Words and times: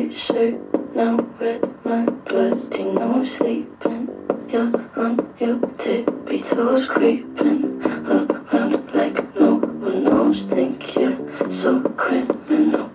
white 0.00 0.14
shirt 0.14 0.54
now 0.94 1.16
red 1.40 1.62
my 1.84 2.04
bloody 2.26 2.84
no 2.84 3.24
sleeping. 3.24 4.08
You're 4.52 4.72
on 4.96 5.12
your 5.38 5.58
tippy 5.78 6.40
toes 6.42 6.88
creeping 6.88 7.82
around 8.14 8.74
like 8.94 9.18
no 9.40 9.50
one 9.86 10.04
knows. 10.04 10.48
Think 10.48 10.96
you're 10.96 11.18
so 11.50 11.82
criminal. 11.96 12.90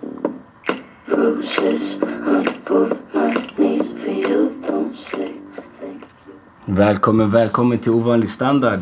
Bruises 1.06 2.02
on 2.32 2.44
both 2.64 2.94
my 3.14 3.32
knees 3.58 3.92
for 4.00 4.10
you. 4.10 4.40
Don't 4.66 4.92
say 4.92 5.32
thank 5.80 6.02
you. 6.26 6.74
Välkommen, 6.74 7.30
välkommen 7.30 7.78
till 7.78 7.92
Ovanlig 7.92 8.30
Standard. 8.30 8.80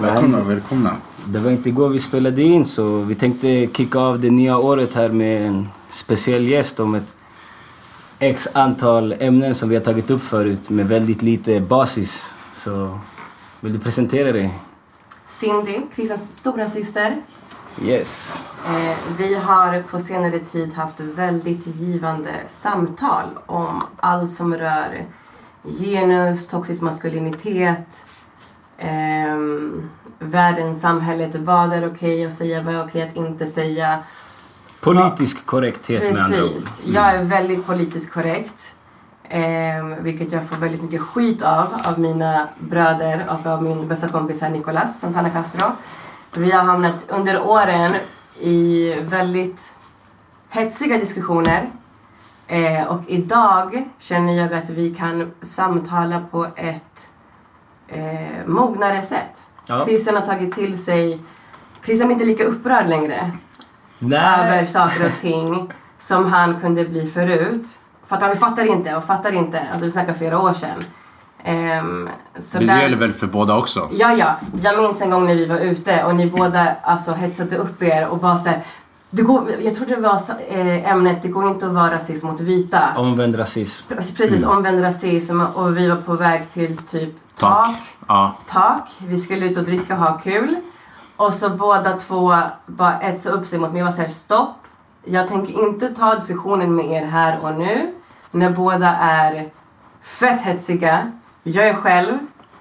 Välkomna, 0.00 0.40
välkomna. 0.40 0.96
Det 1.26 1.38
var 1.38 1.50
inte 1.50 1.68
igår 1.68 1.88
vi 1.88 1.98
spelade 1.98 2.42
in 2.42 2.64
så 2.64 2.98
vi 2.98 3.14
tänkte 3.14 3.66
kicka 3.72 3.98
av 3.98 4.20
det 4.20 4.30
nya 4.30 4.58
året 4.58 4.94
här 4.94 5.08
med 5.08 5.46
en 5.46 5.68
speciell 6.04 6.48
gäst 6.48 6.80
om 6.80 6.94
ett 6.94 7.14
x 8.18 8.48
antal 8.52 9.12
ämnen 9.12 9.54
som 9.54 9.68
vi 9.68 9.74
har 9.74 9.82
tagit 9.82 10.10
upp 10.10 10.22
förut 10.22 10.70
med 10.70 10.88
väldigt 10.88 11.22
lite 11.22 11.60
basis. 11.60 12.34
Så 12.56 12.98
vill 13.60 13.72
du 13.72 13.78
presentera 13.78 14.32
dig? 14.32 14.58
Cindy, 15.28 15.80
Christians 15.94 16.36
stora 16.36 16.68
syster. 16.68 17.16
Yes. 17.82 18.42
Eh, 18.66 18.96
vi 19.18 19.34
har 19.34 19.82
på 19.82 20.00
senare 20.00 20.38
tid 20.38 20.74
haft 20.74 21.00
väldigt 21.00 21.66
givande 21.66 22.32
samtal 22.48 23.28
om 23.46 23.82
allt 23.96 24.30
som 24.30 24.56
rör 24.56 25.04
genus, 25.62 26.48
toxisk 26.48 26.82
maskulinitet, 26.82 27.88
ehm, 28.78 29.90
världen, 30.18 30.74
samhället, 30.74 31.34
vad 31.34 31.72
är 31.72 31.88
okej 31.88 32.26
att 32.26 32.34
säga, 32.34 32.62
vad 32.62 32.74
är 32.74 32.86
okej 32.86 33.02
att 33.02 33.16
inte 33.16 33.46
säga. 33.46 33.98
Politisk 34.84 35.46
korrekthet 35.46 36.14
med 36.14 36.24
andra 36.24 36.44
ord. 36.44 36.52
Precis. 36.52 36.82
Jag 36.86 37.14
är 37.14 37.24
väldigt 37.24 37.66
politiskt 37.66 38.12
korrekt. 38.12 38.74
Eh, 39.28 39.86
vilket 40.00 40.32
jag 40.32 40.48
får 40.48 40.56
väldigt 40.56 40.82
mycket 40.82 41.00
skit 41.00 41.42
av, 41.42 41.74
av 41.84 41.98
mina 41.98 42.48
bröder 42.58 43.24
och 43.28 43.46
av 43.46 43.62
min 43.62 43.88
bästa 43.88 44.08
kompis 44.08 44.40
här 44.40 44.50
Nicolas 44.50 45.00
Santana 45.00 45.30
Castro. 45.30 45.66
Vi 46.34 46.50
har 46.50 46.62
hamnat 46.62 46.94
under 47.08 47.42
åren 47.46 47.94
i 48.40 48.94
väldigt 49.00 49.72
hetsiga 50.48 50.98
diskussioner. 50.98 51.70
Eh, 52.46 52.86
och 52.86 53.00
idag 53.06 53.88
känner 53.98 54.32
jag 54.32 54.54
att 54.54 54.70
vi 54.70 54.94
kan 54.94 55.32
samtala 55.42 56.24
på 56.30 56.46
ett 56.56 57.08
eh, 57.88 58.46
mognare 58.46 59.02
sätt. 59.02 59.46
Ja. 59.66 59.84
Christian 59.84 60.16
har 60.16 60.26
tagit 60.26 60.54
till 60.54 60.84
sig, 60.84 61.20
Christian 61.84 62.08
är 62.08 62.12
inte 62.12 62.24
lika 62.24 62.44
upprörd 62.44 62.88
längre 62.88 63.32
över 64.00 64.64
saker 64.64 65.06
och 65.06 65.12
ting 65.20 65.72
som 65.98 66.26
han 66.32 66.60
kunde 66.60 66.84
bli 66.84 67.06
förut. 67.06 67.66
För 68.06 68.16
att 68.16 68.22
han 68.22 68.36
fattar 68.36 68.64
inte 68.70 68.96
och 68.96 69.04
fattar 69.04 69.32
inte. 69.32 69.60
Alltså 69.72 69.84
vi 69.84 69.90
snackar 69.90 70.14
flera 70.14 70.38
år 70.40 70.52
sedan. 70.52 70.84
Ehm, 71.44 72.08
så 72.38 72.58
Men 72.58 72.66
det 72.66 72.72
där- 72.72 72.80
gäller 72.82 72.96
väl 72.96 73.12
för 73.12 73.26
båda 73.26 73.56
också? 73.56 73.88
Ja, 73.92 74.12
ja. 74.12 74.34
Jag 74.62 74.82
minns 74.82 75.00
en 75.02 75.10
gång 75.10 75.26
när 75.26 75.34
vi 75.34 75.46
var 75.46 75.58
ute 75.58 76.04
och 76.04 76.14
ni 76.14 76.30
båda 76.30 76.76
alltså, 76.82 77.12
hetsade 77.12 77.56
upp 77.56 77.82
er 77.82 78.08
och 78.08 78.18
bara 78.18 78.38
såhär. 78.38 78.60
Det 79.10 79.22
går, 79.22 79.42
jag 79.62 79.76
tror 79.76 79.86
det 79.86 79.96
var 79.96 80.20
eh, 80.48 80.90
ämnet, 80.92 81.22
det 81.22 81.28
går 81.28 81.48
inte 81.48 81.66
att 81.66 81.72
vara 81.72 81.90
rasism 81.94 82.26
mot 82.26 82.40
vita. 82.40 82.80
Omvänd 82.96 83.38
rasism. 83.38 83.86
Precis, 84.16 84.44
omvänd 84.44 84.82
rasism 84.82 85.40
och 85.40 85.76
vi 85.76 85.88
var 85.88 85.96
på 85.96 86.12
väg 86.12 86.52
till 86.52 86.76
typ 86.76 87.14
tak. 87.38 87.66
Tak. 87.66 87.76
Ja. 88.08 88.34
tak. 88.50 88.88
Vi 88.98 89.18
skulle 89.18 89.46
ut 89.46 89.58
och 89.58 89.64
dricka 89.64 89.94
och 89.94 90.00
ha 90.00 90.18
kul. 90.18 90.56
Och 91.16 91.34
så 91.34 91.48
båda 91.50 91.96
två 91.98 92.34
bara 92.66 93.00
etsade 93.00 93.34
upp 93.36 93.46
sig 93.46 93.58
mot 93.58 93.72
mig 93.72 93.82
och 93.82 93.86
var 93.86 93.92
såhär 93.92 94.08
stopp. 94.08 94.56
Jag 95.04 95.28
tänker 95.28 95.68
inte 95.68 95.88
ta 95.88 96.14
diskussionen 96.14 96.74
med 96.74 96.86
er 96.86 97.06
här 97.06 97.38
och 97.42 97.54
nu. 97.54 97.94
När 98.30 98.50
båda 98.50 98.96
är 98.96 99.50
fett 100.02 100.40
hetsiga. 100.40 101.12
Jag 101.42 101.68
är 101.68 101.74
själv. 101.74 102.18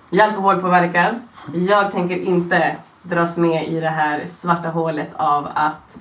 Jag 0.09 0.25
är 0.25 0.29
alkoholpåverkad. 0.29 1.15
Jag 1.53 1.91
tänker 1.91 2.17
inte 2.17 2.75
dras 3.01 3.37
med 3.37 3.67
i 3.67 3.79
det 3.79 3.89
här 3.89 4.23
svarta 4.27 4.69
hålet 4.69 5.09
av 5.15 5.47
att 5.53 5.95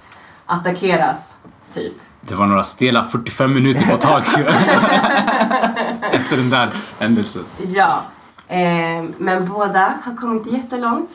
attackeras. 0.47 1.35
Typ. 1.75 1.93
Det 2.21 2.35
var 2.35 2.47
några 2.47 2.63
stela 2.63 3.05
45 3.05 3.55
minuter 3.55 3.87
på 3.91 3.97
tak. 3.97 4.29
Efter 6.13 6.37
den 6.37 6.51
där 6.51 6.73
händelsen. 6.99 7.45
Ja. 7.67 8.03
Eh, 8.49 9.05
men 9.19 9.49
båda 9.49 9.95
har 10.05 10.17
kommit 10.17 10.47
jättelångt. 10.47 11.11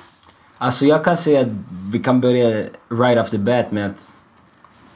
Alltså 0.57 0.85
jag 0.85 1.03
kan 1.03 1.17
säga 1.17 1.41
att 1.41 1.47
vi 1.91 1.99
kan 1.99 2.19
börja 2.19 2.65
right 2.89 3.19
off 3.21 3.29
the 3.29 3.37
bat 3.37 3.71
med 3.71 3.85
att 3.85 4.11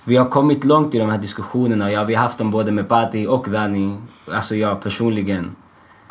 vi 0.03 0.16
har 0.16 0.25
kommit 0.25 0.66
långt 0.66 0.95
i 0.95 0.99
de 0.99 1.09
här 1.09 1.17
diskussionerna. 1.17 1.91
Ja, 1.91 2.03
vi 2.03 2.16
har 2.16 2.23
haft 2.23 2.38
dem 2.38 2.51
både 2.51 2.72
med 2.72 2.89
Patti 2.89 3.27
och 3.27 3.49
Dani. 3.49 3.97
Alltså 4.31 4.55
jag 4.55 4.81
personligen. 4.81 5.55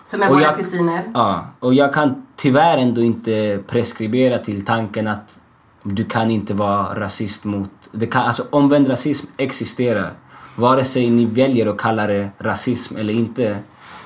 Som 0.06 0.22
är 0.22 0.28
Och 0.28 0.34
våra 0.34 0.42
jag- 0.42 0.56
kusiner. 0.56 1.02
Ja, 1.14 1.44
och 1.60 1.74
jag 1.74 1.94
kan 1.94 2.26
tyvärr 2.36 2.78
ändå 2.78 3.02
inte 3.02 3.58
preskribera 3.66 4.38
till 4.38 4.64
tanken 4.64 5.06
att 5.08 5.38
du 5.82 6.04
kan 6.04 6.30
inte 6.30 6.54
vara 6.54 7.00
rasist 7.00 7.44
mot... 7.44 7.70
Det 7.92 8.06
kan, 8.06 8.22
alltså 8.22 8.44
omvänd 8.50 8.90
rasism 8.90 9.26
existerar. 9.36 10.12
Vare 10.56 10.84
sig 10.84 11.10
ni 11.10 11.24
väljer 11.24 11.66
att 11.66 11.78
kalla 11.78 12.06
det 12.06 12.30
rasism 12.38 12.96
eller 12.96 13.12
inte 13.14 13.56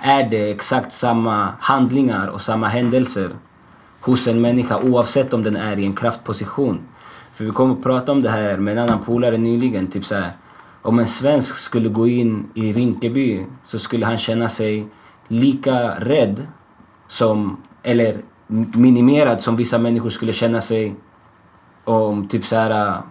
är 0.00 0.28
det 0.30 0.50
exakt 0.50 0.92
samma 0.92 1.48
handlingar 1.60 2.26
och 2.28 2.40
samma 2.40 2.68
händelser 2.68 3.30
hos 4.04 4.26
en 4.26 4.40
människa 4.40 4.78
oavsett 4.78 5.34
om 5.34 5.42
den 5.42 5.56
är 5.56 5.78
i 5.78 5.84
en 5.84 5.92
kraftposition. 5.92 6.80
För 7.34 7.44
vi 7.44 7.50
kommer 7.50 7.74
att 7.74 7.82
prata 7.82 8.12
om 8.12 8.22
det 8.22 8.30
här 8.30 8.56
med 8.56 8.78
en 8.78 8.84
annan 8.84 9.04
polare 9.04 9.38
nyligen. 9.38 9.86
Typ 9.86 10.04
så 10.04 10.14
här, 10.14 10.30
om 10.82 10.98
en 10.98 11.08
svensk 11.08 11.56
skulle 11.56 11.88
gå 11.88 12.08
in 12.08 12.46
i 12.54 12.72
Rinkeby 12.72 13.46
så 13.64 13.78
skulle 13.78 14.06
han 14.06 14.18
känna 14.18 14.48
sig 14.48 14.86
lika 15.28 15.94
rädd 16.00 16.46
som, 17.06 17.56
eller 17.82 18.18
minimerad 18.74 19.40
som 19.40 19.56
vissa 19.56 19.78
människor 19.78 20.10
skulle 20.10 20.32
känna 20.32 20.60
sig 20.60 20.94
om 21.84 22.28
typ 22.28 22.44
så 22.44 22.56
här 22.56 23.02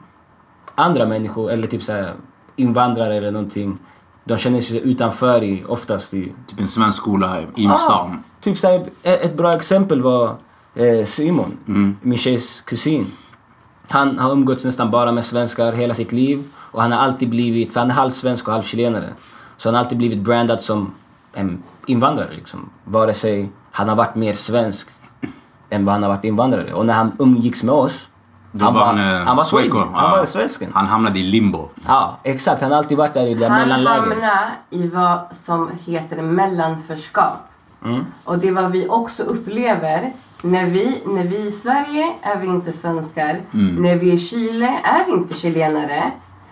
andra 0.76 1.06
människor 1.06 1.52
eller 1.52 1.68
typ 1.68 1.84
så 1.84 1.92
här 1.92 2.14
invandrare 2.56 3.16
eller 3.18 3.32
någonting. 3.32 3.78
De 4.24 4.38
känner 4.38 4.62
sig 4.62 4.78
utanför 4.78 5.44
i, 5.44 5.64
oftast 5.68 6.14
i 6.14 6.34
Typ 6.48 6.60
en 6.60 6.68
svensk 6.68 6.98
skola 6.98 7.42
i 7.56 7.68
stan. 7.78 8.24
Typ 8.42 8.58
så 8.58 8.68
här, 8.68 8.86
ett 9.04 9.38
bra 9.38 9.56
exempel 9.56 10.02
var 10.02 10.36
eh, 10.76 11.06
Simon, 11.06 11.58
Mm. 11.68 11.98
min 12.02 12.18
tjejs 12.18 12.62
kusin. 12.66 13.12
Han 13.90 14.20
har 14.20 14.32
umgåtts 14.32 14.66
nästan 14.66 14.92
bara 14.92 15.12
med 15.12 15.26
svenskar 15.26 15.72
hela 15.72 15.94
sitt 15.94 16.12
liv 16.12 16.44
och 16.72 16.82
han 16.82 16.92
har 16.92 17.00
alltid 17.00 17.30
blivit, 17.30 17.74
för 17.74 17.80
han 17.80 17.90
är 17.90 17.94
halvsvensk 17.94 18.48
och 18.48 18.54
halvchilenare. 18.54 19.14
Så 19.58 19.70
han 19.70 19.76
har 19.76 19.82
alltid 19.84 19.98
blivit 19.98 20.20
brandad 20.20 20.62
som 20.62 20.94
en 21.34 21.64
invandrare 21.86 22.34
liksom. 22.36 22.70
Vare 22.84 23.14
sig 23.14 23.50
han 23.72 23.90
har 23.90 23.96
varit 23.96 24.16
mer 24.16 24.34
svensk 24.34 24.88
än 25.70 25.86
vad 25.86 25.94
han 25.94 26.04
har 26.04 26.10
varit 26.10 26.24
invandrare. 26.24 26.74
Och 26.74 26.86
när 26.86 26.94
han 26.94 27.12
umgicks 27.20 27.64
med 27.64 27.76
oss, 27.76 28.08
Då 28.52 28.72
var 28.72 28.86
han, 28.86 29.00
eh, 29.00 29.06
han 29.26 29.36
var 29.36 29.44
svensk. 29.44 29.72
Sweden. 29.74 29.94
Han 29.94 30.12
var 30.12 30.26
svensken. 30.26 30.72
Han 30.74 30.86
hamnade 30.86 31.20
i 31.20 31.24
limbo. 31.24 31.70
Ja, 31.88 32.18
exakt. 32.24 32.62
Han 32.62 32.72
har 32.72 32.78
alltid 32.78 32.98
varit 32.98 33.14
där 33.14 33.28
i 33.28 33.34
det 33.34 33.40
där 33.40 33.50
Han 33.50 33.60
mellanläget. 33.70 34.00
hamnar 34.24 34.52
i 34.70 34.88
vad 34.88 35.20
som 35.32 35.70
heter 35.86 36.22
mellanförskap. 36.22 37.38
Mm. 37.86 38.06
Och 38.24 38.38
det 38.40 38.48
är 38.48 38.54
vad 38.54 38.72
vi 38.72 38.88
också 38.90 39.24
upplever. 39.24 40.12
När 40.44 40.66
vi, 40.66 41.02
när 41.06 41.24
vi 41.24 41.36
är 41.36 41.48
i 41.48 41.52
Sverige 41.52 42.16
är 42.22 42.40
vi 42.40 42.48
inte 42.48 42.74
svenskar. 42.74 43.40
Mm. 43.54 43.76
När 43.76 43.96
vi 43.96 44.10
är 44.10 44.14
i 44.14 44.20
Chile 44.20 44.80
är 44.84 45.06
vi 45.06 45.12
inte 45.12 45.34
chilenare. 45.34 46.12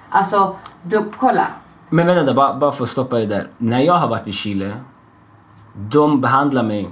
Alltså, 0.09 0.55
då, 0.83 1.05
kolla. 1.17 1.47
Men 1.89 2.07
vänta, 2.07 2.33
bara, 2.33 2.53
bara 2.57 2.71
för 2.71 2.83
att 2.83 2.89
stoppa 2.89 3.17
det 3.17 3.25
där. 3.25 3.47
När 3.57 3.79
jag 3.79 3.93
har 3.93 4.07
varit 4.07 4.27
i 4.27 4.31
Chile, 4.31 4.73
de 5.73 6.21
behandlar 6.21 6.63
mig 6.63 6.89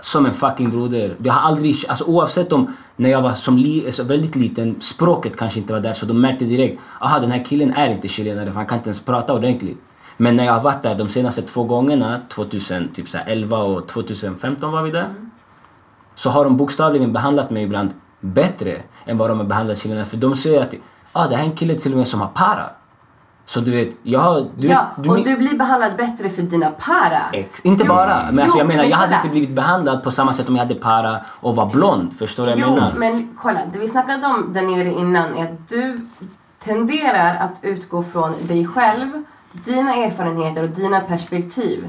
som 0.00 0.26
en 0.26 0.34
fucking 0.34 0.70
broder. 0.70 1.16
Jag 1.22 1.32
har 1.32 1.40
aldrig, 1.40 1.84
alltså 1.88 2.04
oavsett 2.04 2.52
om 2.52 2.74
när 2.96 3.10
jag 3.10 3.22
var 3.22 3.32
som 3.32 3.58
li, 3.58 3.86
alltså 3.86 4.02
väldigt 4.02 4.36
liten, 4.36 4.80
språket 4.80 5.36
kanske 5.36 5.58
inte 5.58 5.72
var 5.72 5.80
där 5.80 5.94
så 5.94 6.06
de 6.06 6.20
märkte 6.20 6.44
direkt, 6.44 6.80
aha 7.00 7.18
den 7.18 7.30
här 7.30 7.44
killen 7.44 7.74
är 7.74 7.90
inte 7.90 8.08
chilenare 8.08 8.46
för 8.46 8.54
han 8.54 8.66
kan 8.66 8.78
inte 8.78 8.88
ens 8.88 9.00
prata 9.00 9.34
ordentligt. 9.34 9.78
Men 10.16 10.36
när 10.36 10.44
jag 10.44 10.52
har 10.52 10.60
varit 10.60 10.82
där 10.82 10.94
de 10.94 11.08
senaste 11.08 11.42
två 11.42 11.64
gångerna, 11.64 12.20
2011 12.28 13.58
och 13.58 13.88
2015 13.88 14.72
var 14.72 14.82
vi 14.82 14.90
där. 14.90 15.08
Så 16.14 16.30
har 16.30 16.44
de 16.44 16.56
bokstavligen 16.56 17.12
behandlat 17.12 17.50
mig 17.50 17.62
ibland 17.62 17.90
bättre 18.20 18.82
än 19.06 19.18
vad 19.18 19.30
de 19.30 19.38
har 19.38 19.46
behandlat 19.46 19.78
chilenare. 19.78 20.04
För 20.04 20.16
de 20.16 20.36
säger 20.36 20.62
att 20.62 20.74
ah, 21.12 21.26
det 21.26 21.36
här 21.36 21.42
är 21.44 21.48
en 21.48 21.56
kille 21.56 21.74
till 21.74 21.92
och 21.92 21.98
med 21.98 22.08
som 22.08 22.20
har 22.20 22.28
para. 22.28 22.70
Så 23.46 23.60
du 23.60 23.70
vet, 23.70 23.88
jag 24.02 24.20
har... 24.20 24.46
Du, 24.56 24.68
ja, 24.68 24.86
du, 24.96 25.08
och 25.10 25.24
du 25.24 25.36
blir 25.36 25.58
behandlad 25.58 25.96
bättre 25.96 26.28
för 26.30 26.42
dina 26.42 26.70
para. 26.70 27.20
Ex- 27.32 27.60
inte 27.60 27.84
Jo, 27.86 27.94
bara, 27.94 28.30
men 28.30 28.38
alltså 28.38 28.58
jo, 28.58 28.60
jag 28.60 28.66
menar 28.66 28.82
men 28.82 28.90
jag 28.90 28.96
hade 28.96 29.14
inte 29.14 29.28
blivit 29.28 29.50
behandlad 29.50 30.02
på 30.04 30.10
samma 30.10 30.34
sätt 30.34 30.48
om 30.48 30.56
jag 30.56 30.62
hade 30.62 30.74
para 30.74 31.16
och 31.26 31.56
var 31.56 31.66
blond. 31.66 32.14
Förstår 32.18 32.46
du 32.46 32.50
vad 32.50 32.58
jag 32.60 32.68
Jo, 32.68 32.74
menar? 32.74 32.92
men 32.96 33.36
kolla. 33.38 33.60
Det 33.72 33.78
vi 33.78 33.88
snackade 33.88 34.26
om 34.26 34.52
där 34.52 34.62
nere 34.62 34.90
innan 34.92 35.34
är 35.36 35.44
att 35.44 35.68
du 35.68 35.96
tenderar 36.58 37.36
att 37.36 37.58
utgå 37.62 38.02
från 38.02 38.32
dig 38.40 38.66
själv, 38.66 39.08
dina 39.52 39.94
erfarenheter 39.94 40.62
och 40.62 40.68
dina 40.68 41.00
perspektiv. 41.00 41.84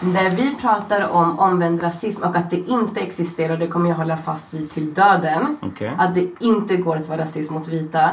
När 0.00 0.30
vi 0.30 0.54
pratar 0.60 1.08
om 1.08 1.38
omvänd 1.38 1.82
rasism 1.82 2.22
och 2.22 2.36
att 2.36 2.50
det 2.50 2.56
inte 2.56 3.00
existerar, 3.00 3.52
och 3.52 3.58
det 3.58 3.66
kommer 3.66 3.88
jag 3.88 3.96
hålla 3.96 4.16
fast 4.16 4.54
vid 4.54 4.70
till 4.70 4.94
döden, 4.94 5.56
Okej. 5.62 5.94
att 5.98 6.14
det 6.14 6.28
inte 6.38 6.76
går 6.76 6.96
att 6.96 7.08
vara 7.08 7.22
rasism 7.22 7.54
mot 7.54 7.68
vita. 7.68 8.10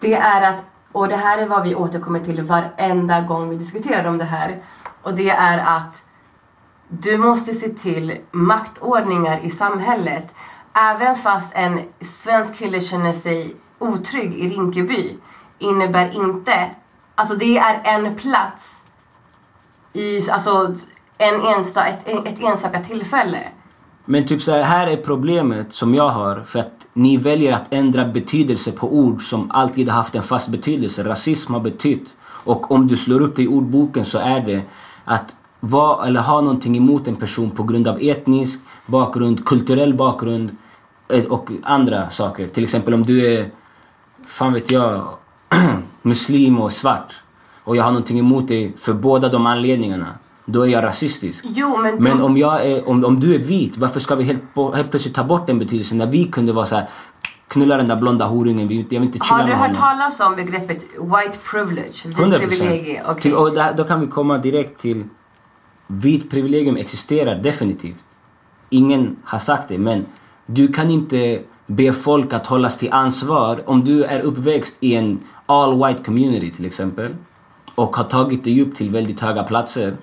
Det 0.00 0.14
är 0.14 0.42
att 0.42 0.64
Och 0.92 1.08
det 1.08 1.16
här 1.16 1.38
är 1.38 1.46
vad 1.48 1.62
vi 1.62 1.74
återkommer 1.74 2.20
till 2.20 2.42
varenda 2.42 3.20
gång 3.20 3.48
vi 3.50 3.56
diskuterar 3.56 4.08
om 4.08 4.18
det 4.18 4.24
här. 4.24 4.62
Och 5.02 5.14
det 5.14 5.30
är 5.30 5.58
att 5.76 6.04
du 6.88 7.18
måste 7.18 7.54
se 7.54 7.68
till 7.68 8.18
maktordningar 8.30 9.38
i 9.42 9.50
samhället. 9.50 10.34
Även 10.72 11.16
fast 11.16 11.52
en 11.54 11.80
svensk 12.00 12.56
kille 12.56 12.80
känner 12.80 13.12
sig 13.12 13.56
otrygg 13.78 14.34
i 14.34 14.48
Rinkeby 14.48 15.16
innebär 15.58 16.14
inte, 16.14 16.70
alltså 17.14 17.34
det 17.34 17.58
är 17.58 17.80
en 17.84 18.14
plats 18.14 18.82
i, 19.94 20.30
alltså 20.30 20.74
en 21.18 21.40
ensta, 21.40 21.86
ett, 21.86 22.08
ett 22.08 22.42
enstaka 22.42 22.80
tillfälle. 22.80 23.38
Men 24.04 24.26
typ 24.26 24.42
så 24.42 24.52
här, 24.52 24.62
här 24.62 24.86
är 24.86 24.96
problemet 24.96 25.72
som 25.72 25.94
jag 25.94 26.08
har 26.08 26.40
för 26.40 26.58
att 26.58 26.86
ni 26.92 27.16
väljer 27.16 27.52
att 27.52 27.66
ändra 27.70 28.04
betydelse 28.04 28.72
på 28.72 28.94
ord 28.94 29.22
som 29.22 29.50
alltid 29.50 29.88
har 29.88 29.96
haft 29.96 30.14
en 30.14 30.22
fast 30.22 30.48
betydelse. 30.48 31.04
Rasism 31.04 31.52
har 31.52 31.60
betytt 31.60 32.14
och 32.22 32.70
om 32.70 32.86
du 32.86 32.96
slår 32.96 33.20
upp 33.20 33.36
det 33.36 33.42
i 33.42 33.48
ordboken 33.48 34.04
så 34.04 34.18
är 34.18 34.40
det 34.40 34.62
att 35.04 35.36
vara 35.60 36.06
eller 36.06 36.20
ha 36.20 36.40
någonting 36.40 36.76
emot 36.76 37.08
en 37.08 37.16
person 37.16 37.50
på 37.50 37.62
grund 37.62 37.88
av 37.88 37.98
etnisk 38.02 38.60
bakgrund, 38.86 39.46
kulturell 39.46 39.94
bakgrund 39.94 40.56
eh, 41.08 41.24
och 41.24 41.50
andra 41.62 42.10
saker. 42.10 42.48
Till 42.48 42.64
exempel 42.64 42.94
om 42.94 43.02
du 43.02 43.34
är, 43.34 43.50
fan 44.26 44.52
vet 44.52 44.70
jag, 44.70 45.08
muslim 46.02 46.60
och 46.60 46.72
svart 46.72 47.23
och 47.64 47.76
jag 47.76 47.82
har 47.82 47.90
någonting 47.90 48.18
emot 48.18 48.48
dig 48.48 48.74
för 48.76 48.92
båda 48.92 49.28
de 49.28 49.46
anledningarna. 49.46 50.14
Då 50.46 50.62
är 50.62 50.66
jag 50.66 50.84
rasistisk. 50.84 51.44
Jo, 51.48 51.76
men, 51.82 51.96
Men 51.96 52.20
om, 52.20 52.36
jag 52.36 52.66
är, 52.66 52.88
om, 52.88 53.04
om 53.04 53.20
du 53.20 53.34
är 53.34 53.38
vit, 53.38 53.76
varför 53.76 54.00
ska 54.00 54.14
vi 54.14 54.24
helt, 54.24 54.42
helt 54.74 54.90
plötsligt 54.90 55.14
ta 55.14 55.24
bort 55.24 55.46
den 55.46 55.58
betydelsen? 55.58 55.98
När 55.98 56.06
vi 56.06 56.24
kunde 56.24 56.52
vara 56.52 56.66
så 56.66 56.74
här, 56.74 56.88
knulla 57.48 57.76
den 57.76 57.88
där 57.88 57.96
blonda 57.96 58.24
horungen, 58.24 58.58
jag 58.60 58.68
vill 58.68 59.02
inte 59.02 59.18
chilla 59.18 59.36
har 59.36 59.42
du 59.42 59.48
med 59.48 59.58
hört 59.58 59.76
honom. 59.76 59.82
talas 59.82 60.20
om 60.20 60.36
begreppet 60.36 60.82
white 60.82 61.38
privilege? 61.50 62.04
Vit 62.04 62.16
100%. 62.16 62.38
privilegie? 62.38 63.02
Okej. 63.08 63.22
Till, 63.22 63.34
och 63.34 63.54
där, 63.54 63.74
då 63.76 63.84
kan 63.84 64.00
vi 64.00 64.06
komma 64.06 64.38
direkt 64.38 64.80
till 64.80 65.04
vit 65.86 66.30
privilegium 66.30 66.76
existerar 66.76 67.34
definitivt. 67.36 68.04
Ingen 68.70 69.16
har 69.24 69.38
sagt 69.38 69.68
det, 69.68 69.78
men 69.78 70.06
du 70.46 70.68
kan 70.68 70.90
inte 70.90 71.40
be 71.66 71.92
folk 71.92 72.32
att 72.32 72.46
hållas 72.46 72.78
till 72.78 72.92
ansvar 72.92 73.62
om 73.66 73.84
du 73.84 74.04
är 74.04 74.20
uppväxt 74.20 74.76
i 74.80 74.94
en 74.94 75.20
all 75.46 75.84
white 75.86 76.04
community 76.04 76.50
till 76.50 76.64
exempel 76.64 77.14
och 77.74 77.96
har 77.96 78.04
tagit 78.04 78.44
dig 78.44 78.62
upp 78.62 78.74
till 78.74 78.90
väldigt 78.90 79.20
höga 79.20 79.42
platser 79.42 79.96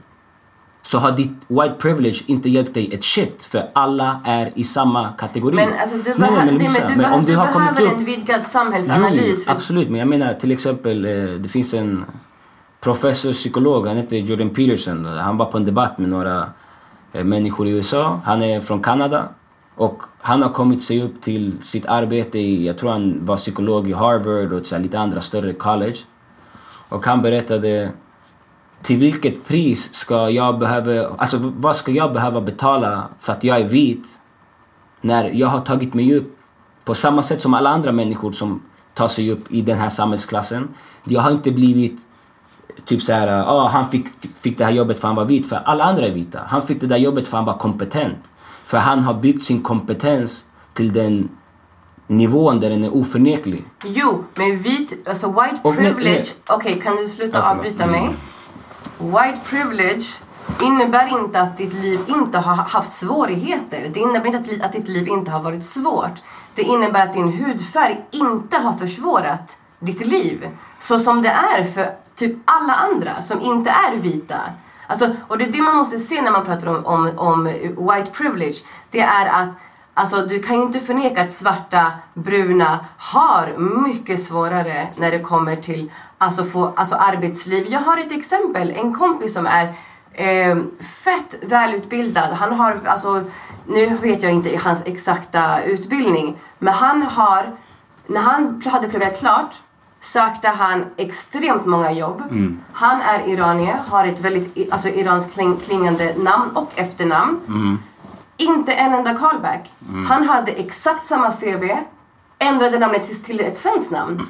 så 0.84 0.98
har 0.98 1.12
ditt 1.12 1.32
white 1.48 1.76
privilege 1.80 2.24
inte 2.28 2.50
hjälpt 2.50 2.74
dig 2.74 2.94
ett 2.94 3.04
shit 3.04 3.44
för 3.44 3.64
alla 3.74 4.22
är 4.26 4.52
i 4.56 4.64
samma 4.64 5.10
kategori. 5.10 5.56
Men 5.56 5.74
alltså 5.74 5.98
du, 5.98 6.04
Nej, 6.18 6.32
men 6.32 6.58
nej, 6.58 6.70
men 6.74 6.88
du, 6.88 6.96
men 6.96 7.14
om 7.14 7.26
du 7.26 7.36
har 7.36 7.46
behöver 7.60 7.82
upp- 7.82 7.98
en 7.98 8.06
vidgad 8.06 8.46
samhällsanalys. 8.46 9.44
Jo, 9.48 9.54
absolut, 9.56 9.90
men 9.90 10.00
jag 10.00 10.08
menar 10.08 10.34
till 10.34 10.52
exempel 10.52 11.06
eh, 11.06 11.12
det 11.40 11.50
finns 11.50 11.74
en 11.74 12.06
professor 12.80 13.34
psykolog, 13.34 13.88
han 13.88 13.98
heter 13.98 14.18
Jordan 14.18 14.50
Peterson. 14.50 15.06
Han 15.06 15.38
var 15.38 15.46
på 15.46 15.58
en 15.58 15.66
debatt 15.66 15.98
med 15.98 16.10
några 16.10 16.50
eh, 17.14 17.24
människor 17.24 17.68
i 17.68 17.72
USA. 17.72 18.20
Han 18.26 18.42
är 18.42 18.62
från 18.62 18.82
Kanada 18.82 19.30
och 19.76 20.04
han 20.22 20.42
har 20.42 20.50
kommit 20.50 20.84
sig 20.84 21.04
upp 21.04 21.22
till 21.22 21.54
sitt 21.64 21.86
arbete 21.86 22.40
i, 22.40 22.68
jag 22.68 22.78
tror 22.78 22.92
han 22.92 23.20
var 23.26 23.38
psykolog 23.38 23.90
i 23.90 23.94
Harvard 23.94 24.54
och 24.54 24.80
lite 24.80 25.00
andra 25.00 25.22
större 25.22 25.54
college. 25.54 25.96
Och 26.92 27.06
han 27.06 27.22
berättade 27.22 27.92
till 28.82 28.98
vilket 28.98 29.48
pris 29.48 29.94
ska 29.94 30.30
jag 30.30 30.60
behöva, 30.60 31.16
alltså 31.18 31.38
vad 31.58 31.76
ska 31.76 31.92
jag 31.92 32.14
behöva 32.14 32.42
betala 32.42 33.04
för 33.20 33.34
att 33.34 33.44
jag 33.44 33.60
är 33.60 33.64
vit 33.64 34.08
när 35.02 35.30
jag 35.30 35.48
har 35.48 35.62
tagit 35.62 35.94
mig 35.94 36.16
upp 36.16 36.38
på 36.86 36.94
samma 36.94 37.24
sätt 37.24 37.42
som 37.42 37.54
alla 37.54 37.70
andra 37.70 37.92
människor 37.92 38.32
som 38.32 38.62
tar 38.94 39.08
sig 39.08 39.32
upp 39.32 39.52
i 39.52 39.62
den 39.62 39.78
här 39.78 39.90
samhällsklassen. 39.90 40.68
Jag 41.04 41.22
har 41.22 41.32
inte 41.32 41.52
blivit 41.52 42.06
typ 42.86 43.02
så 43.02 43.14
här, 43.14 43.28
ah, 43.28 43.68
han 43.68 43.90
fick, 43.90 44.06
fick 44.42 44.58
det 44.58 44.66
här 44.66 44.72
jobbet 44.72 45.00
för 45.00 45.08
han 45.08 45.16
var 45.16 45.26
vit, 45.26 45.50
för 45.50 45.56
alla 45.56 45.84
andra 45.84 46.08
är 46.08 46.12
vita. 46.12 46.40
Han 46.48 46.62
fick 46.62 46.82
det 46.82 46.88
där 46.88 46.98
jobbet 46.98 47.28
för 47.28 47.38
han 47.38 47.46
var 47.46 47.58
kompetent. 47.58 48.20
För 48.66 48.78
han 48.78 49.00
har 49.00 49.14
byggt 49.14 49.44
sin 49.44 49.64
kompetens 49.64 50.44
till 50.74 50.94
den 50.94 51.30
nivån 52.12 52.60
där 52.60 52.70
den 52.70 52.84
är 52.84 52.96
oförneklig. 52.96 53.66
Jo, 53.84 54.24
men 54.36 54.60
vit, 54.60 55.08
alltså 55.08 55.28
white 55.28 55.58
Och 55.62 55.76
privilege. 55.76 56.26
Okej, 56.48 56.82
kan 56.84 56.96
du 56.96 57.08
sluta 57.08 57.38
Ja, 57.38 57.52
avbryta 57.52 57.88
mig? 57.88 58.10
White 58.98 59.38
privilege 59.50 60.06
innebär 60.62 61.20
inte 61.20 61.42
att 61.42 61.58
ditt 61.58 61.74
liv 61.74 62.00
inte 62.08 62.38
har 62.38 62.56
haft 62.56 62.92
svårigheter. 62.92 63.90
Det 63.94 64.00
innebär 64.00 64.26
inte 64.26 64.38
att, 64.40 64.48
li- 64.48 64.62
att 64.62 64.74
ditt 64.74 64.88
liv 64.88 65.08
inte 65.08 65.32
har 65.32 65.40
varit 65.40 65.66
svårt. 65.66 66.22
Det 66.56 66.62
innebär 66.62 67.04
att 67.04 67.14
din 67.14 67.32
hudfärg 67.32 68.06
inte 68.12 68.58
har 68.58 68.74
försvårat 68.74 69.58
ditt 69.80 70.06
liv. 70.06 70.48
Så 70.80 71.00
som 71.00 71.22
det 71.22 71.30
är 71.30 71.64
för 71.64 71.90
typ 72.16 72.38
alla 72.46 72.74
andra 72.74 73.22
som 73.22 73.42
inte 73.42 73.70
är 73.70 73.98
vita. 73.98 74.38
Alltså, 74.88 75.10
och 75.28 75.38
det 75.38 75.46
är 75.46 75.52
det 75.52 75.62
man 75.62 75.76
måste 75.76 76.00
se 76.00 76.22
när 76.22 76.32
man 76.32 76.46
pratar 76.46 76.68
om, 76.68 76.86
om, 76.86 77.12
om 77.18 77.44
white 77.88 78.12
privilege. 78.14 78.56
Det 78.92 79.00
är 79.00 79.26
att 79.26 79.50
Alltså 79.94 80.26
du 80.26 80.44
kan 80.44 80.56
ju 80.56 80.64
inte 80.64 80.80
förneka 80.80 81.22
att 81.22 81.32
svarta, 81.32 81.92
bruna 82.14 82.80
har 82.98 83.58
mycket 83.84 84.24
svårare 84.24 84.88
när 84.98 85.12
det 85.12 85.20
kommer 85.20 85.56
till 85.56 85.92
alltså, 86.18 86.46
få, 86.46 86.74
alltså, 86.76 86.96
arbetsliv. 86.96 87.66
Jag 87.70 87.80
har 87.80 87.98
ett 87.98 88.12
exempel, 88.12 88.72
en 88.72 88.94
kompis 88.94 89.34
som 89.34 89.46
är 89.46 89.74
eh, 90.14 90.58
fett 91.04 91.36
välutbildad. 91.42 92.34
Han 92.34 92.54
har, 92.54 92.80
alltså, 92.86 93.24
nu 93.68 93.98
vet 94.02 94.24
jag 94.24 94.32
inte 94.32 94.58
hans 94.58 94.86
exakta 94.86 95.64
utbildning, 95.64 96.38
men 96.60 96.74
han 96.74 97.04
har, 97.04 97.56
när 98.08 98.22
han 98.22 98.62
hade 98.66 98.90
pluggat 98.90 99.20
klart 99.20 99.56
sökte 100.02 100.48
han 100.48 100.86
extremt 100.98 101.66
många 101.66 101.92
jobb. 101.92 102.24
Han 102.74 103.02
är 103.02 103.30
iranier, 103.30 103.80
har 103.88 104.06
ett 104.06 104.20
väldigt 104.20 104.74
alltså, 104.74 104.88
iranskt 104.88 105.34
kling, 105.34 105.58
klingande 105.58 106.14
namn 106.18 106.50
och 106.54 106.72
efternamn. 106.76 107.40
Inte 108.42 108.74
en 108.74 108.94
enda 108.94 109.14
callback. 109.18 109.72
Han 110.10 110.28
hade 110.28 110.52
exakt 110.52 111.06
samma 111.06 111.32
CV, 111.32 111.64
ändrade 112.40 112.80
namnet 112.80 113.06
till, 113.08 113.24
till 113.24 113.40
ett 113.40 113.58
svenskt 113.58 113.92
namn. 113.92 114.28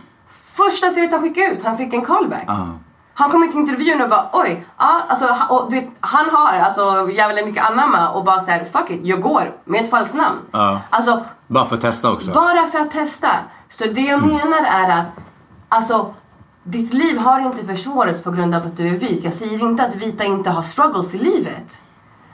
Första 0.54 0.90
CV 0.90 1.12
han 1.12 1.22
skickade 1.22 1.48
ut, 1.48 1.64
han 1.64 1.78
fick 1.78 1.94
en 1.94 2.06
callback. 2.06 2.44
Ah. 2.48 2.68
Han 3.14 3.30
kom 3.32 3.50
till 3.50 3.60
intervjun 3.60 4.02
och 4.02 4.10
bara 4.10 4.30
oj, 4.34 4.66
ja, 4.78 5.02
alltså, 5.08 5.36
och 5.50 5.72
det, 5.72 5.90
han 6.00 6.30
har 6.30 6.60
alltså 6.60 7.12
jävligt 7.12 7.46
mycket 7.46 7.66
anamma 7.66 8.10
och 8.10 8.24
bara 8.24 8.40
säger 8.40 8.66
fuck 8.66 8.90
it, 8.90 9.00
jag 9.04 9.22
går 9.22 9.56
med 9.66 9.82
ett 9.84 9.90
falskt 9.90 10.14
namn. 10.14 10.40
Ja. 10.52 10.82
Alltså, 10.90 11.26
Bara 11.48 11.66
för 11.66 11.76
att 11.76 11.82
testa 11.82 12.12
också. 12.12 12.32
bara 12.32 12.68
för 12.68 12.80
att 12.80 12.92
testa. 12.92 13.30
Så 13.70 13.86
det 13.86 14.02
jag 14.02 14.22
menar 14.22 14.64
är 14.64 14.90
att 15.00 15.06
alltså, 15.70 16.14
ditt 16.64 16.94
liv 16.94 17.18
har 17.18 17.40
inte 17.40 17.66
försvårats 17.66 18.24
på 18.24 18.32
grund 18.32 18.56
av 18.56 18.66
att 18.66 18.78
du 18.78 18.88
är 18.88 18.98
vit. 19.00 19.24
Jag 19.24 19.34
säger 19.34 19.60
inte 19.66 19.84
att 19.84 19.96
vita 19.96 20.24
inte 20.24 20.50
har 20.50 20.64
struggles 20.64 21.14
i 21.16 21.18
livet. 21.18 21.82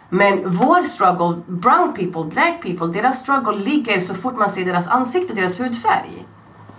Men 0.09 0.55
vår 0.57 0.83
struggle, 0.83 1.41
brown 1.47 1.93
people, 1.93 2.23
black 2.23 2.61
people, 2.61 3.01
deras 3.01 3.19
struggle 3.19 3.55
ligger 3.55 4.01
så 4.01 4.13
fort 4.13 4.37
man 4.37 4.49
ser 4.49 4.65
deras 4.65 4.87
ansikte, 4.87 5.33
deras 5.33 5.59
hudfärg. 5.59 6.25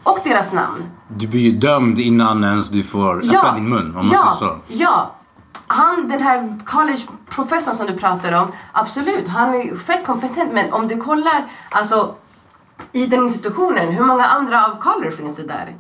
Och 0.03 0.19
deras 0.25 0.53
namn. 0.53 0.83
Du 1.09 1.27
blir 1.27 1.41
ju 1.41 1.51
dömd 1.51 1.99
innan 1.99 2.45
ens 2.45 2.69
du 2.69 2.83
får 2.83 3.19
öppna 3.25 3.55
din 3.55 3.69
mun 3.69 3.97
om 3.97 4.07
man 4.07 4.11
ja, 4.13 4.37
säger 4.39 4.53
så. 4.53 4.59
Ja. 4.69 5.15
Han, 5.67 6.09
den 6.09 6.23
här 6.23 6.59
college-professorn 6.65 7.75
som 7.75 7.87
du 7.87 7.93
pratar 7.97 8.33
om, 8.33 8.53
absolut, 8.73 9.29
han 9.29 9.55
är 9.55 9.77
fett 9.77 10.07
kompetent. 10.07 10.53
Men 10.53 10.73
om 10.73 10.89
du 10.89 10.97
kollar, 10.97 11.45
alltså 11.71 12.15
i 12.93 13.07
den 13.07 13.25
institutionen, 13.25 13.89
hur 13.89 14.05
många 14.05 14.25
andra 14.25 14.67
av 14.67 14.79
color 14.81 15.11
finns 15.11 15.37
det 15.37 15.43
där? 15.43 15.77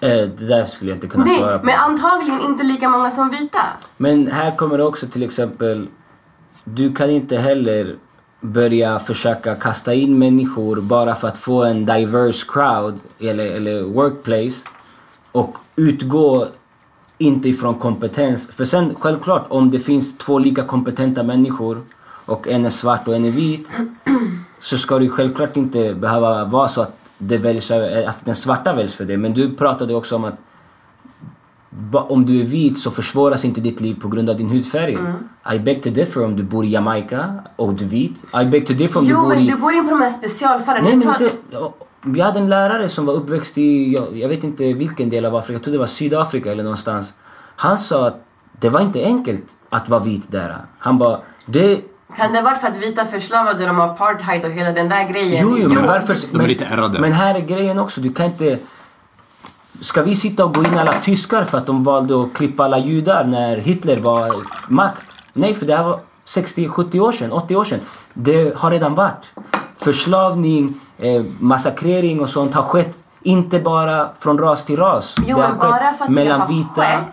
Eh, 0.00 0.28
det 0.28 0.48
där 0.48 0.64
skulle 0.64 0.90
jag 0.90 0.96
inte 0.96 1.08
kunna 1.08 1.26
svara 1.26 1.50
Nej, 1.50 1.58
på. 1.58 1.66
men 1.66 1.74
antagligen 1.74 2.40
inte 2.40 2.64
lika 2.64 2.88
många 2.88 3.10
som 3.10 3.30
vita. 3.30 3.62
Men 3.96 4.26
här 4.26 4.56
kommer 4.56 4.78
det 4.78 4.84
också 4.84 5.06
till 5.06 5.22
exempel, 5.22 5.88
du 6.74 6.92
kan 6.94 7.10
inte 7.10 7.36
heller 7.36 7.96
börja 8.40 8.98
försöka 8.98 9.54
kasta 9.54 9.94
in 9.94 10.18
människor 10.18 10.80
bara 10.80 11.14
för 11.14 11.28
att 11.28 11.38
få 11.38 11.64
en 11.64 11.84
diverse 11.84 12.46
crowd 12.48 12.98
eller, 13.20 13.46
eller 13.46 13.82
workplace 13.82 14.56
och 15.32 15.58
utgå 15.76 16.46
inte 17.18 17.48
ifrån 17.48 17.74
kompetens. 17.74 18.46
För 18.46 18.64
sen 18.64 18.94
självklart 18.98 19.46
om 19.48 19.70
det 19.70 19.80
finns 19.80 20.18
två 20.18 20.38
lika 20.38 20.62
kompetenta 20.62 21.22
människor 21.22 21.82
och 22.24 22.48
en 22.48 22.64
är 22.64 22.70
svart 22.70 23.08
och 23.08 23.16
en 23.16 23.24
är 23.24 23.30
vit 23.30 23.68
så 24.60 24.78
ska 24.78 24.98
det 24.98 25.08
självklart 25.08 25.56
inte 25.56 25.94
behöva 25.94 26.44
vara 26.44 26.68
så 26.68 26.82
att, 26.82 26.98
det 27.18 27.38
väljs, 27.38 27.70
att 27.70 28.24
den 28.24 28.36
svarta 28.36 28.72
väljs 28.72 28.94
för 28.94 29.04
det. 29.04 29.16
Men 29.16 29.34
du 29.34 29.54
pratade 29.54 29.94
också 29.94 30.16
om 30.16 30.24
att 30.24 30.38
om 31.92 32.26
du 32.26 32.40
är 32.40 32.44
vit 32.44 32.78
så 32.78 32.90
försvåras 32.90 33.44
inte 33.44 33.60
ditt 33.60 33.80
liv 33.80 34.00
på 34.00 34.08
grund 34.08 34.30
av 34.30 34.36
din 34.36 34.50
hudfärg. 34.50 34.94
Mm. 34.94 35.12
I 35.54 35.58
beg 35.58 35.82
to 35.82 35.90
differ 35.90 36.24
om 36.24 36.36
du 36.36 36.42
bor 36.42 36.64
i 36.64 36.68
Jamaica 36.68 37.34
och 37.56 37.74
du 37.74 37.84
är 37.84 37.88
vit. 37.88 38.24
I 38.42 38.44
beg 38.44 38.66
to 38.66 38.72
differ 38.72 38.98
om 38.98 39.04
du 39.04 39.10
Jo, 39.10 39.20
bor 39.20 39.28
men 39.28 39.38
i... 39.38 39.46
du 39.46 39.56
går 39.56 39.72
in 39.72 39.84
på 39.84 39.90
de 39.90 40.00
här 40.02 40.10
specialfallen. 40.10 40.84
Nej 40.84 40.92
Du 40.92 40.98
men 40.98 41.08
inte... 41.08 41.30
Vi 42.02 42.20
hade 42.20 42.38
en 42.38 42.48
lärare 42.48 42.88
som 42.88 43.06
var 43.06 43.14
uppväxt 43.14 43.58
i, 43.58 43.92
jag, 43.92 44.18
jag 44.18 44.28
vet 44.28 44.44
inte 44.44 44.72
vilken 44.72 45.10
del 45.10 45.24
av 45.24 45.36
Afrika, 45.36 45.52
jag 45.52 45.62
tror 45.62 45.72
det 45.72 45.78
var 45.78 45.86
Sydafrika 45.86 46.52
eller 46.52 46.62
någonstans. 46.62 47.12
Han 47.56 47.78
sa 47.78 48.06
att 48.06 48.24
det 48.60 48.68
var 48.68 48.80
inte 48.80 49.04
enkelt 49.04 49.44
att 49.70 49.88
vara 49.88 50.00
vit 50.00 50.32
där. 50.32 50.56
Han 50.78 50.98
bara, 50.98 51.18
det... 51.46 51.80
Kan 52.16 52.32
det 52.32 52.42
varit 52.42 52.58
för 52.58 52.68
att 52.68 52.76
vita 52.76 53.04
förslavade 53.04 53.66
dem 53.66 53.80
av 53.80 53.90
apartheid 53.90 54.44
och 54.44 54.50
hela 54.50 54.72
den 54.72 54.88
där 54.88 55.08
grejen? 55.08 55.48
Jo, 55.48 55.58
jo, 55.58 55.68
men 55.68 55.86
varför... 55.86 56.16
De 56.32 56.40
är 56.40 56.48
lite 56.48 56.64
ärrade. 56.64 57.00
Men 57.00 57.12
här 57.12 57.34
är 57.34 57.40
grejen 57.40 57.78
också, 57.78 58.00
du 58.00 58.12
kan 58.12 58.26
inte... 58.26 58.58
Ska 59.80 60.02
vi 60.02 60.16
sitta 60.16 60.44
och 60.44 60.54
gå 60.54 60.64
in 60.64 60.78
alla 60.78 60.92
tyskar 60.92 61.44
för 61.44 61.58
att 61.58 61.66
de 61.66 61.84
valde 61.84 62.22
att 62.22 62.32
klippa 62.34 62.64
alla 62.64 62.78
judar 62.78 63.24
när 63.24 63.56
Hitler 63.56 63.96
var 63.96 64.34
makt? 64.68 65.04
Nej, 65.32 65.54
för 65.54 65.66
det 65.66 65.76
här 65.76 65.84
var 65.84 66.00
60, 66.24 66.68
70 66.68 67.00
år 67.00 67.12
sedan, 67.12 67.32
80 67.32 67.56
år 67.56 67.64
sedan. 67.64 67.80
Det 68.14 68.56
har 68.56 68.70
redan 68.70 68.94
varit. 68.94 69.30
Förslavning, 69.76 70.80
eh, 70.98 71.22
massakrering 71.38 72.20
och 72.20 72.28
sånt 72.28 72.54
har 72.54 72.62
skett 72.62 72.96
inte 73.22 73.58
bara 73.58 74.08
från 74.18 74.38
ras 74.38 74.64
till 74.64 74.76
ras. 74.76 75.14
Jo, 75.26 75.36
det 75.36 75.42
har 75.42 75.94
skett 75.98 76.08
mellan 76.08 76.48
vita... 76.48 76.68
skett 76.74 77.08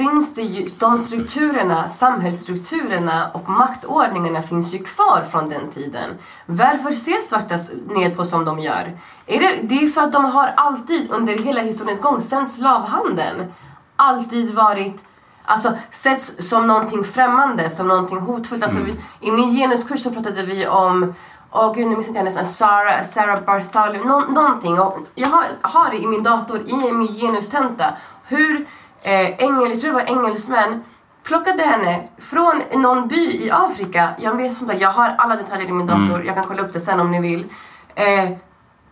finns 0.00 0.34
det 0.34 0.42
ju, 0.42 0.68
de 0.78 0.98
strukturerna, 0.98 1.88
samhällsstrukturerna 1.88 3.30
och 3.34 3.48
maktordningarna 3.48 4.42
finns 4.42 4.74
ju 4.74 4.78
kvar 4.78 5.24
från 5.30 5.48
den 5.48 5.70
tiden. 5.70 6.18
Varför 6.46 6.90
ses 6.90 7.28
svarta 7.28 7.58
ned 7.88 8.16
på 8.16 8.24
som 8.24 8.44
de 8.44 8.58
gör? 8.58 8.98
Är 9.26 9.40
det, 9.40 9.54
det 9.62 9.74
är 9.74 9.86
för 9.86 10.00
att 10.00 10.12
de 10.12 10.24
har 10.24 10.52
alltid 10.56 11.10
under 11.10 11.38
hela 11.38 11.60
historiens 11.60 12.00
gång, 12.00 12.20
sen 12.20 12.46
slavhandeln, 12.46 13.52
alltid 13.96 14.54
varit 14.54 15.04
Alltså 15.44 15.72
setts 15.90 16.48
som 16.48 16.66
någonting 16.66 17.04
främmande, 17.04 17.70
som 17.70 17.88
någonting 17.88 18.18
hotfullt. 18.18 18.62
Alltså, 18.62 18.78
vi, 18.78 18.94
I 19.20 19.30
min 19.30 19.56
genuskurs 19.56 20.02
så 20.02 20.10
pratade 20.10 20.42
vi 20.42 20.66
om 20.66 21.14
Åh 21.52 21.74
gud, 21.74 21.86
nu 21.86 21.94
minns 21.94 22.08
inte 22.08 22.18
jag 22.18 22.24
nästan. 22.24 22.46
Sarah, 22.46 23.02
Sarah 23.04 23.44
Bartholomew, 23.44 24.08
nå, 24.08 24.20
någonting. 24.20 24.80
Och 24.80 24.98
jag 25.14 25.28
har, 25.28 25.44
har 25.62 25.90
det 25.90 25.96
i 25.96 26.06
min 26.06 26.22
dator, 26.22 26.60
i 26.66 26.92
min 26.92 27.08
genustenta. 27.08 27.84
Hur 28.24 28.66
eh, 29.02 29.30
engel, 29.38 29.70
jag 29.70 29.80
tror 29.80 29.90
det 29.90 29.94
var 29.94 30.10
engelsmän 30.10 30.84
plockade 31.22 31.62
henne 31.62 32.08
från 32.18 32.62
någon 32.72 33.08
by 33.08 33.44
i 33.44 33.50
Afrika. 33.50 34.10
Jag 34.18 34.36
vet 34.36 34.54
sånt 34.54 34.70
där, 34.70 34.78
jag 34.78 34.90
har 34.90 35.14
alla 35.18 35.36
detaljer 35.36 35.68
i 35.68 35.72
min 35.72 35.86
dator. 35.86 36.24
Jag 36.24 36.34
kan 36.34 36.44
kolla 36.44 36.62
upp 36.62 36.72
det 36.72 36.80
sen 36.80 37.00
om 37.00 37.10
ni 37.10 37.20
vill. 37.20 37.46
Eh, 37.94 38.30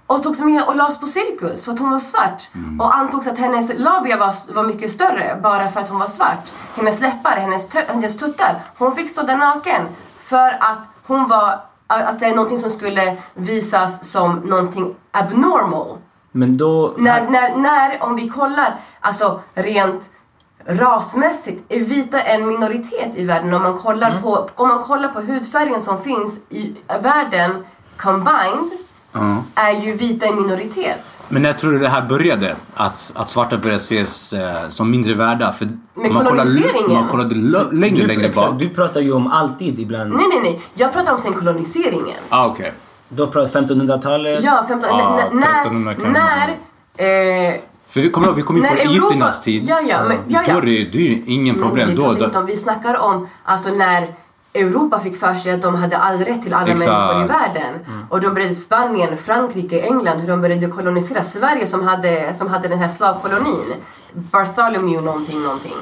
och 0.07 0.23
togs 0.23 0.41
med 0.41 0.63
och 0.63 0.77
lades 0.77 1.01
på 1.01 1.07
cirkus 1.07 1.65
för 1.65 1.73
att 1.73 1.79
hon 1.79 1.91
var 1.91 1.99
svart. 1.99 2.49
Och 2.81 2.97
antogs 2.97 3.27
att 3.27 3.39
hennes 3.39 3.73
labia 3.79 4.17
var, 4.17 4.55
var 4.55 4.65
mycket 4.65 4.93
större 4.93 5.41
bara 5.43 5.71
för 5.71 5.81
att 5.81 5.89
hon 5.89 5.99
var 5.99 6.07
svart. 6.07 6.53
Hennes 6.77 7.01
läppar, 7.01 7.37
hennes, 7.37 7.75
hennes 7.75 8.17
tuttar. 8.19 8.55
Hon 8.79 8.97
fick 8.97 9.11
stå 9.11 9.23
där 9.23 9.37
naken 9.37 9.83
för 10.21 10.57
att 10.61 10.79
hon 11.07 11.29
var, 11.29 11.61
alltså 11.87 12.27
någonting 12.27 12.59
som 12.59 12.71
skulle 12.71 13.17
visas 13.35 14.11
som 14.11 14.35
någonting 14.35 14.95
abnormal. 15.11 15.97
Men 16.39 16.57
då... 16.57 16.95
När, 16.99 17.31
när, 17.31 17.57
när, 17.57 18.03
om 18.03 18.17
vi 18.17 18.29
kollar, 18.29 18.75
alltså 19.01 19.41
rent 19.55 20.11
rasmässigt, 20.67 21.63
är 21.69 21.81
vita 21.81 22.21
en 22.21 22.49
minoritet 22.49 23.11
i 23.15 23.25
världen. 23.25 23.55
Om 23.55 23.63
man 23.63 23.79
kollar, 23.79 24.21
på, 24.23 24.49
om 24.55 24.69
man 24.69 24.83
kollar 24.85 25.09
på 25.09 25.21
hudfärgen 25.21 25.81
som 25.81 26.03
finns 26.03 26.41
i 26.51 26.75
världen 27.03 27.65
combined, 27.97 28.71
Ja. 29.13 29.43
är 29.55 29.73
ju 29.85 29.93
vita 29.93 30.27
en 30.27 30.37
minoritet. 30.37 31.19
Men 31.29 31.43
när 31.43 31.53
tror 31.53 31.73
du 31.73 31.79
det 31.79 31.89
här 31.89 32.03
började? 32.09 32.57
Att, 32.75 33.13
att 33.15 33.29
svarta 33.29 33.57
började 33.57 33.77
ses 33.77 34.33
eh, 34.33 34.69
som 34.69 34.91
mindre 34.91 35.15
värda? 35.15 35.53
För 35.53 35.65
Med 35.65 36.13
man 36.13 36.25
kollar, 36.27 36.45
koloniseringen? 36.45 36.91
om 36.91 36.95
man 36.95 37.09
kollade 37.09 37.35
längre, 37.35 38.01
du, 38.01 38.07
längre 38.07 38.27
exakt, 38.27 38.51
bak. 38.51 38.59
du 38.61 38.69
pratar 38.69 39.01
ju 39.01 39.13
om 39.13 39.27
alltid 39.27 39.79
ibland. 39.79 40.11
Nej, 40.13 40.27
nej, 40.29 40.41
nej. 40.43 40.61
Jag 40.75 40.93
pratar 40.93 41.13
om 41.13 41.19
sen 41.21 41.35
koloniseringen. 41.35 42.17
Ah, 42.29 42.47
okej. 42.47 42.73
Då 43.09 43.27
pratar 43.27 43.61
1500-talet. 43.61 44.45
Ja, 44.45 44.65
15, 44.69 44.91
Ja, 44.91 45.21
n- 45.21 45.29
när, 45.33 45.61
1300 45.61 45.95
kan 45.95 46.13
när, 46.13 46.49
eh, 47.49 47.55
För 47.89 48.01
vi 48.01 48.11
kommer 48.11 48.27
ihåg, 48.27 48.37
vi 48.37 48.43
kom 48.43 48.57
in 48.57 48.63
När 48.63 48.69
på 48.71 48.75
Europa- 48.77 48.91
egyptiernas 48.91 49.41
tid. 49.41 49.65
Ja, 49.69 49.81
ja, 49.81 50.05
men- 50.09 50.19
ja, 50.29 50.43
ja. 50.47 50.53
Då 50.53 50.59
är 50.59 50.63
det, 50.63 50.85
det 50.85 50.99
är 50.99 51.03
ju 51.03 51.23
ingen 51.27 51.55
problem. 51.63 51.87
Men 51.89 51.97
Då, 51.97 52.13
då, 52.13 52.25
inte 52.25 52.39
om, 52.39 52.47
vi 52.47 52.57
snackar 52.57 52.97
om 52.99 53.29
alltså 53.45 53.71
när 53.71 54.07
Europa 54.55 55.01
fick 55.01 55.17
för 55.21 55.35
sig 55.35 55.53
att 55.53 55.63
de 55.63 55.75
hade 55.75 55.97
all 55.99 56.19
rätt 56.19 56.43
till 56.43 56.55
alla 56.55 56.73
Exakt. 56.73 56.91
människor 56.91 57.25
i 57.25 57.27
världen. 57.27 57.75
Och 58.09 58.21
de 58.21 58.35
började 58.35 58.55
Spanien, 58.55 59.17
Frankrike, 59.17 59.81
England, 59.81 60.19
hur 60.21 60.29
de 60.29 60.41
började 60.41 60.67
kolonisera 60.67 61.23
Sverige 61.23 61.67
som 61.67 61.83
hade, 61.89 62.35
som 62.35 62.49
hade 62.49 62.69
den 62.69 62.79
här 62.79 62.89
slavkolonin. 62.89 63.75
Bartholomew 64.13 65.01
någonting, 65.01 65.43
någonting. 65.43 65.73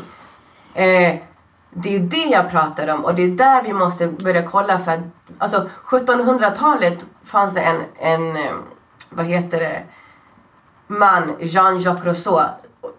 Eh, 0.75 1.15
det 1.79 1.97
är 1.97 2.01
det 2.01 2.25
jag 2.25 2.51
pratar 2.51 2.89
om 2.89 3.05
och 3.05 3.15
det 3.15 3.23
är 3.23 3.29
där 3.29 3.63
vi 3.63 3.73
måste 3.73 4.09
börja 4.09 4.43
kolla 4.43 4.79
för 4.79 4.93
att 4.93 5.01
alltså 5.39 5.69
1700-talet 5.85 7.07
fanns 7.25 7.55
det 7.55 7.61
en, 7.61 7.83
en 7.99 8.37
eh, 8.37 8.53
vad 9.11 9.27
heter 9.27 9.61
det, 9.61 9.83
man, 10.87 11.37
Jean-Jacques 11.41 12.05
Rousseau, 12.05 12.45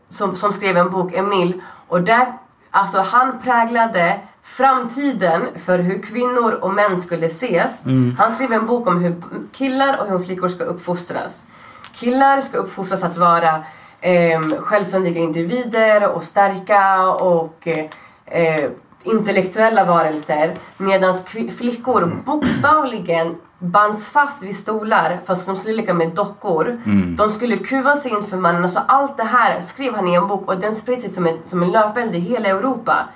som, 0.09 0.35
som 0.35 0.53
skrev 0.53 0.77
en 0.77 0.89
bok, 0.89 1.13
Emile, 1.13 1.53
och 1.87 2.01
där, 2.01 2.33
alltså 2.71 3.01
han 3.01 3.39
präglade 3.39 4.19
framtiden 4.41 5.41
för 5.55 5.79
hur 5.79 6.01
kvinnor 6.01 6.51
och 6.51 6.73
män 6.73 6.97
skulle 6.97 7.25
ses. 7.25 7.83
Han 8.17 8.35
skrev 8.35 8.53
en 8.53 8.65
bok 8.65 8.87
om 8.87 9.03
hur 9.03 9.15
killar 9.51 10.01
och 10.01 10.07
hur 10.07 10.25
flickor 10.25 10.47
ska 10.47 10.63
uppfostras. 10.63 11.45
Killar 11.93 12.41
ska 12.41 12.57
uppfostras 12.57 13.03
att 13.03 13.17
vara 13.17 13.63
eh, 14.01 14.41
självständiga 14.59 15.21
individer 15.21 16.09
och 16.11 16.23
starka 16.23 17.07
och 17.09 17.67
eh, 17.67 17.85
eh, 18.27 18.69
intellektuella 19.03 19.85
varelser 19.85 20.55
medan 20.77 21.13
flickor 21.57 22.11
bokstavligen 22.25 23.35
bands 23.59 24.09
fast 24.09 24.43
vid 24.43 24.57
stolar 24.57 25.19
för 25.25 25.33
att 25.33 25.45
de 25.45 25.55
skulle 25.55 25.75
leka 25.75 25.93
med 25.93 26.15
dockor. 26.15 26.81
De 27.15 27.29
skulle 27.29 27.57
kuva 27.57 27.95
sig 27.95 28.11
inför 28.11 28.37
mannen. 28.37 28.63
Alltså 28.63 28.81
allt 28.87 29.17
det 29.17 29.23
här 29.23 29.61
skrev 29.61 29.95
han 29.95 30.07
i 30.07 30.13
en 30.13 30.27
bok 30.27 30.47
och 30.47 30.59
den 30.59 30.75
spred 30.75 31.01
sig 31.01 31.09
som, 31.09 31.27
ett, 31.27 31.47
som 31.47 31.63
en 31.63 31.71
löpeld 31.71 32.15
i 32.15 32.19
hela 32.19 32.49
Europa. 32.49 33.07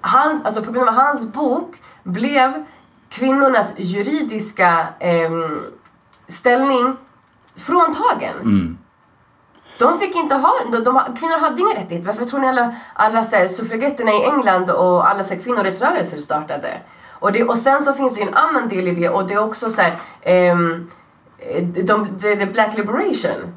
Hans, 0.00 0.44
alltså 0.44 0.62
på 0.62 0.72
grund 0.72 0.88
av 0.88 0.94
hans 0.94 1.32
bok 1.32 1.76
blev 2.02 2.64
kvinnornas 3.08 3.74
juridiska 3.78 4.88
ehm, 5.00 5.60
ställning 6.28 6.96
fråntagen. 7.56 8.34
De 9.78 9.98
fick 9.98 10.16
inte 10.16 10.34
ha, 10.34 10.54
de, 10.72 10.84
de, 10.84 11.00
kvinnor 11.20 11.38
hade 11.38 11.60
inga 11.60 11.74
rättigheter. 11.74 12.06
Varför 12.06 12.24
tror 12.24 12.40
ni 12.40 12.48
alla, 12.48 12.74
alla 12.94 13.24
så 13.24 13.36
här, 13.36 13.48
suffragetterna 13.48 14.10
i 14.10 14.24
England 14.24 14.70
och 14.70 15.10
alla 15.10 15.24
så 15.24 15.34
här, 15.34 15.40
kvinnorättsrörelser 15.42 16.18
startade? 16.18 16.68
Och, 17.10 17.32
det, 17.32 17.44
och 17.44 17.58
sen 17.58 17.82
så 17.82 17.92
finns 17.92 18.14
det 18.14 18.20
ju 18.20 18.28
en 18.28 18.34
annan 18.34 18.68
del 18.68 18.88
i 18.88 18.94
det 18.94 19.08
och 19.08 19.26
det 19.26 19.34
är 19.34 19.44
också 19.44 19.70
så 19.70 19.82
här, 19.82 19.92
ehm, 20.22 20.90
de, 21.84 22.18
the, 22.18 22.36
the 22.36 22.46
Black 22.46 22.76
Liberation. 22.76 23.56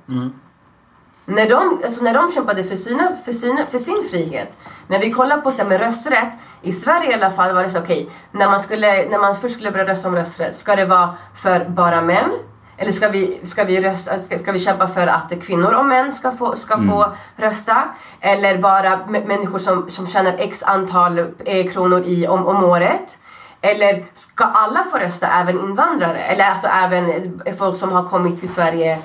När 1.26 1.50
de, 1.50 1.82
alltså 1.86 2.04
när 2.04 2.14
de 2.14 2.32
kämpade 2.32 2.64
för, 2.64 2.76
sina, 2.76 3.12
för, 3.26 3.32
sina, 3.32 3.66
för 3.66 3.80
sin 3.80 4.04
frihet. 4.12 4.58
När 4.88 5.00
vi 5.00 5.12
kollar 5.12 5.38
på 5.42 5.52
så 5.52 5.62
här, 5.62 5.70
med 5.70 5.80
rösträtt, 5.80 6.34
i 6.62 6.72
Sverige 6.72 7.12
i 7.12 7.14
alla 7.14 7.32
fall 7.32 7.54
var 7.56 7.64
det 7.64 7.70
så 7.70 7.80
okej, 7.80 8.10
när, 8.32 8.50
man 8.50 8.60
skulle, 8.60 9.10
när 9.10 9.18
man 9.18 9.38
först 9.38 9.56
skulle 9.56 9.72
börja 9.72 9.88
rösta 9.88 10.08
om 10.08 10.16
rösträtt, 10.16 10.56
ska 10.56 10.76
det 10.76 10.86
vara 10.86 11.10
för 11.36 11.66
bara 11.70 12.02
män? 12.02 12.32
Eller 12.78 12.92
ska 12.92 13.10
vi, 13.10 13.40
ska 13.44 13.64
vi, 13.64 13.82
rösta, 13.82 14.20
ska, 14.20 14.40
ska 14.40 14.52
vi 14.52 14.60
kämpa 14.60 14.88
för 14.88 15.08
att 15.08 15.34
kvinnor 15.44 15.74
och 15.74 15.86
män 15.86 16.14
ska 16.14 16.32
få, 16.32 16.56
ska 16.56 16.78
få 16.78 17.06
rösta? 17.36 17.84
Eller 18.22 18.58
bara 18.58 19.00
människor 19.08 19.60
som, 19.60 19.90
som 19.90 20.08
tjänar 20.08 20.36
x 20.38 20.64
antal 20.64 21.20
eh, 21.46 21.72
kronor 21.72 22.04
i, 22.06 22.28
om, 22.28 22.46
om 22.46 22.64
året? 22.64 23.18
Eller 23.62 24.06
ska 24.14 24.44
alla 24.44 24.84
få 24.92 24.98
rösta, 24.98 25.28
även 25.28 25.60
invandrare? 25.60 26.18
Eller 26.20 26.50
alltså 26.50 26.68
även 26.68 27.12
folk 27.58 27.78
som 27.78 27.92
har 27.92 28.04
kommit 28.04 28.40
till 28.40 28.54
Sverige, 28.54 29.00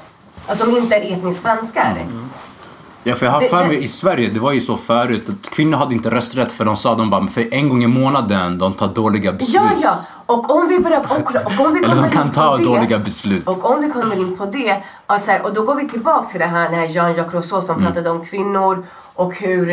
alltså 0.47 0.65
som 0.65 0.77
inte 0.77 0.97
är 0.97 1.13
etniskt 1.13 1.43
svenskar? 1.43 1.99
Ja, 3.05 3.15
för 3.15 3.27
jag 3.27 3.33
har 3.33 3.41
för 3.41 3.67
mig 3.67 3.85
i 3.85 3.89
Sverige, 3.89 4.29
det 4.29 4.41
var 4.41 4.53
ju 4.53 4.61
så 4.61 4.77
förut 4.77 5.29
att 5.29 5.51
kvinnor 5.51 5.79
hade 5.79 5.95
inte 5.95 6.11
rösträtt 6.11 6.53
för 6.53 6.65
de 6.65 6.77
sa 6.77 6.95
de 6.95 7.11
bara 7.11 7.27
för 7.27 7.55
en 7.55 7.69
gång 7.69 7.85
i 7.85 7.87
månaden 7.87 8.59
de 8.59 8.75
tar 8.75 8.89
dåliga 8.89 9.33
beslut. 9.33 9.55
Ja, 9.55 9.71
ja! 9.83 9.99
Och 10.27 10.51
om 10.51 10.69
vi 10.69 10.79
börjar... 10.79 11.01
Och, 11.01 11.35
och 11.35 11.67
om 11.67 11.75
vi 11.75 11.85
Eller 11.85 12.03
de 12.03 12.11
kan 12.11 12.33
ta 12.33 12.57
det, 12.57 12.65
dåliga 12.65 12.99
beslut. 12.99 13.47
Och 13.49 13.71
om 13.71 13.81
vi 13.81 13.91
kommer 13.91 14.17
in 14.17 14.37
på 14.37 14.47
det, 14.47 14.83
och, 15.07 15.21
så 15.21 15.31
här, 15.31 15.43
och 15.43 15.55
då 15.55 15.63
går 15.63 15.75
vi 15.75 15.89
tillbaka 15.89 16.29
till 16.29 16.41
det 16.41 16.47
här, 16.47 16.71
den 16.71 16.79
här 16.79 16.87
Jean-Jacques 16.87 17.35
Rousseau 17.35 17.63
som 17.63 17.83
pratade 17.83 18.11
om 18.11 18.25
kvinnor 18.25 18.87
och 19.15 19.37
hur 19.37 19.71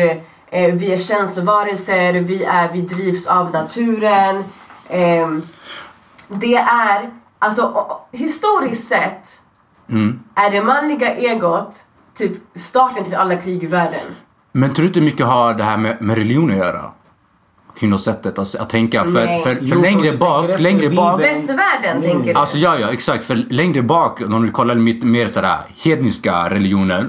eh, 0.50 0.74
vi 0.74 0.92
är 0.92 0.98
känslovarelser, 0.98 2.12
vi, 2.12 2.44
är, 2.44 2.72
vi 2.72 2.80
drivs 2.80 3.26
av 3.26 3.50
naturen. 3.52 4.44
Ehm, 4.88 5.42
det 6.28 6.56
är, 6.56 7.10
alltså 7.38 7.86
historiskt 8.12 8.88
sett 8.88 9.40
är 10.34 10.50
det 10.50 10.62
manliga 10.62 11.16
egot 11.16 11.84
typ 12.18 12.32
starten 12.54 13.04
till 13.04 13.14
alla 13.14 13.36
krig 13.36 13.64
i 13.64 13.66
världen. 13.66 14.00
Men 14.52 14.74
tror 14.74 14.82
du 14.82 14.88
inte 14.88 15.00
mycket 15.00 15.26
har 15.26 15.54
det 15.54 15.64
här 15.64 15.76
med, 15.78 16.02
med 16.02 16.18
religion 16.18 16.50
att 16.50 16.56
göra? 16.56 16.90
Kvinnosättet 17.78 18.38
att, 18.38 18.54
att 18.54 18.70
tänka. 18.70 19.04
För, 19.04 19.10
Nej. 19.10 19.42
för, 19.42 19.54
för 19.54 19.60
Jo, 19.62 19.80
längre 19.80 20.16
bak, 20.16 20.60
längre 20.60 20.90
bak. 20.90 21.20
Västvärlden 21.20 22.02
tänker 22.02 22.34
du? 22.34 22.40
Alltså 22.40 22.58
ja, 22.58 22.78
ja 22.78 22.92
exakt. 22.92 23.24
För 23.24 23.34
längre 23.34 23.82
bak, 23.82 24.20
om 24.20 24.46
du 24.46 24.50
kollar 24.50 24.74
lite 24.74 25.06
mer 25.06 25.26
sådär 25.26 25.58
hedniska 25.76 26.50
religioner. 26.50 27.08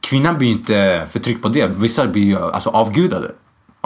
Kvinnan 0.00 0.38
blir 0.38 0.48
inte 0.48 1.06
förtryckt 1.10 1.42
på 1.42 1.48
det. 1.48 1.66
Vissa 1.66 2.06
blir 2.06 2.22
ju 2.22 2.38
alltså, 2.38 2.70
avgudade. 2.70 3.32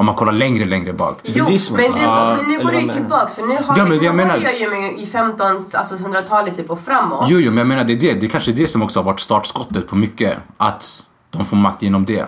Om 0.00 0.06
man 0.06 0.14
kollar 0.14 0.32
längre, 0.32 0.64
längre 0.64 0.92
bak. 0.92 1.18
Jo, 1.22 1.44
Buddhism 1.44 1.76
men, 1.76 1.92
du, 1.92 1.98
Ja, 2.02 2.36
men 2.36 2.50
nu 2.50 2.58
går 2.58 2.64
du 2.64 2.72
vad 2.72 2.82
ju 2.82 2.92
tillbaks 2.92 3.34
för 3.34 3.42
nu 3.42 3.54
har 3.54 3.78
Ja, 3.78 3.84
vi, 3.84 3.90
men 3.90 3.98
nu 3.98 4.04
jag 4.04 4.14
menar- 4.14 4.36
ju 4.36 4.70
med 4.70 4.98
i 4.98 5.06
15, 5.06 5.46
alltså 5.72 5.96
100-talet 5.96 6.56
typ 6.56 6.70
och 6.70 6.80
framåt. 6.80 7.26
Jo, 7.28 7.38
jo, 7.38 7.50
men 7.50 7.58
jag 7.58 7.66
menar 7.66 7.84
det 7.84 7.92
är 7.92 8.00
det. 8.00 8.14
Det 8.14 8.26
är 8.26 8.30
kanske 8.30 8.52
det 8.52 8.66
som 8.66 8.82
också 8.82 8.98
har 8.98 9.04
varit 9.04 9.20
startskottet 9.20 9.88
på 9.88 9.96
mycket. 9.96 10.38
Att 10.56 11.04
de 11.30 11.44
får 11.44 11.56
makt 11.56 11.82
genom 11.82 12.04
det. 12.04 12.26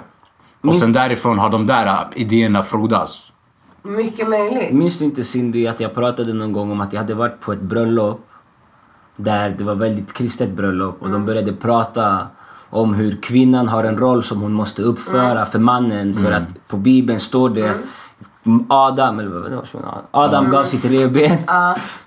Och 0.62 0.76
sen 0.76 0.92
därifrån 0.92 1.38
har 1.38 1.50
de 1.50 1.66
där 1.66 1.86
äh, 1.86 2.00
idéerna 2.14 2.62
frodas. 2.62 3.32
Mycket 3.82 4.28
möjligt. 4.28 4.72
Minns 4.72 4.98
du 4.98 5.04
inte 5.04 5.24
Cindy 5.24 5.66
att 5.66 5.80
jag 5.80 5.94
pratade 5.94 6.32
någon 6.32 6.52
gång 6.52 6.72
om 6.72 6.80
att 6.80 6.92
jag 6.92 7.00
hade 7.00 7.14
varit 7.14 7.40
på 7.40 7.52
ett 7.52 7.62
bröllop 7.62 8.28
där 9.16 9.50
det 9.58 9.64
var 9.64 9.74
väldigt 9.74 10.12
kristet 10.12 10.50
bröllop 10.50 11.02
och 11.02 11.10
de 11.10 11.26
började 11.26 11.52
prata 11.52 12.26
om 12.72 12.94
hur 12.94 13.16
kvinnan 13.22 13.68
har 13.68 13.84
en 13.84 13.98
roll 13.98 14.22
som 14.22 14.40
hon 14.40 14.52
måste 14.52 14.82
uppföra 14.82 15.46
för 15.46 15.58
mannen. 15.58 16.14
För 16.14 16.32
att 16.32 16.68
på 16.68 16.76
bibeln 16.76 17.20
står 17.20 17.50
det 17.50 17.70
att 17.70 17.76
Adam, 18.68 19.18
eller 19.18 19.30
vad 19.30 19.50
var, 19.50 20.02
Adam 20.10 20.50
gav 20.50 20.64
sitt 20.64 20.84
revben 20.84 21.38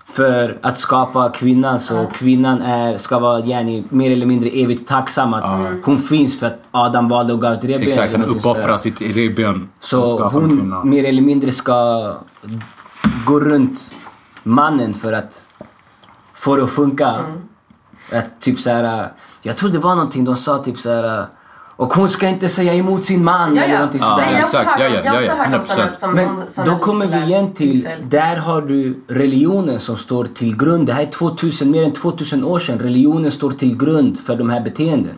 för 0.05 0.57
att 0.62 0.79
skapa 0.79 1.29
kvinnan 1.29 1.79
så 1.79 2.05
kvinnan 2.13 2.62
är, 2.62 2.98
ska 2.98 3.19
vara 3.19 3.39
yani, 3.39 3.84
mer 3.89 4.12
eller 4.12 4.25
mindre 4.25 4.50
evigt 4.50 4.88
tacksam 4.88 5.34
att 5.34 5.43
hon 5.84 6.00
finns 6.00 6.39
för 6.39 6.48
att 6.48 6.60
Adam 6.72 7.07
valde 7.07 7.34
att 7.34 7.39
gav 7.39 7.53
ett 7.53 7.65
revben. 7.65 7.88
Exakt, 7.88 8.12
han 8.12 8.25
uppoffrar 8.25 8.77
sitt 8.77 9.01
revben. 9.01 9.69
Så 9.79 10.27
hon 10.27 10.89
mer 10.89 11.03
eller 11.03 11.22
mindre 11.22 11.51
ska 11.51 12.13
gå 13.25 13.39
runt 13.39 13.91
mannen 14.43 14.93
för 14.93 15.13
att 15.13 15.41
få 16.34 16.55
det 16.55 16.63
att 16.63 16.69
funka. 16.69 17.07
Mm. 17.07 17.41
Att 18.12 18.41
typ 18.41 18.60
så 18.60 18.69
här, 18.69 19.12
jag 19.46 19.58
tror 19.58 19.70
det 19.70 19.80
var 19.80 19.96
någonting 19.96 20.25
de 20.25 20.36
sa 20.36 20.64
typ 20.64 20.78
så 20.78 20.90
här. 20.90 21.25
Och 21.78 21.94
hon 21.94 22.10
ska 22.10 22.28
inte 22.28 22.50
säga 22.50 22.74
emot 22.74 23.06
sin 23.06 23.24
man 23.24 23.56
Ja, 23.56 23.64
eller 23.64 23.74
ja. 23.74 23.80
någonting 23.80 24.02
Ja, 24.04 24.10
sådär. 24.10 24.25
Nej, 24.25 24.34
jag 24.34 24.40
har 24.40 24.44
också 24.44 24.58
exakt. 24.58 24.80
Ja, 24.80 24.88
ja, 24.88 25.02
jag 25.04 25.12
har 25.12 25.20
också 25.20 25.32
ja, 25.32 25.38
ja, 25.38 25.44
hört 25.44 25.60
om 25.60 25.64
sådana 25.66 25.92
100%. 25.92 26.00
som 26.00 26.14
Men 26.56 26.66
då 26.66 26.78
kommer 26.78 27.08
vi 27.08 27.18
igen 27.25 27.54
till, 27.54 27.88
där 28.10 28.36
har 28.36 28.62
du 28.62 29.04
religionen 29.08 29.80
som 29.80 29.98
står 29.98 30.25
till 30.25 30.58
grund. 30.58 30.88
Det 30.88 30.94
här 30.94 31.04
är 31.04 31.12
2000, 31.12 31.72
mer 31.72 31.84
än 31.84 31.92
2000 31.92 32.44
år 32.44 32.60
sedan. 32.60 32.80
Religionen 32.80 33.32
står 33.32 33.52
till 33.52 33.78
grund 33.78 34.20
för 34.20 34.36
de 34.36 34.50
här 34.50 34.62
beteenden. 34.62 35.14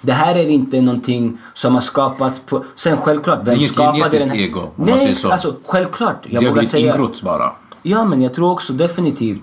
Det 0.00 0.12
här 0.12 0.34
är 0.34 0.46
inte 0.46 0.80
någonting 0.80 1.38
som 1.54 1.74
har 1.74 1.80
skapats 1.80 2.40
på... 2.40 2.64
Sen 2.76 2.96
självklart, 2.96 3.38
vem 3.44 3.58
Det 3.58 3.64
är 3.64 3.68
skapade 3.68 3.98
genetiskt 3.98 4.28
den 4.28 4.38
ego, 4.38 4.60
om 4.60 4.70
man 4.76 4.86
Nej, 4.86 4.98
säger 4.98 5.14
så. 5.14 5.30
alltså 5.30 5.54
självklart. 5.66 6.26
Jag 6.26 6.42
Det 6.42 6.46
har 6.46 6.52
blivit 6.52 6.74
ingrott 6.74 7.22
bara. 7.22 7.52
Ja, 7.82 8.04
men 8.04 8.22
jag 8.22 8.34
tror 8.34 8.50
också 8.50 8.72
definitivt 8.72 9.40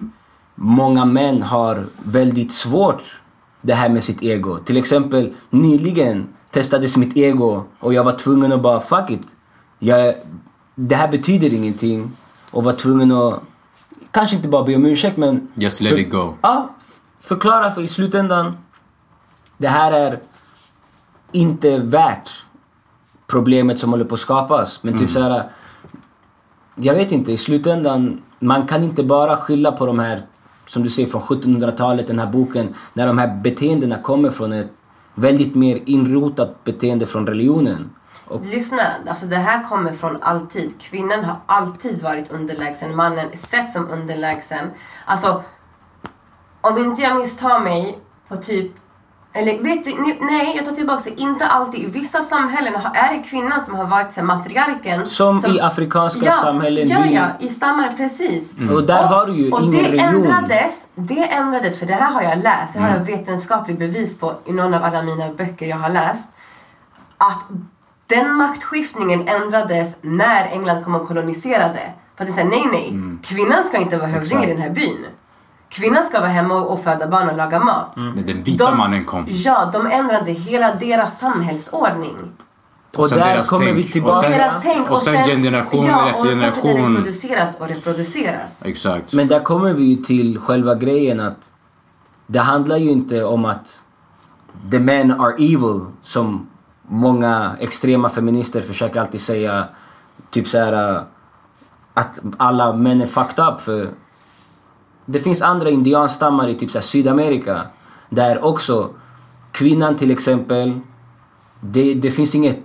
många 0.56 1.06
män 1.06 1.42
har 1.42 1.84
väldigt 2.04 2.54
svårt 2.54 3.04
det 3.62 3.74
här 3.74 3.90
med 3.90 4.04
sitt 4.04 4.24
ego. 4.24 4.60
Till 4.60 4.78
exempel 4.78 5.34
nyligen 5.50 6.28
testades 6.52 6.98
mitt 6.98 7.18
ego 7.18 7.64
och 7.80 7.94
jag 7.94 8.04
var 8.04 8.12
tvungen 8.12 8.52
att 8.52 8.62
bara 8.62 8.80
fuck 8.80 9.10
it. 9.10 9.28
Jag, 9.80 10.16
det 10.76 10.96
här 10.96 11.08
betyder 11.08 11.54
ingenting 11.54 12.12
och 12.52 12.64
var 12.64 12.74
tvungen 12.74 13.12
att 13.12 13.44
kanske 14.12 14.36
inte 14.36 14.48
bara 14.48 14.64
be 14.64 14.76
om 14.76 14.86
ursäkt 14.86 15.18
men 15.18 15.48
Just 15.56 15.82
let 15.82 16.00
it 16.00 16.12
go. 16.12 16.34
Ja, 16.42 16.76
förklara 17.20 17.72
för 17.72 17.82
i 17.82 17.88
slutändan 17.88 18.58
det 19.62 19.68
här 19.68 19.92
är 19.92 20.20
inte 21.32 21.78
värt 21.78 22.32
problemet 23.28 23.80
som 23.80 23.90
håller 23.90 24.06
på 24.06 24.16
att 24.16 24.22
skapas. 24.22 24.84
Men 24.84 25.00
typ 25.00 25.10
så 25.10 25.20
här, 25.20 25.50
jag 26.76 26.94
vet 26.94 27.12
inte, 27.12 27.32
i 27.32 27.38
slutändan, 27.38 28.22
man 28.40 28.68
kan 28.68 28.84
inte 28.84 29.04
bara 29.04 29.38
skylla 29.38 29.72
på 29.72 29.86
de 29.86 30.00
här, 30.00 30.22
som 30.72 30.84
du 30.84 30.90
säger 30.90 31.08
från 31.08 31.22
1700-talet, 31.22 32.08
den 32.08 32.20
här 32.20 32.26
boken, 32.26 32.76
när 32.94 33.08
de 33.08 33.18
här 33.18 33.42
beteendena 33.44 33.98
kommer 34.02 34.30
från 34.30 34.54
ett 34.54 34.72
väldigt 35.16 35.56
mer 35.56 35.82
inrotat 35.86 36.64
beteende 36.64 37.06
från 37.06 37.28
religionen. 37.28 37.90
Och, 38.26 38.46
Lyssna, 38.46 38.82
alltså 39.08 39.26
det 39.26 39.36
här 39.36 39.64
kommer 39.64 39.92
från 39.92 40.18
alltid. 40.22 40.74
Kvinnan 40.80 41.24
har 41.24 41.36
alltid 41.46 42.02
varit 42.02 42.32
underlägsen, 42.32 42.96
mannen 42.96 43.28
är 43.32 43.38
sett 43.38 43.72
som 43.72 43.90
underlägsen. 43.90 44.68
Alltså, 45.06 45.44
om 46.62 46.78
inte 46.78 47.02
jag 47.02 47.18
misstar 47.18 47.60
mig 47.60 48.00
på 48.28 48.38
typ 48.38 48.72
eller 49.34 49.64
vet 49.64 49.86
du, 49.86 49.92
nej 50.26 50.54
jag 50.56 50.66
tar 50.66 50.72
tillbaka 50.72 51.04
det. 51.10 51.22
Inte 51.22 51.46
alltid. 51.48 51.80
I 51.84 51.86
vissa 51.86 52.22
samhällen 52.22 52.74
är 52.94 53.14
det 53.18 53.24
kvinnan 53.24 53.64
som 53.64 53.76
har 53.76 53.86
varit 53.86 54.16
här, 54.16 54.24
matriarken. 54.24 55.06
Som 55.06 55.46
i 55.46 55.60
afrikanska 55.62 56.26
ja, 56.26 56.32
samhällen, 56.44 56.88
Ja, 56.88 57.06
ja, 57.06 57.22
i 57.40 57.50
stammar 57.50 57.92
precis. 57.98 58.54
och 58.74 58.84
där 58.86 59.04
har 59.04 59.26
du 59.28 59.34
ju 59.34 59.52
och 59.52 59.62
ingen 59.62 59.72
det 59.84 59.90
religion. 59.90 60.08
ändrades, 60.26 60.88
det 60.96 61.28
ändrades, 61.32 61.80
för 61.80 61.86
det 61.86 61.94
här 61.94 62.12
har 62.12 62.22
jag 62.22 62.44
läst, 62.44 62.74
det 62.74 62.80
har 62.80 62.88
Mm. 62.90 63.00
jag 63.00 63.18
vetenskapligt 63.18 63.80
bevis 63.80 64.20
på 64.20 64.34
i 64.46 64.54
någon 64.54 64.74
av 64.74 64.84
alla 64.84 65.02
mina 65.04 65.30
böcker 65.34 65.66
jag 65.66 65.78
har 65.78 65.90
läst. 65.90 66.32
Att 67.18 67.44
den 68.08 68.34
maktskiftningen 68.36 69.28
ändrades 69.28 69.98
när 70.02 70.46
England 70.46 70.84
kom 70.84 70.96
och 70.96 71.08
koloniserade. 71.08 71.80
För 72.16 72.24
att 72.24 72.30
är 72.30 72.34
såhär, 72.34 72.50
nej 72.50 72.66
nej, 72.72 72.90
Mm. 72.90 73.20
kvinnan 73.24 73.64
ska 73.64 73.78
inte 73.78 73.98
vara 73.98 74.08
hövding 74.08 74.44
i 74.44 74.48
den 74.48 74.58
här 74.62 74.70
byn. 74.70 75.06
Kvinnan 75.72 76.04
ska 76.04 76.20
vara 76.20 76.30
hemma 76.30 76.54
och, 76.56 76.72
och 76.74 76.84
föda 76.84 77.08
barn 77.08 77.30
och 77.30 77.38
laga 77.38 77.60
mat. 77.60 77.92
När 77.96 78.24
den 78.24 78.44
vita 78.44 78.66
De- 78.70 78.78
mannen 78.78 79.06
kom. 79.06 79.26
Ja, 79.28 79.70
de 79.74 79.86
ändrade 79.92 80.32
hela 80.32 80.76
deras 80.76 81.20
samhällsordning. 81.20 82.18
Och 82.96 83.10
sen 83.10 83.18
där 83.18 83.26
deras 83.34 83.50
kommer 83.50 83.66
tänk. 83.66 83.78
vi 83.78 83.84
Och 83.88 83.92
tillbaka. 83.92 84.22
sen- 84.22 84.32
Deras 84.32 84.62
tänk 84.64 84.92
och 84.92 85.02
sen 85.02 85.26
generation 85.44 85.86
ja, 85.86 86.10
efter 86.10 86.22
och 86.22 86.28
generation. 86.28 86.94
reproduceras 86.96 87.58
och 87.60 87.68
reproduceras. 87.68 88.66
Exakt. 88.66 89.14
Men 89.14 89.28
där 89.28 89.40
kommer 89.40 89.74
vi 89.74 89.84
ju 89.84 90.04
till 90.04 90.40
själva 90.40 90.76
grejen 90.76 91.20
att 91.20 91.52
det 92.28 92.40
handlar 92.40 92.78
ju 92.78 92.90
inte 92.92 93.24
om 93.24 93.46
att 93.46 93.82
the 94.72 94.80
men 94.80 95.12
are 95.12 95.34
evil 95.34 95.82
som 96.04 96.48
många 96.88 97.56
extrema 97.60 98.10
feminister 98.10 98.62
försöker 98.62 99.00
alltid 99.00 99.22
säga. 99.22 99.66
Typ 100.30 100.48
så 100.48 100.58
här 100.58 100.96
äh, 100.96 101.02
att 101.94 102.20
alla 102.38 102.74
män 102.74 103.02
är 103.02 103.08
fucked 103.08 103.46
up 103.46 103.62
för 103.62 103.90
det 105.12 105.20
finns 105.20 105.42
andra 105.42 105.70
indianstammar 105.70 106.48
i 106.48 106.56
typ 106.56 106.72
så 106.72 106.82
Sydamerika 106.82 107.62
där 108.10 108.46
också 108.46 108.90
kvinnan 109.52 109.98
till 109.98 110.12
exempel 110.12 110.80
det, 111.60 111.94
det 111.94 112.12
finns 112.12 112.36
inget 112.36 112.60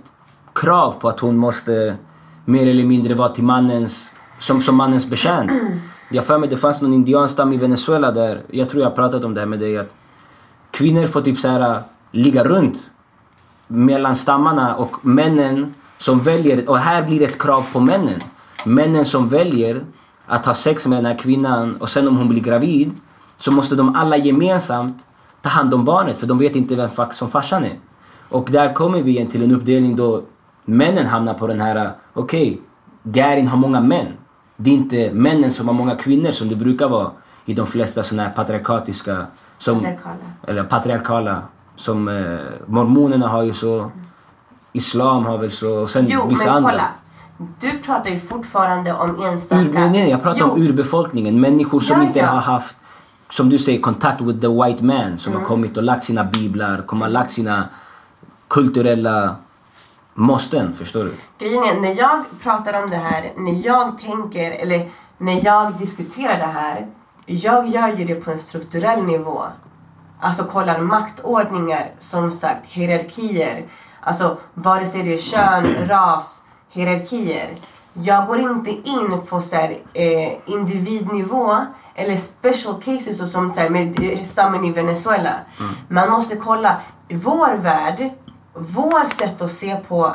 krav 0.53 0.91
på 0.99 1.09
att 1.09 1.19
hon 1.19 1.37
måste 1.37 1.95
mer 2.45 2.67
eller 2.67 2.85
mindre 2.85 3.13
vara 3.13 3.29
till 3.29 3.43
mannens, 3.43 4.11
som, 4.39 4.61
som 4.61 4.75
mannens 4.75 5.09
betjänt. 5.09 5.51
Jag 6.11 6.25
för 6.25 6.37
mig 6.37 6.49
det 6.49 6.57
fanns 6.57 6.81
någon 6.81 6.93
indianstam 6.93 7.53
i 7.53 7.57
Venezuela 7.57 8.11
där, 8.11 8.41
jag 8.49 8.69
tror 8.69 8.83
jag 8.83 8.89
har 8.89 8.95
pratat 8.95 9.23
om 9.23 9.33
det 9.33 9.39
här 9.39 9.47
med 9.47 9.59
dig, 9.59 9.77
att 9.77 9.93
kvinnor 10.71 11.05
får 11.05 11.21
typ 11.21 11.37
så 11.37 11.47
här 11.47 11.81
ligga 12.11 12.43
runt 12.43 12.91
mellan 13.67 14.15
stammarna 14.15 14.75
och 14.75 15.05
männen 15.05 15.73
som 15.97 16.19
väljer, 16.19 16.69
och 16.69 16.77
här 16.77 17.03
blir 17.03 17.19
det 17.19 17.25
ett 17.25 17.41
krav 17.41 17.65
på 17.73 17.79
männen. 17.79 18.19
Männen 18.65 19.05
som 19.05 19.29
väljer 19.29 19.81
att 20.27 20.45
ha 20.45 20.53
sex 20.53 20.85
med 20.85 20.97
den 20.97 21.05
här 21.05 21.17
kvinnan 21.17 21.75
och 21.77 21.89
sen 21.89 22.07
om 22.07 22.17
hon 22.17 22.29
blir 22.29 22.41
gravid 22.41 22.91
så 23.39 23.51
måste 23.51 23.75
de 23.75 23.95
alla 23.95 24.17
gemensamt 24.17 25.05
ta 25.41 25.49
hand 25.49 25.73
om 25.73 25.85
barnet 25.85 26.17
för 26.17 26.27
de 26.27 26.37
vet 26.37 26.55
inte 26.55 26.75
vem 26.75 26.89
som 27.11 27.29
farsan 27.29 27.63
är. 27.63 27.75
Och 28.29 28.49
där 28.51 28.73
kommer 28.73 29.01
vi 29.01 29.25
till 29.25 29.43
en 29.43 29.51
uppdelning 29.51 29.95
då 29.95 30.21
männen 30.65 31.05
hamnar 31.05 31.33
på 31.33 31.47
den 31.47 31.61
här, 31.61 31.91
okej, 32.13 32.61
Garin 33.03 33.47
har 33.47 33.57
många 33.57 33.81
män. 33.81 34.07
Det 34.55 34.69
är 34.69 34.73
inte 34.73 35.11
männen 35.13 35.53
som 35.53 35.67
har 35.67 35.73
många 35.73 35.95
kvinnor 35.95 36.31
som 36.31 36.49
det 36.49 36.55
brukar 36.55 36.89
vara 36.89 37.11
i 37.45 37.53
de 37.53 37.67
flesta 37.67 38.03
sådana 38.03 38.23
här 38.23 38.33
patriarkatiska, 38.35 39.25
som, 39.57 39.75
Patriarkala. 39.75 40.15
eller 40.47 40.63
patriarkala, 40.63 41.41
som 41.75 42.07
eh, 42.07 42.39
mormonerna 42.65 43.27
har 43.27 43.43
ju 43.43 43.53
så, 43.53 43.91
islam 44.73 45.25
har 45.25 45.37
väl 45.37 45.51
så, 45.51 45.81
och 45.81 45.89
sen 45.89 46.05
Jo, 46.09 46.27
vissa 46.29 46.45
men 46.45 46.53
andra. 46.55 46.69
kolla. 46.71 46.87
Du 47.37 47.79
pratar 47.79 48.09
ju 48.09 48.19
fortfarande 48.19 48.93
om 48.93 49.23
enstaka... 49.23 49.61
Ur, 49.61 49.73
nej, 49.73 49.89
nej, 49.89 50.09
jag 50.09 50.23
pratar 50.23 50.43
om 50.49 50.51
Jo, 50.57 50.63
urbefolkningen. 50.63 51.41
Människor 51.41 51.79
som 51.79 52.01
Ja, 52.01 52.07
inte 52.07 52.19
ja. 52.19 52.25
har 52.25 52.41
haft, 52.41 52.75
som 53.29 53.49
du 53.49 53.59
säger, 53.59 53.81
kontakt 53.81 54.21
with 54.21 54.39
the 54.39 54.47
white 54.47 54.83
man. 54.83 55.17
Som 55.17 55.31
Mm. 55.31 55.41
har 55.41 55.47
kommit 55.49 55.77
och 55.77 55.83
lagt 55.83 56.03
sina 56.03 56.23
biblar, 56.23 56.81
kommer 56.81 57.05
ha 57.05 57.11
lagt 57.11 57.31
sina 57.31 57.69
kulturella 58.47 59.35
måsten. 60.13 60.73
Förstår 60.75 61.03
du? 61.03 61.13
Grejen 61.39 61.63
är, 61.63 61.81
när 61.81 61.95
jag 61.95 62.23
pratar 62.43 62.83
om 62.83 62.89
det 62.89 62.97
här, 62.97 63.31
när 63.37 63.65
jag 63.65 63.97
tänker, 63.97 64.51
eller 64.51 64.89
när 65.17 65.45
jag 65.45 65.73
diskuterar 65.73 66.37
det 66.37 66.45
här, 66.45 66.87
jag 67.25 67.67
gör 67.67 67.87
ju 67.97 68.05
det 68.05 68.15
på 68.15 68.31
en 68.31 68.39
strukturell 68.39 69.03
nivå. 69.03 69.43
Alltså 70.19 70.43
kollar 70.43 70.79
maktordningar, 70.79 71.91
som 71.99 72.31
sagt, 72.31 72.65
hierarkier. 72.65 73.65
Alltså 74.01 74.37
vare 74.53 74.85
sig 74.85 75.03
det 75.03 75.13
är 75.13 75.17
kön, 75.17 75.87
ras, 75.87 76.41
hierarkier. 76.69 77.49
Jag 77.93 78.27
går 78.27 78.39
inte 78.39 78.71
in 78.71 79.21
på 79.29 79.41
så 79.41 79.55
här, 79.55 79.77
eh, 79.93 80.33
individnivå 80.45 81.57
eller 81.95 82.17
special 82.17 82.81
cases 82.81 83.21
och 83.21 83.29
som 83.29 83.51
så 83.51 83.59
här, 83.59 83.69
med 83.69 83.99
eh, 84.03 84.25
stammen 84.25 84.65
i 84.65 84.71
Venezuela. 84.71 85.33
Man 85.87 86.09
måste 86.09 86.35
kolla 86.35 86.77
vår 87.09 87.55
värld, 87.55 88.09
vår 88.53 89.05
sätt 89.05 89.41
att 89.41 89.51
se 89.51 89.75
på 89.75 90.13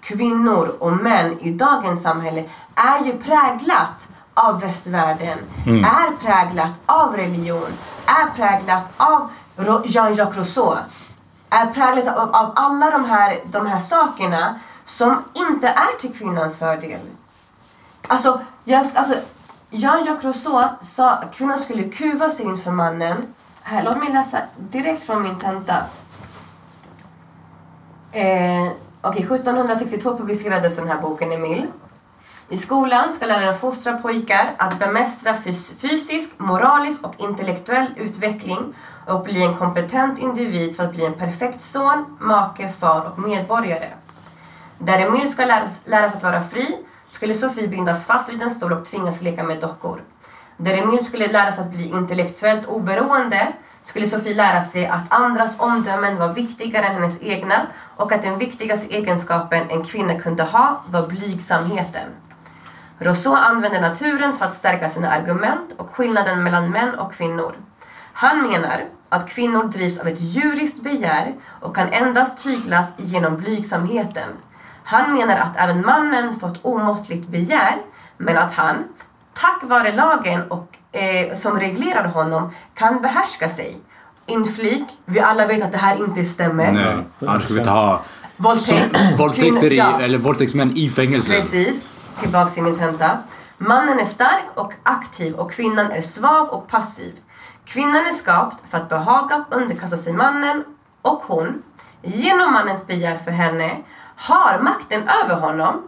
kvinnor 0.00 0.76
och 0.78 0.92
män 0.92 1.40
i 1.40 1.52
dagens 1.52 2.02
samhälle 2.02 2.44
är 2.74 3.04
ju 3.04 3.12
präglat 3.12 4.08
av 4.34 4.60
västvärlden, 4.60 5.38
är 5.66 6.16
präglat 6.26 6.72
av 6.86 7.16
religion, 7.16 7.72
är 8.06 8.36
präglat 8.36 8.82
av 8.96 9.28
Jean-Jacques 9.84 10.36
Rousseau, 10.36 10.76
är 11.50 11.66
präglat 11.66 12.16
av, 12.16 12.34
av 12.34 12.52
alla 12.54 12.90
de 12.90 13.04
här, 13.04 13.40
de 13.44 13.66
här 13.66 13.80
sakerna 13.80 14.60
som 14.92 15.24
inte 15.34 15.68
är 15.68 16.00
till 16.00 16.14
kvinnans 16.14 16.58
fördel. 16.58 17.00
Alltså, 18.06 18.40
jag, 18.64 18.86
alltså 18.94 19.14
Jean-Jacques 19.70 20.24
Rousseau 20.24 20.68
sa 20.82 21.10
att 21.10 21.34
kvinnan 21.34 21.58
skulle 21.58 21.82
kuva 21.84 22.30
sig 22.30 22.46
inför 22.46 22.70
mannen. 22.70 23.26
Här, 23.62 23.82
låt 23.82 23.98
mig 23.98 24.12
läsa 24.12 24.38
direkt 24.56 25.02
från 25.02 25.22
min 25.22 25.38
tenta. 25.38 25.76
Eh, 28.12 28.72
Okej, 29.04 29.22
1762 29.22 30.16
publicerades 30.16 30.76
den 30.76 30.88
här 30.88 31.00
boken, 31.00 31.32
Emil. 31.32 31.66
I 32.48 32.58
skolan 32.58 33.12
ska 33.12 33.26
läraren 33.26 33.58
fostra 33.58 33.92
pojkar 33.98 34.50
att 34.56 34.78
bemästra 34.78 35.34
fys- 35.34 35.72
fysisk, 35.78 36.30
moralisk 36.38 37.04
och 37.06 37.14
intellektuell 37.18 37.86
utveckling 37.96 38.74
och 39.06 39.22
bli 39.22 39.42
en 39.42 39.56
kompetent 39.56 40.18
individ 40.18 40.76
för 40.76 40.84
att 40.84 40.90
bli 40.92 41.06
en 41.06 41.14
perfekt 41.14 41.62
son, 41.62 42.16
make, 42.20 42.72
far 42.72 43.06
och 43.12 43.18
medborgare. 43.18 43.86
Där 44.84 44.98
Emil 44.98 45.28
ska 45.32 45.44
läras, 45.44 45.80
läras 45.84 46.14
att 46.14 46.22
vara 46.22 46.42
fri 46.42 46.78
skulle 47.06 47.34
Sofie 47.34 47.68
bindas 47.68 48.06
fast 48.06 48.32
vid 48.32 48.42
en 48.42 48.50
stol 48.50 48.72
och 48.72 48.84
tvingas 48.84 49.22
leka 49.22 49.42
med 49.42 49.60
dockor. 49.60 50.02
Där 50.56 50.74
Emil 50.74 51.04
skulle 51.04 51.26
lära 51.32 51.52
sig 51.52 51.64
att 51.64 51.70
bli 51.70 51.88
intellektuellt 51.88 52.66
oberoende 52.66 53.52
skulle 53.82 54.06
Sofie 54.06 54.34
lära 54.34 54.62
sig 54.62 54.86
att 54.86 55.12
andras 55.12 55.60
omdömen 55.60 56.16
var 56.16 56.32
viktigare 56.32 56.86
än 56.86 56.94
hennes 56.94 57.22
egna 57.22 57.66
och 57.96 58.12
att 58.12 58.22
den 58.22 58.38
viktigaste 58.38 58.94
egenskapen 58.94 59.70
en 59.70 59.84
kvinna 59.84 60.20
kunde 60.20 60.42
ha 60.42 60.82
var 60.86 61.06
blygsamheten. 61.06 62.08
Rousseau 62.98 63.34
använder 63.34 63.80
naturen 63.80 64.34
för 64.34 64.44
att 64.44 64.52
stärka 64.52 64.88
sina 64.88 65.10
argument 65.10 65.74
och 65.76 65.90
skillnaden 65.90 66.42
mellan 66.42 66.70
män 66.70 66.94
och 66.94 67.14
kvinnor. 67.14 67.54
Han 68.12 68.42
menar 68.42 68.84
att 69.08 69.28
kvinnor 69.28 69.64
drivs 69.64 69.98
av 69.98 70.08
ett 70.08 70.20
djuriskt 70.20 70.82
begär 70.82 71.34
och 71.60 71.76
kan 71.76 71.88
endast 71.88 72.44
tyglas 72.44 72.92
genom 72.96 73.36
blygsamheten. 73.36 74.28
Han 74.84 75.12
menar 75.12 75.36
att 75.36 75.56
även 75.56 75.86
mannen 75.86 76.40
fått 76.40 76.58
omåttligt 76.64 77.28
begär, 77.28 77.76
men 78.16 78.38
att 78.38 78.52
han, 78.54 78.76
tack 79.34 79.58
vare 79.62 79.92
lagen 79.92 80.42
och, 80.50 80.78
eh, 80.92 81.36
som 81.36 81.60
reglerar 81.60 82.04
honom, 82.04 82.50
kan 82.74 83.02
behärska 83.02 83.48
sig. 83.48 83.78
Inflik, 84.26 84.84
vi 85.04 85.20
alla 85.20 85.46
vet 85.46 85.62
att 85.62 85.72
det 85.72 85.78
här 85.78 85.96
inte 86.04 86.24
stämmer. 86.24 86.72
Nej, 86.72 87.04
annars 87.26 87.42
skulle 87.42 87.56
vi 87.56 87.60
inte 87.60 87.70
ha 87.70 88.00
Våldtäkt. 88.36 89.18
våldtäkter 89.18 89.72
i, 89.72 89.76
Ja. 89.76 90.00
eller 90.00 90.18
våldtäktsmän 90.18 90.76
i 90.76 90.90
fängelse. 90.90 91.30
Precis. 91.34 91.94
Tillbaks 92.20 92.54
till 92.54 92.62
min 92.62 92.78
tenta. 92.78 93.10
Mannen 93.58 93.98
är 94.00 94.04
stark 94.04 94.44
och 94.54 94.72
aktiv 94.82 95.34
och 95.34 95.52
kvinnan 95.52 95.90
är 95.90 96.00
svag 96.00 96.52
och 96.52 96.68
passiv. 96.68 97.12
Kvinnan 97.64 98.06
är 98.06 98.12
skapt 98.12 98.64
för 98.70 98.78
att 98.78 98.88
behaga 98.88 99.36
och 99.50 99.56
underkasta 99.56 99.96
sig 99.96 100.12
mannen 100.12 100.64
och 101.02 101.22
hon, 101.26 101.62
genom 102.02 102.52
mannens 102.52 102.86
begär 102.86 103.18
för 103.18 103.30
henne, 103.30 103.76
har 104.16 104.58
makten 104.62 105.02
över 105.08 105.34
honom. 105.34 105.82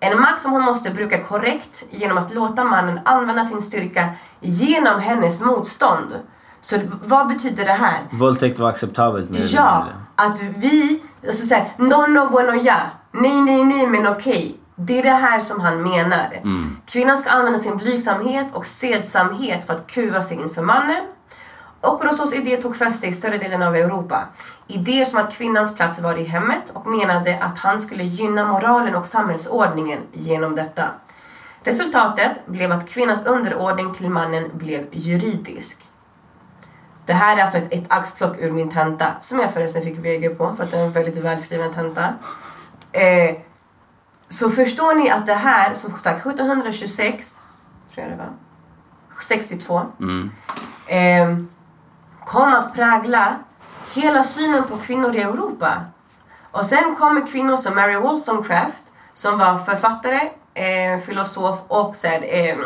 En 0.00 0.20
makt 0.20 0.40
som 0.40 0.52
hon 0.52 0.62
måste 0.62 0.90
bruka 0.90 1.24
korrekt 1.24 1.84
genom 1.90 2.18
att 2.18 2.34
låta 2.34 2.64
mannen 2.64 3.00
använda 3.04 3.44
sin 3.44 3.62
styrka 3.62 4.08
genom 4.40 5.00
hennes 5.00 5.40
motstånd. 5.40 6.14
Så 6.60 6.76
vad 7.04 7.28
betyder 7.28 7.64
det 7.64 7.72
här? 7.72 7.98
Våldtäkt 8.10 8.58
var 8.58 8.68
acceptabelt 8.68 9.30
med 9.30 9.40
Ja, 9.40 9.86
att 10.14 10.42
vi, 10.42 11.02
alltså 11.26 11.46
såhär, 11.46 11.72
no 11.76 12.06
no 12.06 12.30
bueno 12.30 12.52
ja, 12.54 12.76
nej 13.10 13.40
nej 13.42 13.64
nej 13.64 13.86
men 13.86 14.06
okej. 14.06 14.56
Det 14.76 14.98
är 14.98 15.02
det 15.02 15.10
här 15.10 15.40
som 15.40 15.60
han 15.60 15.82
menar. 15.82 16.28
Kvinnan 16.86 17.16
ska 17.18 17.30
använda 17.30 17.58
sin 17.58 17.76
blygsamhet 17.76 18.46
och 18.52 18.66
sedsamhet 18.66 19.66
för 19.66 19.74
att 19.74 19.86
kuva 19.86 20.22
sig 20.22 20.36
inför 20.40 20.62
mannen. 20.62 21.04
Och 21.80 22.04
Rousseaus 22.04 22.32
idé 22.32 22.56
tog 22.56 22.76
fäste 22.76 23.06
i 23.06 23.12
större 23.12 23.38
delen 23.38 23.62
av 23.62 23.76
Europa. 23.76 24.24
Idéer 24.70 25.04
som 25.04 25.18
att 25.18 25.32
kvinnans 25.32 25.76
plats 25.76 26.00
var 26.00 26.16
i 26.16 26.24
hemmet 26.24 26.70
och 26.72 26.86
menade 26.86 27.38
att 27.42 27.58
han 27.58 27.80
skulle 27.80 28.04
gynna 28.04 28.44
moralen 28.44 28.94
och 28.94 29.06
samhällsordningen 29.06 29.98
genom 30.12 30.54
detta. 30.54 30.84
Resultatet 31.64 32.46
blev 32.46 32.72
att 32.72 32.88
kvinnans 32.88 33.26
underordning 33.26 33.94
till 33.94 34.10
mannen 34.10 34.50
blev 34.52 34.86
juridisk. 34.90 35.90
Det 37.06 37.12
här 37.12 37.36
är 37.36 37.42
alltså 37.42 37.58
ett, 37.58 37.74
ett 37.74 37.84
axplock 37.88 38.36
ur 38.38 38.50
min 38.50 38.70
tenta 38.70 39.12
som 39.20 39.40
jag 39.40 39.52
förresten 39.52 39.82
fick 39.82 39.98
VG 39.98 40.28
på 40.28 40.54
för 40.56 40.64
att 40.64 40.70
det 40.70 40.78
är 40.78 40.84
en 40.84 40.92
väldigt 40.92 41.18
välskriven 41.18 41.74
tenta. 41.74 42.14
Eh, 42.92 43.36
så 44.28 44.50
förstår 44.50 44.94
ni 44.94 45.10
att 45.10 45.26
det 45.26 45.34
här, 45.34 45.74
som 45.74 45.98
sagt 45.98 46.26
1726, 46.26 47.38
tror 47.94 48.06
jag 48.06 48.18
det 48.18 48.22
var, 48.22 48.32
62, 49.22 49.82
eh, 50.86 51.36
kom 52.26 52.54
att 52.54 52.74
prägla 52.74 53.36
hela 53.94 54.22
synen 54.24 54.64
på 54.64 54.76
kvinnor 54.76 55.16
i 55.16 55.20
Europa. 55.20 55.84
Och 56.50 56.66
sen 56.66 56.96
kommer 56.96 57.26
kvinnor 57.26 57.56
som 57.56 57.74
Mary 57.74 57.96
Wollstonecraft 57.96 58.84
som 59.14 59.38
var 59.38 59.58
författare, 59.58 60.20
eh, 60.54 61.00
filosof 61.06 61.58
och 61.68 61.96
så 61.96 62.06
här, 62.06 62.24
eh, 62.28 62.56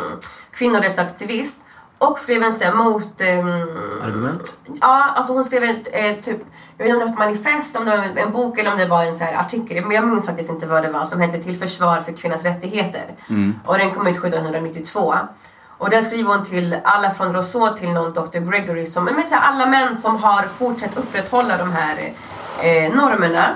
kvinnorättsaktivist 0.51 1.61
och 1.97 2.19
skrev 2.19 2.43
en 2.43 2.53
så 2.53 2.63
här, 2.63 2.73
mot... 2.73 3.21
ehm, 3.21 3.69
Argument? 4.03 4.57
Ja, 4.81 5.03
alltså 5.15 5.33
hon 5.33 5.45
skrev 5.45 5.63
ett 5.63 5.87
eh, 5.91 6.23
typ, 6.23 6.41
jag 6.77 6.85
vet 6.85 6.93
inte 6.93 6.93
om 6.93 6.99
det 6.99 7.05
var 7.05 7.11
ett 7.11 7.19
manifest, 7.19 7.75
om 7.75 7.85
det 7.85 7.97
var 7.97 8.03
en 8.03 8.31
bok 8.31 8.59
eller 8.59 8.71
om 8.71 8.77
det 8.77 8.85
var 8.85 9.03
en 9.03 9.15
så 9.15 9.23
här 9.23 9.39
artikel, 9.39 9.83
men 9.85 9.91
jag 9.95 10.07
minns 10.07 10.25
faktiskt 10.25 10.49
inte 10.49 10.67
vad 10.67 10.83
det 10.83 10.91
var, 10.91 11.05
som 11.05 11.21
hette 11.21 11.43
Till 11.43 11.55
försvar 11.59 12.01
för 12.01 12.11
kvinnans 12.11 12.43
rättigheter. 12.43 13.15
Och 13.65 13.77
den 13.77 13.91
kom 13.93 14.07
ut 14.07 14.17
1792. 14.17 15.15
Och 15.77 15.89
där 15.89 16.01
skriver 16.01 16.35
hon 16.35 16.45
till 16.45 16.77
alla 16.83 17.11
från 17.11 17.33
Rousseau 17.33 17.77
till 17.77 17.91
någon 17.91 18.13
Dr. 18.13 18.51
Gregory, 18.51 18.85
som, 18.85 19.05
men 19.05 19.27
så 19.27 19.35
här, 19.35 19.41
alla 19.41 19.65
män 19.65 19.97
som 19.97 20.17
har 20.23 20.43
fortsatt 20.43 20.97
upprätthålla 20.97 21.57
de 21.57 21.71
här 21.71 21.97
eh, 22.61 22.93
normerna. 22.93 23.49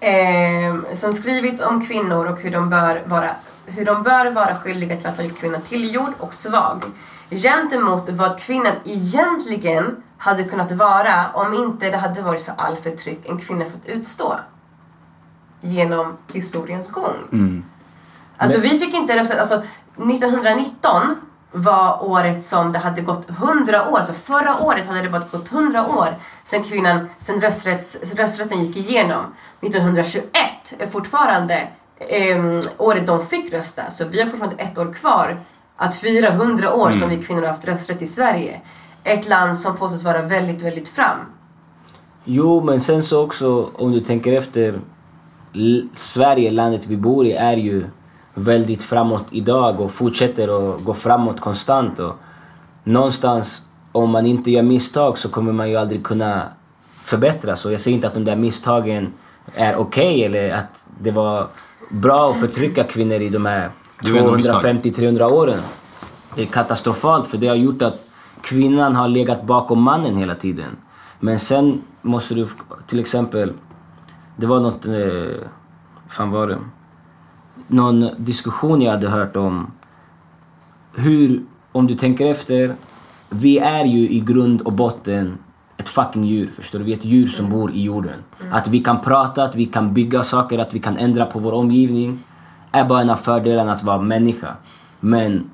Eh, 0.00 0.94
som 0.94 1.12
skrivit 1.12 1.60
om 1.60 1.86
kvinnor 1.86 2.26
och 2.26 2.40
hur 2.40 2.50
de 2.50 2.70
bör 2.70 3.02
vara 3.06 3.30
hur 3.66 3.84
de 3.84 4.02
bör 4.02 4.30
vara 4.30 4.56
skyldiga 4.56 4.96
till 4.96 5.06
att 5.06 5.16
ha 5.16 5.24
gjort 5.24 5.38
kvinnan 5.38 5.60
tillgjord 5.60 6.12
och 6.18 6.34
svag 6.34 6.84
gentemot 7.30 8.08
vad 8.08 8.38
kvinnan 8.38 8.72
egentligen 8.84 10.02
hade 10.18 10.44
kunnat 10.44 10.72
vara 10.72 11.30
om 11.34 11.54
inte 11.54 11.90
det 11.90 11.96
hade 11.96 12.22
varit 12.22 12.44
för 12.44 12.54
all 12.56 12.76
förtryck 12.76 13.28
en 13.28 13.38
kvinna 13.38 13.64
fått 13.64 13.86
utstå 13.86 14.40
genom 15.60 16.16
historiens 16.32 16.90
gång. 16.90 17.16
Alltså 18.36 18.60
vi 18.60 18.78
fick 18.78 18.94
inte 18.94 19.16
rösta, 19.20 19.40
alltså 19.40 19.62
1919 19.96 21.16
var 21.52 22.04
året 22.04 22.44
som 22.44 22.72
det 22.72 22.78
hade 22.78 23.00
gått 23.00 23.30
100 23.30 23.88
år, 23.88 23.98
alltså 23.98 24.12
förra 24.12 24.62
året 24.62 24.86
hade 24.86 25.02
det 25.02 25.08
bara 25.08 25.22
gått 25.32 25.52
100 25.52 25.86
år 25.86 26.08
sen 26.44 26.62
kvinnan, 26.62 27.08
sen 27.18 27.40
rösträtts, 27.40 27.96
rösträtten 28.16 28.64
gick 28.64 28.76
igenom. 28.76 29.24
1921 29.60 30.24
är 30.78 30.86
fortfarande 30.86 31.68
ehm, 31.98 32.60
året 32.78 33.06
de 33.06 33.26
fick 33.26 33.52
rösta, 33.52 33.90
så 33.90 34.04
vi 34.04 34.20
har 34.20 34.26
fortfarande 34.26 34.62
ett 34.62 34.78
år 34.78 34.94
kvar 34.94 35.40
att 35.76 35.94
fira 35.94 36.28
100 36.28 36.74
år 36.74 36.92
som 36.92 37.08
vi 37.08 37.22
kvinnor 37.22 37.42
har 37.42 37.48
haft 37.48 37.68
rösträtt 37.68 38.02
i 38.02 38.06
Sverige. 38.06 38.60
Ett 39.04 39.28
land 39.28 39.58
som 39.58 39.76
påstås 39.76 40.02
vara 40.02 40.22
väldigt, 40.22 40.62
väldigt 40.62 40.88
fram. 40.88 41.18
Jo, 42.24 42.62
men 42.64 42.80
sen 42.80 43.02
så 43.02 43.24
också 43.24 43.70
om 43.74 43.92
du 43.92 44.00
tänker 44.00 44.32
efter. 44.32 44.80
Sverige, 45.96 46.50
landet 46.50 46.86
vi 46.86 46.96
bor 46.96 47.26
i, 47.26 47.32
är 47.32 47.56
ju 47.56 47.86
väldigt 48.34 48.82
framåt 48.82 49.26
idag 49.30 49.80
och 49.80 49.90
fortsätter 49.90 50.74
att 50.74 50.84
gå 50.84 50.94
framåt 50.94 51.40
konstant. 51.40 51.98
Och 51.98 52.14
någonstans, 52.84 53.62
om 53.92 54.10
man 54.10 54.26
inte 54.26 54.50
gör 54.50 54.62
misstag 54.62 55.18
så 55.18 55.28
kommer 55.28 55.52
man 55.52 55.70
ju 55.70 55.76
aldrig 55.76 56.04
kunna 56.04 56.42
förbättras. 57.02 57.64
Och 57.64 57.72
jag 57.72 57.80
säger 57.80 57.94
inte 57.94 58.06
att 58.06 58.14
de 58.14 58.24
där 58.24 58.36
misstagen 58.36 59.12
är 59.54 59.76
okej 59.76 60.24
eller 60.24 60.50
att 60.50 60.84
det 61.00 61.10
var 61.10 61.46
bra 61.90 62.30
att 62.30 62.40
förtrycka 62.40 62.84
kvinnor 62.84 63.20
i 63.20 63.28
de 63.28 63.46
här 63.46 63.68
Det 64.02 64.12
var 64.12 64.18
ändå 64.18 64.36
misstag. 64.36 64.64
250-300 64.64 65.22
åren. 65.32 65.60
Det 66.34 66.42
är 66.42 66.46
katastrofalt 66.46 67.26
för 67.26 67.38
det 67.38 67.48
har 67.48 67.54
gjort 67.54 67.82
att 67.82 68.06
kvinnan 68.40 68.96
har 68.96 69.08
legat 69.08 69.42
bakom 69.42 69.82
mannen 69.82 70.16
hela 70.16 70.34
tiden. 70.34 70.76
Men 71.20 71.38
sen 71.38 71.82
måste 72.02 72.34
du 72.34 72.48
till 72.86 73.00
exempel... 73.00 73.52
Det 74.36 74.46
var 74.46 74.60
något... 74.60 74.86
Eh, 74.86 75.46
fan 76.08 76.30
var 76.30 76.46
det? 76.46 76.58
Någon 77.72 78.08
diskussion 78.18 78.82
jag 78.82 78.90
hade 78.90 79.08
hört 79.08 79.36
om 79.36 79.72
hur, 80.94 81.42
om 81.72 81.86
du 81.86 81.94
tänker 81.94 82.26
efter, 82.26 82.74
vi 83.28 83.58
är 83.58 83.84
ju 83.84 84.10
i 84.10 84.20
grund 84.20 84.60
och 84.60 84.72
botten 84.72 85.38
ett 85.76 85.88
fucking 85.88 86.24
djur. 86.24 86.50
Förstår 86.56 86.78
du? 86.78 86.84
Vi 86.84 86.92
är 86.92 86.96
ett 86.96 87.04
djur 87.04 87.26
som 87.26 87.50
bor 87.50 87.72
i 87.72 87.82
jorden. 87.82 88.18
Att 88.50 88.68
vi 88.68 88.78
kan 88.78 89.00
prata, 89.00 89.44
att 89.44 89.56
vi 89.56 89.66
kan 89.66 89.94
bygga 89.94 90.22
saker, 90.22 90.58
att 90.58 90.74
vi 90.74 90.78
kan 90.78 90.96
ändra 90.96 91.26
på 91.26 91.38
vår 91.38 91.52
omgivning 91.52 92.18
är 92.72 92.84
bara 92.84 93.00
en 93.00 93.10
av 93.10 93.16
fördelarna 93.16 93.72
att 93.72 93.82
vara 93.82 93.98
människa. 93.98 94.56
Men 95.00 95.50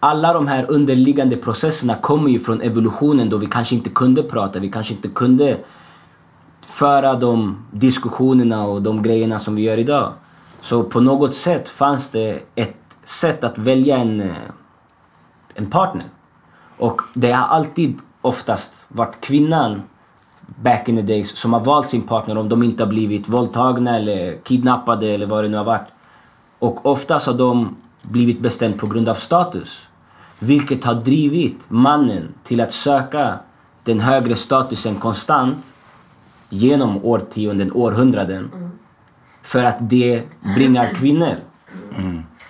alla 0.00 0.32
de 0.32 0.46
här 0.46 0.70
underliggande 0.70 1.36
processerna 1.36 1.94
kommer 1.94 2.30
ju 2.30 2.38
från 2.38 2.60
evolutionen 2.60 3.30
då 3.30 3.36
vi 3.36 3.46
kanske 3.46 3.74
inte 3.74 3.90
kunde 3.90 4.22
prata, 4.22 4.58
vi 4.58 4.70
kanske 4.70 4.94
inte 4.94 5.08
kunde 5.08 5.58
föra 6.66 7.14
de 7.14 7.56
diskussionerna 7.70 8.64
och 8.64 8.82
de 8.82 9.02
grejerna 9.02 9.38
som 9.38 9.54
vi 9.54 9.62
gör 9.62 9.78
idag. 9.78 10.12
Så 10.62 10.84
på 10.84 11.00
något 11.00 11.34
sätt 11.34 11.68
fanns 11.68 12.10
det 12.10 12.42
ett 12.54 12.76
sätt 13.04 13.44
att 13.44 13.58
välja 13.58 13.96
en, 13.96 14.20
eh, 14.20 14.36
en 15.54 15.70
partner. 15.70 16.06
Och 16.76 17.00
det 17.14 17.32
har 17.32 17.46
alltid 17.46 17.98
oftast 18.20 18.72
varit 18.88 19.20
kvinnan 19.20 19.82
back 20.46 20.88
in 20.88 20.96
the 20.96 21.02
days 21.02 21.36
som 21.38 21.52
har 21.52 21.60
valt 21.60 21.90
sin 21.90 22.02
partner 22.02 22.38
om 22.38 22.48
de 22.48 22.62
inte 22.62 22.82
har 22.82 22.88
blivit 22.88 23.28
våldtagna 23.28 23.96
eller 23.96 24.36
kidnappade 24.44 25.06
eller 25.06 25.26
vad 25.26 25.44
det 25.44 25.48
nu 25.48 25.56
har 25.56 25.64
varit. 25.64 25.88
Och 26.58 26.86
oftast 26.86 27.26
har 27.26 27.34
de 27.34 27.76
blivit 28.02 28.40
bestämda 28.40 28.78
på 28.78 28.86
grund 28.86 29.08
av 29.08 29.14
status. 29.14 29.86
Vilket 30.38 30.84
har 30.84 30.94
drivit 30.94 31.64
mannen 31.68 32.34
till 32.44 32.60
att 32.60 32.72
söka 32.72 33.38
den 33.84 34.00
högre 34.00 34.36
statusen 34.36 34.94
konstant 34.94 35.56
genom 36.48 37.04
årtionden, 37.04 37.72
århundraden. 37.72 38.50
Mm. 38.54 38.71
För 39.42 39.64
att 39.64 39.76
det 39.80 40.22
bringar 40.54 40.94
kvinnor. 40.94 41.36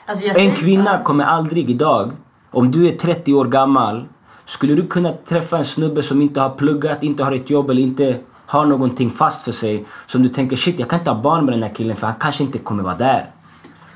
Alltså 0.06 0.26
jag 0.26 0.38
En 0.38 0.54
kvinna 0.54 0.98
kommer 1.02 1.24
aldrig 1.24 1.70
idag, 1.70 2.12
om 2.50 2.70
du 2.70 2.88
är 2.88 2.92
30 2.92 3.34
år 3.34 3.44
gammal, 3.44 4.04
skulle 4.44 4.74
du 4.74 4.86
kunna 4.86 5.12
träffa 5.12 5.58
en 5.58 5.64
snubbe 5.64 6.02
som 6.02 6.22
inte 6.22 6.40
har 6.40 6.50
pluggat, 6.50 7.02
inte 7.02 7.24
har 7.24 7.32
ett 7.32 7.50
jobb 7.50 7.70
eller 7.70 7.82
inte 7.82 8.18
har 8.46 8.66
någonting 8.66 9.10
fast 9.10 9.44
för 9.44 9.52
sig. 9.52 9.84
Som 10.06 10.22
du 10.22 10.28
tänker 10.28 10.56
shit 10.56 10.78
jag 10.78 10.88
kan 10.88 10.98
inte 10.98 11.10
ha 11.10 11.22
barn 11.22 11.44
med 11.44 11.54
den 11.54 11.62
här 11.62 11.74
killen 11.74 11.96
för 11.96 12.06
han 12.06 12.16
kanske 12.20 12.44
inte 12.44 12.58
kommer 12.58 12.82
vara 12.82 12.96
där. 12.96 13.30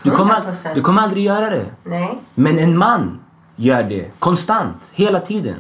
Du 0.02 0.10
kommer, 0.10 0.34
100%. 0.34 0.74
du 0.74 0.82
kommer 0.82 1.02
aldrig 1.02 1.24
göra 1.24 1.50
det. 1.50 1.66
Nej. 1.84 2.18
Men 2.34 2.58
en 2.58 2.78
man 2.78 3.18
gör 3.56 3.82
det 3.82 4.10
konstant, 4.18 4.76
hela 4.92 5.20
tiden. 5.20 5.56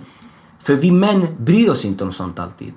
För 0.58 0.74
vi 0.74 0.90
män 0.90 1.26
bryr 1.38 1.70
oss 1.70 1.84
inte 1.84 2.04
om 2.04 2.12
sånt 2.12 2.38
alltid. 2.38 2.72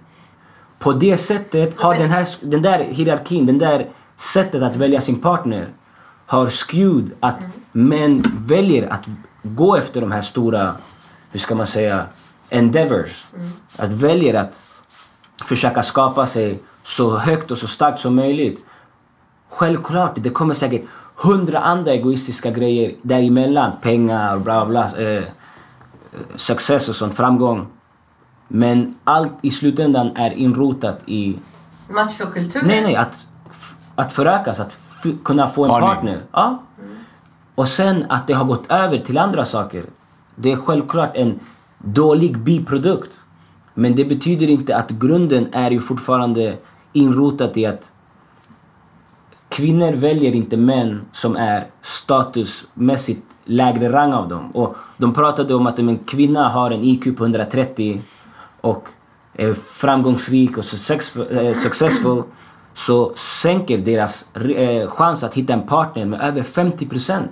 På 0.80 0.92
det 0.92 1.18
sättet 1.18 1.80
har 1.80 1.96
den, 1.96 2.10
här, 2.10 2.28
den 2.42 2.62
där 2.62 2.84
hierarkin, 2.84 3.46
den 3.46 3.58
där 3.58 3.88
sättet 4.20 4.64
att 4.64 4.76
välja 4.76 5.02
sin 5.02 5.22
partner 5.22 5.70
har 6.26 6.50
skewed 6.50 7.12
att 7.20 7.46
män 7.72 8.24
väljer 8.38 8.94
att 8.94 9.06
gå 9.44 9.76
efter 9.76 10.02
de 10.02 10.12
här 10.12 10.22
stora, 10.22 10.76
hur 11.32 11.40
ska 11.40 11.56
man 11.56 11.68
säga, 11.68 12.06
endeavors. 12.50 13.26
Att 13.78 13.90
väljer 13.90 14.34
att 14.34 14.60
försöka 15.46 15.84
skapa 15.84 16.28
sig 16.28 16.60
så 16.84 17.18
högt 17.18 17.52
och 17.52 17.58
så 17.58 17.68
starkt 17.68 18.00
som 18.00 18.16
möjligt. 18.16 18.66
Självklart, 19.50 20.14
det 20.16 20.30
kommer 20.30 20.54
säkert 20.54 20.84
hundra 21.16 21.60
andra 21.60 21.92
egoistiska 21.92 22.52
grejer 22.52 22.96
däremellan. 23.02 23.72
Pengar 23.82 24.40
bla 24.40 24.66
bla. 24.66 24.98
Eh, 24.98 25.24
success 26.36 26.90
och 26.90 26.96
sånt, 26.96 27.16
framgång. 27.16 27.68
Men 28.48 28.96
allt 29.04 29.34
i 29.42 29.52
slutändan 29.52 30.12
är 30.16 30.32
inrotat 30.32 31.00
i... 31.06 31.38
Machokulturen. 31.90 32.68
Nej, 32.68 32.82
nej, 32.82 32.96
att, 32.96 33.28
att 34.00 34.14
förökas, 34.14 34.60
att 34.60 34.78
kunna 35.24 35.48
få 35.48 35.64
en 35.64 35.70
Partner. 35.70 35.88
partner. 35.88 36.22
Ja. 36.32 36.64
Och 37.56 37.68
sen 37.68 38.06
att 38.10 38.28
det 38.28 38.34
har 38.34 38.46
gått 38.46 38.72
över 38.72 38.98
till 38.98 39.18
andra 39.18 39.46
saker. 39.46 39.86
Det 40.36 40.52
är 40.52 40.56
självklart 40.56 41.12
en 41.16 41.40
dålig 41.78 42.38
biprodukt. 42.38 43.20
Men 43.74 43.96
det 43.96 44.06
betyder 44.06 44.48
inte 44.48 44.78
att 44.78 44.90
grunden 44.90 45.48
är 45.52 45.72
ju 45.72 45.80
fortfarande 45.80 46.58
inrotat 46.94 47.58
i 47.58 47.66
att 47.66 47.92
kvinnor 49.50 49.94
väljer 49.94 50.36
inte 50.36 50.58
män 50.58 51.02
som 51.12 51.36
är 51.36 51.68
statusmässigt 51.82 53.24
lägre 53.46 53.92
rang 53.92 54.14
av 54.14 54.28
dem. 54.28 54.52
Och 54.52 54.76
de 54.98 55.14
pratade 55.14 55.54
om 55.56 55.68
att 55.68 55.80
en 55.80 55.98
kvinna 55.98 56.50
har 56.50 56.72
en 56.72 56.84
IQ 56.84 57.18
på 57.18 57.24
130 57.24 58.02
och 58.62 58.88
är 59.34 59.54
framgångsrik 59.54 60.58
och 60.58 60.66
eh, 61.32 61.54
successful 61.54 62.24
så 62.80 63.12
sänker 63.16 63.78
deras 63.78 64.36
eh, 64.36 64.90
chans 64.90 65.24
att 65.24 65.34
hitta 65.34 65.54
en 65.54 65.68
partner 65.68 66.06
med 66.06 66.22
över 66.22 66.42
50%. 66.42 67.24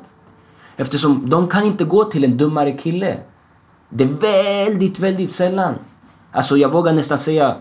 Eftersom 0.78 1.30
de 1.30 1.48
kan 1.48 1.64
inte 1.64 1.84
gå 1.84 2.04
till 2.04 2.24
en 2.24 2.38
dummare 2.38 2.72
kille. 2.72 3.18
Det 3.90 4.04
är 4.04 4.08
väldigt, 4.08 5.00
väldigt 5.00 5.32
sällan. 5.32 5.74
Alltså 6.32 6.58
jag 6.58 6.72
vågar 6.72 6.94
nästan 6.94 7.18
säga 7.18 7.56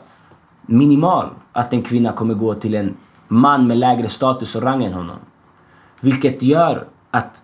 minimal 0.62 1.28
att 1.52 1.72
en 1.72 1.82
kvinna 1.82 2.12
kommer 2.12 2.34
gå 2.34 2.54
till 2.54 2.74
en 2.74 2.96
man 3.28 3.66
med 3.66 3.78
lägre 3.78 4.08
status 4.08 4.56
och 4.56 4.62
rang 4.62 4.84
än 4.84 4.92
honom. 4.92 5.18
Vilket 6.00 6.42
gör 6.42 6.86
att 7.10 7.42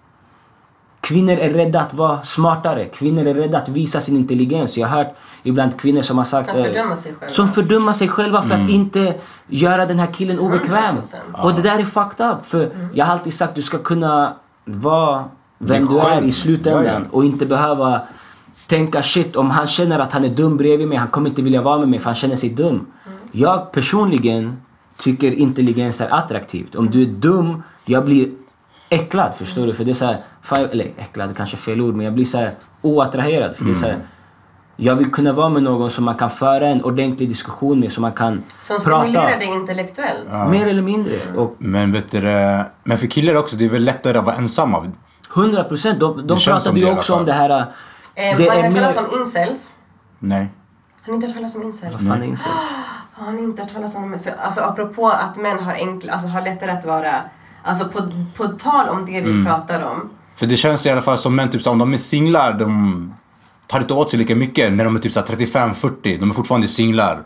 kvinnor 1.02 1.32
är 1.32 1.50
rädda 1.50 1.80
att 1.80 1.94
vara 1.94 2.22
smartare. 2.22 2.84
Kvinnor 2.84 3.26
är 3.26 3.34
rädda 3.34 3.58
att 3.58 3.68
visa 3.68 4.00
sin 4.00 4.16
intelligens. 4.16 4.78
Jag 4.78 4.88
har 4.88 4.96
hört 4.96 5.14
ibland 5.42 5.80
kvinnor 5.80 6.02
som 6.02 6.18
har 6.18 6.24
sagt... 6.24 6.50
Som 6.50 6.58
eh, 6.58 6.64
fördömer 6.64 6.96
sig 6.96 7.12
själva. 7.12 7.34
Som 7.34 7.48
fördömer 7.48 7.92
sig 7.92 8.08
själva 8.08 8.42
för 8.42 8.54
att 8.54 8.70
inte 8.70 9.14
göra 9.46 9.86
den 9.86 9.98
här 9.98 10.06
killen 10.06 10.38
obekväm. 10.38 10.96
100%. 10.96 11.42
Och 11.42 11.54
det 11.54 11.62
där 11.62 11.78
är 11.78 11.84
fucked 11.84 12.26
up. 12.26 12.46
För 12.46 12.70
jag 12.94 13.06
har 13.06 13.12
alltid 13.12 13.34
sagt 13.34 13.54
du 13.54 13.62
ska 13.62 13.78
kunna 13.78 14.32
vara 14.64 15.24
vem 15.58 15.86
du 15.86 15.98
är 15.98 16.22
i 16.22 16.32
slutändan. 16.32 17.06
Och 17.10 17.24
inte 17.24 17.46
behöva 17.46 18.00
tänka 18.66 19.02
shit 19.02 19.36
om 19.36 19.50
han 19.50 19.66
känner 19.66 19.98
att 19.98 20.12
han 20.12 20.24
är 20.24 20.28
dum 20.28 20.56
bredvid 20.56 20.88
mig, 20.88 20.98
han 20.98 21.08
kommer 21.08 21.30
inte 21.30 21.42
vilja 21.42 21.62
vara 21.62 21.78
med 21.78 21.88
mig 21.88 21.98
för 21.98 22.06
han 22.06 22.14
känner 22.14 22.36
sig 22.36 22.48
dum. 22.48 22.86
Jag 23.32 23.72
personligen 23.72 24.56
tycker 24.98 25.32
intelligens 25.32 26.00
är 26.00 26.14
attraktivt. 26.14 26.74
Om 26.74 26.90
du 26.90 27.02
är 27.02 27.06
dum, 27.06 27.62
jag 27.84 28.04
blir 28.04 28.30
äcklad 28.92 29.34
förstår 29.34 29.66
du? 29.66 29.74
För 29.74 29.84
det 29.84 29.90
är 29.90 29.94
så 29.94 30.04
här, 30.04 30.16
fan, 30.42 30.60
eller 30.60 30.84
äcklad 30.96 31.30
är 31.30 31.34
kanske 31.34 31.56
fel 31.56 31.80
ord 31.80 31.94
men 31.94 32.04
jag 32.04 32.14
blir 32.14 32.24
så 32.24 32.38
här 32.38 32.54
oattraherad. 32.82 33.56
För 33.56 33.64
det 33.64 33.70
är 33.70 33.74
så 33.74 33.86
här, 33.86 33.98
jag 34.76 34.94
vill 34.94 35.10
kunna 35.10 35.32
vara 35.32 35.48
med 35.48 35.62
någon 35.62 35.90
som 35.90 36.04
man 36.04 36.14
kan 36.14 36.30
föra 36.30 36.66
en 36.66 36.84
ordentlig 36.84 37.28
diskussion 37.28 37.80
med, 37.80 37.92
som 37.92 38.02
man 38.02 38.12
kan 38.12 38.42
Som 38.62 38.76
prata. 38.80 39.02
stimulerar 39.02 39.38
dig 39.38 39.48
intellektuellt. 39.48 40.28
Mer 40.50 40.66
eller 40.66 40.82
mindre. 40.82 41.12
Och 41.36 41.54
Men 41.58 41.92
vet 41.92 42.10
du, 42.10 42.20
men 42.84 42.98
för 42.98 43.06
killar 43.06 43.34
också, 43.34 43.56
det 43.56 43.64
är 43.64 43.68
väl 43.68 43.84
lättare 43.84 44.18
att 44.18 44.24
vara 44.24 44.36
ensamma. 44.36 44.92
100 45.36 45.64
procent. 45.64 46.00
De, 46.00 46.26
de 46.26 46.40
som 46.40 46.52
pratade 46.52 46.80
ju 46.80 46.90
också 46.92 47.14
om 47.14 47.24
det 47.24 47.32
här... 47.32 47.50
Eh, 48.14 48.36
det 48.36 48.48
har 48.48 48.56
ni 48.56 48.62
hört 48.62 48.74
talas 48.74 48.96
om 48.96 49.20
incels? 49.20 49.76
Nej. 50.18 50.48
Har 51.02 51.12
ni 51.12 51.14
inte 51.14 51.26
hört 51.26 51.36
talas 51.36 51.54
om 51.54 51.62
incels? 51.62 51.92
Vad 51.92 52.06
fan 52.06 52.22
är 52.22 52.26
incels? 52.26 52.54
Har 53.12 53.32
ni 53.32 53.42
inte 53.42 53.62
hört 53.62 53.72
talas 53.72 53.94
om 53.96 54.10
det? 54.10 54.18
För, 54.18 54.30
alltså 54.30 54.60
apropå 54.60 55.08
att 55.08 55.36
män 55.36 55.58
har, 55.58 55.72
enkla, 55.72 56.12
alltså, 56.12 56.28
har 56.28 56.42
lättare 56.42 56.70
att 56.70 56.84
vara... 56.84 57.14
Alltså 57.64 57.84
på, 57.88 57.98
på 58.36 58.46
tal 58.48 58.88
om 58.88 59.06
det 59.06 59.12
vi 59.12 59.30
Mm. 59.30 59.44
pratar 59.46 59.82
om. 59.82 60.10
För 60.36 60.46
det 60.46 60.56
känns 60.56 60.86
i 60.86 60.90
alla 60.90 61.02
fall 61.02 61.18
som 61.18 61.36
män, 61.36 61.50
typ, 61.50 61.62
så 61.62 61.70
om 61.70 61.78
de 61.78 61.92
är 61.92 61.96
singlar, 61.96 62.52
de 62.52 63.14
tar 63.66 63.80
inte 63.80 63.94
åt 63.94 64.10
sig 64.10 64.18
lika 64.18 64.36
mycket 64.36 64.72
när 64.72 64.84
de 64.84 64.96
är 64.96 65.00
typ 65.00 65.12
35-40. 65.12 66.18
De 66.20 66.30
är 66.30 66.34
fortfarande 66.34 66.68
singlar. 66.68 67.22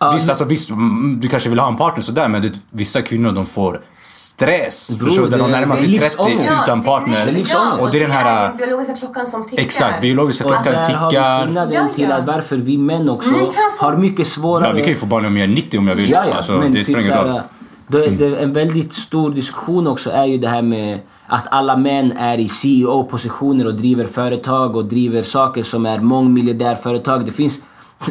Ja, 0.00 0.12
visst, 0.12 0.24
men- 0.26 0.30
alltså, 0.30 0.44
visst, 0.44 0.70
mm, 0.70 1.20
du 1.20 1.28
kanske 1.28 1.48
vill 1.48 1.58
ha 1.58 1.68
en 1.68 1.76
partner 1.76 2.02
sådär 2.02 2.28
men 2.28 2.42
det, 2.42 2.52
vissa 2.70 3.02
kvinnor 3.02 3.32
de 3.32 3.46
får 3.46 3.80
stress. 4.02 4.90
Bro, 4.98 5.06
Förstår 5.06 5.22
du? 5.24 5.30
När 5.30 5.38
de 5.38 5.50
närmar 5.50 5.76
sig 5.76 5.98
30 5.98 6.00
livsångest. 6.24 6.52
utan 6.64 6.82
partner. 6.82 7.24
Det 7.26 7.30
är 7.30 7.34
livsångest. 7.34 7.80
Och 7.80 7.90
det 7.90 7.96
är 7.98 8.00
den 8.00 8.10
här... 8.10 8.48
den 8.48 8.56
biologiska 8.56 8.94
klockan 8.94 9.26
som 9.26 9.48
tickar. 9.48 9.62
Exakt, 9.62 10.00
biologiska 10.00 10.44
Och 10.44 10.50
klockan 10.50 10.72
där 10.72 10.94
har 10.94 11.06
vi 11.06 11.10
tickar. 11.10 11.44
skillnaden 11.46 11.72
Ja, 11.74 11.86
ja. 11.88 11.94
till 11.94 12.12
att 12.12 12.26
varför 12.26 12.56
vi 12.56 12.78
män 12.78 13.08
också 13.08 13.30
få- 13.30 13.52
har 13.78 13.96
mycket 13.96 14.26
svårare... 14.28 14.68
Ja, 14.68 14.72
vi 14.74 14.80
kan 14.80 14.88
ju 14.88 14.96
få 14.96 15.06
barn 15.06 15.24
om 15.24 15.36
jag 15.36 15.44
är 15.50 15.54
90 15.54 15.78
om 15.78 15.88
jag 15.88 15.94
vill. 15.94 16.10
Ja, 16.10 16.24
ja. 16.30 16.34
Alltså, 16.36 16.52
men 16.52 16.72
det 16.72 16.84
spelar 16.84 17.00
ingen 17.00 17.12
roll. 17.24 17.40
Är 17.96 18.10
det 18.10 18.36
en 18.36 18.52
väldigt 18.52 18.92
stor 18.92 19.30
diskussion 19.30 19.86
också 19.86 20.10
är 20.10 20.24
ju 20.24 20.38
det 20.38 20.48
här 20.48 20.62
med 20.62 21.00
att 21.26 21.46
alla 21.50 21.76
män 21.76 22.12
är 22.12 22.38
i 22.38 22.48
CEO-positioner 22.48 23.66
och 23.66 23.74
driver 23.74 24.06
företag 24.06 24.76
och 24.76 24.84
driver 24.84 25.22
saker 25.22 25.62
som 25.62 25.86
är 25.86 26.00
mångmiljardärföretag. 26.00 27.26
Det 27.26 27.32
finns, 27.32 27.60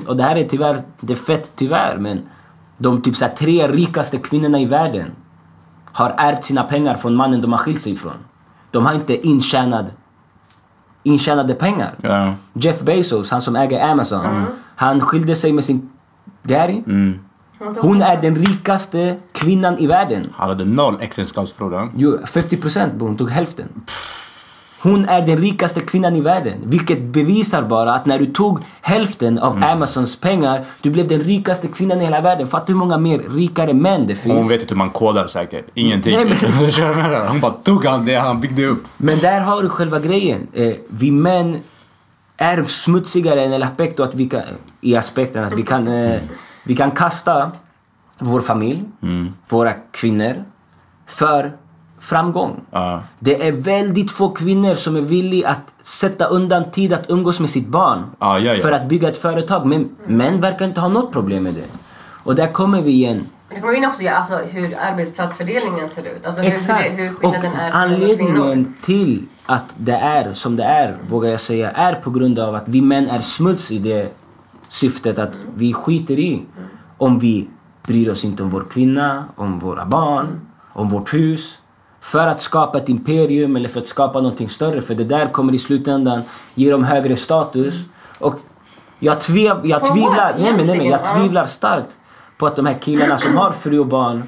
och 0.08 0.18
det 0.18 0.24
här 0.24 0.36
är 0.36 0.44
tyvärr, 0.44 0.82
det 1.00 1.14
är 1.14 1.18
fett 1.18 1.52
tyvärr, 1.56 1.98
men 1.98 2.22
de 2.78 3.02
typ 3.02 3.16
så 3.16 3.26
här, 3.26 3.36
tre 3.36 3.68
rikaste 3.68 4.18
kvinnorna 4.18 4.60
i 4.60 4.66
världen 4.66 5.12
har 5.86 6.16
ärvt 6.18 6.44
sina 6.44 6.64
pengar 6.64 6.96
från 6.96 7.16
mannen 7.16 7.42
de 7.42 7.52
har 7.52 7.60
skilt 7.60 7.82
sig 7.82 7.94
ifrån. 7.94 8.14
De 8.72 8.86
har 8.86 8.94
inte 8.94 9.28
intjänad, 9.28 9.86
intjänade 11.04 11.54
pengar. 11.54 11.96
Ja. 12.02 12.34
Jeff 12.54 12.82
Bezos, 12.82 13.32
han 13.32 13.42
som 13.42 13.56
äger 13.56 13.92
Amazon, 13.92 14.46
han 14.76 15.02
skilde 15.02 15.36
sig 15.36 15.52
med 15.52 15.64
sin 15.64 15.90
Gary. 16.44 16.84
Hon 17.82 18.02
är 18.02 18.22
den 18.22 18.36
rikaste 18.36 19.18
kvinnan 19.38 19.78
i 19.80 19.88
världen. 19.88 20.34
Han 20.36 20.50
hade 20.50 20.66
noll 20.66 20.98
äktenskapsförhållanden. 21.02 21.92
Jo, 21.98 22.18
50% 22.26 22.98
bror, 22.98 23.08
hon 23.08 23.18
tog 23.18 23.30
hälften. 23.32 23.66
Hon 24.82 25.06
är 25.10 25.22
den 25.28 25.38
rikaste 25.38 25.80
kvinnan 25.80 26.16
i 26.16 26.22
världen. 26.22 26.58
Vilket 26.64 27.02
bevisar 27.02 27.62
bara 27.62 27.94
att 27.94 28.06
när 28.06 28.20
du 28.20 28.26
tog 28.26 28.60
hälften 28.82 29.40
av 29.40 29.64
Amazons 29.64 30.16
pengar, 30.16 30.66
du 30.82 30.90
blev 30.90 31.08
den 31.08 31.22
rikaste 31.22 31.68
kvinnan 31.68 32.02
i 32.02 32.04
hela 32.04 32.22
världen. 32.22 32.48
Fattar 32.48 32.68
du 32.68 32.74
hur 32.74 32.80
många 32.80 32.98
mer 32.98 33.20
rikare 33.30 33.74
män 33.74 34.08
det 34.08 34.16
finns? 34.16 34.36
Hon 34.36 34.48
vet 34.48 34.62
inte 34.62 34.74
hur 34.74 34.78
man 34.78 34.90
kodar 34.90 35.28
säkert. 35.28 35.66
Ingenting. 35.74 36.16
Nej, 36.16 36.26
men- 36.26 37.28
Hon 37.28 37.40
bara 37.40 37.52
tog 37.52 37.86
han 37.86 38.06
det 38.06 38.16
han 38.16 38.42
byggde 38.42 38.66
upp. 38.66 38.84
Men 38.98 39.20
där 39.20 39.40
har 39.40 39.62
du 39.64 39.70
själva 39.70 40.00
grejen. 40.00 40.48
Eh, 40.54 40.74
vi 40.90 41.12
män 41.12 41.58
är 42.38 42.64
smutsigare 42.64 43.42
än 43.46 43.54
El 43.54 43.64
att 43.64 44.16
vi 44.16 44.30
kan, 44.30 44.42
i 44.82 44.96
aspekten 44.96 45.44
att 45.44 45.54
vi 45.54 45.64
kan, 45.64 45.88
eh, 45.88 46.20
vi 46.64 46.76
kan 46.76 46.92
kasta 46.92 47.52
vår 48.20 48.42
familj, 48.42 48.84
våra 49.50 49.74
kvinnor, 49.92 50.44
för 51.06 51.52
framgång. 52.00 52.62
Ja. 52.72 53.02
Det 53.20 53.48
är 53.48 53.52
väldigt 53.52 54.12
få 54.12 54.30
kvinnor 54.30 54.76
som 54.76 54.96
är 54.96 55.02
villiga 55.02 55.50
att 55.50 55.74
sätta 55.82 56.26
undan 56.26 56.72
tid 56.72 56.94
att 56.94 57.10
umgås 57.10 57.40
med 57.40 57.50
sitt 57.50 57.68
barn 57.68 58.04
Ja, 58.20 58.40
ja, 58.40 58.54
ja. 58.54 58.62
för 58.62 58.72
att 58.72 58.90
bygga 58.90 59.10
ett 59.10 59.18
företag. 59.18 59.66
Men 59.66 59.90
män 60.08 60.42
verkar 60.42 60.66
inte 60.66 60.80
ha 60.80 60.88
något 60.88 61.12
problem 61.12 61.44
med 61.44 61.54
det. 61.54 61.66
Och 62.24 62.36
där 62.36 62.48
kommer 62.48 62.82
vi 62.82 62.92
igen. 62.92 63.26
Det 63.50 63.60
kommer 63.62 63.74
in 63.74 63.86
också 63.86 64.04
ja, 64.04 64.12
alltså, 64.14 64.36
hur 64.52 64.78
arbetsplatsfördelningen 64.92 65.90
ser 65.90 66.02
ut. 66.04 66.26
Alltså 66.26 66.42
hur, 66.42 66.50
hur, 66.50 66.58
Exakt. 66.58 66.92
hur 67.00 67.12
Och 67.14 67.20
skillnaden 67.20 67.52
är 67.54 67.68
och 67.68 67.74
kvinnor. 67.74 67.94
anledningen 67.94 68.74
till 68.82 69.24
att 69.46 69.74
det 69.78 69.94
är 69.94 70.34
som 70.34 70.56
det 70.56 70.64
är, 70.64 70.98
vågar 71.10 71.30
jag 71.30 71.40
säga, 71.40 71.72
är 71.72 71.96
på 71.96 72.10
grund 72.10 72.40
av 72.40 72.56
att 72.56 72.64
vi 72.66 72.82
män 72.82 73.10
är 73.10 73.20
smuts 73.20 73.72
i 73.72 73.80
det 73.80 74.14
syftet 74.68 75.20
att 75.20 75.34
vi 75.56 75.74
skiter 75.74 76.20
i 76.20 76.42
om 76.98 77.20
vi 77.20 77.48
bryr 77.88 78.10
oss 78.10 78.26
inte 78.26 78.44
om 78.44 78.50
vår 78.50 78.66
kvinna, 78.70 79.24
om 79.36 79.60
våra 79.60 79.86
barn, 79.86 80.40
om 80.74 80.90
vårt 80.90 81.14
hus. 81.14 81.58
För 82.02 82.28
att 82.28 82.42
skapa 82.42 82.78
ett 82.78 82.90
imperium 82.90 83.56
eller 83.56 83.70
för 83.70 83.80
att 83.80 83.88
skapa 83.88 84.22
någonting 84.22 84.50
större. 84.50 84.82
För 84.82 84.96
det 84.96 85.04
där 85.04 85.32
kommer 85.32 85.54
i 85.54 85.60
slutändan 85.60 86.22
ge 86.56 86.72
dem 86.72 86.84
högre 86.84 87.16
status. 87.16 87.74
Och 88.20 88.36
jag, 89.00 89.22
tvev, 89.22 89.62
jag 89.64 89.92
tvivlar, 89.92 90.36
nej, 90.38 90.54
men, 90.54 90.66
nej, 90.66 90.78
men, 90.78 90.86
jag? 90.86 91.00
Ja. 91.06 91.16
tvivlar 91.16 91.46
starkt 91.46 92.00
på 92.38 92.48
att 92.48 92.56
de 92.56 92.66
här 92.66 92.74
killarna 92.74 93.18
som 93.18 93.38
har 93.38 93.52
fru 93.52 93.80
och 93.80 93.88
barn 93.88 94.24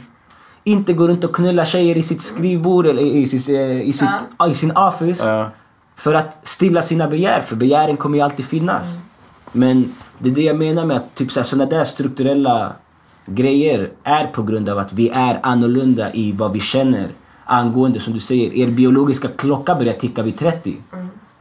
inte 0.64 0.94
gå 0.94 1.08
runt 1.08 1.24
och 1.24 1.36
knulla 1.36 1.66
tjejer 1.66 1.98
i 1.98 2.04
sitt 2.04 2.22
skrivbord 2.22 2.86
eller 2.86 3.02
i, 3.02 3.28
sitt, 3.28 3.50
eh, 3.50 3.82
i, 3.82 3.94
sitt, 3.94 4.10
i 4.50 4.56
sin 4.56 4.78
office. 4.78 5.30
Ja. 5.30 5.50
För 5.96 6.14
att 6.14 6.48
stilla 6.48 6.82
sina 6.82 7.08
begär, 7.08 7.42
för 7.42 7.56
begären 7.56 7.98
kommer 7.98 8.18
ju 8.18 8.24
alltid 8.24 8.46
finnas. 8.46 8.86
Men 9.52 9.94
det 10.18 10.30
är 10.30 10.34
det 10.34 10.42
jag 10.42 10.56
menar 10.56 10.86
med 10.86 10.98
att 10.98 11.16
typ 11.16 11.32
sådana 11.32 11.66
där 11.66 11.84
strukturella 11.84 12.74
grejer 13.30 13.92
är 14.04 14.28
på 14.28 14.44
grund 14.44 14.70
av 14.70 14.78
att 14.78 14.94
vi 14.94 15.10
är 15.10 15.40
annorlunda 15.44 16.14
i 16.14 16.32
vad 16.32 16.52
vi 16.52 16.60
känner 16.60 17.10
angående, 17.46 18.00
som 18.00 18.14
du 18.14 18.20
säger, 18.20 18.54
er 18.54 18.68
biologiska 18.68 19.28
klocka 19.28 19.76
börjar 19.76 19.94
ticka 19.94 20.24
vid 20.24 20.40
30. 20.40 20.78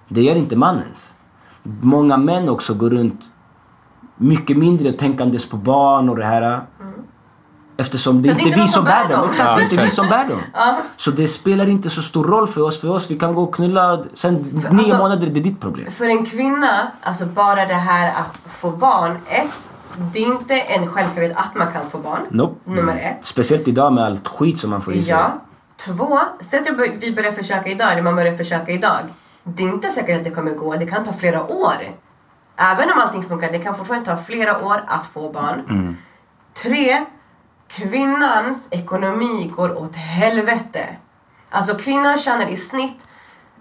Det 0.08 0.22
gör 0.22 0.34
inte 0.34 0.56
mannens. 0.56 1.14
Många 1.62 2.16
män 2.16 2.48
också 2.48 2.74
går 2.74 2.90
runt 2.90 3.30
mycket 4.16 4.56
mindre 4.56 4.92
tänkandes 4.92 5.48
på 5.48 5.56
barn 5.56 6.08
och 6.08 6.16
det 6.16 6.24
här. 6.24 6.60
Eftersom 7.76 8.22
det 8.22 8.28
För 8.28 8.36
det 8.36 8.42
är 8.42 8.46
inte 8.46 8.60
är 8.60 8.62
vi 8.62 8.68
som 8.68 8.84
bär 8.84 9.08
dem. 9.08 9.28
Exakt, 9.28 9.56
det 9.56 9.62
är 9.62 9.64
inte 9.64 9.84
vi 9.84 9.90
som 9.90 10.08
bär 10.08 10.28
dem. 10.28 10.40
Så 10.96 11.10
det 11.10 11.28
spelar 11.28 11.68
inte 11.68 11.90
så 11.90 12.02
stor 12.02 12.24
roll 12.24 12.46
för 12.46 12.60
oss. 12.60 12.80
För 12.80 12.88
oss, 12.90 13.10
vi 13.10 13.18
kan 13.18 13.34
gå 13.34 13.42
och 13.42 13.54
knulla. 13.54 14.04
Sen 14.14 14.34
nio 14.34 14.68
alltså- 14.68 14.96
månader, 14.96 15.26
det 15.26 15.40
är 15.40 15.44
ditt 15.44 15.60
problem. 15.60 15.90
För 15.90 16.04
en 16.04 16.26
kvinna, 16.26 16.92
alltså 17.02 17.26
bara 17.26 17.66
det 17.66 17.74
här 17.74 18.08
att 18.08 18.38
få 18.46 18.70
barn. 18.70 19.16
Ett, 19.26 19.67
det 20.12 20.18
är 20.18 20.26
inte 20.26 20.54
en 20.60 20.86
självklarhet 20.86 21.36
att 21.36 21.54
man 21.54 21.72
kan 21.72 21.90
få 21.90 21.98
barn. 21.98 22.20
Nope. 22.30 22.70
Nummer 22.70 22.96
ett. 22.96 23.24
Speciellt 23.26 23.68
idag 23.68 23.92
med 23.92 24.04
allt 24.04 24.28
skit 24.28 24.60
som 24.60 24.70
man 24.70 24.82
får 24.82 24.94
i 24.94 25.02
sig. 25.02 25.10
Ja. 25.10 25.32
Två, 25.76 26.18
säg 26.40 26.60
att 26.60 26.76
bör- 26.76 26.96
vi 27.00 27.14
börjar 27.14 27.32
försöka 27.32 27.68
idag, 27.70 27.92
eller 27.92 28.02
man 28.02 28.16
börjar 28.16 28.34
försöka 28.34 28.72
idag. 28.72 29.00
Det 29.44 29.62
är 29.62 29.68
inte 29.68 29.90
säkert 29.90 30.18
att 30.18 30.24
det 30.24 30.30
kommer 30.30 30.50
gå, 30.54 30.76
det 30.76 30.86
kan 30.86 31.04
ta 31.04 31.12
flera 31.12 31.52
år. 31.52 31.74
Även 32.56 32.90
om 32.92 32.98
allting 32.98 33.22
funkar, 33.22 33.52
det 33.52 33.58
kan 33.58 33.74
fortfarande 33.76 34.06
ta 34.06 34.16
flera 34.16 34.64
år 34.64 34.84
att 34.86 35.06
få 35.06 35.32
barn. 35.32 35.96
Tre, 36.62 37.04
kvinnans 37.68 38.68
ekonomi 38.70 39.52
går 39.56 39.82
åt 39.82 39.96
helvete. 39.96 40.86
Alltså 41.50 41.74
kvinnan 41.74 42.18
tjänar 42.18 42.46
i 42.48 42.56
snitt 42.56 43.06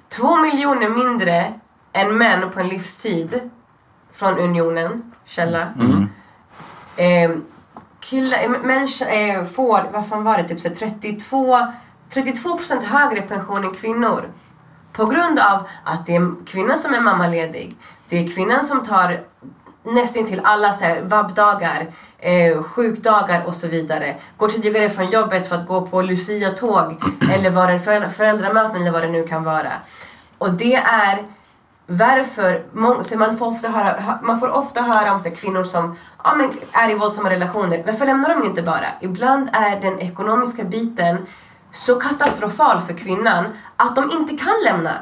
två 0.10 0.38
miljoner 0.38 0.90
mindre 0.90 1.54
än 1.94 2.18
män 2.18 2.50
på 2.50 2.60
en 2.60 2.68
livstid. 2.68 3.50
Från 4.12 4.38
Unionen, 4.40 5.12
källa. 5.26 5.68
Ehm, 6.98 7.32
eh, 7.32 7.38
killar, 8.00 8.44
eh, 8.44 8.50
män 8.50 8.88
eh, 9.08 9.44
får, 9.44 9.90
vad 9.94 10.10
fan 10.10 10.24
var 10.24 10.38
det, 10.38 10.44
typ 10.44 10.60
så 10.60 10.70
32, 10.70 11.58
32% 12.14 12.84
högre 12.84 13.22
pension 13.22 13.64
än 13.64 13.74
kvinnor. 13.74 14.30
På 14.94 15.06
grund 15.06 15.40
av 15.40 15.68
att 15.84 16.06
det 16.06 16.16
är 16.16 16.46
kvinnan 16.46 16.78
som 16.78 16.94
är 16.94 17.02
mammaledig. 17.02 17.76
Det 18.10 18.18
är 18.18 18.36
kvinnan 18.36 18.64
som 18.64 18.84
tar 18.84 19.20
nästan 19.84 20.26
till 20.26 20.42
alla 20.44 20.74
så 20.74 20.86
här, 20.86 21.02
vabbdagar, 21.02 21.88
eh, 22.20 22.64
sjukdagar 22.64 23.46
och 23.46 23.56
så 23.56 23.68
vidare. 23.68 24.16
Går 24.38 24.48
tidigare 24.48 24.90
från 24.90 25.10
jobbet 25.10 25.50
för 25.50 25.56
att 25.56 25.68
gå 25.68 25.82
på 25.82 26.02
Lucia-tåg 26.02 27.04
eller 27.34 27.50
vad 27.50 27.70
det, 27.70 27.80
föräldramöten 28.10 28.82
eller 28.82 28.92
vad 28.92 29.02
det 29.02 29.10
nu 29.10 29.28
kan 29.28 29.44
vara. 29.44 29.72
Och 30.38 30.54
det 30.54 30.76
är 30.76 31.20
varför, 31.88 32.64
så 33.04 33.18
man, 33.18 33.38
får 33.38 33.48
ofta 33.48 33.68
höra, 33.68 34.00
hö- 34.00 34.18
man 34.22 34.40
får 34.40 34.50
ofta 34.50 34.82
höra 34.82 35.14
om 35.14 35.20
så 35.20 35.32
kvinnor 35.32 35.64
som 35.64 35.98
ja, 36.24 36.36
men, 36.36 36.52
är 36.72 36.90
i 36.90 36.94
våldsamma 36.94 37.30
relationer. 37.30 37.84
Varför 37.86 38.06
lämnar 38.06 38.30
de 38.30 38.46
inte 38.46 38.62
bara? 38.62 38.86
Ibland 39.02 39.50
är 39.54 39.82
den 39.82 40.00
ekonomiska 40.00 40.64
biten 40.64 41.26
så 41.72 41.96
katastrofal 41.96 42.82
för 42.82 42.94
kvinnan 42.94 43.46
att 43.76 43.96
de 43.96 44.12
inte 44.12 44.38
kan 44.38 44.54
lämna. 44.64 44.94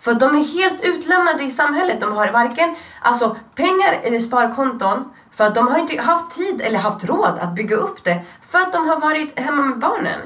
För 0.00 0.14
de 0.14 0.34
är 0.34 0.60
helt 0.60 0.84
utlämnade 0.84 1.42
i 1.44 1.50
samhället. 1.50 2.00
De 2.00 2.12
har 2.12 2.28
varken 2.28 2.74
alltså, 3.02 3.36
pengar 3.54 4.00
eller 4.02 4.20
sparkonton 4.20 5.04
för 5.32 5.44
att 5.46 5.54
de 5.54 5.68
har 5.68 5.78
inte 5.78 6.02
haft 6.02 6.30
tid 6.30 6.60
eller 6.60 6.78
haft 6.78 7.04
råd 7.04 7.38
att 7.40 7.54
bygga 7.54 7.76
upp 7.76 8.04
det 8.04 8.22
för 8.42 8.58
att 8.58 8.72
de 8.72 8.88
har 8.88 9.00
varit 9.00 9.38
hemma 9.38 9.62
med 9.62 9.78
barnen. 9.78 10.20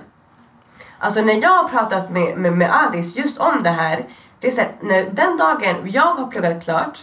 Alltså 0.99 1.21
när 1.21 1.43
jag 1.43 1.51
har 1.51 1.69
pratat 1.69 2.11
med, 2.11 2.37
med, 2.37 2.53
med 2.53 2.71
Adis 2.75 3.17
just 3.17 3.39
om 3.39 3.63
det 3.63 3.71
här. 3.71 4.07
Det 4.41 4.47
är 4.47 4.51
så 4.51 4.61
här, 4.61 4.71
när 4.81 5.03
den 5.11 5.37
dagen 5.37 5.77
jag 5.91 6.15
har 6.15 6.27
pluggat 6.27 6.65
klart. 6.65 6.99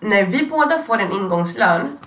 När 0.00 0.24
vi 0.26 0.46
båda 0.46 0.78
får 0.78 0.98
en 0.98 1.12
ingångslön. 1.12 1.98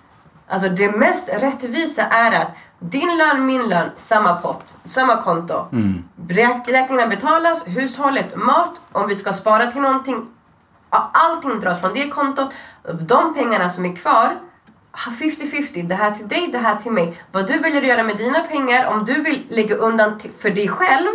Alltså 0.48 0.70
det 0.70 0.92
mest 0.98 1.30
rättvisa 1.34 2.04
är 2.04 2.32
att 2.42 2.48
din 2.80 3.18
lön, 3.18 3.46
min 3.46 3.70
lön, 3.70 3.90
samma 3.96 4.34
pott, 4.36 4.78
samma 4.86 5.22
konto. 5.22 5.66
Räk- 6.30 6.68
Räkningarna 6.72 7.08
betalas, 7.08 7.68
hushållet, 7.68 8.36
mat, 8.36 8.82
om 8.92 9.08
vi 9.08 9.16
ska 9.16 9.34
spara 9.34 9.72
till 9.72 9.82
någonting. 9.82 10.28
Allting 10.90 11.60
dras 11.60 11.82
från 11.82 11.94
det 11.94 12.10
kontot. 12.10 12.54
De 13.02 13.34
pengarna 13.34 13.70
som 13.70 13.86
är 13.86 13.96
kvar 13.96 14.38
50-50, 14.96 15.88
det 15.88 15.96
här 15.96 16.12
till 16.12 16.28
dig, 16.28 16.48
det 16.52 16.58
här 16.58 16.76
till 16.76 16.92
mig. 16.92 17.18
Vad 17.32 17.48
du 17.48 17.60
väljer 17.60 17.82
att 17.82 17.88
göra 17.88 18.04
med 18.04 18.18
dina 18.18 18.40
pengar, 18.40 18.86
om 18.88 19.06
du 19.06 19.14
vill 19.22 19.46
lägga 19.50 19.76
undan 19.76 20.20
för 20.40 20.50
dig 20.50 20.68
själv. 20.68 21.10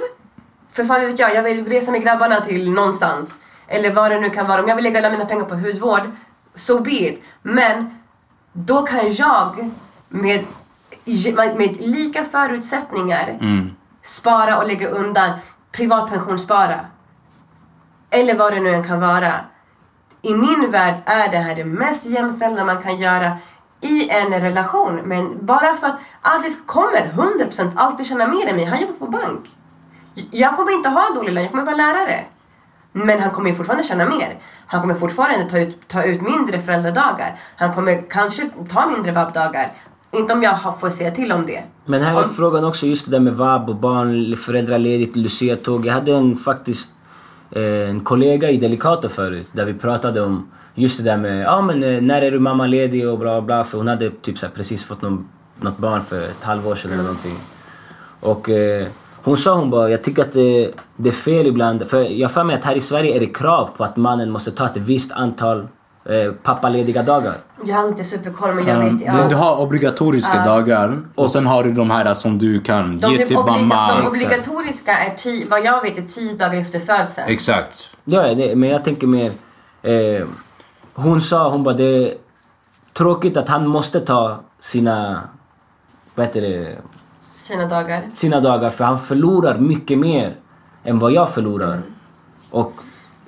För 0.79 0.85
fan 0.85 1.01
vet 1.01 1.19
jag, 1.19 1.35
jag 1.35 1.43
vill 1.43 1.67
resa 1.67 1.93
med 1.93 2.03
grabbarna 2.03 2.41
till 2.41 2.71
någonstans. 2.71 3.35
Eller 3.69 3.91
vad 3.91 4.11
det 4.11 4.21
nu 4.21 4.31
kan 4.31 4.47
vara. 4.47 4.62
Om 4.62 4.69
jag 4.69 4.77
vill 4.77 4.85
lägga 4.85 4.99
alla 4.99 5.11
mina 5.11 5.25
pengar 5.25 5.45
på 5.45 5.55
hudvård, 5.55 6.11
so 6.55 6.81
be 6.81 6.91
it. 6.91 7.23
Men 7.43 7.99
då 8.53 8.83
kan 8.83 9.12
jag 9.12 9.71
med, 10.09 10.45
med 11.57 11.81
lika 11.81 12.25
förutsättningar 12.25 13.38
spara 14.03 14.59
och 14.59 14.67
lägga 14.67 14.88
undan, 14.88 15.31
privatpensionsspara. 15.73 16.87
Eller 18.11 18.35
vad 18.35 18.53
det 18.53 18.61
nu 18.61 18.75
än 18.75 18.88
kan 18.88 19.01
vara. 19.01 19.33
I 20.23 20.35
min 20.35 20.71
värld 20.71 20.95
är 21.05 21.31
det 21.31 21.38
här 21.38 21.55
det 21.55 21.64
mest 21.64 22.07
jämställda 22.07 22.64
man 22.64 22.83
kan 22.83 22.97
göra 22.99 23.37
i 23.81 24.09
en 24.09 24.41
relation. 24.41 25.01
Men 25.05 25.47
bara 25.47 25.77
för 25.77 25.87
att 25.87 25.99
Alice 26.23 26.61
kommer 26.67 27.11
100% 27.49 27.73
alltid 27.77 28.07
tjäna 28.07 28.27
mer 28.27 28.47
än 28.47 28.57
mig. 28.57 28.64
Han 28.64 28.81
jobbar 28.81 28.95
på 28.95 29.07
bank. 29.07 29.55
Jag 30.31 30.57
kommer 30.57 30.72
inte 30.72 30.88
ha 30.88 31.09
en 31.09 31.14
dålig 31.14 31.33
lön, 31.33 31.42
jag 31.42 31.50
kommer 31.50 31.64
vara 31.64 31.76
lärare. 31.76 32.24
Men 32.92 33.20
han 33.20 33.31
kommer 33.31 33.52
fortfarande 33.52 33.85
tjäna 33.85 34.07
mer. 34.07 34.38
Han 34.66 34.81
kommer 34.81 34.94
fortfarande 34.94 35.50
ta 35.50 35.59
ut, 35.59 35.88
ta 35.88 36.02
ut 36.02 36.20
mindre 36.22 36.61
föräldradagar. 36.61 37.40
Han 37.57 37.74
kommer 37.74 38.02
kanske 38.11 38.50
ta 38.68 38.88
mindre 38.88 39.12
vabbdagar. 39.12 39.72
Inte 40.11 40.33
om 40.33 40.42
jag 40.42 40.81
får 40.81 40.90
säga 40.90 41.11
till 41.11 41.33
om 41.33 41.46
det. 41.46 41.62
Men 41.85 42.02
här 42.02 42.22
är 42.22 42.28
frågan 42.28 42.64
också 42.64 42.87
just 42.87 43.04
det 43.04 43.11
där 43.11 43.20
med 43.20 43.37
vab 43.37 43.68
och 43.68 43.76
barn, 43.76 44.37
föräldraledigt, 44.37 45.16
luciatåg. 45.16 45.87
Jag 45.87 45.94
hade 45.94 46.12
en 46.12 46.37
faktiskt 46.37 46.90
eh, 47.50 47.90
en 47.90 48.00
kollega 48.00 48.50
i 48.50 48.57
Delicato 48.57 49.09
förut 49.09 49.48
där 49.52 49.64
vi 49.64 49.74
pratade 49.74 50.20
om 50.20 50.50
just 50.74 50.96
det 50.98 51.04
där 51.04 51.16
med 51.16 51.42
ja 51.42 51.62
men 51.62 51.83
eh, 51.83 52.02
när 52.02 52.22
är 52.22 52.31
du 52.31 52.38
mammaledig 52.38 53.09
och 53.09 53.18
bla 53.18 53.40
bla 53.40 53.64
för 53.64 53.78
hon 53.78 53.88
hade 53.88 54.11
typ 54.11 54.38
så 54.38 54.46
precis 54.48 54.85
fått 54.85 55.02
någon, 55.02 55.28
något 55.61 55.78
barn 55.78 56.02
för 56.02 56.24
ett 56.24 56.42
halvår 56.42 56.74
sedan 56.74 56.92
eller 56.92 57.02
någonting. 57.02 57.37
Och 58.20 58.50
eh, 58.50 58.87
hon 59.29 59.37
sa 59.38 59.55
hon 59.55 59.71
bara, 59.71 59.91
jag 59.91 60.03
tycker 60.03 60.23
att 60.23 60.33
det, 60.33 60.71
det 60.97 61.09
är 61.09 61.12
fel 61.12 61.47
ibland. 61.47 61.88
För 61.88 62.03
jag 62.03 62.33
för 62.33 62.45
mig 62.45 62.57
att 62.57 62.64
här 62.64 62.77
i 62.77 62.81
Sverige 62.81 63.17
är 63.17 63.21
det 63.21 63.27
krav 63.27 63.71
på 63.77 63.85
att 63.85 63.97
mannen 63.97 64.31
måste 64.31 64.53
ta 64.53 64.67
ett 64.67 64.77
visst 64.77 65.12
antal 65.12 65.69
eh, 66.05 66.33
pappalediga 66.43 67.03
dagar. 67.03 67.35
Jag 67.64 67.77
har 67.77 67.88
inte 67.88 68.05
superkoll 68.05 68.55
men 68.55 68.67
jag 68.67 68.79
vet. 68.79 68.93
Men 68.93 69.29
du 69.29 69.35
har 69.35 69.61
obligatoriska 69.61 70.45
dagar 70.45 71.03
och 71.14 71.31
sen 71.31 71.47
har 71.47 71.64
du 71.64 71.73
de 71.73 71.91
här 71.91 72.14
som 72.14 72.38
du 72.38 72.61
kan 72.61 72.99
De, 72.99 73.12
ge 73.12 73.19
typ 73.19 73.27
till 73.27 73.37
mamma. 73.37 74.01
de 74.01 74.07
obligatoriska 74.07 74.99
är 74.99 75.14
tio, 75.14 75.47
vad 75.51 75.64
jag 75.64 75.83
vet 75.83 75.99
är 75.99 76.03
tio 76.03 76.35
dagar 76.35 76.61
efter 76.61 76.81
födseln. 76.81 77.29
Exakt. 77.29 77.97
Ja, 78.05 78.27
ja, 78.27 78.35
det, 78.35 78.57
men 78.57 78.69
jag 78.69 78.85
tänker 78.85 79.07
mer... 79.07 79.33
Eh, 79.83 80.27
hon 80.95 81.23
sa, 81.23 81.51
hon 81.51 81.64
bara 81.64 81.75
det 81.75 81.85
är 81.85 82.14
tråkigt 82.93 83.37
att 83.37 83.49
han 83.49 83.67
måste 83.67 84.01
ta 84.01 84.37
sina... 84.61 85.21
Vad 86.14 86.27
heter 86.27 86.41
det? 86.41 86.77
Sina 87.49 87.67
dagar. 87.67 88.03
Sina 88.13 88.41
dagar 88.41 88.71
för 88.71 88.85
han 88.85 88.99
förlorar 88.99 89.59
mycket 89.59 89.99
mer 89.99 90.37
än 90.85 90.99
vad 90.99 91.13
jag 91.13 91.29
förlorar. 91.31 91.81
Och 92.51 92.73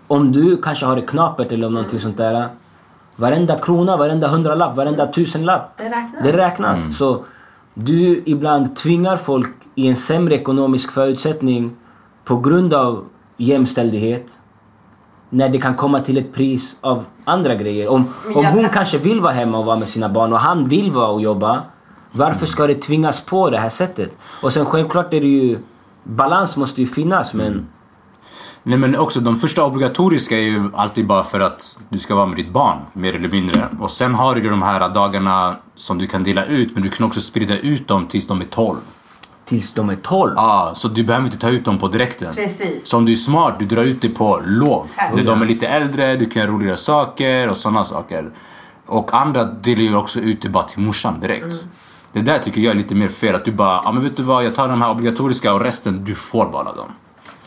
om 0.08 0.32
du 0.32 0.56
kanske 0.62 0.86
har 0.86 0.96
det 0.96 1.02
knapert 1.02 1.52
eller 1.52 1.66
om 1.66 1.74
någonting 1.74 1.98
sånt 2.00 2.16
där. 2.16 2.48
Varenda 3.16 3.58
krona, 3.58 3.96
varenda 3.96 4.28
hundralapp, 4.28 4.76
varenda 4.76 5.06
tusenlapp. 5.06 5.78
Det 5.78 5.84
räknas. 5.84 6.22
Det 6.24 6.32
räknas. 6.32 6.96
Så 6.98 7.24
du 7.74 8.22
ibland 8.26 8.76
tvingar 8.76 9.16
folk 9.16 9.50
i 9.74 9.88
en 9.88 9.96
sämre 9.96 10.34
ekonomisk 10.34 10.92
förutsättning 10.92 11.76
på 12.24 12.36
grund 12.36 12.74
av 12.74 13.04
jämställdhet. 13.36 14.26
När 15.30 15.48
det 15.48 15.58
kan 15.58 15.74
komma 15.74 16.00
till 16.00 16.18
ett 16.18 16.32
pris 16.34 16.76
av 16.80 17.04
andra 17.24 17.54
grejer. 17.54 17.88
Om, 17.88 18.04
om 18.34 18.44
hon 18.44 18.44
kan- 18.62 18.68
kanske 18.68 18.98
vill 18.98 19.20
vara 19.20 19.32
hemma 19.32 19.58
och 19.58 19.64
vara 19.64 19.78
med 19.78 19.88
sina 19.88 20.08
barn 20.08 20.32
och 20.32 20.38
han 20.38 20.68
vill 20.68 20.90
vara 20.92 21.08
och 21.08 21.20
jobba. 21.20 21.62
Varför 22.12 22.46
ska 22.46 22.66
det 22.66 22.74
tvingas 22.74 23.20
på 23.20 23.50
det 23.50 23.58
här 23.58 23.68
sättet? 23.68 24.10
Och 24.42 24.52
sen 24.52 24.66
självklart 24.66 25.14
är 25.14 25.20
det 25.20 25.26
ju... 25.26 25.58
Balans 26.04 26.56
måste 26.56 26.80
ju 26.80 26.86
finnas 26.86 27.34
men... 27.34 27.66
Nej 28.62 28.78
men 28.78 28.96
också 28.96 29.20
de 29.20 29.36
första 29.36 29.64
obligatoriska 29.64 30.38
är 30.38 30.42
ju 30.42 30.70
alltid 30.74 31.06
bara 31.06 31.24
för 31.24 31.40
att 31.40 31.78
du 31.88 31.98
ska 31.98 32.14
vara 32.14 32.26
med 32.26 32.36
ditt 32.36 32.52
barn, 32.52 32.78
mer 32.92 33.14
eller 33.14 33.28
mindre. 33.28 33.68
Och 33.80 33.90
sen 33.90 34.14
har 34.14 34.34
du 34.34 34.50
de 34.50 34.62
här 34.62 34.88
dagarna 34.88 35.56
som 35.76 35.98
du 35.98 36.06
kan 36.06 36.24
dela 36.24 36.44
ut, 36.44 36.74
men 36.74 36.82
du 36.82 36.90
kan 36.90 37.06
också 37.06 37.20
sprida 37.20 37.58
ut 37.58 37.88
dem 37.88 38.06
tills 38.06 38.26
de 38.26 38.40
är 38.40 38.44
12. 38.44 38.76
Tills 39.44 39.72
de 39.72 39.90
är 39.90 39.96
12. 39.96 40.32
Ja, 40.36 40.72
så 40.74 40.88
du 40.88 41.04
behöver 41.04 41.26
inte 41.26 41.38
ta 41.38 41.48
ut 41.48 41.64
dem 41.64 41.78
på 41.78 41.88
direkten. 41.88 42.34
Precis. 42.34 42.88
Så 42.88 42.96
om 42.96 43.04
du 43.04 43.12
är 43.12 43.16
smart, 43.16 43.56
du 43.58 43.66
drar 43.66 43.82
ut 43.82 44.02
det 44.02 44.08
på 44.08 44.42
lov. 44.46 44.90
När 45.14 45.24
de 45.24 45.42
är 45.42 45.46
lite 45.46 45.68
äldre, 45.68 46.16
du 46.16 46.26
kan 46.26 46.42
göra 46.42 46.52
roligare 46.52 46.76
saker 46.76 47.48
och 47.48 47.56
sådana 47.56 47.84
saker. 47.84 48.30
Och 48.86 49.14
andra 49.14 49.44
delar 49.44 49.82
ju 49.82 49.96
också 49.96 50.20
ut 50.20 50.42
det 50.42 50.48
bara 50.48 50.64
till 50.64 50.80
morsan 50.80 51.20
direkt. 51.20 51.64
Det 52.12 52.20
där 52.20 52.38
tycker 52.38 52.60
jag 52.60 52.70
är 52.70 52.74
lite 52.74 52.94
mer 52.94 53.08
fel. 53.08 53.34
Att 53.34 53.44
du 53.44 53.52
bara, 53.52 53.80
ja 53.84 53.92
men 53.92 54.02
vet 54.02 54.16
du 54.16 54.22
vad, 54.22 54.44
jag 54.44 54.54
tar 54.54 54.68
de 54.68 54.82
här 54.82 54.90
obligatoriska 54.90 55.52
och 55.54 55.60
resten, 55.60 56.04
du 56.04 56.14
får 56.14 56.46
bara 56.46 56.64
dem. 56.72 56.88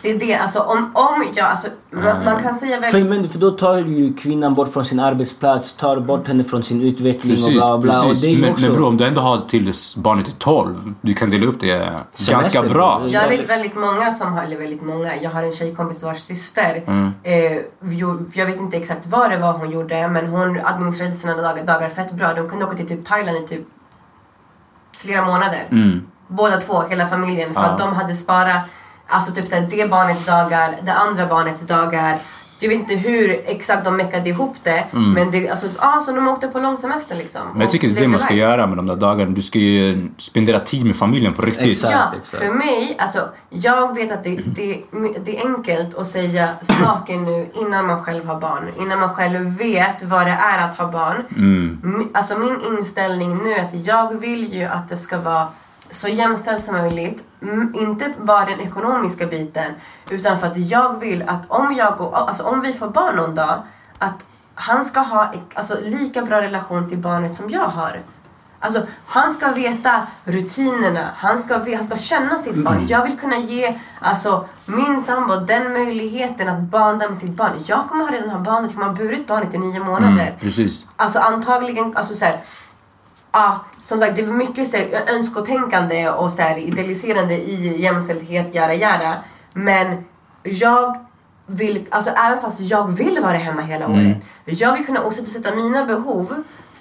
Det 0.01 0.11
är 0.11 0.19
det, 0.19 0.35
alltså 0.35 0.59
om, 0.59 0.91
om 0.93 1.25
jag, 1.35 1.45
alltså 1.45 1.67
man, 1.91 2.25
man 2.25 2.43
kan 2.43 2.55
säga 2.55 2.79
väldigt... 2.79 3.05
men, 3.05 3.29
för 3.29 3.39
då 3.39 3.51
tar 3.51 3.77
ju 3.77 4.13
kvinnan 4.13 4.53
bort 4.55 4.73
från 4.73 4.85
sin 4.85 4.99
arbetsplats, 4.99 5.73
tar 5.75 5.97
bort 5.99 6.27
henne 6.27 6.43
från 6.43 6.63
sin 6.63 6.81
utveckling 6.81 7.35
Precis, 7.35 7.47
och 7.47 7.53
bla 7.53 7.77
bla. 7.77 7.99
Och 8.01 8.07
precis. 8.07 8.21
det 8.21 8.27
är 8.27 8.31
ju 8.31 8.41
Men, 8.41 8.51
också... 8.51 8.65
men 8.65 8.73
bror, 8.73 8.87
om 8.87 8.97
du 8.97 9.05
ändå 9.05 9.21
har 9.21 9.37
tills 9.47 9.95
barnet 9.95 10.27
är 10.27 10.31
12, 10.31 10.93
du 11.01 11.13
kan 11.13 11.29
dela 11.29 11.45
upp 11.45 11.59
det 11.59 11.67
ganska 11.77 12.03
Semester, 12.13 12.69
bra. 12.69 12.99
bror. 12.99 13.09
Jag 13.11 13.29
vet 13.29 13.49
väldigt 13.49 13.75
många 13.75 14.11
som 14.11 14.33
har, 14.33 14.43
eller 14.43 14.57
väldigt 14.57 14.83
många, 14.83 15.15
jag 15.21 15.29
har 15.31 15.43
en 15.43 15.53
tjejkompis 15.53 16.03
vars 16.03 16.17
syster, 16.17 16.83
Mm. 16.87 17.11
eh, 17.23 17.57
jag 18.33 18.45
vet 18.45 18.59
inte 18.59 18.77
exakt 18.77 19.07
vad 19.07 19.29
det 19.31 19.37
var 19.37 19.53
hon 19.53 19.71
gjorde 19.71 20.07
men 20.07 20.27
hon 20.27 20.59
administrerade 20.63 21.15
sina 21.15 21.35
dagar, 21.35 21.65
dagar 21.65 21.89
fett 21.89 22.11
bra. 22.11 22.33
De 22.33 22.49
kunde 22.49 22.65
åka 22.65 22.75
till 22.77 22.87
typ 22.87 23.05
Thailand 23.05 23.37
i 23.37 23.47
typ 23.47 23.67
flera 25.03 25.25
månader. 25.25 25.61
Mm. 25.71 26.07
Båda 26.27 26.61
två, 26.61 26.81
hela 26.89 27.07
familjen. 27.07 27.53
För 27.53 27.61
Ja. 27.61 27.67
att 27.67 27.77
de 27.77 27.93
hade 27.93 28.15
sparat 28.15 28.61
alltså 29.07 29.31
typ 29.31 29.47
såhär, 29.47 29.67
det 29.69 29.89
barnets 29.89 30.25
dagar, 30.25 30.75
det 30.81 30.93
andra 30.93 31.25
barnets 31.25 31.61
dagar. 31.61 32.19
Jag 32.59 32.69
vet 32.69 32.79
inte 32.79 32.95
hur 32.95 33.41
exakt 33.45 33.85
de 33.85 33.97
meckade 33.97 34.29
ihop 34.29 34.55
det. 34.63 34.85
Men 34.91 35.31
det, 35.31 35.49
alltså, 35.49 35.67
ah, 35.77 36.01
så 36.01 36.11
de 36.11 36.27
åkte 36.27 36.47
på 36.47 36.59
lång 36.59 36.77
semester 36.77 37.15
liksom. 37.15 37.41
Mm. 37.41 37.53
Men 37.53 37.61
jag 37.61 37.71
tycker 37.71 37.87
det 37.87 37.99
är 37.99 38.01
det 38.01 38.07
man 38.07 38.19
ska 38.19 38.33
life. 38.33 38.41
göra 38.41 38.67
med 38.67 38.77
de 38.77 38.87
där 38.87 38.95
dagarna. 38.95 39.31
Du 39.31 39.41
ska 39.41 39.59
ju 39.59 40.09
spendera 40.17 40.59
tid 40.59 40.85
med 40.85 40.95
familjen 40.95 41.33
på 41.33 41.41
riktigt. 41.41 41.67
Exakt. 41.67 41.93
Ja, 41.93 42.13
exakt. 42.21 42.43
för 42.43 42.53
mig, 42.53 42.95
alltså 42.99 43.29
jag 43.49 43.95
vet 43.95 44.11
att 44.11 44.23
det, 44.23 44.35
det, 44.45 44.81
det 45.25 45.37
är 45.37 45.47
enkelt 45.47 45.95
att 45.95 46.07
säga 46.07 46.49
saker 46.61 47.17
nu 47.17 47.47
innan 47.61 47.87
man 47.87 48.03
själv 48.03 48.25
har 48.25 48.39
barn. 48.39 48.63
Innan 48.79 48.99
man 48.99 49.15
själv 49.15 49.57
vet 49.57 50.03
vad 50.03 50.27
det 50.27 50.31
är 50.31 50.69
att 50.69 50.77
ha 50.77 50.91
barn. 50.91 51.23
Mm. 51.35 52.09
Alltså 52.13 52.37
min 52.37 52.61
inställning 52.77 53.37
nu 53.43 53.53
är 53.53 53.65
att 53.65 53.85
jag 53.85 54.19
vill 54.19 54.53
ju 54.53 54.63
att 54.63 54.89
det 54.89 54.97
ska 54.97 55.17
vara 55.17 55.47
så 55.91 56.07
jämställt 56.07 56.61
som 56.61 56.75
möjligt. 56.75 57.23
Mm, 57.43 57.75
Inte 57.75 58.13
bara 58.21 58.45
den 58.45 58.59
ekonomiska 58.59 59.27
biten. 59.27 59.71
Utan 60.09 60.39
för 60.39 60.47
att 60.47 60.57
jag 60.57 60.99
vill 60.99 61.23
att 61.29 61.51
om, 61.51 61.75
jag 61.75 62.01
och, 62.01 62.29
alltså 62.29 62.43
om 62.43 62.61
vi 62.61 62.73
får 62.73 62.87
barn 62.87 63.15
någon 63.15 63.35
dag. 63.35 63.61
Att 63.97 64.25
han 64.55 64.85
ska 64.85 64.99
ha 64.99 65.33
alltså, 65.53 65.77
lika 65.81 66.21
bra 66.21 66.41
relation 66.41 66.89
till 66.89 66.97
barnet 66.97 67.35
som 67.35 67.49
jag 67.49 67.65
har. 67.65 67.99
Alltså, 68.59 68.81
han 69.05 69.31
ska 69.31 69.51
veta 69.51 70.01
rutinerna, 70.25 71.07
han 71.15 71.37
ska, 71.37 71.53
han 71.75 71.85
ska 71.85 71.97
känna 71.97 72.37
sitt 72.37 72.55
barn. 72.55 72.85
Jag 72.87 73.03
vill 73.03 73.19
kunna 73.19 73.37
ge 73.37 73.79
alltså, 73.99 74.45
min 74.65 75.01
sambo 75.01 75.35
den 75.35 75.73
möjligheten 75.73 76.49
att 76.49 76.59
banda 76.59 77.09
med 77.09 77.17
sitt 77.17 77.31
barn. 77.31 77.51
Jag 77.65 77.89
kommer 77.89 78.05
ha 78.05 78.11
redan 78.11 78.29
ha 78.29 78.39
barnet, 78.39 78.71
jag 78.71 78.81
kommer 78.81 78.87
ha 78.87 78.95
burit 79.03 79.27
barnet 79.27 79.53
i 79.53 79.57
nio 79.57 79.79
månader. 79.79 80.27
Mm, 80.27 80.39
precis. 80.39 80.87
Alltså 80.95 81.19
antagligen, 81.19 81.97
alltså 81.97 82.15
så 82.15 82.25
här, 82.25 82.41
ja, 83.33 83.65
som 83.81 83.99
sagt 83.99 84.15
det 84.15 84.21
är 84.21 84.27
mycket 84.27 84.67
så 84.69 84.77
här, 84.77 84.87
önsketänkande 85.15 86.09
och 86.09 86.31
så 86.31 86.41
här, 86.41 86.57
idealiserande 86.57 87.33
i 87.33 87.81
jämställdhet, 87.81 88.55
jara 88.55 88.73
jara. 88.73 89.13
Men 89.53 89.97
jag 90.43 90.97
vill, 91.47 91.85
alltså 91.89 92.09
även 92.11 92.41
fast 92.41 92.59
jag 92.59 92.87
vill 92.91 93.19
vara 93.21 93.37
hemma 93.37 93.61
hela 93.61 93.85
Mm. 93.85 93.99
året. 94.07 94.17
Jag 94.45 94.73
vill 94.73 94.85
kunna 94.85 95.03
åsidosätta 95.03 95.55
mina 95.55 95.85
behov 95.85 96.33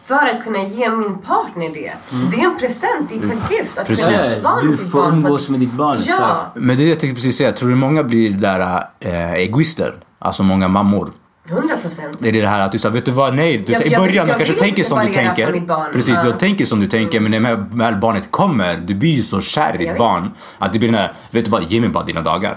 för 0.04 0.26
att 0.26 0.44
kunna 0.44 0.62
ge 0.62 0.90
min 0.90 1.18
partner 1.18 1.68
det. 1.74 1.92
Det 2.30 2.40
är 2.40 2.44
en 2.44 2.58
present, 2.58 3.10
it's 3.10 3.32
a 3.32 3.40
gift 3.50 3.78
att 3.78 3.88
Mm. 3.88 3.96
Precis. 3.96 4.34
kunna 4.34 4.50
vara 4.50 4.62
med 4.62 4.72
Du 4.72 4.76
får 4.76 5.00
barn. 5.02 5.12
umgås 5.12 5.42
ett- 5.42 5.48
med 5.48 5.60
ditt 5.60 5.72
barn. 5.72 5.98
Ja, 6.06 6.12
exakt. 6.14 6.50
Men 6.54 6.76
det 6.76 6.82
är 6.82 6.84
det 6.84 6.90
jag 6.90 7.00
tänkte 7.00 7.14
precis 7.14 7.36
säga. 7.36 7.52
Tror 7.52 7.68
du 7.68 7.74
många 7.74 8.02
blir 8.04 8.30
där 8.30 8.84
äh, 9.00 9.32
egoister? 9.32 9.94
Alltså 10.18 10.42
många 10.42 10.68
mammor. 10.68 11.12
100 11.52 11.76
procent. 11.76 12.16
Det 12.20 12.28
är 12.28 12.32
det 12.32 12.48
här 12.48 12.60
att 12.60 12.72
du 12.72 12.78
sa, 12.78 12.88
vet 12.88 13.04
du 13.04 13.10
vad, 13.10 13.34
nej. 13.34 13.58
Du, 13.66 13.72
Jag- 13.72 13.86
I 13.86 13.90
jag 13.92 14.00
början 14.02 14.26
du 14.26 14.30
jag 14.32 14.38
kanske 14.38 14.54
tänker 14.54 14.84
som 14.84 14.98
du 15.06 15.12
tänker. 15.14 15.52
mitt 15.52 15.66
barn. 15.68 15.86
Precis, 15.92 16.14
Ja. 16.24 16.30
du 16.30 16.32
tänker 16.32 16.64
som 16.64 16.80
du 16.80 16.86
tänker. 16.86 17.20
Men 17.20 17.42
när 17.42 17.56
väl 17.78 17.96
barnet 17.96 18.30
kommer, 18.30 18.76
du 18.76 18.94
blir 18.94 19.10
ju 19.10 19.22
så 19.22 19.40
kär 19.40 19.62
i 19.62 19.84
Jag 19.84 19.92
ditt 19.94 19.98
barn. 19.98 20.30
Att 20.58 20.72
det 20.72 20.78
blir 20.78 20.88
den 20.88 20.98
här, 20.98 21.12
vet 21.30 21.44
du 21.44 21.50
vad, 21.50 21.70
ge 21.70 21.80
mig 21.80 21.88
bara 21.88 22.04
dina 22.04 22.20
dagar. 22.20 22.56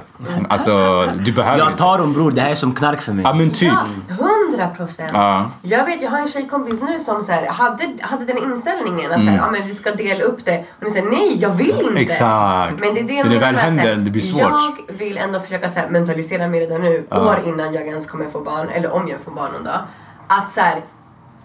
Alltså, 0.50 1.06
du 1.26 1.32
behöver 1.32 1.58
Jag 1.58 1.78
tar 1.78 1.98
dem 1.98 2.14
bror, 2.14 2.32
det 2.32 2.41
här 2.41 2.52
är 2.52 2.56
som 2.56 2.74
knark 2.76 3.02
för 3.02 3.14
mig. 3.14 3.24
Ja 3.24 3.34
men 3.34 3.50
typ. 3.50 3.72
Ja, 4.10 4.25
hundra 4.56 4.76
procent. 4.76 5.10
Ja. 5.14 5.51
Jag 5.62 5.86
vet, 5.86 6.01
jag 6.01 6.10
har 6.10 6.20
en 6.20 6.28
tjejkompis 6.28 6.82
nu 6.82 6.99
som 6.99 7.24
så 7.24 7.32
här, 7.32 7.47
hade, 7.47 7.93
hade 8.01 8.26
den 8.26 8.38
inställningen 8.38 9.12
att 9.12 9.24
så 9.24 9.30
här, 9.30 9.38
ja, 9.38 9.51
men 9.51 9.68
vi 9.68 9.74
ska 9.74 9.91
dela 9.91 10.24
upp 10.24 10.45
det. 10.45 10.66
Och 10.78 10.84
ni 10.84 10.91
säger 10.91 11.10
nej, 11.10 11.38
jag 11.41 11.49
vill 11.49 11.70
inte. 11.70 11.84
Mm. 11.84 11.97
Exakt. 11.97 12.80
Men 12.80 12.93
det 12.93 12.99
är 12.99 13.03
det 13.03 13.24
När 13.24 13.30
det 13.30 13.39
väl 13.39 13.56
så 13.56 13.62
här, 13.62 13.72
händer, 13.72 13.95
det 13.95 14.12
blir 14.12 14.22
svårt. 14.22 14.41
Jag 14.88 14.95
vill 14.97 15.18
ändå 15.18 15.39
försöka 15.39 15.70
så 15.70 15.80
här, 15.80 15.89
mentalisera 15.89 16.47
mig 16.47 16.60
redan 16.60 16.82
nu, 16.82 17.08
Ja. 17.10 17.22
år 17.26 17.39
innan 17.45 17.74
jag 17.74 17.88
ens 17.88 18.08
kommer 18.08 18.26
få 18.30 18.41
barn, 18.41 18.70
eller 18.70 18.93
om 18.93 19.08
jag 19.08 19.20
får 19.20 19.32
barn 19.32 19.51
någon 19.51 19.64
dag. 19.64 19.80
Att 20.28 20.51
så 20.51 20.62
här, 20.62 20.82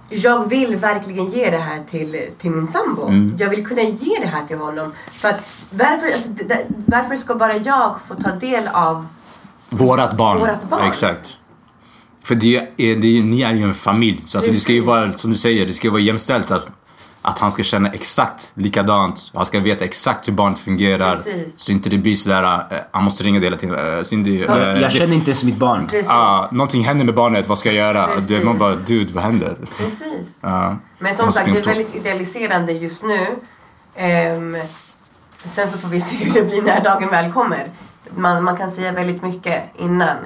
jag 0.08 0.48
vill 0.48 0.76
verkligen 0.76 1.26
ge 1.26 1.50
det 1.50 1.56
här 1.58 1.78
till, 1.90 2.20
till 2.38 2.50
min 2.50 2.66
sambo. 2.66 3.02
Mm. 3.02 3.36
Jag 3.38 3.48
vill 3.48 3.66
kunna 3.66 3.82
ge 3.82 4.18
det 4.20 4.26
här 4.26 4.46
till 4.46 4.58
honom. 4.58 4.92
För 5.10 5.28
att 5.28 5.40
varför, 5.70 6.06
alltså, 6.06 6.28
varför 6.86 7.16
ska 7.16 7.34
bara 7.34 7.56
jag 7.56 7.96
få 8.08 8.14
ta 8.14 8.30
del 8.30 8.68
av 8.72 9.06
Vårat 9.72 10.16
barn. 10.16 10.38
Vårat 10.38 10.62
barn. 10.62 10.86
Exakt. 10.86 11.36
För 12.30 12.34
det 12.34 12.56
är, 12.56 12.96
det 12.96 13.18
är, 13.18 13.22
ni 13.22 13.42
är 13.42 13.54
ju 13.54 13.62
en 13.62 13.74
familj. 13.74 14.20
Så 14.24 14.38
alltså 14.38 14.52
det 14.52 14.58
ska 14.58 14.72
ju 14.72 14.80
vara, 14.80 15.12
som 15.12 15.30
du 15.30 15.36
säger, 15.36 15.66
det 15.66 15.72
ska 15.72 15.86
ju 15.86 15.90
vara 15.90 16.02
jämställt. 16.02 16.50
Att, 16.50 16.66
att 17.22 17.38
han 17.38 17.50
ska 17.50 17.62
känna 17.62 17.92
exakt 17.92 18.50
likadant. 18.54 19.30
Han 19.34 19.46
ska 19.46 19.60
veta 19.60 19.84
exakt 19.84 20.28
hur 20.28 20.32
barnet 20.32 20.58
fungerar. 20.58 21.14
Precis. 21.14 21.60
Så 21.60 21.72
inte 21.72 21.88
det 21.90 21.98
blir 21.98 22.14
sådär, 22.14 22.42
äh, 22.70 22.78
han 22.90 23.04
måste 23.04 23.24
ringa 23.24 23.40
det 23.40 23.46
hela 23.46 23.56
tiden. 23.56 23.96
Äh, 23.96 24.02
Cindy, 24.02 24.42
äh, 24.44 24.58
Jag 24.58 24.76
det- 24.76 24.90
känner 24.90 25.14
inte 25.14 25.30
ens 25.30 25.44
mitt 25.44 25.56
barn. 25.56 25.86
Precis. 25.88 26.10
Ah, 26.10 26.48
någonting 26.52 26.84
händer 26.84 27.04
med 27.04 27.14
barnet, 27.14 27.48
vad 27.48 27.58
ska 27.58 27.68
jag 27.68 27.76
göra? 27.76 28.08
Det, 28.28 28.44
man 28.44 28.58
bara, 28.58 28.74
dude 28.74 29.12
vad 29.12 29.22
händer? 29.24 29.56
Precis. 29.78 30.38
Ja. 30.40 30.76
Men 30.98 31.14
som 31.14 31.32
sagt, 31.32 31.46
det 31.52 31.58
är 31.58 31.64
väldigt 31.64 31.96
idealiserande 31.96 32.72
just 32.72 33.02
nu. 33.02 33.26
Ehm, 33.96 34.56
sen 35.44 35.68
så 35.68 35.78
får 35.78 35.88
vi 35.88 36.00
se 36.00 36.24
hur 36.24 36.32
det 36.32 36.42
blir 36.42 36.62
när 36.62 36.80
dagen 36.84 37.10
väl 37.10 37.32
kommer. 37.32 37.66
Man, 38.16 38.44
man 38.44 38.56
kan 38.56 38.70
säga 38.70 38.92
väldigt 38.92 39.22
mycket 39.22 39.62
innan. 39.78 40.16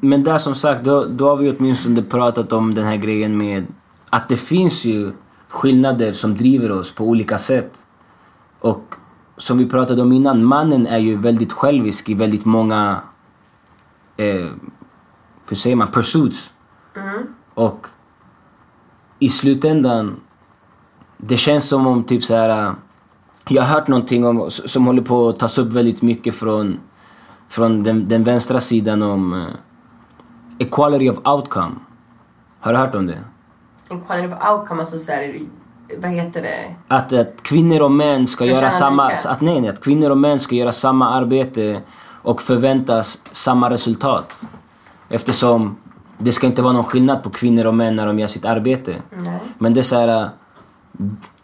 Men 0.00 0.24
där 0.24 0.38
som 0.38 0.54
sagt, 0.54 0.84
då, 0.84 1.04
då 1.04 1.28
har 1.28 1.36
vi 1.36 1.50
åtminstone 1.50 2.02
pratat 2.02 2.52
om 2.52 2.74
den 2.74 2.84
här 2.84 2.96
grejen 2.96 3.38
med 3.38 3.66
att 4.10 4.28
det 4.28 4.36
finns 4.36 4.84
ju 4.84 5.12
skillnader 5.48 6.12
som 6.12 6.36
driver 6.36 6.70
oss 6.70 6.92
på 6.92 7.04
olika 7.04 7.38
sätt. 7.38 7.84
Och 8.60 8.94
som 9.36 9.58
vi 9.58 9.66
pratade 9.66 10.02
om 10.02 10.12
innan, 10.12 10.44
mannen 10.44 10.86
är 10.86 10.98
ju 10.98 11.16
väldigt 11.16 11.52
självisk 11.52 12.08
i 12.08 12.14
väldigt 12.14 12.44
många, 12.44 13.00
eh, 14.16 14.46
hur 15.48 15.56
säger 15.56 15.76
man, 15.76 15.90
pursuits. 15.90 16.52
Och 17.54 17.86
i 19.18 19.28
slutändan, 19.28 20.20
det 21.16 21.36
känns 21.36 21.68
som 21.68 21.86
om 21.86 22.04
typ 22.04 22.24
så 22.24 22.34
här. 22.34 22.74
Jag 23.48 23.62
har 23.62 23.74
hört 23.74 23.88
någonting 23.88 24.26
om, 24.26 24.50
som 24.50 24.86
håller 24.86 25.02
på 25.02 25.28
att 25.28 25.38
tas 25.38 25.58
upp 25.58 25.68
väldigt 25.68 26.02
mycket 26.02 26.34
från, 26.34 26.80
från 27.48 27.82
den, 27.82 28.08
den 28.08 28.24
vänstra 28.24 28.60
sidan 28.60 29.02
om 29.02 29.32
eh, 29.32 29.46
equality 30.58 31.10
of 31.10 31.18
outcome. 31.24 31.74
Har 32.60 32.72
du 32.72 32.78
hört 32.78 32.94
om 32.94 33.06
det? 33.06 33.18
En 33.90 34.00
quality 34.00 34.28
of 34.28 34.50
outcome, 34.50 34.80
alltså 34.80 34.98
så 34.98 35.12
här, 35.12 35.40
vad 35.98 36.10
heter 36.10 36.42
det? 36.42 36.74
Att, 36.88 37.12
att 37.12 37.42
kvinnor 37.42 37.80
och 37.82 37.92
män 37.92 38.26
ska, 38.26 38.44
Ska 38.44 38.52
göra 38.54 38.70
samma... 38.70 39.08
lika. 39.08 39.28
Att, 39.30 39.40
nej, 39.40 39.60
nej, 39.60 39.70
att 39.70 39.80
kvinnor 39.84 40.10
och 40.10 40.18
män 40.18 40.38
ska 40.38 40.54
göra 40.54 40.72
samma 40.72 41.10
arbete 41.10 41.80
och 42.22 42.42
förväntas 42.42 43.18
samma 43.32 43.70
resultat. 43.70 44.40
Eftersom 45.08 45.76
det 46.18 46.32
ska 46.32 46.46
inte 46.46 46.62
vara 46.62 46.72
någon 46.72 46.84
skillnad 46.84 47.22
på 47.22 47.30
kvinnor 47.30 47.64
och 47.66 47.74
män 47.74 47.96
när 47.96 48.06
de 48.06 48.18
gör 48.18 48.26
sitt 48.26 48.44
arbete. 48.44 48.94
Nej. 49.10 49.38
Men 49.58 49.74
det 49.74 49.80
är 49.80 49.82
så 49.82 49.96
här... 49.96 50.22
äh, 50.22 50.28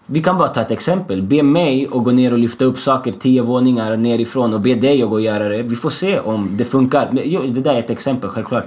Vi 0.07 0.23
kan 0.23 0.39
bara 0.39 0.49
ta 0.49 0.61
ett 0.61 0.71
exempel. 0.71 1.23
Be 1.23 1.43
mig 1.43 1.87
att 1.87 2.05
gå 2.05 2.11
ner 2.11 2.33
och 2.33 2.39
lyfta 2.39 2.65
upp 2.65 2.79
saker 2.79 3.13
tio 3.13 3.43
våningar 3.43 3.97
nerifrån 3.97 4.55
och 4.55 4.61
be 4.61 4.75
dig 4.75 5.03
att 5.03 5.09
gå 5.09 5.15
och 5.15 5.21
göra 5.21 5.49
det. 5.49 5.63
Vi 5.63 5.77
får 5.77 5.91
se 5.91 6.21
om 6.21 6.49
det 6.57 6.65
funkar. 6.65 7.09
Det 7.55 7.61
där 7.61 7.75
är 7.75 7.79
ett 7.79 7.91
exempel, 7.91 8.31
självklart. 8.31 8.65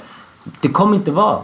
Det 0.61 0.69
kommer 0.69 0.95
inte 0.95 1.11
vara 1.11 1.39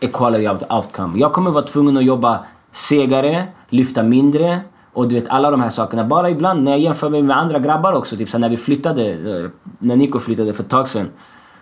equality 0.00 0.48
of 0.48 0.62
outcome. 0.70 1.18
Jag 1.18 1.32
kommer 1.32 1.50
vara 1.50 1.64
tvungen 1.64 1.96
att 1.96 2.04
jobba 2.04 2.44
segare, 2.72 3.46
lyfta 3.68 4.02
mindre 4.02 4.60
och 4.92 5.08
du 5.08 5.14
vet 5.14 5.28
alla 5.28 5.50
de 5.50 5.60
här 5.60 5.70
sakerna. 5.70 6.04
Bara 6.04 6.30
ibland 6.30 6.62
när 6.62 6.70
jag 6.70 6.80
jämför 6.80 7.10
mig 7.10 7.22
med 7.22 7.38
andra 7.38 7.58
grabbar 7.58 7.92
också. 7.92 8.16
Typ 8.16 8.30
så 8.30 8.38
när 8.38 8.48
vi 8.48 8.56
flyttade, 8.56 9.10
eh, 9.10 9.50
när 9.78 9.96
Nico 9.96 10.18
flyttade 10.18 10.52
för 10.52 10.62
ett 10.62 10.68
tag 10.70 10.88
sedan. 10.88 11.08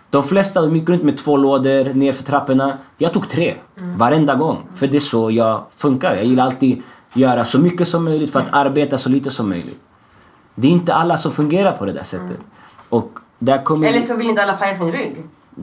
De 0.09 0.23
flesta 0.23 0.61
de 0.61 0.75
gick 0.75 0.89
runt 0.89 1.03
med 1.03 1.17
två 1.17 1.37
lådor 1.37 1.93
ner 1.93 2.13
för 2.13 2.23
trapporna. 2.23 2.77
Jag 2.97 3.13
tog 3.13 3.29
tre. 3.29 3.55
Varenda 3.75 4.35
gång. 4.35 4.57
För 4.75 4.87
det 4.87 4.97
är 4.97 4.99
så 4.99 5.31
jag 5.31 5.63
funkar. 5.75 6.15
Jag 6.15 6.25
gillar 6.25 6.45
alltid 6.45 6.81
göra 7.13 7.45
så 7.45 7.59
mycket 7.59 7.87
som 7.87 8.03
möjligt 8.03 8.31
för 8.31 8.39
att 8.39 8.53
arbeta 8.53 8.97
så 8.97 9.09
lite 9.09 9.31
som 9.31 9.49
möjligt. 9.49 9.79
Det 10.55 10.67
är 10.67 10.71
inte 10.71 10.93
alla 10.93 11.17
som 11.17 11.31
fungerar 11.31 11.71
på 11.71 11.85
det 11.85 11.93
där 11.93 12.03
sättet. 12.03 12.39
Och 12.89 13.11
där 13.39 13.63
kommer... 13.63 13.87
Eller 13.87 14.01
så 14.01 14.17
vill 14.17 14.29
inte 14.29 14.43
alla 14.43 14.53
paja 14.53 14.75
sin 14.75 14.91
rygg. 14.91 15.17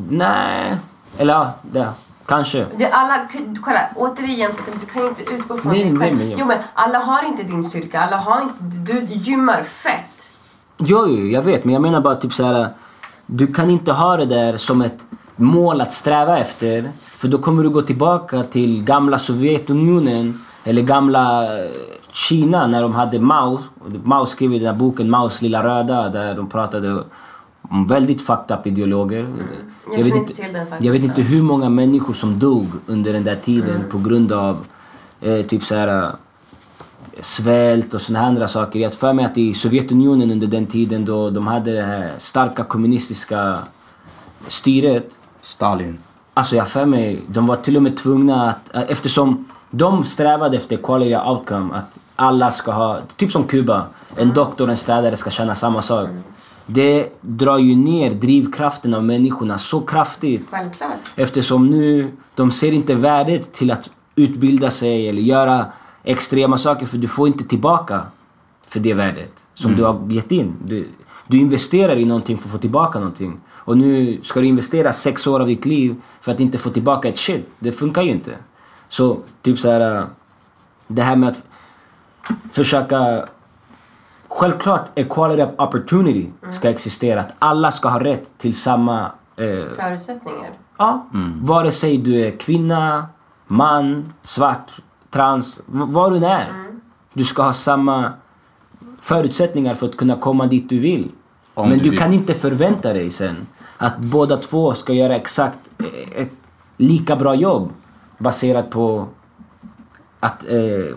Nej. 0.09 0.76
Eller 1.19 1.33
ja, 1.35 1.53
det, 1.63 1.89
kanske. 2.27 2.67
Det 2.77 2.91
alla, 2.91 3.29
kolla, 3.65 3.81
återigen, 3.97 4.53
så 4.53 4.61
du 4.81 4.87
kan 4.87 5.07
inte 5.09 5.23
utgå 5.23 5.57
från 5.57 5.73
Nej, 5.73 5.83
dig 5.83 5.93
nej, 5.93 6.01
själv. 6.09 6.19
men 6.19 6.31
jag- 6.31 6.41
Jo 6.41 6.47
men 6.47 6.59
alla 6.75 6.99
har 6.99 7.23
inte 7.25 7.43
din 7.43 7.65
styrka, 7.65 8.01
alla 8.01 8.17
har 8.17 8.41
inte, 8.41 8.63
du 8.93 9.01
gymmar 9.15 9.63
fett. 9.63 10.31
Jo, 10.79 11.07
jo, 11.09 11.27
jag 11.27 11.43
vet. 11.43 11.65
Men 11.65 11.73
jag 11.73 11.83
menar 11.83 12.01
bara 12.01 12.15
typ 12.17 12.33
så 12.35 12.45
här. 12.45 12.69
Du 13.27 13.47
kan 13.47 13.71
inte 13.71 13.93
ha 13.93 14.17
det 14.17 14.25
där 14.25 14.57
som 14.57 14.83
ett 14.83 14.99
mål 15.37 15.81
att 15.81 15.93
sträva 15.93 16.39
efter. 16.39 16.91
För 17.05 17.29
då 17.29 17.39
kommer 17.39 17.63
du 17.63 17.69
gå 17.69 17.83
tillbaka 17.83 18.43
till 18.43 18.85
gamla 18.85 19.19
Sovjetunionen 19.19 20.45
eller 20.65 20.83
gamla 20.83 21.43
eh, 21.59 21.71
Kina 22.13 22.67
när 22.67 22.83
de 22.83 22.95
hade 22.95 23.19
Mao. 23.19 23.59
Mao 24.05 24.27
skrev 24.27 24.55
i 24.55 24.59
den 24.59 24.67
här 24.67 24.75
boken 24.75 25.11
Maos 25.11 25.43
lilla 25.43 25.65
röda 25.65 26.09
där 26.09 26.35
de 26.35 26.49
pratade 26.49 27.05
väldigt 27.71 28.23
fucked 28.23 28.59
up 28.59 28.66
ideologer. 28.66 29.21
Mm. 29.21 29.39
Jag 29.91 29.99
Jag 29.99 30.05
vet, 30.05 30.14
inte 30.14 30.19
inte, 30.19 30.43
till 30.43 30.53
den 30.53 30.66
faktiskt. 30.66 30.85
jag 30.85 30.93
vet 30.93 31.03
inte 31.03 31.23
hur 31.23 31.43
många 31.43 31.69
människor 31.69 32.14
som 32.14 32.39
dog 32.39 32.66
under 32.87 33.12
den 33.12 33.25
där 33.25 33.37
tiden 33.37 33.77
Mm. 33.77 33.89
på 33.91 33.99
grund 33.99 34.33
av 34.33 34.57
eh, 35.21 35.47
typ 35.47 35.64
så 35.64 35.75
här 35.75 36.03
eh, 36.03 36.09
svält 37.21 37.95
och 37.95 38.01
såna 38.01 38.19
här 38.19 38.27
andra 38.27 38.49
saker. 38.49 38.79
Jag 38.79 38.95
för 38.95 39.12
mig 39.12 39.25
att 39.25 39.39
i 39.39 39.55
Sovjetunionen 39.55 40.31
under 40.31 40.47
den 40.47 40.66
tiden 40.66 41.05
då 41.05 41.31
de 41.31 41.47
hade 41.47 41.73
det 41.73 41.83
här 41.83 42.14
starka 42.19 42.64
kommunistiska 42.64 43.59
styret 44.47 45.09
Stalin. 45.41 45.99
Alltså 46.35 46.57
jag 46.57 46.69
för 46.69 46.87
mig, 46.87 47.23
de 47.27 47.47
var 47.47 47.57
till 47.57 47.77
och 47.77 47.83
med 47.83 47.97
tvungna 47.97 48.51
att, 48.51 48.75
eh, 48.75 48.83
eftersom 48.89 49.45
de 49.71 50.05
strävade 50.05 50.57
efter 50.57 50.77
quality 50.77 51.16
outcome, 51.16 51.75
att 51.75 51.99
alla 52.16 52.51
ska 52.53 52.73
ha, 52.73 52.99
typ 53.16 53.31
som 53.31 53.45
Kuba, 53.45 53.87
en 54.16 54.35
doktor 54.35 54.64
och 54.64 54.71
en 54.71 54.77
städare 54.77 55.16
ska 55.16 55.31
känna 55.31 55.55
samma 55.55 55.83
sak. 55.83 56.09
Det 56.71 57.09
drar 57.21 57.59
ju 57.59 57.77
ner 57.77 58.11
drivkraften 58.11 58.95
av 58.95 59.05
människorna 59.05 59.59
så 59.59 59.81
kraftigt 59.81 60.47
Självklart. 60.51 60.91
eftersom 61.16 61.66
nu, 61.66 62.12
de 62.35 62.53
ser 62.53 62.73
inte 62.73 62.95
värdet 62.95 63.53
till 63.53 63.71
att 63.71 63.91
utbilda 64.16 64.71
sig 64.71 65.09
eller 65.09 65.23
göra 65.23 65.66
extrema 66.05 66.59
saker 66.59 66.87
för 66.87 66.99
du 66.99 67.09
får 67.09 67.29
inte 67.29 67.45
tillbaka 67.45 68.03
för 68.66 68.81
det 68.81 68.95
värdet 68.95 69.33
som 69.55 69.77
du 69.77 69.85
har 69.85 70.12
gett 70.12 70.33
in. 70.33 70.55
Du, 70.64 70.89
du 71.27 71.39
investerar 71.39 71.97
i 71.97 72.05
någonting 72.05 72.39
för 72.39 72.49
att 72.49 72.53
få 72.53 72.59
tillbaka 72.59 72.99
någonting. 72.99 73.41
Och 73.51 73.79
nu 73.79 74.21
ska 74.23 74.41
du 74.41 74.47
investera 74.47 74.93
sex 74.93 75.27
år 75.27 75.41
av 75.41 75.47
ditt 75.47 75.64
liv 75.64 75.97
för 76.21 76.33
att 76.33 76.41
inte 76.41 76.59
få 76.59 76.71
tillbaka 76.71 77.09
ett 77.09 77.19
shit. 77.19 77.51
Det 77.59 77.73
funkar 77.73 78.03
ju 78.03 78.11
inte. 78.11 78.35
Så 78.89 79.19
typ 79.43 79.59
så 79.59 79.71
här, 79.71 79.97
äh, 79.97 80.05
det 80.87 81.03
här 81.03 81.16
med 81.16 81.29
att 81.29 81.43
försöka 82.53 83.27
Självklart 84.29 84.99
equality 84.99 85.43
of 85.43 85.51
opportunity 85.59 86.31
ska 86.51 86.70
existera. 86.70 87.20
Att 87.20 87.35
alla 87.39 87.70
ska 87.70 87.89
ha 87.89 88.05
rätt 88.05 88.39
till 88.39 88.57
samma 88.57 89.01
eh, 89.37 89.47
Förutsättningar. 89.76 90.51
Ja. 90.79 91.07
Vare 91.43 91.72
sig 91.72 91.99
du 91.99 92.20
är 92.26 92.31
kvinna, 92.31 93.07
man, 93.47 94.12
svart, 94.22 94.70
trans, 95.11 95.61
vad 95.66 96.12
du 96.12 96.16
än 96.16 96.24
är. 96.24 96.53
Du 97.12 97.24
ska 97.24 97.43
ha 97.43 97.53
samma 97.53 98.12
förutsättningar 99.01 99.74
för 99.74 99.89
att 99.89 99.97
kunna 99.97 100.16
komma 100.16 100.47
dit 100.47 100.68
du 100.68 100.79
vill. 100.79 101.11
Om 101.55 101.68
Men 101.68 101.79
du 101.79 101.85
du, 101.85 101.91
vill. 101.91 101.99
kan 101.99 102.12
inte 102.12 102.35
förvänta 102.35 102.93
dig 102.93 103.11
sen 103.11 103.47
att 103.79 103.99
båda 103.99 104.37
två 104.37 104.74
ska 104.74 104.93
göra 104.93 105.16
exakt 105.16 105.59
eh, 105.79 106.22
ett 106.22 106.33
lika 106.76 107.16
bra 107.16 107.35
jobb 107.35 107.72
baserat 108.18 108.70
på 108.70 109.07
att... 110.20 110.45
Eh, 110.49 110.97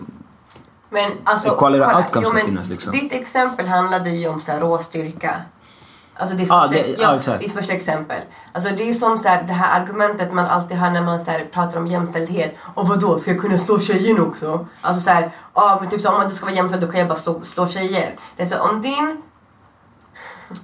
Men 0.92 1.10
alltså, 1.24 1.48
Equality 1.54 1.84
kolla. 1.84 1.96
outcome 1.98 2.26
ska 2.26 2.34
men 2.34 2.44
finnas, 2.46 2.68
liksom. 2.68 2.92
Ditt 2.92 3.12
exempel 3.12 3.66
handlade 3.66 4.10
ju 4.10 4.28
om 4.28 4.40
så 4.40 4.52
här 4.52 4.60
råstyrka. 4.60 5.34
Alltså 6.16 6.36
ditt, 6.36 6.48
Ja, 6.48 6.68
första, 6.68 6.82
det- 6.82 7.02
ja, 7.02 7.16
exakt. 7.16 7.40
ditt 7.42 7.52
första 7.52 7.72
exempel. 7.72 8.20
Alltså 8.52 8.70
det 8.76 8.88
är 8.88 8.94
som 8.94 9.18
så 9.18 9.28
här, 9.28 9.42
det 9.42 9.52
här 9.52 9.80
argumentet 9.80 10.32
man 10.32 10.46
alltid 10.46 10.76
hör 10.76 10.90
när 10.90 11.02
man 11.02 11.20
så 11.20 11.30
här, 11.30 11.44
pratar 11.52 11.78
om 11.78 11.86
jämställdhet. 11.86 12.56
Och 12.74 12.88
vad 12.88 13.00
då 13.00 13.18
ska 13.18 13.30
jag 13.30 13.40
kunna 13.40 13.58
slå 13.58 13.78
tjejen 13.78 14.20
också? 14.20 14.66
Alltså 14.80 15.02
så 15.02 15.10
här, 15.10 15.30
ja 15.54 15.78
men 15.80 15.90
typ 15.90 16.00
så, 16.00 16.08
om 16.08 16.14
man 16.14 16.24
inte 16.24 16.36
ska 16.36 16.46
vara 16.46 16.56
jämställd 16.56 16.82
då 16.82 16.88
kan 16.90 16.98
jag 17.00 17.08
bara 17.08 17.18
slå, 17.18 17.40
slå 17.42 17.68
tjejer. 17.68 18.14
Det 18.36 18.42
är 18.42 18.46
så, 18.46 18.58
om 18.60 18.82
din 18.82 19.22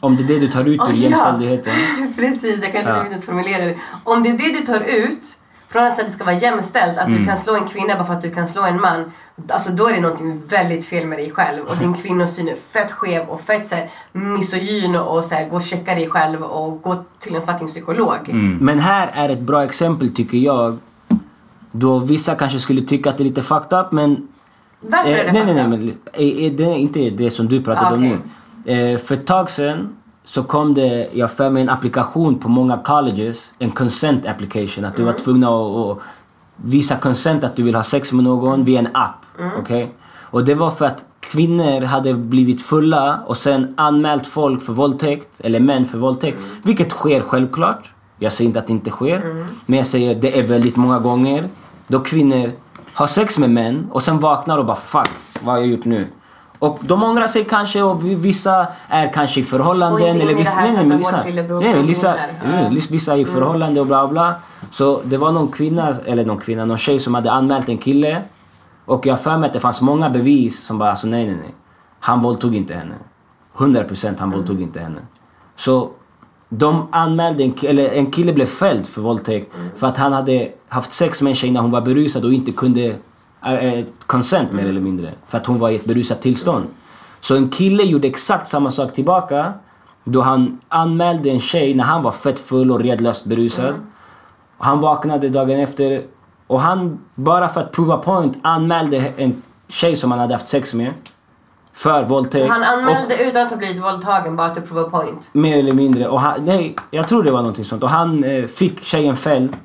om 0.01 0.17
det 0.17 0.23
är 0.23 0.27
det 0.27 0.39
du 0.39 0.49
tar 0.49 0.65
ut 0.65 0.81
Oh, 0.81 0.91
ur 0.91 0.95
ja. 0.95 1.01
jämställdheten. 1.09 1.73
Precis, 2.17 2.63
jag 2.63 2.73
kan 2.73 2.81
inte 2.81 2.91
Ja. 2.93 3.05
ens 3.05 3.25
formulera 3.25 3.65
det. 3.65 3.79
Om 4.05 4.23
det 4.23 4.29
är 4.29 4.39
det 4.39 4.53
du 4.61 4.67
tar 4.67 4.81
ut 4.81 5.23
från 5.69 5.85
att 5.85 5.97
det 5.97 6.11
ska 6.11 6.25
vara 6.25 6.37
jämställt, 6.37 6.99
att 6.99 7.07
Mm. 7.07 7.19
du 7.21 7.27
kan 7.27 7.39
slå 7.39 7.55
en 7.57 7.69
kvinna 7.69 7.95
bara 7.95 8.05
för 8.05 8.13
att 8.15 8.23
du 8.23 8.31
kan 8.31 8.49
slå 8.49 8.63
en 8.63 8.81
man. 8.81 9.13
Alltså 9.49 9.71
då 9.73 9.89
är 9.89 9.93
det 9.95 10.01
någonting 10.01 10.43
väldigt 10.49 10.85
fel 10.87 11.07
med 11.07 11.19
dig 11.19 11.31
själv 11.31 11.65
och 11.67 11.77
din 11.77 11.95
kvinnosyn 11.95 12.49
är 12.49 12.55
fett 12.55 12.93
skev 12.93 13.29
och 13.29 13.41
fett 13.41 13.67
så 13.67 13.75
här, 13.75 13.91
misogyn 14.13 14.97
och 14.97 15.25
så 15.25 15.35
här, 15.35 15.49
gå 15.49 15.57
och 15.57 15.63
checka 15.63 15.95
dig 15.95 16.09
själv 16.11 16.43
och 16.43 16.83
gå 16.83 17.05
till 17.19 17.35
en 17.37 17.43
fucking 17.47 17.69
psykolog. 17.69 18.17
Mm. 18.29 18.57
Men 18.61 18.79
här 18.79 19.11
är 19.15 19.29
ett 19.29 19.41
bra 19.41 19.65
exempel 19.65 20.15
tycker 20.15 20.39
jag. 20.39 20.79
Då 21.73 21.99
vissa 21.99 22.35
kanske 22.35 22.59
skulle 22.59 22.81
tycka 22.83 23.11
att 23.11 23.17
det 23.19 23.23
är 23.23 23.25
lite 23.25 23.43
fucked 23.43 23.79
up 23.79 23.93
men 23.93 24.29
Varför 24.81 25.11
är 25.11 25.15
det 25.15 25.21
Eh, 25.23 25.33
nej, 25.33 25.45
nej, 25.45 25.55
fucked 25.55 25.71
nej, 25.71 25.91
up? 25.91 25.97
men 26.15 26.39
eh, 26.39 26.45
eh, 26.47 26.53
det 26.53 26.65
är 26.65 26.77
inte 26.77 27.11
det 27.11 27.31
som 27.31 27.49
du 27.49 27.63
pratade 27.63 27.87
Ah, 27.87 27.93
om 27.95 27.99
okej. 28.05 28.19
nu. 28.65 28.93
Eh, 28.93 28.99
för 28.99 29.15
ett 29.15 29.27
tag 29.27 29.51
sedan 29.51 29.97
så 30.25 30.43
kom 30.43 30.75
det, 30.75 31.09
jag 31.13 31.31
för 31.31 31.51
mig 31.51 31.63
en 31.63 31.69
applikation 31.69 32.39
på 32.39 32.49
många 32.49 32.77
colleges, 32.79 33.53
en 33.59 33.71
consent 33.71 34.27
application. 34.27 34.85
Att 34.85 34.97
du 34.97 35.03
Mm. 35.03 35.13
var 35.15 35.21
tvungen 35.21 35.45
att, 35.45 35.77
att 35.77 35.99
visa 36.57 36.97
consent 36.97 37.45
att 37.45 37.57
du 37.57 37.63
vill 37.63 37.75
ha 37.75 37.83
sex 37.83 38.13
med 38.13 38.25
någon 38.25 38.65
via 38.65 38.79
en 38.79 38.89
app. 38.95 39.25
Mm. 39.39 39.51
Okej? 39.61 39.93
Och 40.31 40.45
det 40.45 40.55
var 40.55 40.71
för 40.71 40.85
att 40.87 41.05
kvinnor 41.21 41.85
hade 41.85 42.15
blivit 42.15 42.63
fulla 42.63 43.21
och 43.27 43.37
sen 43.37 43.75
anmält 43.77 44.27
folk 44.27 44.63
för 44.63 44.73
våldtäkt, 44.73 45.29
eller 45.41 45.61
män 45.61 45.85
för 45.87 45.99
våldtäkt. 45.99 46.39
Mm. 46.39 46.51
Vilket 46.63 46.91
sker 46.91 47.21
självklart. 47.21 47.91
Jag 48.19 48.33
säger 48.33 48.47
inte 48.49 48.59
att 48.59 48.67
det 48.67 48.73
inte 48.73 48.91
sker. 48.91 49.47
Men 49.67 49.77
jag 49.79 49.87
säger 49.87 50.11
att 50.17 50.21
det 50.23 50.39
är 50.39 50.43
väldigt 50.43 50.77
många 50.77 50.99
gånger 50.99 51.45
då 51.87 52.01
kvinnor 52.01 52.53
har 52.95 53.07
sex 53.07 53.39
med 53.39 53.51
män 53.51 53.87
och 53.93 54.03
sen 54.03 54.19
vaknar 54.21 54.59
och 54.59 54.65
bara 54.67 54.77
fuck, 54.77 55.09
vad 55.41 55.55
har 55.55 55.61
jag 55.61 55.67
gjort 55.71 55.85
nu? 55.85 56.07
Och 56.59 56.79
de 56.83 57.03
ångrar 57.03 57.27
sig 57.27 57.45
kanske 57.45 57.83
och 57.83 58.05
vi- 58.05 58.15
vissa 58.15 58.67
är 58.89 59.13
kanske 59.13 59.41
i 59.41 59.45
förhållanden. 59.45 60.03
Och 60.03 60.09
inte 60.09 60.23
in 60.25 60.31
i 60.31 60.33
det 60.33 60.39
vissa, 60.39 60.51
här 60.51 60.65
nej, 60.67 60.77
nej, 60.77 60.87
men 60.87 60.99
vissa, 60.99 61.25
lillebror 61.25 61.61
nej, 61.61 61.83
vissa, 61.83 62.15
nej, 62.53 62.65
Ja. 62.71 62.87
vissa 62.91 63.13
är 63.13 63.17
i 63.19 63.25
förhållande 63.25 63.81
och 63.81 63.87
bla 63.87 64.09
bla. 64.09 64.35
Så 64.71 65.01
det 65.05 65.17
var 65.17 65.33
någon 65.33 65.49
kvinna, 65.49 65.95
eller 66.07 66.25
någon 66.25 66.39
kvinna, 66.41 66.65
någon 66.65 66.79
tjej 66.79 66.99
som 66.99 67.15
hade 67.15 67.33
anmält 67.33 67.69
en 67.69 67.79
kille. 67.79 68.23
Och 68.89 69.07
jag 69.07 69.13
har 69.13 69.19
för 69.19 69.39
mig 69.39 69.47
att 69.47 69.53
det 69.53 69.61
fanns 69.61 69.81
många 69.81 70.11
bevis 70.11 70.65
som 70.65 70.79
bara 70.79 70.91
alltså 70.91 71.07
nej 71.07 71.27
nej 71.27 71.37
nej. 71.37 71.55
Han 72.01 72.21
våldtog 72.21 72.55
inte 72.55 72.75
henne. 72.75 72.95
100% 73.57 74.15
han 74.19 74.31
våldtog 74.31 74.63
inte 74.63 74.81
henne. 74.81 75.01
Så 75.57 75.91
de 76.49 76.89
anmälde 76.93 77.45
en 77.45 77.55
eller 77.63 77.89
en 77.89 78.11
kille 78.11 78.33
blev 78.33 78.47
fälld 78.47 78.87
för 78.87 79.03
våldtäkt 79.03 79.53
för 79.77 79.87
att 79.87 79.97
han 79.97 80.13
hade 80.13 80.53
haft 80.69 80.93
sex 80.93 81.23
med 81.23 81.31
en 81.31 81.35
tjej 81.37 81.51
när 81.51 81.61
hon 81.61 81.71
var 81.71 81.81
berusad 81.81 82.25
och 82.25 82.33
inte 82.33 82.53
kunde 82.53 82.95
äh, 83.45 83.55
äh, 83.55 83.85
consent 84.07 84.53
mer 84.53 84.67
eller 84.67 84.81
mindre. 84.81 85.13
För 85.27 85.39
att 85.39 85.47
hon 85.47 85.59
var 85.59 85.71
i 85.71 85.77
ett 85.77 85.85
berusat 85.85 86.23
tillstånd. 86.23 86.65
Så 87.21 87.37
en 87.37 87.49
kille 87.49 87.83
gjorde 87.83 88.09
exakt 88.09 88.49
samma 88.49 88.71
sak 88.71 88.93
tillbaka 88.93 89.53
då 90.05 90.21
han 90.21 90.61
anmälde 90.69 91.31
en 91.31 91.41
tjej 91.41 91.75
när 91.75 91.85
han 91.85 92.03
var 92.03 92.13
fett 92.13 92.41
full 92.41 92.71
och 92.71 92.81
redlöst 92.81 93.25
berusad. 93.25 93.75
Han 94.59 94.81
vaknade 94.81 95.29
dagen 95.29 95.61
efter 95.61 96.03
och 96.49 96.61
han, 96.61 96.99
bara 97.15 97.49
för 97.49 97.61
att 97.61 97.73
prova 97.73 97.97
point, 97.97 98.39
anmälde 98.43 99.13
en 99.17 99.43
tjej 99.69 99.97
som 99.97 100.11
han 100.11 100.21
hade 100.21 100.35
haft 100.35 100.49
sex 100.49 100.75
med. 100.75 100.93
För 101.73 102.05
våldtäkt. 102.05 102.47
Så 102.47 102.53
han 102.53 102.61
Och- 102.63 102.69
anmälde 102.69 103.17
utan 103.25 103.43
att 103.43 103.51
ha 103.51 103.57
blivit 103.57 103.83
våldtagen 103.83 104.37
bara 104.37 104.51
till 104.55 104.63
prove 104.63 104.81
a 104.81 104.89
point. 104.91 105.31
Mer 105.33 105.59
eller 105.59 105.73
mindre. 105.73 106.09
Och 106.09 106.21
han, 106.21 106.45
nej, 106.45 106.77
jag 106.91 107.09
tror 107.09 107.23
det 107.23 107.31
var 107.31 107.39
någonting 107.39 107.65
sånt. 107.65 107.83
Och 107.83 107.91
han 107.91 108.25
eh, 108.25 108.45
fick 108.45 108.81
tjejen 108.85 109.17
fälld. 109.17 109.57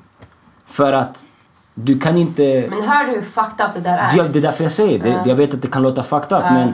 För 0.68 0.94
att 0.94 1.26
du 1.74 2.00
kan 2.00 2.18
inte... 2.18 2.68
Men 2.70 2.84
hör 2.90 3.06
du 3.06 3.12
hur 3.12 3.22
fucked 3.22 3.66
up 3.66 3.74
det 3.76 3.82
där 3.82 3.98
är? 3.98 4.18
Ja, 4.18 4.24
det 4.24 4.40
är 4.40 4.44
därför 4.44 4.64
jag 4.64 4.72
säger 4.72 5.00
det. 5.00 5.24
Jag 5.26 5.36
vet 5.36 5.54
att 5.54 5.62
det 5.62 5.68
kan 5.68 5.82
låta 5.84 6.04
fucked 6.04 6.38
up. 6.38 6.44
Men 6.44 6.74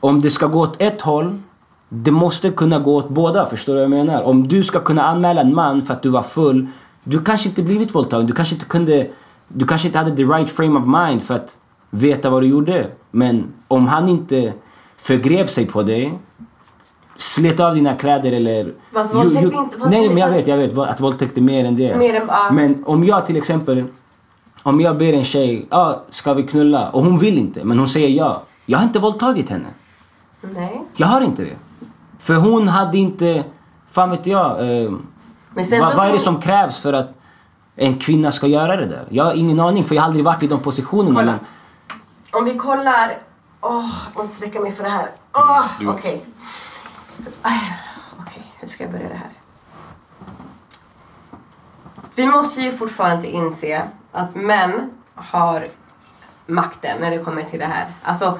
om 0.00 0.20
det 0.20 0.30
ska 0.30 0.46
gå 0.46 0.60
åt 0.60 0.82
ett 0.82 1.02
håll. 1.02 1.42
Det 1.88 2.10
måste 2.10 2.50
kunna 2.50 2.78
gå 2.78 2.96
åt 2.96 3.08
båda. 3.08 3.46
Förstår 3.46 3.72
du 3.72 3.76
vad 3.76 3.82
jag 3.84 4.06
menar? 4.06 4.22
Om 4.22 4.48
du 4.48 4.64
ska 4.64 4.80
kunna 4.80 5.02
anmäla 5.02 5.40
en 5.40 5.54
man 5.54 5.82
för 5.82 5.94
att 5.94 6.02
du 6.02 6.08
var 6.08 6.22
full. 6.22 6.66
Du 7.04 7.24
kanske 7.24 7.48
inte 7.48 7.62
blivit 7.62 7.94
våldtagen. 7.94 8.26
Du 8.26 8.32
kanske 8.32 8.54
inte 8.54 8.66
kunde... 8.66 9.06
Du 9.48 9.66
kanske 9.66 9.86
inte 9.88 9.98
hade 9.98 10.16
the 10.16 10.24
right 10.24 10.50
frame 10.50 10.78
of 10.80 10.86
mind 10.86 11.22
för 11.22 11.34
att 11.34 11.56
veta 11.90 12.30
vad 12.30 12.42
du 12.42 12.46
gjorde. 12.46 12.90
Men 13.10 13.52
om 13.68 13.86
han 13.86 14.08
inte 14.08 14.52
förgrep 14.96 15.50
sig 15.50 15.66
på 15.66 15.82
dig 15.82 16.18
slet 17.16 17.60
av 17.60 17.74
dina 17.74 17.94
kläder 17.94 18.32
eller... 18.32 18.74
Fast 18.94 19.14
våldtäkt 19.14 19.42
är 19.44 19.58
inte- 19.58 19.78
fast 19.78 19.90
nej, 19.90 20.08
men 20.08 20.18
jag 20.18 20.30
vet, 20.30 20.46
jag 20.46 20.56
vet 20.56 20.78
att 20.78 21.00
våldtäkt 21.00 21.36
är 21.36 21.40
mer 21.42 21.64
än 21.64 21.76
det. 21.76 21.96
Mer 21.96 22.14
än- 22.14 22.22
ja. 22.28 22.50
Men 22.52 22.84
om 22.86 23.04
jag 23.04 23.26
till 23.26 23.36
exempel... 23.36 23.84
Om 24.62 24.80
jag 24.80 24.98
ber 24.98 25.12
en 25.12 25.24
tjej, 25.24 25.66
ah, 25.70 25.94
ska 26.10 26.34
vi 26.34 26.42
knulla? 26.42 26.90
Och 26.90 27.04
hon 27.04 27.18
vill 27.18 27.38
inte, 27.38 27.64
men 27.64 27.78
hon 27.78 27.88
säger 27.88 28.08
ja. 28.08 28.42
Jag 28.66 28.78
har 28.78 28.84
inte 28.84 28.98
våldtagit 28.98 29.50
henne. 29.50 29.66
Nej. 30.40 30.82
Jag 30.96 31.06
har 31.06 31.20
inte 31.20 31.42
det. 31.42 31.56
För 32.18 32.34
hon 32.34 32.68
hade 32.68 32.98
inte... 32.98 33.44
Fan 33.90 34.10
vet 34.10 34.26
jag. 34.26 34.50
Eh, 34.84 34.90
vad, 35.80 35.96
vad 35.96 36.08
är 36.08 36.12
det 36.12 36.18
som 36.18 36.40
krävs 36.40 36.80
för 36.80 36.92
att 36.92 37.17
en 37.78 37.98
kvinna 37.98 38.32
ska 38.32 38.46
göra 38.46 38.76
det 38.76 38.86
där? 38.86 39.06
Jag 39.10 39.24
har 39.24 39.32
ingen 39.34 39.60
aning, 39.60 39.84
för 39.84 39.94
jag 39.94 40.02
har 40.02 40.06
aldrig 40.06 40.24
varit 40.24 40.42
i 40.42 40.46
de 40.46 40.60
positionerna. 40.60 41.22
Men, 41.22 41.38
Om 42.30 42.44
vi 42.44 42.54
kollar... 42.56 43.18
Åh, 43.60 43.90
jag 44.14 44.22
måste 44.22 44.36
sträcka 44.36 44.60
mig 44.60 44.72
för 44.72 44.84
det 44.84 44.90
här. 44.90 45.10
Åh, 45.32 45.64
Du- 45.80 45.88
okej. 45.88 46.24
Aj, 47.42 47.72
Okej, 48.20 48.52
hur 48.60 48.68
ska 48.68 48.84
jag 48.84 48.92
börja 48.92 49.08
det 49.08 49.14
här? 49.14 49.30
Vi 52.14 52.26
måste 52.26 52.60
ju 52.60 52.72
fortfarande 52.76 53.26
inse 53.28 53.82
att 54.12 54.34
män 54.34 54.90
har 55.14 55.66
makten 56.46 57.00
när 57.00 57.10
det 57.10 57.18
kommer 57.24 57.42
till 57.42 57.58
det 57.58 57.64
här. 57.66 57.86
Alltså, 58.02 58.38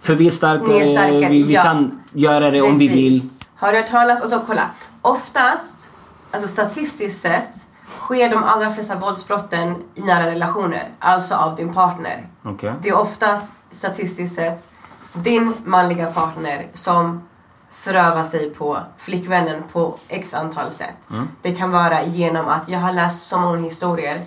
för 0.00 0.14
vi 0.14 0.26
är 0.26 0.30
starkare, 0.30 0.68
Ni 0.68 0.80
är 0.80 0.96
starkare, 0.96 1.30
vi, 1.30 1.42
vi 1.42 1.54
ja. 1.54 1.62
kan 1.62 2.00
göra 2.12 2.50
det 2.50 2.62
om 2.62 2.78
vi 2.78 2.88
vill. 2.88 3.20
Precis. 3.20 3.32
Har 3.54 3.72
du 3.72 3.78
hört 3.78 3.90
talas? 3.90 4.22
Och 4.22 4.28
så 4.28 4.40
kolla. 4.46 4.70
Oftast, 5.02 5.90
alltså 6.30 6.48
statistiskt 6.48 7.20
sett, 7.22 7.66
sker 8.08 8.30
de 8.30 8.44
allra 8.44 8.70
flesta 8.70 8.96
våldsbrotten 8.96 9.74
i 9.94 10.00
nära 10.00 10.26
relationer. 10.26 10.88
Alltså 10.98 11.34
av 11.34 11.56
din 11.56 11.74
partner. 11.74 12.28
Okej. 12.42 12.74
Det 12.82 12.88
är 12.88 12.98
oftast 12.98 13.52
statistiskt 13.70 14.34
sett 14.34 14.68
din 15.12 15.54
manliga 15.64 16.06
partner 16.06 16.66
som 16.74 17.28
förövar 17.70 18.24
sig 18.24 18.50
på 18.50 18.78
flickvännen 18.96 19.62
på 19.72 19.96
x 20.08 20.34
antal 20.34 20.70
sätt. 20.70 20.96
Det 21.42 21.52
kan 21.52 21.70
vara 21.70 22.02
genom 22.02 22.48
att 22.48 22.68
jag 22.68 22.78
har 22.78 22.92
läst 22.92 23.22
så 23.22 23.38
många 23.38 23.56
historier 23.56 24.20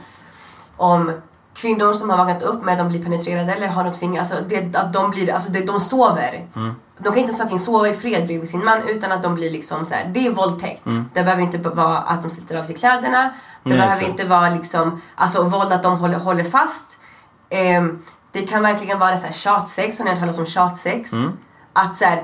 om 0.78 1.12
kvinnor 1.54 1.94
som 1.94 2.10
har 2.10 2.18
vaknat 2.18 2.44
upp 2.44 2.64
med 2.64 2.72
att 2.72 2.80
de 2.80 2.88
blir 2.88 3.04
penetrerade 3.04 3.54
eller 3.54 3.68
har 3.68 3.84
något 3.84 3.98
finger, 3.98 4.20
alltså 4.20 4.36
det, 4.50 4.76
att 4.76 4.94
de 4.94 5.12
blir, 5.12 5.34
alltså 5.34 5.52
det, 5.52 5.66
de 5.66 5.80
sover. 5.80 6.48
De 6.98 7.14
kan 7.14 7.18
inte 7.18 7.44
ens 7.50 7.66
sova 7.66 7.90
i 7.90 7.94
fred 7.94 8.26
bredvid 8.26 8.50
sin 8.50 8.66
man 8.66 8.82
utan 8.88 9.12
att 9.12 9.24
de 9.24 9.36
blir 9.36 9.52
liksom 9.52 9.86
så 9.86 9.94
här. 9.94 10.12
det 10.14 10.28
är 10.28 10.32
våldtäkt. 10.32 10.82
Det 11.14 11.24
behöver 11.24 11.42
inte 11.42 11.58
vara 11.58 11.98
att 11.98 12.22
de 12.22 12.32
sliter 12.32 12.60
av 12.60 12.64
sig 12.64 12.76
kläderna. 12.76 13.34
Det 13.64 13.70
Nej, 13.70 13.78
behöver 13.78 14.04
inte 14.04 14.28
vara 14.28 14.50
liksom, 14.50 15.02
alltså 15.16 15.44
våld 15.44 15.74
att 15.74 15.84
de 15.84 15.98
håller, 15.98 16.18
håller 16.20 16.44
fast. 16.44 17.00
Ehm, 17.50 18.00
det 18.32 18.42
kan 18.42 18.64
verkligen 18.64 19.00
vara 19.00 19.18
så 19.18 19.26
här 19.26 19.34
tjatsex, 19.34 20.00
om 20.00 20.06
ni 20.06 20.12
har 20.12 20.18
hört 20.18 20.24
talas 20.24 20.40
om 20.40 20.46
tjatsex. 20.46 21.12
Att 21.74 21.96
så 21.96 22.06
här, 22.06 22.24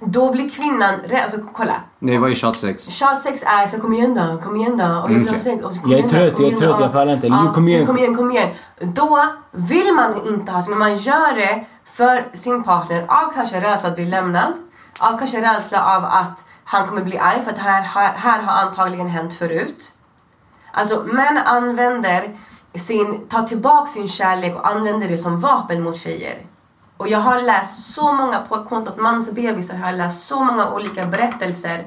då 0.00 0.32
blir 0.32 0.50
kvinnan 0.50 0.94
rädd, 1.04 1.22
alltså 1.22 1.38
kolla. 1.52 1.74
Nej, 1.98 2.18
vad 2.18 2.30
är 2.30 2.34
tjatsex? 2.34 2.84
Tjatsex 2.84 3.42
är 3.42 3.66
så 3.66 3.80
kom 3.80 3.92
igen 3.92 4.14
då, 4.14 4.40
kom 4.42 4.56
igen 4.56 4.76
då. 4.76 4.84
Och 4.84 5.10
jag 5.10 5.18
vill 5.18 5.28
ha 5.28 5.36
okej. 5.36 5.40
sex. 5.40 5.64
Och 5.64 5.72
så, 5.72 5.80
kom 5.80 5.90
Jag 5.90 6.00
är 6.00 6.04
igen 6.04 6.10
då, 6.12 6.18
trött, 6.18 6.36
kom 6.36 6.44
jag 6.44 6.52
är 6.52 6.56
trött, 6.56 6.78
då. 6.78 6.84
jag 6.84 6.92
pallar 6.92 7.12
inte. 7.12 7.26
Ja, 7.26 7.52
kom 7.54 7.68
igen. 7.68 7.86
Kom 7.86 7.98
igen, 7.98 8.14
kom 8.16 8.30
igen. 8.30 8.48
Då 8.80 9.26
vill 9.50 9.92
man 9.94 10.26
inte 10.26 10.52
ha 10.52 10.62
sex, 10.62 10.68
men 10.68 10.78
man 10.78 10.96
gör 10.96 11.34
det 11.36 11.64
för 11.84 12.36
sin 12.36 12.62
partner 12.62 13.04
av 13.08 13.32
kanske 13.34 13.60
rädsla 13.60 13.88
att 13.88 13.94
bli 13.94 14.06
lämnad. 14.06 14.52
Av 15.00 15.18
kanske 15.18 15.40
rädsla 15.54 15.96
av 15.96 16.04
att 16.04 16.44
han 16.64 16.88
kommer 16.88 17.02
bli 17.02 17.18
arg 17.18 17.42
för 17.44 17.52
att 17.52 17.58
här, 17.58 17.82
här, 17.82 18.12
här 18.16 18.42
har 18.42 18.52
antagligen 18.52 19.08
hänt 19.08 19.34
förut. 19.34 19.92
Alltså 20.72 21.04
män 21.04 21.38
använder 21.38 22.36
sin, 22.74 23.28
tar 23.28 23.42
tillbaka 23.42 23.86
sin 23.86 24.08
kärlek 24.08 24.56
och 24.56 24.68
använder 24.68 25.08
det 25.08 25.18
som 25.18 25.40
vapen 25.40 25.82
mot 25.82 25.96
tjejer. 25.96 26.46
Och 26.96 27.08
jag 27.08 27.18
har 27.18 27.40
läst 27.40 27.92
så 27.94 28.12
många, 28.12 28.40
på 28.40 28.64
kontot 28.64 28.96
Mansbebisar 28.96 29.76
har 29.76 29.86
jag 29.86 29.96
läst 29.96 30.26
så 30.26 30.44
många 30.44 30.74
olika 30.74 31.06
berättelser 31.06 31.86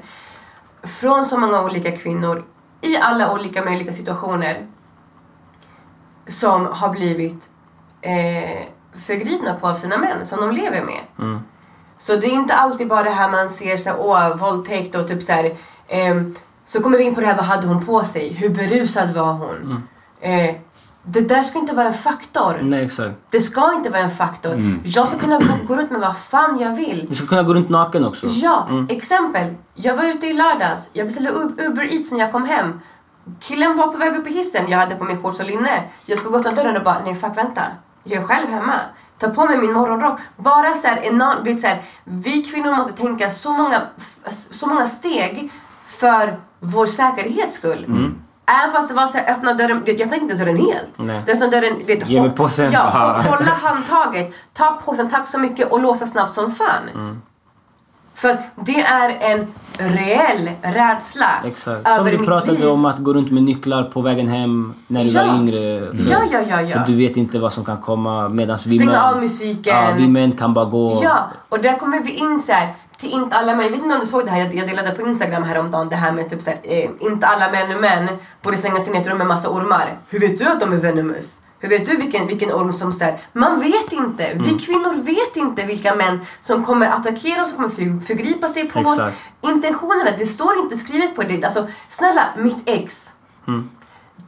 från 0.82 1.26
så 1.26 1.38
många 1.38 1.62
olika 1.62 1.96
kvinnor 1.96 2.44
i 2.80 2.96
alla 2.96 3.32
olika 3.32 3.64
möjliga 3.64 3.92
situationer 3.92 4.66
som 6.28 6.66
har 6.66 6.88
blivit 6.88 7.50
eh, 8.00 8.66
förgripna 9.06 9.54
på 9.54 9.68
av 9.68 9.74
sina 9.74 9.98
män 9.98 10.26
som 10.26 10.40
de 10.40 10.50
lever 10.50 10.84
med. 10.84 11.00
Så 11.98 12.16
det 12.16 12.26
är 12.26 12.34
inte 12.34 12.54
alltid 12.54 12.88
bara 12.88 13.02
det 13.02 13.10
här 13.10 13.30
man 13.30 13.50
ser 13.50 13.76
så 13.76 13.90
här, 13.90 13.98
åh, 14.00 14.36
våldtäkt 14.36 14.94
och 14.94 15.08
typ 15.08 15.22
så 15.22 15.32
här, 15.32 15.56
ehm, 15.88 16.34
så 16.64 16.82
kommer 16.82 16.98
vi 16.98 17.04
in 17.04 17.14
på 17.14 17.20
det 17.20 17.26
här, 17.26 17.36
vad 17.36 17.44
hade 17.44 17.66
hon 17.66 17.86
på 17.86 18.04
sig? 18.04 18.32
Hur 18.32 18.48
berusad 18.48 19.14
var 19.14 19.32
hon? 19.32 19.82
Eh, 20.20 20.54
det 21.06 21.20
där 21.20 21.42
ska 21.42 21.58
inte 21.58 21.74
vara 21.74 21.86
en 21.86 21.94
faktor. 21.94 22.58
Nej, 22.62 22.84
exakt. 22.84 23.14
Det 23.30 23.40
ska 23.40 23.74
inte 23.74 23.90
vara 23.90 24.02
en 24.02 24.10
faktor. 24.10 24.78
Jag 24.84 25.08
ska 25.08 25.18
kunna 25.18 25.38
gå, 25.38 25.46
gå 25.66 25.76
runt 25.76 25.90
med 25.90 26.00
vad 26.00 26.18
fan 26.18 26.58
jag 26.58 26.74
vill. 26.74 27.06
Du 27.08 27.14
ska 27.14 27.26
kunna 27.26 27.42
gå 27.42 27.54
runt 27.54 27.68
naken 27.68 28.04
också. 28.04 28.26
Ja, 28.26 28.68
exempel. 28.88 29.54
Jag 29.74 29.96
var 29.96 30.04
ute 30.04 30.26
i 30.26 30.32
lördags. 30.32 30.90
Jag 30.92 31.06
beställde 31.06 31.30
Uber 31.58 31.94
Eats 31.94 32.12
när 32.12 32.18
jag 32.18 32.32
kom 32.32 32.44
hem. 32.44 32.80
Killen 33.40 33.76
var 33.76 33.88
på 33.88 33.98
väg 33.98 34.16
upp 34.16 34.26
i 34.26 34.32
hissen. 34.32 34.68
Jag 34.68 34.78
hade 34.78 34.94
på 34.94 35.04
mig 35.04 35.16
shorts 35.16 35.40
och 35.40 35.46
linne. 35.46 35.82
Jag 36.06 36.18
skulle 36.18 36.32
gå 36.32 36.38
öppna 36.38 36.52
dörren 36.52 36.76
och 36.76 36.84
bara, 36.84 37.00
nej 37.04 37.14
fuck 37.14 37.36
vänta. 37.36 37.62
Jag 38.04 38.22
är 38.22 38.26
själv 38.26 38.48
hemma. 38.48 38.80
Ta 39.18 39.28
på 39.28 39.46
mig 39.46 39.58
min 39.58 39.72
morgonrock. 39.72 40.20
Bara 40.36 40.74
så 40.74 40.86
här, 40.86 41.00
enormt, 41.02 41.44
du 41.44 41.50
vet, 41.50 41.60
så 41.60 41.66
här, 41.66 41.82
vi 42.04 42.42
kvinnor 42.42 42.76
måste 42.76 42.92
tänka 42.92 43.30
så 43.30 43.52
många, 43.52 43.82
så 44.50 44.66
många 44.66 44.88
steg 44.88 45.52
för 45.98 46.36
vår 46.60 46.86
säkerhets 46.86 47.56
skull. 47.56 47.86
Även 48.46 48.72
fast 48.72 48.88
det 48.88 48.94
var 48.94 49.06
så 49.06 49.18
här, 49.18 49.34
öppna 49.34 49.54
dörren, 49.54 49.82
jag 49.86 50.00
öppnade 50.00 50.16
inte 50.22 50.34
dörren 50.34 50.56
helt. 50.56 50.92
Nej. 50.96 51.22
Öppnade 51.28 51.60
dörren, 51.60 51.76
det, 51.86 52.08
Ge 52.08 52.20
mig 52.20 52.30
påsen. 52.30 52.72
Ja, 52.72 52.80
hå- 52.80 53.28
hålla 53.30 53.52
handtaget, 53.62 54.32
ta 54.52 54.80
påsen, 54.84 55.10
tack 55.10 55.28
så 55.28 55.38
mycket 55.38 55.72
och 55.72 55.80
låsa 55.80 56.06
snabbt 56.06 56.32
som 56.32 56.52
fan. 56.52 57.20
För 58.14 58.28
att 58.30 58.38
det 58.54 58.80
är 58.80 59.18
en 59.32 59.46
reell 59.78 60.50
rädsla 60.62 61.26
Exakt. 61.44 61.82
Som 61.88 61.92
över 61.92 62.10
du 62.10 62.18
mitt 62.18 62.26
pratade 62.28 62.52
liv. 62.52 62.68
om 62.68 62.84
att 62.84 62.98
gå 62.98 63.12
runt 63.14 63.30
med 63.30 63.42
nycklar 63.42 63.82
på 63.82 64.00
vägen 64.00 64.28
hem 64.28 64.74
när 64.86 65.04
du 65.04 65.10
Ja. 65.10 65.26
var 65.26 65.34
yngre. 65.36 65.80
För, 65.96 66.10
Ja, 66.12 66.18
ja, 66.32 66.38
ja, 66.48 66.60
ja. 66.62 66.68
För 66.68 66.86
du 66.86 66.94
vet 66.96 67.16
inte 67.16 67.38
vad 67.38 67.52
som 67.52 67.64
kan 67.64 67.80
komma 67.80 68.28
medan 68.28 68.58
vi 68.66 68.76
Stänga 68.76 68.90
män... 68.92 69.00
av 69.00 69.20
musiken. 69.20 69.76
Ja, 69.76 69.86
vi 69.96 70.08
män 70.08 70.32
kan 70.32 70.54
bara 70.54 70.64
gå... 70.64 71.00
Ja, 71.02 71.18
och 71.48 71.60
där 71.60 71.78
kommer 71.78 72.00
vi 72.00 72.10
in 72.10 72.38
så 72.38 72.52
här, 72.52 72.68
till 73.04 73.12
inte 73.12 73.36
alla 73.36 73.54
män. 73.54 73.64
Jag 73.64 73.72
vet 73.72 73.82
inte 73.82 73.94
om 73.94 74.00
du 74.00 74.06
såg 74.06 74.24
det 74.24 74.30
här, 74.30 74.38
jag 74.38 74.54
jag 74.54 74.68
delade 74.68 74.90
på 74.90 75.02
Instagram 75.02 75.42
häromdagen 75.42 75.88
det 75.88 75.96
här 75.96 76.12
med 76.12 76.30
typ 76.30 76.42
så 76.42 76.50
här, 76.50 76.58
eh, 76.62 76.90
inte 77.00 77.26
alla 77.26 77.50
män 77.50 77.70
är 77.70 77.80
män 77.80 78.08
borde 78.42 78.56
slängas 78.56 78.88
in 78.88 78.94
i 78.94 78.98
ett 78.98 79.06
rum 79.06 79.18
med 79.18 79.26
massa 79.26 79.50
ormar. 79.50 79.98
Hur 80.08 80.20
vet 80.20 80.38
du 80.38 80.44
att 80.44 80.60
de 80.60 80.72
är 80.72 80.76
venomous? 80.76 81.38
Hur 81.58 81.68
vet 81.68 81.86
du 81.86 81.96
vilken, 81.96 82.26
vilken 82.26 82.52
orm 82.52 82.72
som 82.72 82.92
så 82.92 83.04
här, 83.04 83.18
Man 83.32 83.60
vet 83.60 83.92
inte. 83.92 84.24
Mm. 84.24 84.44
Vi 84.44 84.58
kvinnor 84.58 85.02
vet 85.02 85.36
inte 85.36 85.66
vilka 85.66 85.94
män 85.94 86.20
som 86.40 86.64
kommer 86.64 86.88
attackera 86.88 87.42
oss, 87.42 87.50
som 87.50 87.56
kommer 87.56 87.74
för, 87.74 88.06
förgripa 88.06 88.48
sig 88.48 88.68
på 88.68 88.80
oss. 88.80 88.92
Exakt. 88.92 89.16
Intentionerna, 89.40 90.10
det 90.18 90.26
står 90.26 90.58
inte 90.58 90.76
skrivet 90.76 91.16
på 91.16 91.22
det. 91.22 91.44
Alltså, 91.44 91.66
snälla, 91.88 92.28
mitt 92.36 92.58
ex. 92.64 93.10
Mm. 93.48 93.70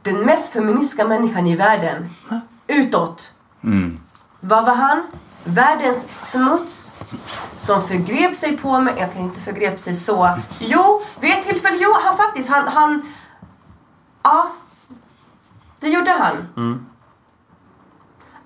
Den 0.03 0.21
mest 0.21 0.53
feministiska 0.53 1.07
människan 1.07 1.47
i 1.47 1.55
världen. 1.55 2.09
Utåt. 2.67 3.33
Vad 4.39 4.65
var 4.65 4.73
han? 4.75 5.03
Världens 5.43 6.07
smuts 6.15 6.86
som 7.57 7.81
förgrep 7.87 8.35
sig 8.35 8.57
på 8.57 8.79
mig. 8.81 8.93
Jag 8.97 9.13
kan 9.13 9.21
inte 9.21 9.39
förgrep 9.39 9.79
sig 9.79 9.95
så. 9.95 10.29
Jo, 10.59 11.01
vid 11.19 11.31
ett 11.31 11.43
tillfälle, 11.43 11.77
jo, 11.79 11.89
han 12.03 12.17
faktiskt, 12.17 12.49
han, 12.49 12.67
han... 12.67 13.13
Ja. 14.23 14.51
Det 15.79 15.89
gjorde 15.89 16.11
han. 16.11 16.35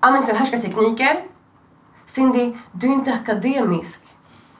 Använde 0.00 0.26
sig 0.26 0.32
av 0.32 0.38
härskartekniker. 0.38 1.24
Cindy, 2.06 2.54
du 2.72 2.86
är 2.86 2.92
inte 2.92 3.12
akademisk 3.12 4.00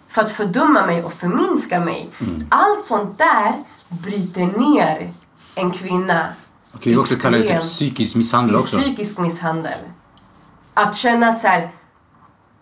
för 0.09 0.23
att 0.23 0.33
fördumma 0.33 0.87
mig 0.87 1.05
och 1.05 1.13
förminska 1.13 1.81
mig. 1.81 2.11
Allt 2.49 2.85
sånt 2.85 3.19
där 3.19 3.53
bryter 3.89 4.47
ner 4.47 5.13
en 5.55 5.71
kvinna. 5.71 6.27
Man 6.73 6.81
kan 6.81 6.93
ju 6.93 6.99
också 6.99 7.17
kalla 7.17 7.39
det 7.39 7.49
typ 7.49 7.61
psykisk 7.61 8.17
misshandel 8.17 8.57
också. 8.57 8.79
psykisk 8.79 9.19
misshandel. 9.19 9.79
Att 10.75 10.97
känna 10.97 11.29
att 11.29 11.39
så 11.39 11.47
här, 11.47 11.71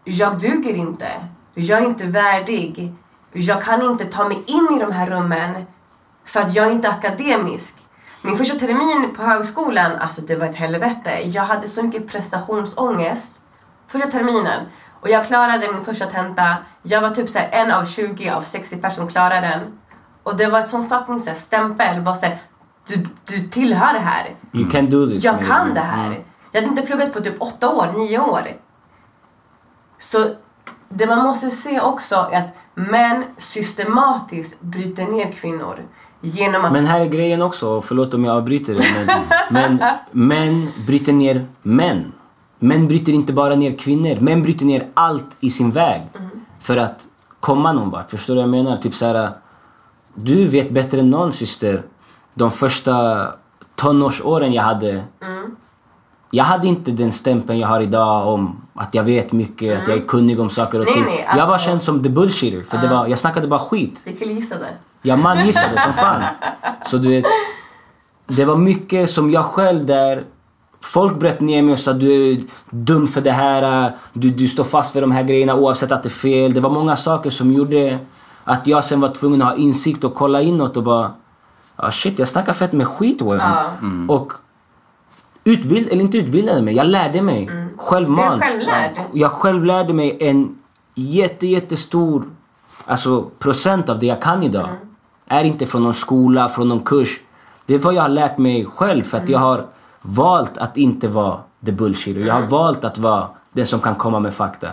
jag 0.05 0.40
duger 0.40 0.74
inte. 0.74 1.09
Jag 1.55 1.82
är 1.82 1.86
inte 1.86 2.07
värdig. 2.07 2.94
Jag 3.32 3.62
kan 3.62 3.82
inte 3.82 4.05
ta 4.05 4.28
mig 4.28 4.42
in 4.46 4.68
i 4.76 4.78
de 4.80 4.92
här 4.92 5.07
rummen 5.07 5.66
för 6.24 6.40
att 6.40 6.55
jag 6.55 6.66
är 6.66 6.70
inte 6.70 6.88
akademisk. 6.88 7.74
Min 8.22 8.36
första 8.36 8.59
termin 8.59 9.14
på 9.16 9.22
högskolan, 9.22 9.92
alltså 9.96 10.20
det 10.20 10.36
var 10.36 10.46
ett 10.46 10.57
helvete. 10.57 11.11
Jag 11.24 11.42
hade 11.42 11.68
så 11.68 11.82
mycket 11.82 12.09
prestationsångest 12.09 13.40
första 13.88 14.11
terminen. 14.11 14.66
Och 15.01 15.09
jag 15.09 15.26
klarade 15.26 15.72
min 15.72 15.84
första 15.84 16.07
tenta. 16.07 16.57
Jag 16.82 17.01
var 17.01 17.11
typ 17.11 17.28
så 17.30 17.38
en 17.51 17.70
av 17.70 17.84
20 17.84 18.30
av 18.30 18.42
60 18.42 18.76
personer 18.76 18.90
som 18.90 19.09
klarade 19.09 19.40
den. 19.40 19.61
Och 20.22 20.36
det 20.36 20.46
var 20.46 20.61
ett 20.61 20.68
sån 20.68 20.88
fucking 20.88 21.20
så 21.20 21.30
här, 21.30 21.36
stämpel. 21.36 22.03
Bara 22.03 22.16
så 22.16 22.26
här, 22.26 22.38
du, 22.88 23.07
du 23.24 23.48
tillhör 23.48 23.92
det 23.92 24.01
här. 24.01 24.34
You 24.53 24.70
can 24.70 24.90
do 24.90 25.07
this. 25.07 25.24
Jag 25.24 25.34
maybe. 25.34 25.48
kan 25.48 25.74
det 25.74 25.80
här. 25.80 26.07
Mm. 26.07 26.22
Jag 26.53 26.61
hade 26.61 26.70
inte 26.70 26.82
pluggat 26.82 27.12
på 27.12 27.20
typ 27.20 27.42
åtta 27.42 27.68
år, 27.68 27.86
nio 27.96 28.18
år. 28.18 28.48
Så 30.01 30.26
det 30.88 31.07
man 31.07 31.26
måste 31.26 31.51
se 31.51 31.80
också 31.80 32.28
är 32.32 32.38
att 32.38 32.48
män 32.74 33.24
systematiskt 33.38 34.61
bryter 34.61 35.07
ner 35.07 35.32
kvinnor 35.32 35.82
genom 36.20 36.64
att... 36.64 36.72
Men 36.72 36.86
här 36.86 37.01
är 37.01 37.07
grejen 37.07 37.42
också, 37.42 37.82
förlåt 37.82 38.14
om 38.14 38.24
jag 38.24 38.36
avbryter 38.36 38.74
dig. 38.74 38.86
Men, 39.51 39.76
men 39.80 39.82
män 40.11 40.68
bryter 40.86 41.12
ner 41.12 41.46
män. 41.62 42.12
Män 42.59 42.88
bryter 42.88 43.12
inte 43.12 43.32
bara 43.32 43.55
ner 43.55 43.78
kvinnor. 43.78 44.20
Män 44.20 44.42
bryter 44.42 44.64
ner 44.66 44.88
allt 44.94 45.36
i 45.40 45.51
sin 45.51 45.70
väg. 45.70 46.03
För 46.59 46.76
att 46.76 47.07
komma 47.40 47.72
någon 47.72 47.90
vart. 47.90 48.11
Förstår 48.11 48.34
du 48.34 48.40
vad 48.40 48.48
jag 48.48 48.64
menar? 48.64 48.76
Typ 48.76 48.94
så 48.94 49.07
här, 49.07 49.30
Du 50.14 50.44
vet 50.44 50.70
bättre 50.70 51.01
än 51.01 51.11
någon 51.11 51.32
syster. 51.32 51.82
De 52.34 52.51
första 52.51 53.26
tonårsåren 53.74 54.53
jag 54.53 54.62
hade. 54.62 55.05
Jag 56.31 56.45
hade 56.45 56.68
inte 56.68 56.91
den 56.91 57.12
stämpeln 57.12 57.59
jag 57.59 57.68
har 57.68 57.81
idag 57.81 58.28
om 58.28 58.62
att 58.74 58.95
jag 58.95 59.05
vet 59.05 59.33
mycket, 59.33 59.83
att 59.83 59.89
jag 59.89 59.97
är 59.97 60.03
kunnig 60.03 60.41
om 60.41 60.51
saker 60.51 60.78
och 60.78 60.85
Nej, 60.85 60.95
ting. 60.95 61.05
nej, 61.05 61.26
Jag 61.37 61.47
var 61.47 61.53
alltså- 61.53 61.68
känd 61.68 61.83
som 61.83 62.03
the 62.03 62.09
bullshitter. 62.09 62.62
För 62.62 62.78
det 62.78 62.89
var, 62.89 63.07
jag 63.07 63.18
snackade 63.18 63.49
bara 63.49 63.61
skit. 63.61 64.01
Det 64.05 64.12
killgissade. 64.12 64.66
Jag 65.03 65.18
man 65.18 65.47
gissade 65.47 65.81
som 65.81 65.93
fan. 65.93 66.22
Så 66.87 66.99
du 66.99 67.09
vet, 67.09 67.24
det 68.26 68.45
var 68.45 68.57
mycket 68.57 69.11
som 69.11 69.31
jag 69.31 69.45
själv 69.45 69.87
där 69.87 70.24
Folk 70.83 71.18
bröt 71.18 71.41
ner 71.41 71.62
mig 71.62 71.72
och 71.72 71.78
sa 71.78 71.93
du 71.93 72.33
är 72.33 72.41
dum 72.70 73.07
för 73.07 73.20
det 73.20 73.33
här, 73.33 73.93
du, 74.12 74.31
du 74.31 74.49
står 74.49 74.64
fast 74.64 74.93
för 74.93 75.01
de 75.01 75.11
här 75.12 75.22
grejerna 75.22 75.55
oavsett 75.55 75.93
att 75.93 76.03
det 76.03 76.07
är 76.07 76.11
fel. 76.11 76.55
Det 76.55 76.61
var 76.61 76.70
många 76.70 76.97
saker 76.97 77.31
som 77.31 77.53
gjorde 77.53 77.99
att 78.45 78.66
jag 78.66 78.85
sen 78.85 79.01
var 79.01 79.09
tvungen 79.09 79.43
att 79.43 79.49
ha 79.49 79.57
insikt 79.57 80.05
och 80.05 80.14
kolla 80.14 80.41
inåt 80.43 80.76
och 80.76 80.83
bara 80.83 81.12
ah, 81.76 81.91
shit 81.91 82.18
jag 82.18 82.28
snackar 82.28 82.53
fett 82.53 82.72
med 82.72 82.89
skit. 82.89 83.18
Ja. 83.20 83.64
Och 84.09 84.33
utbild, 85.45 85.88
eller 85.88 86.01
inte 86.01 86.18
utbildade 86.18 86.62
mig, 86.62 86.74
jag 86.74 86.86
lärde 86.86 87.22
mig 87.22 87.51
självmant. 87.76 88.41
Du 88.41 88.47
är 88.47 88.51
självlärd. 88.51 88.91
Jag 89.12 89.30
själv 89.30 89.64
lärde 89.64 89.93
mig 89.93 90.16
en 90.20 90.59
jätte, 90.95 91.47
jättestor 91.47 92.24
alltså, 92.84 93.22
procent 93.38 93.88
av 93.88 93.99
det 93.99 94.07
jag 94.07 94.22
kan 94.22 94.43
idag. 94.43 94.68
Är 95.26 95.45
inte 95.45 95.66
från 95.66 95.82
någon 95.82 95.95
skola, 95.95 96.49
från 96.49 96.68
någon 96.68 96.80
kurs. 96.80 97.20
Det 97.66 97.74
är 97.74 97.78
vad 97.78 97.95
jag 97.95 98.03
har 98.03 98.09
lärt 98.09 98.38
mig 98.38 98.64
själv 98.64 99.03
för 99.03 99.18
att 99.18 99.28
jag 99.28 99.38
har 99.38 99.66
valt 100.03 100.59
att 100.59 100.76
inte 100.76 101.09
vara 101.09 101.38
the 101.66 101.72
bullshit. 101.72 102.16
Jag 102.16 102.34
har 102.34 102.43
valt 102.43 102.84
att 102.84 102.99
vara 102.99 103.28
den 103.53 103.66
som 103.66 103.80
kan 103.80 103.95
komma 103.95 104.20
med 104.20 104.34
fakta. 104.34 104.68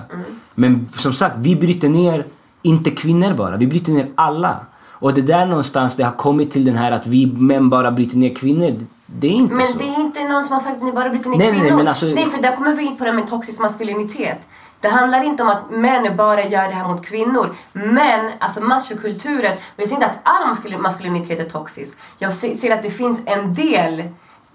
Men 0.55 0.89
som 0.95 1.13
sagt, 1.13 1.35
vi 1.37 1.55
bryter 1.55 1.89
ner, 1.89 2.25
inte 2.61 2.91
kvinnor 2.91 3.33
bara, 3.33 3.57
vi 3.57 3.67
bryter 3.67 3.91
ner 3.91 4.07
alla. 4.15 4.59
Och 4.99 5.13
det 5.13 5.21
är 5.21 5.25
där 5.37 5.45
någonstans 5.45 5.95
det 5.95 6.03
har 6.03 6.11
kommit 6.11 6.51
till 6.51 6.65
den 6.65 6.75
här 6.75 6.91
att 6.91 7.07
vi 7.07 7.25
män 7.25 7.69
bara 7.69 7.91
bryter 7.91 8.17
ner 8.17 8.35
kvinnor. 8.35 8.75
Det- 9.05 9.27
är 9.27 9.31
inte 9.31 9.55
Men 9.55 9.67
så. 9.67 9.77
det 9.77 9.83
är 9.85 9.99
inte 9.99 10.23
någon 10.27 10.43
som 10.43 10.53
har 10.53 10.59
sagt 10.61 10.77
att 10.77 10.83
ni 10.83 10.91
bara 10.91 11.09
bryter 11.09 11.29
ner 11.29 11.37
Nej, 11.37 11.51
nej, 11.51 11.59
kvinnor. 11.61 11.77
men 11.77 11.87
alltså- 11.87 12.05
nej, 12.05 12.25
för 12.25 12.41
där 12.41 12.55
kommer 12.55 12.73
vi 12.75 12.83
in 12.83 12.97
på 12.97 13.05
det 13.05 13.13
med 13.13 13.27
toxisk 13.27 13.61
maskulinitet. 13.61 14.37
Det 14.81 14.87
handlar 14.87 15.23
inte 15.23 15.43
om 15.43 15.49
att 15.49 15.71
män 15.71 16.17
bara 16.17 16.43
gör 16.45 16.67
det 16.67 16.73
här 16.73 16.87
mot 16.87 17.05
kvinnor. 17.05 17.55
Men, 17.73 18.31
alltså 18.39 18.61
machokulturen, 18.61 19.57
jag 19.75 19.89
säger 19.89 19.93
inte 20.01 20.05
att 20.05 20.19
all 20.23 20.47
maskul- 20.49 20.77
maskulinitet 20.81 21.39
är 21.39 21.49
toxisk. 21.49 21.97
Jag 22.17 22.33
se- 22.33 22.55
ser 22.55 22.73
att 22.73 22.83
det 22.83 22.89
finns 22.91 23.21
en 23.25 23.53
del 23.53 24.03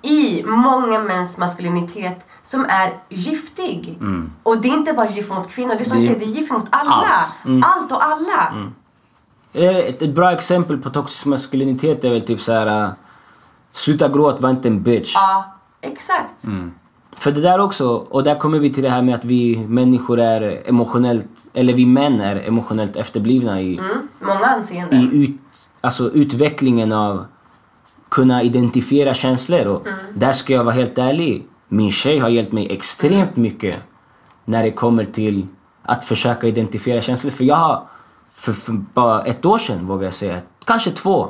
i 0.03 0.43
många 0.47 0.99
mäns 0.99 1.39
maskulinitet 1.39 2.27
som 2.43 2.65
är 2.69 2.91
giftig. 3.09 3.99
Och 4.43 4.59
det 4.63 4.69
är 4.69 4.73
inte 4.73 4.93
bara 4.93 5.09
gift 5.11 5.31
mot 5.33 5.51
kvinnor, 5.51 5.75
det 5.75 5.81
är 5.81 5.85
som 5.85 5.99
Det- 6.01 6.07
säger, 6.07 6.19
det 6.19 6.25
är 6.25 6.29
gift 6.29 6.53
mot 6.53 6.67
alla. 6.71 6.91
Allt. 7.45 7.65
Allt 7.65 7.93
och 7.93 8.05
alla. 8.05 8.53
Eh, 8.55 8.69
Ett, 9.53 10.03
ett 10.03 10.15
bra 10.15 10.33
exempel 10.33 10.79
på 10.79 10.91
toxisk 10.91 11.27
maskulinitet 11.27 12.05
är 12.05 12.11
väl 12.11 12.23
typ 12.23 12.41
så 12.41 12.53
här. 12.53 12.85
äh, 12.85 12.91
Sluta 13.75 14.09
gråt, 14.09 14.41
var 14.41 14.51
inte 14.51 14.69
en 14.69 14.83
bitch. 14.83 15.13
Ja, 15.15 15.55
exakt. 15.81 16.45
För 17.17 17.31
det 17.31 17.41
där 17.41 17.59
också, 17.59 17.89
och 17.89 18.23
där 18.25 18.35
kommer 18.35 18.59
vi 18.59 18.73
till 18.73 18.83
det 18.83 18.89
här 18.91 19.03
med 19.03 19.15
att 19.15 19.25
vi 19.25 19.67
människor 19.69 20.21
är 20.21 20.69
emotionellt, 20.69 21.49
eller 21.53 21.73
vi 21.73 21.87
män 21.87 22.21
är 22.21 22.37
emotionellt 22.37 22.97
efterblivna 22.97 23.61
i, 23.61 23.79
Mm. 23.79 24.09
Många 24.21 24.45
anseenden. 24.47 25.01
i 25.01 25.25
ut, 25.25 25.41
alltså 25.81 26.11
utvecklingen 26.11 26.93
av 26.93 27.25
kunna 28.09 28.43
identifiera 28.43 29.15
känslor. 29.15 29.67
Och 29.67 29.87
Där 30.15 30.33
ska 30.33 30.53
jag 30.53 30.65
vara 30.65 30.75
helt 30.75 30.99
ärlig. 30.99 31.47
Min 31.69 31.91
tjej 31.91 32.19
har 32.19 32.29
hjälpt 32.29 32.53
mig 32.53 32.73
extremt 32.73 33.37
mycket 33.37 33.77
när 34.45 34.63
det 34.63 34.71
kommer 34.71 35.05
till 35.05 35.47
att 35.83 36.05
försöka 36.05 36.47
identifiera 36.47 37.01
känslor. 37.01 37.31
För 37.31 37.45
jag 37.45 37.57
har, 37.57 37.83
för, 38.43 38.53
för 38.53 38.73
bara 38.73 39.23
ett 39.23 39.45
år 39.45 39.59
sedan 39.59 39.87
vågar 39.87 40.05
jag 40.05 40.15
säga, 40.15 40.41
kanske 40.65 40.91
två. 40.91 41.29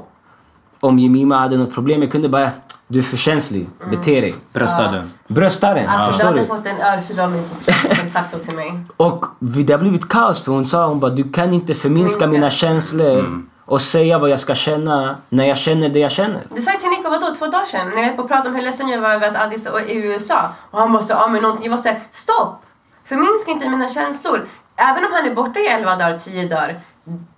Om 0.81 0.99
Jemima 0.99 1.39
hade 1.39 1.57
något 1.57 1.75
problem, 1.75 2.03
jag 2.03 2.13
kunde 2.13 2.29
bara 2.29 2.51
du 2.87 2.99
är 2.99 3.03
för 3.03 3.17
känslig, 3.17 3.69
bete 3.91 4.21
dig. 4.21 4.35
Bröstade. 4.53 5.03
Brösta 5.29 5.75
den, 5.75 5.89
Alltså 5.89 6.07
du 6.07 6.13
förstår 6.13 6.29
hade 6.29 6.41
du? 6.41 6.47
fått 6.47 6.67
en 6.67 6.81
örfil 6.81 7.21
av 7.21 7.31
mig 7.31 7.43
på 7.43 7.55
precis 7.65 8.05
exakt 8.05 8.31
så 8.31 8.39
till 8.39 8.57
mig. 8.57 8.73
Och 8.97 9.25
det 9.39 9.73
har 9.73 9.79
blivit 9.79 10.09
kaos 10.09 10.43
för 10.43 10.53
hon 10.53 10.67
sa 10.67 10.87
hon 10.87 11.01
bara 11.01 11.11
du 11.11 11.33
kan 11.33 11.53
inte 11.53 11.75
förminska 11.75 12.21
Förminska. 12.21 12.27
mina 12.27 12.51
känslor 12.51 13.43
och 13.65 13.81
säga 13.81 14.19
vad 14.19 14.31
jag 14.31 14.41
ska 14.41 14.55
känna 14.55 15.17
när 15.29 15.45
jag 15.45 15.59
känner 15.59 15.89
det 15.89 15.99
jag 15.99 16.13
känner. 16.13 16.47
Det 16.55 16.63
sa 16.63 16.71
jag 16.71 16.81
till 16.81 16.91
Nico, 16.91 17.11
vadå, 17.11 17.35
två 17.39 17.47
dagar 17.47 17.65
sedan? 17.65 17.89
När 17.89 17.97
jag 17.97 18.05
höll 18.05 18.17
på 18.17 18.23
att 18.23 18.29
prata 18.29 18.49
om 18.49 18.55
hur 18.55 18.63
ledsen 18.63 18.89
jag 18.89 19.01
var 19.01 19.11
över 19.11 19.29
att 19.29 19.37
Addis 19.37 19.67
är 19.67 19.91
i 19.91 19.95
USA. 19.97 20.49
Och 20.71 20.81
han 20.81 20.93
bara 20.93 21.03
så, 21.03 21.13
ja 21.13 21.29
men 21.29 21.43
någonting. 21.43 21.65
Jag 21.65 21.71
var 21.71 21.79
såhär, 21.79 22.01
stopp! 22.11 22.63
Förminska 23.05 23.51
inte 23.51 23.69
mina 23.69 23.89
känslor. 23.89 24.47
Även 24.77 25.05
om 25.05 25.11
han 25.13 25.27
är 25.27 25.35
borta 25.35 25.61
i 25.61 25.67
11 25.67 25.97
dagar, 25.97 26.19
10 26.19 26.49
dagar. 26.49 26.81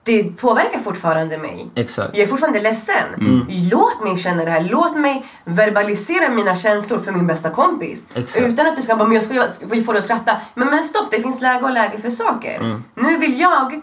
Det 0.02 0.24
påverkar 0.24 0.78
fortfarande 0.78 1.38
mig. 1.38 1.66
Exakt. 1.74 2.16
Jag 2.16 2.24
är 2.24 2.28
fortfarande 2.28 2.60
ledsen. 2.60 3.46
Låt 3.70 4.02
mig 4.02 4.18
känna 4.18 4.44
det 4.44 4.50
här. 4.50 4.68
Låt 4.70 4.96
mig 4.96 5.26
verbalisera 5.44 6.28
mina 6.28 6.56
känslor 6.56 6.98
för 6.98 7.12
min 7.12 7.26
bästa 7.26 7.50
kompis. 7.50 8.06
Exakt. 8.14 8.46
Utan 8.46 8.66
att 8.66 8.76
du 8.76 8.82
ska 8.82 8.96
bara, 8.96 9.08
men 9.08 9.14
jag 9.14 9.24
ska 9.24 9.34
jag 9.34 9.86
får 9.86 9.92
dig 9.92 9.98
att 9.98 10.04
skratta. 10.04 10.36
Men, 10.54 10.68
men 10.68 10.84
stopp, 10.84 11.10
det 11.10 11.20
finns 11.20 11.40
läge 11.40 11.64
och 11.64 11.72
läge 11.72 11.98
för 11.98 12.10
saker. 12.10 12.82
Nu 12.94 13.18
vill 13.18 13.40
jag 13.40 13.82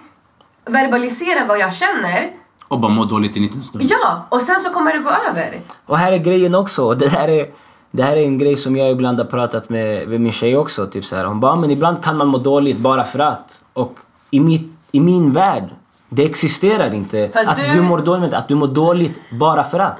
verbalisera 0.66 1.46
vad 1.46 1.60
jag 1.60 1.74
känner. 1.74 2.30
Och 2.68 2.80
bara 2.80 2.92
må 2.92 3.06
dåligt 3.06 3.36
i 3.38 3.40
en 3.40 3.46
liten 3.46 3.64
stund. 3.64 3.84
Ja, 3.90 4.26
och 4.30 4.42
sen 4.42 4.60
så 4.60 4.70
kommer 4.70 4.94
det 4.94 5.00
gå 5.00 5.10
över. 5.10 5.62
Och 5.86 5.98
här 5.98 6.12
är 6.12 6.18
grejen 6.18 6.56
också. 6.56 6.94
Det 6.94 7.10
här 7.10 7.28
är, 7.28 7.50
det 7.92 8.04
här 8.04 8.18
är 8.18 8.24
en 8.24 8.38
grej 8.38 8.58
som 8.58 8.76
jag 8.78 8.92
ibland 8.92 9.20
har 9.20 9.26
pratat 9.26 9.70
med, 9.70 10.08
med 10.08 10.22
min 10.22 10.32
tjej 10.32 10.58
också. 10.58 10.88
Typ 10.88 11.06
så 11.06 11.16
här. 11.16 11.26
Hon 11.26 11.40
bara, 11.40 11.56
men 11.56 11.72
ibland 11.72 12.04
kan 12.04 12.18
man 12.18 12.28
må 12.28 12.38
dåligt 12.38 12.78
bara 12.78 13.04
för 13.04 13.20
att. 13.20 13.62
Och 13.74 13.98
i, 14.32 14.40
mitt, 14.40 14.72
i 14.92 15.00
min 15.00 15.32
värld, 15.32 15.64
det 16.10 16.26
existerar 16.26 16.94
inte 16.94 17.30
För 17.34 17.40
att 17.50 17.56
du- 17.58 17.64
Mm. 17.64 17.76
du... 17.78 17.82
mår 17.84 18.00
dåligt, 18.00 18.34
att 18.34 18.48
du 18.48 18.56
mår 18.56 18.68
dåligt 18.68 19.20
bara 19.40 19.64
för 19.64 19.80
att. 19.80 19.98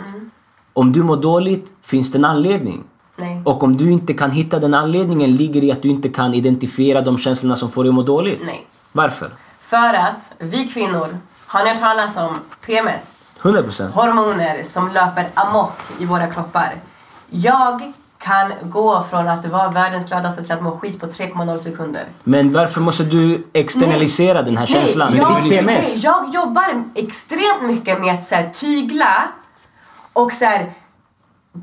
Om 0.74 0.92
du 0.92 1.04
mår 1.04 1.18
dåligt 1.18 1.74
finns 1.82 2.12
det 2.12 2.18
en 2.18 2.26
anledning. 2.26 2.84
Nej. 3.16 3.42
Och 3.46 3.64
om 3.64 3.78
du 3.78 3.92
inte 3.92 4.14
kan 4.14 4.32
hitta 4.32 4.60
den 4.60 4.74
anledningen 4.74 5.36
ligger 5.36 5.64
i 5.64 5.72
att 5.72 5.82
du 5.82 5.90
inte 5.90 6.10
kan 6.10 6.34
identifiera 6.34 7.02
de 7.02 7.18
känslorna 7.18 7.56
som 7.56 7.72
får 7.72 7.84
dig 7.84 7.90
att 7.90 7.96
må 7.96 8.02
dåligt. 8.02 8.40
Nej. 8.46 8.68
Varför? 8.92 9.30
För 9.62 9.94
att 9.94 10.34
vi 10.40 10.68
kvinnor, 10.68 11.08
har 11.48 11.64
ni 11.64 11.70
hört 11.70 11.80
talas 11.80 12.18
om 12.18 12.36
PMS? 12.66 13.36
100%. 13.42 13.92
Hormoner 13.92 14.64
som 14.64 14.88
löper 14.94 15.26
amok 15.34 15.72
i 16.00 16.06
våra 16.06 16.28
kroppar. 16.28 16.76
Jag 17.30 17.94
kan 18.24 18.54
gå 18.64 19.04
från 19.04 19.28
att 19.28 19.46
vara 19.46 19.70
världens 19.70 20.08
gladaste 20.08 20.44
till 20.44 20.52
att 20.52 20.64
må 20.64 20.78
skit 20.78 21.00
på 21.00 21.06
3,0 21.06 21.58
sekunder. 21.58 22.06
Men 22.24 22.54
varför 22.54 22.82
måste 22.82 23.04
du 23.04 23.44
externalisera 23.54 24.42
den 24.42 24.58
här 24.58 24.66
känslan? 24.66 25.12
Nej, 25.12 25.22
är 25.22 25.24
jag, 25.24 25.44
ditt 25.44 25.52
PMS. 25.52 25.88
nej, 25.88 26.00
jag 26.00 26.34
jobbar 26.34 26.84
extremt 26.96 27.62
mycket 27.62 28.02
med 28.02 28.14
att 28.14 28.24
så 28.24 28.36
här, 28.36 28.50
tygla 28.50 29.28
och 30.14 30.32
så 30.32 30.46
här, 30.46 30.74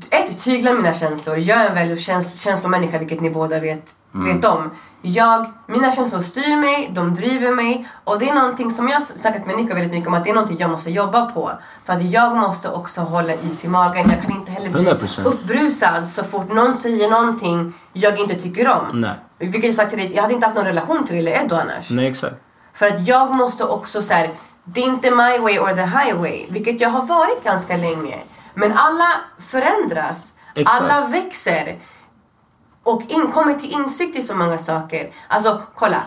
ett, 0.09 0.43
tygla 0.43 0.73
mina 0.73 0.93
känslor. 0.93 1.37
Jag 1.37 1.57
är 1.57 1.69
en 1.69 1.75
väldigt 1.75 2.01
käns 2.01 2.41
känslomänniska 2.41 2.99
vilket 2.99 3.21
ni 3.21 3.29
båda 3.29 3.59
vet, 3.59 3.95
vet 4.11 4.45
om. 4.45 4.71
Jag, 5.01 5.51
mina 5.65 5.91
känslor 5.91 6.21
styr 6.21 6.55
mig, 6.55 6.91
de 6.93 7.13
driver 7.13 7.51
mig 7.51 7.87
och 8.03 8.19
det 8.19 8.29
är 8.29 8.33
någonting 8.33 8.71
som 8.71 8.87
jag 8.87 8.95
har 8.95 9.01
snackat 9.01 9.45
med 9.47 9.57
Nico 9.57 9.73
väldigt 9.73 9.91
mycket 9.91 10.07
om 10.07 10.13
att 10.13 10.23
det 10.23 10.29
är 10.29 10.33
någonting 10.33 10.57
jag 10.59 10.69
måste 10.69 10.89
jobba 10.89 11.25
på. 11.25 11.51
För 11.85 11.93
att 11.93 12.01
jag 12.01 12.35
måste 12.35 12.69
också 12.69 13.01
hålla 13.01 13.33
is 13.33 13.65
i 13.65 13.67
magen. 13.67 14.09
Jag 14.09 14.21
kan 14.21 14.31
inte 14.31 14.51
heller 14.51 14.69
bli 14.69 14.81
100%. 14.85 15.23
uppbrusad 15.23 16.07
så 16.07 16.23
fort 16.23 16.53
någon 16.53 16.73
säger 16.73 17.09
någonting 17.09 17.73
jag 17.93 18.19
inte 18.19 18.35
tycker 18.35 18.67
om. 18.69 19.01
Nej. 19.01 19.13
Vilket 19.37 19.63
jag 19.63 19.75
sagt 19.75 19.89
till 19.89 19.99
dig, 19.99 20.15
jag 20.15 20.21
hade 20.21 20.33
inte 20.33 20.45
haft 20.47 20.55
någon 20.57 20.65
relation 20.65 21.03
till 21.05 21.15
dig 21.15 21.19
eller 21.35 21.45
Edo 21.45 21.55
annars. 21.55 21.89
Nej, 21.89 22.07
exakt. 22.07 22.35
För 22.73 22.87
att 22.87 23.07
jag 23.07 23.35
måste 23.35 23.63
också 23.63 24.03
så 24.03 24.13
här, 24.13 24.29
det 24.63 24.81
är 24.81 24.85
inte 24.85 25.11
my 25.11 25.37
way 25.37 25.59
or 25.59 25.73
the 25.73 25.81
highway, 25.81 26.45
vilket 26.49 26.81
jag 26.81 26.89
har 26.89 27.05
varit 27.05 27.43
ganska 27.43 27.77
länge. 27.77 28.15
Men 28.53 28.73
alla 28.77 29.07
förändras, 29.37 30.33
Exakt. 30.55 30.81
alla 30.81 31.07
växer 31.07 31.75
och 32.89 33.01
in, 33.11 33.31
kommer 33.31 33.53
till 33.53 33.71
insikt 33.71 34.15
i 34.17 34.21
så 34.21 34.35
många 34.35 34.57
saker. 34.57 35.09
Alltså, 35.27 35.61
kolla. 35.75 36.03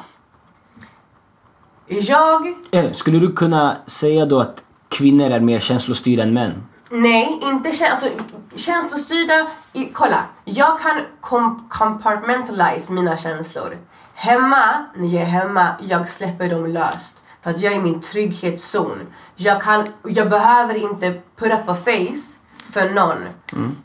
Jag, 1.87 2.55
Eh, 2.71 2.93
Skulle 2.93 3.19
du 3.19 3.33
kunna 3.33 3.77
säga 3.87 4.27
då 4.27 4.41
att 4.41 4.63
kvinnor 4.89 5.31
är 5.31 5.41
mer 5.41 5.61
känslostyrda 5.61 6.23
än 6.23 6.35
män? 6.35 6.63
nej, 6.91 7.39
inte 7.43 7.71
kä- 7.71 7.91
alltså, 7.91 8.07
känslostyrda. 8.55 9.47
I, 9.73 9.85
kolla, 9.93 10.23
jag 10.45 10.81
kan 10.81 11.01
com- 11.21 11.69
compartmentalize 11.69 12.93
mina 12.93 13.17
känslor. 13.17 13.79
Hemma, 14.15 14.85
när 14.97 15.09
jag 15.09 15.23
är 15.23 15.27
hemma, 15.27 15.69
jag 15.81 16.09
släpper 16.09 16.51
dem 16.51 16.67
löst. 16.67 17.17
För 17.43 17.51
att 17.51 17.61
jag 17.61 17.73
är 17.73 17.77
i 17.77 17.81
min 17.81 18.01
trygghetszon. 18.01 18.99
Jag, 19.37 19.63
kan, 19.63 19.87
jag 20.05 20.31
behöver 20.31 20.75
inte 20.75 21.21
put 21.37 21.53
up 21.53 21.69
a 21.69 21.75
face 21.75 22.37
för 22.73 22.91
någon. 22.91 23.19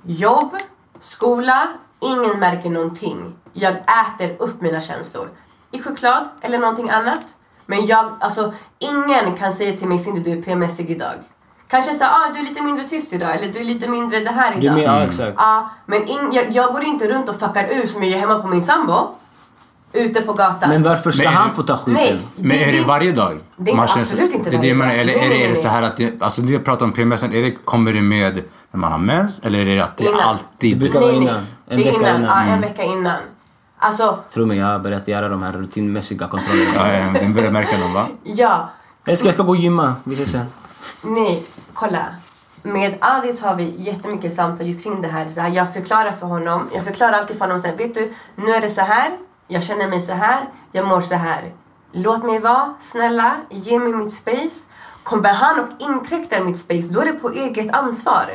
Jobb, 0.06 0.56
skola, 1.00 1.68
ingen 2.02 2.40
märker 2.40 2.70
någonting. 2.70 3.34
Jag 3.54 3.74
äter 3.74 4.36
upp 4.40 4.62
mina 4.62 4.82
känslor. 4.82 5.28
I 5.72 5.82
choklad 5.82 6.28
eller 6.42 6.60
någonting 6.60 6.90
annat. 6.90 7.22
Men 7.66 7.86
jag, 7.86 8.12
alltså 8.20 8.54
ingen 8.80 9.36
kan 9.36 9.54
säga 9.54 9.78
till 9.78 9.88
mig 9.88 10.00
Cindy 10.00 10.22
du 10.22 10.32
är 10.40 10.42
PMSig 10.42 10.90
idag. 10.92 11.14
Kanske 11.70 11.94
säga 11.94 12.10
ah, 12.10 12.34
du 12.34 12.40
är 12.40 12.44
lite 12.44 12.62
mindre 12.62 12.84
tyst 12.84 13.14
idag 13.14 13.36
eller 13.36 13.54
du 13.54 13.60
är 13.60 13.64
lite 13.64 13.90
mindre 13.90 14.20
det 14.20 14.30
här 14.32 14.56
Du 14.56 14.62
idag. 14.62 14.76
mer, 14.76 14.84
ja 14.84 15.04
exakt. 15.04 15.34
Ja, 15.38 15.70
men 15.86 16.08
in, 16.08 16.30
jag, 16.32 16.52
jag 16.52 16.74
går 16.74 16.84
inte 16.84 17.08
runt 17.10 17.30
och 17.30 17.40
fuckar 17.40 17.68
ur 17.72 17.86
som 17.88 18.04
jag 18.04 18.12
gör 18.12 18.20
hemma 18.20 18.40
på 18.40 18.48
min 18.48 18.64
sambo. 18.64 18.94
Ute 19.94 20.22
på 20.22 20.34
gatan. 20.34 20.70
Men 20.70 20.84
varför 20.84 21.12
ska 21.12 21.24
Men- 21.24 21.34
han 21.34 21.54
få 21.56 21.64
ta 21.64 21.78
skiten? 21.78 21.94
Nej. 21.94 22.20
Men 22.36 22.50
Det- 22.50 22.64
är 22.64 22.72
det 22.72 22.78
det- 22.80 22.84
varje 22.86 23.12
dag? 23.12 23.40
det 23.58 23.72
är 23.72 23.76
inte- 23.76 24.00
absolut 24.00 24.34
inte 24.34 24.50
det 24.50 24.56
är 24.56 24.62
det 24.62 24.74
varje 24.74 24.92
dag. 24.92 25.00
Eller 25.02 25.14
Nej, 25.14 25.26
är, 25.26 25.30
nej, 25.30 25.30
det, 25.30 25.36
är 25.36 25.40
nej, 25.40 25.50
det 25.50 25.56
så 25.56 25.68
här 25.68 25.82
att 25.82 25.98
det, 25.98 26.22
alltså 26.22 26.42
jag 26.42 26.66
pratar 26.66 26.86
om 26.86 26.92
PMS, 26.92 27.24
är 27.24 27.28
det, 27.28 27.52
kommer 27.52 27.94
det 27.94 28.02
med 28.02 28.44
när 28.72 28.80
man 28.80 28.92
har 28.92 29.00
mens? 29.00 29.40
Eller 29.40 29.60
är 29.60 29.66
det 29.66 29.80
att 29.80 29.98
det 29.98 30.04
Innan. 30.04 30.20
alltid... 30.20 30.74
Det 30.74 30.80
brukar 30.80 31.00
vara 31.00 31.12
innan. 31.12 31.36
En 31.36 31.46
det 31.68 31.74
är 31.74 31.78
vecka 31.78 32.00
innan. 32.00 32.16
innan. 32.22 32.38
Mm. 32.38 32.48
Ja, 32.50 32.54
en 32.56 32.62
vecka 32.62 32.84
innan. 32.84 33.20
Alltså, 33.78 34.20
Tro 34.30 34.46
mig, 34.46 34.58
jag 34.58 34.66
har 34.66 34.80
börjat 34.80 35.08
göra 35.08 35.30
de 35.30 35.44
här 35.44 35.52
rutinmässiga 35.52 36.28
kontrollerna. 36.28 36.72
Ja, 36.76 36.94
ja, 36.94 37.20
den 37.20 37.34
börjar 37.34 37.52
märka 37.52 37.78
dem 37.78 37.94
va? 37.94 38.08
ja. 38.24 38.70
Jag 39.06 39.18
ska, 39.18 39.28
jag 39.28 39.34
ska 39.34 39.44
gå 39.44 39.50
och 39.50 39.58
gymma, 39.58 39.96
vi 40.04 40.14
ses 40.14 40.32
sen. 40.32 40.46
Nej, 41.04 41.44
kolla. 41.74 42.06
Med 42.64 42.98
Adis 43.02 43.42
har 43.42 43.56
vi 43.56 43.74
jättemycket 43.78 44.34
samtal 44.34 44.68
just 44.68 44.84
kring 44.84 45.02
det 45.02 45.08
här. 45.08 45.30
Så 45.30 45.42
här. 45.42 45.50
Jag 45.50 45.74
förklarar 45.74 46.12
för 46.12 46.28
honom. 46.28 46.70
Jag 46.74 46.84
förklarar 46.84 47.14
alltid 47.14 47.38
för 47.38 47.46
honom. 47.46 47.60
Så 47.60 47.68
här, 47.68 47.78
vet 47.78 47.94
du, 47.94 48.14
nu 48.36 48.52
är 48.52 48.62
det 48.62 48.70
så 48.70 48.82
här. 48.82 49.12
Jag 49.48 49.64
känner 49.64 49.88
mig 49.88 50.02
så 50.02 50.14
här. 50.14 50.50
Jag 50.72 50.88
mår 50.88 51.02
så 51.02 51.16
här. 51.16 51.54
Låt 51.92 52.24
mig 52.24 52.40
vara, 52.40 52.74
snälla. 52.80 53.36
Ge 53.50 53.80
mig 53.80 53.94
mitt 53.94 54.12
space. 54.12 54.66
Kommer 55.08 55.34
han 55.34 55.60
och 55.60 55.68
inkräktar 55.80 56.44
mitt 56.44 56.60
space, 56.60 56.94
då 56.94 57.00
är 57.02 57.06
det 57.06 57.14
på 57.14 57.30
eget 57.32 57.74
ansvar. 57.74 58.26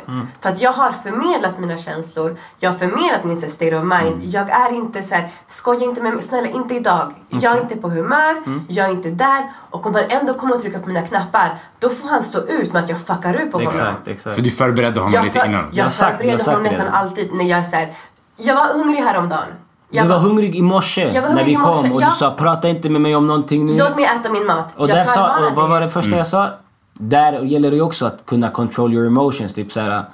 För 0.40 0.48
att 0.48 0.60
jag 0.60 0.72
har 0.72 0.92
förmedlat 0.92 1.58
mina 1.58 1.78
känslor. 1.78 2.36
Jag 2.58 2.70
har 2.70 2.78
förmedlat 2.78 3.24
min 3.24 3.50
state 3.50 3.76
of 3.76 3.84
mind. 3.84 4.24
Jag 4.24 4.50
är 4.50 4.72
inte 4.72 5.02
så 5.02 5.14
här, 5.14 5.28
skoja 5.46 5.84
inte 5.84 6.02
med 6.02 6.14
mig. 6.14 6.22
Snälla, 6.22 6.48
inte 6.48 6.74
idag. 6.74 7.12
Jag 7.28 7.56
är 7.56 7.60
inte 7.60 7.76
på 7.76 7.88
humör. 7.88 8.42
Jag 8.68 8.86
är 8.86 8.90
inte 8.90 9.10
där. 9.10 9.52
Och 9.70 9.86
om 9.86 9.94
han 9.94 10.04
ändå 10.08 10.34
kommer 10.34 10.54
att 10.54 10.62
trycka 10.62 10.78
på 10.78 10.88
mina 10.88 11.02
knappar, 11.02 11.48
då 11.78 11.88
får 11.88 12.08
han 12.08 12.22
stå 12.22 12.38
ut 12.46 12.72
med 12.72 12.84
att 12.84 12.90
jag 12.90 13.00
fuckar 13.00 13.34
ur 13.34 13.46
på 13.46 13.58
honom. 13.58 13.72
Exakt, 13.72 14.08
exakt. 14.08 14.36
För 14.36 14.42
du 14.42 14.50
förberedde 14.50 15.00
honom 15.00 15.14
Jag, 15.14 15.24
lite 15.24 15.40
för, 15.40 15.46
innan. 15.46 15.68
Jag 15.72 15.86
jag 15.86 15.92
förbereder 15.92 16.44
honom 16.44 16.62
nästan 16.62 16.88
alltid 16.88 17.34
när 17.34 17.44
jag 17.44 17.58
är 17.58 17.64
så 17.64 17.76
här, 17.76 17.94
Jag 18.36 18.54
var 18.54 18.66
hungrig 18.72 19.00
häromdagen. 19.00 19.48
Jag 19.94 20.04
du 20.04 20.08
var 20.08 20.16
var- 20.16 20.22
hungrig 20.22 20.56
i 20.56 20.62
morse 20.62 21.12
när 21.12 21.44
vi 21.44 21.56
morse, 21.56 21.82
kom 21.82 21.92
och 21.92 22.02
ja. 22.02 22.06
du 22.06 22.12
sa 22.12 22.30
prata 22.30 22.68
inte 22.68 22.88
med 22.90 23.00
mig 23.00 23.16
om 23.16 23.26
någonting 23.26 23.66
nu. 23.66 23.78
Låt 23.78 23.96
mig 23.96 24.04
äta 24.04 24.32
min 24.32 24.46
mat. 24.46 24.74
Och, 24.76 24.88
jag 24.88 24.96
där 24.96 25.04
sa, 25.04 25.46
och 25.46 25.56
vad 25.56 25.68
var 25.68 25.80
det 25.80 25.88
första 25.88 26.16
jag 26.16 26.26
sa? 26.26 26.50
Där 26.94 27.42
gäller 27.42 27.70
det 27.70 27.76
ju 27.76 27.82
också 27.82 28.06
att 28.06 28.26
kunna 28.26 28.50
control 28.50 28.94
your 28.94 29.06
emotions. 29.06 29.54
Typ 29.54 29.72
så 29.72 29.80
här, 29.80 30.04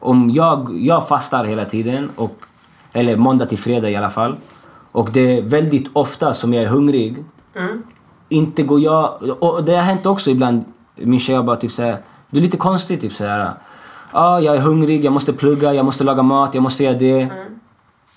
om 0.00 0.30
jag, 0.30 0.78
jag 0.80 1.08
fastar 1.08 1.44
hela 1.44 1.64
tiden, 1.64 2.10
och, 2.16 2.36
eller 2.92 3.16
måndag 3.16 3.46
till 3.46 3.58
fredag 3.58 3.90
i 3.90 3.96
alla 3.96 4.10
fall. 4.10 4.36
Och 4.92 5.10
det 5.12 5.38
är 5.38 5.42
väldigt 5.42 5.90
ofta 5.92 6.34
som 6.34 6.54
jag 6.54 6.62
är 6.62 6.68
hungrig. 6.68 7.24
Inte 8.28 8.62
går 8.62 8.80
jag... 8.80 9.22
Och 9.38 9.64
det 9.64 9.76
har 9.76 9.82
hänt 9.82 10.06
också 10.06 10.30
ibland. 10.30 10.64
Min 10.94 11.20
tjej 11.20 11.36
har 11.36 11.42
bara 11.42 11.56
typ 11.56 11.72
såhär, 11.72 11.98
du 12.30 12.38
är 12.38 12.42
lite 12.42 12.56
konstig 12.56 13.00
typ 13.00 13.12
såhär. 13.12 13.50
Ja, 14.12 14.40
jag 14.40 14.56
är 14.56 14.60
hungrig, 14.60 15.04
jag 15.04 15.12
måste 15.12 15.32
plugga, 15.32 15.74
jag 15.74 15.84
måste 15.84 16.04
laga 16.04 16.22
mat, 16.22 16.54
jag 16.54 16.62
måste 16.62 16.84
göra 16.84 16.98
det. 16.98 17.28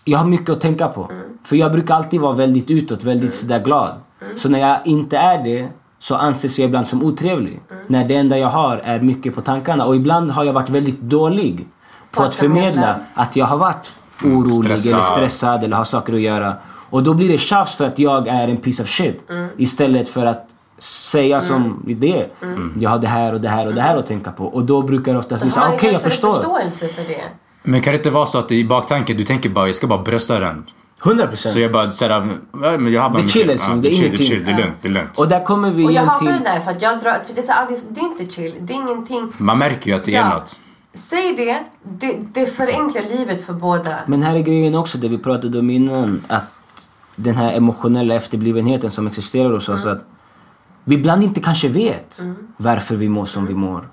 Jag 0.07 0.17
har 0.19 0.25
mycket 0.25 0.49
att 0.49 0.61
tänka 0.61 0.87
på. 0.87 1.11
För 1.43 1.55
jag 1.55 1.71
brukar 1.71 1.95
alltid 1.95 2.21
vara 2.21 2.33
väldigt 2.33 2.69
utåt, 2.69 3.03
väldigt 3.03 3.33
sådär 3.33 3.59
glad. 3.59 3.93
Så 4.37 4.49
när 4.49 4.59
jag 4.59 4.77
inte 4.85 5.17
är 5.17 5.43
det 5.43 5.67
så 5.99 6.15
anses 6.15 6.59
jag 6.59 6.65
ibland 6.65 6.87
som 6.87 7.03
otrevlig. 7.03 7.59
När 7.87 8.05
det 8.05 8.15
enda 8.15 8.37
jag 8.37 8.47
har 8.47 8.77
är 8.77 8.99
mycket 8.99 9.35
på 9.35 9.41
tankarna. 9.41 9.85
Och 9.85 9.95
ibland 9.95 10.31
har 10.31 10.43
jag 10.43 10.53
varit 10.53 10.69
väldigt 10.69 11.01
dålig 11.01 11.67
på 12.11 12.23
att 12.23 12.35
förmedla 12.35 12.95
att 13.13 13.35
jag 13.35 13.45
har 13.45 13.57
varit 13.57 13.87
orolig 14.23 14.77
Stressad. 14.79 14.93
eller 14.93 15.03
stressad 15.03 15.63
eller 15.63 15.77
har 15.77 15.83
saker 15.83 16.13
att 16.13 16.21
göra. 16.21 16.53
Och 16.89 17.03
då 17.03 17.13
blir 17.13 17.29
det 17.29 17.37
tjafs 17.37 17.75
för 17.75 17.85
att 17.85 17.99
jag 17.99 18.27
är 18.27 18.47
en 18.47 18.57
piece 18.57 18.83
of 18.83 18.89
shit. 18.89 19.23
Istället 19.57 20.09
för 20.09 20.25
att 20.25 20.49
säga 20.79 21.41
som 21.41 21.83
det 21.85 22.21
är. 22.21 22.27
Jag 22.79 22.89
har 22.89 22.99
det 22.99 23.07
här 23.07 23.33
och 23.33 23.41
det 23.41 23.49
här 23.49 23.67
och 23.67 23.73
det 23.73 23.81
här 23.81 23.97
att 23.97 24.05
tänka 24.05 24.31
på. 24.31 24.45
Och 24.45 24.63
då 24.63 24.81
brukar 24.81 25.13
det 25.13 25.19
oftast 25.19 25.41
bli 25.41 25.49
Då 25.49 25.53
så 25.53 25.59
har 25.59 25.73
okej 25.73 25.89
ju 25.89 25.93
jag 25.93 26.01
förstår. 26.01 26.33
förståelse 26.33 26.87
för 26.87 27.03
det. 27.03 27.23
Men 27.67 27.81
kan 27.81 27.93
det 27.93 27.97
inte 27.97 28.09
vara 28.09 28.25
så 28.25 28.37
att 28.37 28.51
i 28.51 28.65
baktanken 28.65 29.17
du 29.17 29.23
tänker 29.23 29.49
bara 29.49 29.67
jag 29.67 29.75
ska 29.75 29.87
bara 29.87 30.01
brösta 30.03 30.39
den? 30.39 30.65
100% 31.01 31.35
Så 31.35 31.59
jag 31.59 31.71
bara 31.71 31.91
såhär, 31.91 32.11
ja, 32.11 32.77
men 32.77 32.93
jag 32.93 33.01
har 33.01 33.09
bara 33.09 33.17
Det 33.17 33.23
är 33.23 33.27
chill, 33.27 33.47
liksom. 33.47 33.75
ja, 33.75 33.81
Det 33.81 33.87
är 33.87 33.93
chill, 33.93 34.05
ingenting. 34.05 34.25
chill, 34.25 34.45
det 34.45 34.51
är 34.51 34.57
lugnt, 34.57 34.75
det 34.81 34.87
är 34.87 34.91
lugnt. 34.91 35.17
Och 35.19 35.27
där 35.27 35.45
kommer 35.45 35.71
vi 35.71 35.87
Och 35.87 35.91
jag 35.91 36.03
hatar 36.03 36.25
till... 36.25 36.27
det 36.27 36.43
där 36.43 36.59
för 36.59 36.71
att 36.71 36.81
jag 36.81 36.99
drar... 36.99 37.19
För 37.27 37.33
det, 37.35 37.41
är 37.41 37.43
så, 37.43 37.51
här, 37.51 37.67
det, 37.69 37.79
det 37.89 37.99
är 37.99 38.05
inte 38.05 38.33
chill, 38.33 38.55
det 38.61 38.73
är 38.73 38.77
ingenting. 38.77 39.31
Man 39.37 39.57
märker 39.57 39.89
ju 39.91 39.95
att 39.95 40.05
det 40.05 40.15
är 40.15 40.29
något. 40.29 40.59
Säg 40.93 41.35
det, 41.35 41.63
det, 41.83 42.17
det 42.33 42.45
förenklar 42.45 43.01
livet 43.17 43.45
för 43.45 43.53
båda. 43.53 43.95
Men 44.05 44.23
här 44.23 44.35
är 44.35 44.39
grejen 44.39 44.75
också, 44.75 44.97
det 44.97 45.07
vi 45.07 45.17
pratade 45.17 45.59
om 45.59 45.69
innan. 45.69 46.21
Att 46.27 46.43
den 47.15 47.35
här 47.35 47.53
emotionella 47.53 48.15
efterblivenheten 48.15 48.91
som 48.91 49.07
existerar 49.07 49.51
hos 49.51 49.69
oss. 49.69 49.85
Att 49.85 50.01
vi 50.83 50.95
ibland 50.95 51.23
inte 51.23 51.41
kanske 51.41 51.67
vet 51.67 52.21
varför 52.57 52.95
vi 52.95 53.09
mår 53.09 53.25
som 53.25 53.45
vi 53.45 53.53
mår. 53.53 53.87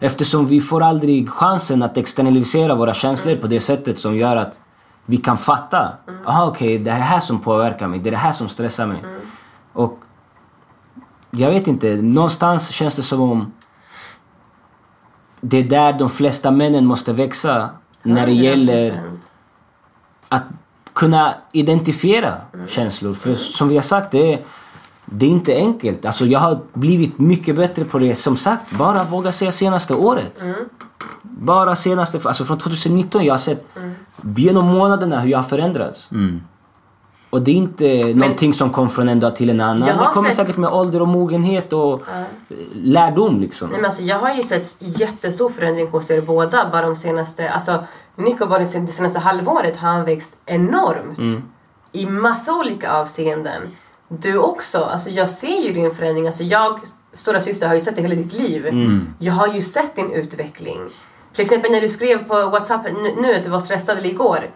Eftersom 0.00 0.46
vi 0.46 0.60
får 0.60 0.82
aldrig 0.82 1.28
chansen 1.28 1.82
att 1.82 1.96
externalisera 1.96 2.74
våra 2.74 2.94
känslor 2.94 3.36
på 3.36 3.46
det 3.46 3.60
sättet 3.60 3.98
som 3.98 4.16
gör 4.16 4.36
att 4.36 4.58
vi 5.06 5.16
kan 5.16 5.38
fatta. 5.38 5.92
Aha, 6.26 6.46
okej, 6.46 6.78
det 6.78 6.90
är 6.90 6.94
det 6.94 7.00
här 7.00 7.20
som 7.20 7.40
påverkar 7.40 7.88
mig. 7.88 7.98
Det 7.98 8.08
är 8.08 8.10
det 8.10 8.16
här 8.16 8.32
som 8.32 8.48
stressar 8.48 8.86
mig. 8.86 9.04
Och 9.72 9.98
jag 11.30 11.50
vet 11.50 11.66
inte, 11.66 11.94
någonstans 11.94 12.68
känns 12.70 12.96
det 12.96 13.02
som 13.02 13.20
om 13.20 13.52
det 15.40 15.58
är 15.58 15.64
där 15.64 15.92
de 15.92 16.10
flesta 16.10 16.50
männen 16.50 16.86
måste 16.86 17.12
växa 17.12 17.70
när 18.02 18.26
det 18.26 18.32
gäller 18.32 18.90
100%. 18.90 19.18
att 20.28 20.42
kunna 20.92 21.34
identifiera 21.52 22.34
känslor. 22.68 23.14
För 23.14 23.34
som 23.34 23.68
vi 23.68 23.74
har 23.74 23.82
sagt, 23.82 24.10
det 24.10 24.34
är, 24.34 24.38
det 25.10 25.26
är 25.26 25.30
inte 25.30 25.54
enkelt. 25.54 26.04
Alltså 26.04 26.26
jag 26.26 26.40
har 26.40 26.58
blivit 26.72 27.18
mycket 27.18 27.56
bättre 27.56 27.84
på 27.84 27.98
det. 27.98 28.14
Som 28.14 28.36
sagt, 28.36 28.70
bara 28.72 29.04
våga 29.04 29.32
säga 29.32 29.52
senaste 29.52 29.94
året. 29.94 30.42
Bara 31.22 31.76
senaste, 31.76 32.20
alltså 32.24 32.44
från 32.44 32.58
2019, 32.58 33.24
jag 33.24 33.34
har 33.34 33.38
sett 33.38 33.66
genom 34.36 34.66
månaderna 34.66 35.20
hur 35.20 35.30
jag 35.30 35.38
har 35.38 35.42
förändrats. 35.48 36.08
Och 37.30 37.42
det 37.42 37.50
är 37.50 37.54
inte 37.54 38.14
någonting 38.14 38.54
som 38.54 38.70
kom 38.70 38.90
från 38.90 39.08
en 39.08 39.20
dag 39.20 39.36
till 39.36 39.50
en 39.50 39.60
annan. 39.60 39.88
Det 39.88 40.08
kommer 40.14 40.28
sett- 40.28 40.36
säkert 40.36 40.56
med 40.56 40.70
ålder 40.70 41.02
och 41.02 41.08
mogenhet 41.08 41.72
och 41.72 42.02
lärdom 42.74 43.40
liksom. 43.40 43.68
Nej, 43.70 43.78
men 43.80 43.86
alltså, 43.86 44.02
jag 44.02 44.18
har 44.18 44.34
ju 44.34 44.42
sett 44.42 44.76
jättestor 44.78 45.50
förändring 45.50 45.88
hos 45.88 46.10
er 46.10 46.20
båda 46.20 46.68
bara 46.72 46.86
de 46.86 46.96
senaste... 46.96 47.50
Alltså, 47.50 47.84
Nico 48.16 48.46
bara 48.46 48.58
det 48.58 48.66
sen- 48.66 48.86
det 48.86 48.92
senaste 48.92 49.18
halvåret 49.18 49.76
har 49.76 49.88
han 49.88 50.04
växt 50.04 50.36
enormt. 50.46 51.42
I 51.92 52.06
massa 52.06 52.54
olika 52.54 52.92
avseenden. 52.92 53.62
Du 54.18 54.38
också. 54.38 54.84
Alltså, 54.84 55.10
jag 55.10 55.30
ser 55.30 55.66
ju 55.66 55.72
din 55.72 55.94
förändring. 55.94 56.26
Alltså, 56.26 56.42
jag, 56.42 56.80
stora 57.12 57.40
syster, 57.40 57.68
har 57.68 57.74
ju 57.74 57.80
sett 57.80 57.96
det 57.96 58.02
hela 58.02 58.14
ditt 58.14 58.32
liv. 58.32 58.66
Jag 59.18 59.32
har 59.32 59.46
ju 59.46 59.62
sett 59.62 59.96
din 59.96 60.12
utveckling. 60.12 60.78
Till 61.34 61.44
exempel 61.44 61.70
när 61.70 61.80
du 61.80 61.88
skrev 61.88 62.28
på 62.28 62.34
Whatsapp 62.34 62.86
nu, 63.16 63.34
att 63.34 63.44
du 63.44 63.50
var 63.50 63.60
stressad 63.60 63.98
eller 63.98 64.08
igår. 64.08 64.50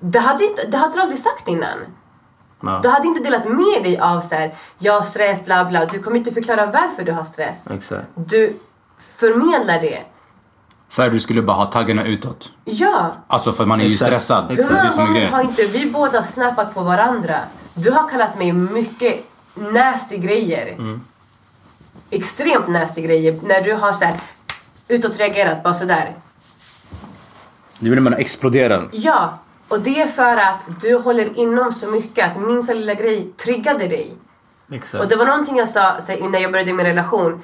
Det 0.00 0.18
hade, 0.18 0.44
inte, 0.44 0.66
det 0.66 0.76
hade 0.76 0.94
du 0.94 1.00
aldrig 1.00 1.18
sagt 1.18 1.48
innan. 1.48 1.78
Ja. 2.62 2.80
Du 2.82 2.88
hade 2.88 3.08
inte 3.08 3.22
delat 3.22 3.44
med 3.44 3.82
dig 3.82 3.98
av 3.98 4.20
så 4.20 4.34
här, 4.34 4.54
jag 4.78 4.92
har 4.92 5.02
stress, 5.02 5.44
bla 5.44 5.64
bla. 5.64 5.84
Du 5.84 6.02
kommer 6.02 6.16
inte 6.16 6.32
förklara 6.32 6.66
varför 6.66 7.04
du 7.04 7.12
har 7.12 7.24
stress. 7.24 7.70
Exakt. 7.70 8.06
Du 8.14 8.56
förmedlar 8.98 9.80
det. 9.80 9.98
För 10.88 11.10
du 11.10 11.20
skulle 11.20 11.42
bara 11.42 11.56
ha 11.56 11.64
taggarna 11.64 12.04
utåt. 12.04 12.50
Ja. 12.64 13.12
Alltså 13.26 13.52
för 13.52 13.66
man 13.66 13.80
är 13.80 13.84
ju 13.84 13.90
Exakt. 13.90 14.08
stressad. 14.08 14.50
Exakt. 14.50 14.68
Det 14.68 14.74
Hur 14.74 14.96
många 14.96 15.06
gånger 15.06 15.28
har 15.28 15.40
inte 15.40 15.66
vi 15.66 15.90
båda 15.90 16.22
snappat 16.22 16.74
på 16.74 16.80
varandra? 16.80 17.40
Du 17.78 17.90
har 17.90 18.08
kallat 18.08 18.38
mig 18.38 18.52
mycket 18.52 19.24
nasty 19.54 20.18
grejer. 20.18 20.72
Mm. 20.72 21.00
Extremt 22.10 22.68
nasty 22.68 23.02
grejer. 23.02 23.38
När 23.42 23.60
du 23.60 23.72
har 23.72 23.92
så 23.92 24.04
här 24.04 24.16
utåtreagerat 24.88 25.62
bara 25.62 25.74
sådär. 25.74 26.14
Det 27.78 27.90
vill 27.90 28.00
man 28.00 28.14
exploderar. 28.14 28.88
Ja. 28.92 29.38
Och 29.68 29.80
det 29.80 30.00
är 30.00 30.06
för 30.06 30.36
att 30.36 30.80
du 30.80 30.96
håller 30.96 31.38
inom 31.38 31.72
så 31.72 31.86
mycket 31.86 32.30
att 32.30 32.42
minsta 32.42 32.72
lilla 32.72 32.94
grej 32.94 33.32
triggade 33.36 33.88
dig. 33.88 34.16
Exakt. 34.72 35.04
Och 35.04 35.08
det 35.08 35.16
var 35.16 35.26
någonting 35.26 35.56
jag 35.56 35.68
sa 35.68 36.00
så, 36.00 36.28
när 36.28 36.38
jag 36.38 36.52
började 36.52 36.72
min 36.72 36.86
relation. 36.86 37.42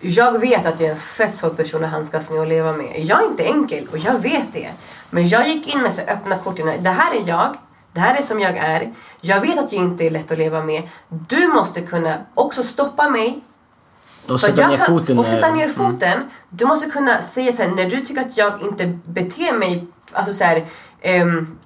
Jag 0.00 0.38
vet 0.38 0.66
att 0.66 0.80
jag 0.80 0.88
är 0.88 0.94
en 0.94 1.00
fett 1.00 1.34
svår 1.34 1.50
person 1.50 1.84
att 1.84 1.90
handskas 1.90 2.30
med 2.30 2.40
och 2.40 2.46
leva 2.46 2.72
med. 2.72 3.04
Jag 3.04 3.22
är 3.22 3.26
inte 3.26 3.44
enkel 3.44 3.88
och 3.92 3.98
jag 3.98 4.18
vet 4.18 4.52
det. 4.52 4.70
Men 5.10 5.28
jag 5.28 5.48
gick 5.48 5.74
in 5.74 5.82
med 5.82 5.94
så 5.94 6.02
öppna 6.02 6.38
kort 6.38 6.58
innan. 6.58 6.82
Det 6.82 6.90
här 6.90 7.14
är 7.14 7.28
jag. 7.28 7.56
Det 7.92 8.00
här 8.00 8.14
är 8.14 8.22
som 8.22 8.40
jag 8.40 8.56
är. 8.56 8.92
Jag 9.20 9.40
vet 9.40 9.58
att 9.58 9.72
jag 9.72 9.82
inte 9.82 10.04
är 10.04 10.10
lätt 10.10 10.30
att 10.32 10.38
leva 10.38 10.64
med. 10.64 10.82
Du 11.08 11.48
måste 11.48 11.80
kunna 11.80 12.14
också 12.34 12.62
stoppa 12.62 13.08
mig. 13.10 13.40
och 14.28 14.40
sätta 14.40 14.68
ner 14.68 14.76
kan- 14.76 14.86
foten. 14.86 15.18
Och 15.18 15.26
sätta 15.26 15.50
ner 15.50 15.68
foten. 15.68 16.20
Du 16.48 16.66
måste 16.66 16.90
kunna 16.90 17.22
säga 17.22 17.52
så 17.52 17.62
här, 17.62 17.70
när 17.70 17.90
du 17.90 18.00
tycker 18.00 18.20
att 18.20 18.36
jag 18.36 18.62
inte 18.62 18.98
beter 19.04 19.52
mig 19.52 19.86
alltså 20.12 20.32
så 20.34 20.44
här, 20.44 20.66
ehm, 21.00 21.58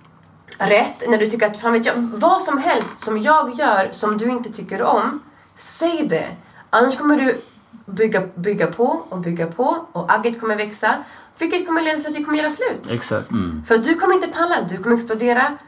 rätt, 0.59 1.09
när 1.09 1.19
du 1.19 1.31
tycker 1.31 1.47
att, 1.47 1.59
fan 1.61 1.73
vet 1.73 1.87
jag, 1.87 1.95
vad 1.97 2.43
som 2.43 2.59
helst 2.59 2.99
som 2.99 3.23
jag 3.23 3.59
gör 3.59 3.89
som 3.93 4.19
du 4.19 4.29
inte 4.31 4.53
tycker 4.53 4.83
om, 4.83 5.21
säg 5.57 6.07
det. 6.09 6.27
Annars 6.71 6.99
kommer 6.99 7.17
du 7.17 7.41
bygga, 7.87 8.23
bygga 8.35 8.67
på 8.67 9.03
och 9.09 9.19
bygga 9.19 9.47
på 9.47 9.87
och 9.93 10.13
agget 10.13 10.41
kommer 10.41 10.57
växa. 10.57 10.95
Vilket 11.39 11.67
kommer 11.67 11.83
leda 11.83 11.99
till 11.99 12.07
att 12.11 12.17
vi 12.17 12.25
kommer 12.25 12.39
göra 12.39 12.51
slut. 12.51 12.91
Exakt. 12.91 13.29
För 13.67 13.79
du 13.79 13.95
kommer 13.95 14.15
inte 14.15 14.29
palla, 14.29 14.57
du 14.69 14.77
kommer 14.83 14.97
explodera. 14.97 15.59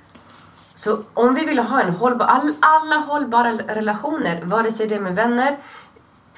Så 0.74 0.98
om 1.14 1.34
vi 1.34 1.44
vill 1.46 1.58
ha 1.58 1.80
en 1.80 1.90
hållbar, 1.94 2.26
all, 2.26 2.52
alla 2.60 2.96
hållbara 2.96 3.52
relationer, 3.52 4.40
vare 4.44 4.72
sig 4.72 4.86
det 4.88 4.94
är 4.94 5.00
med 5.00 5.14
vänner, 5.16 5.56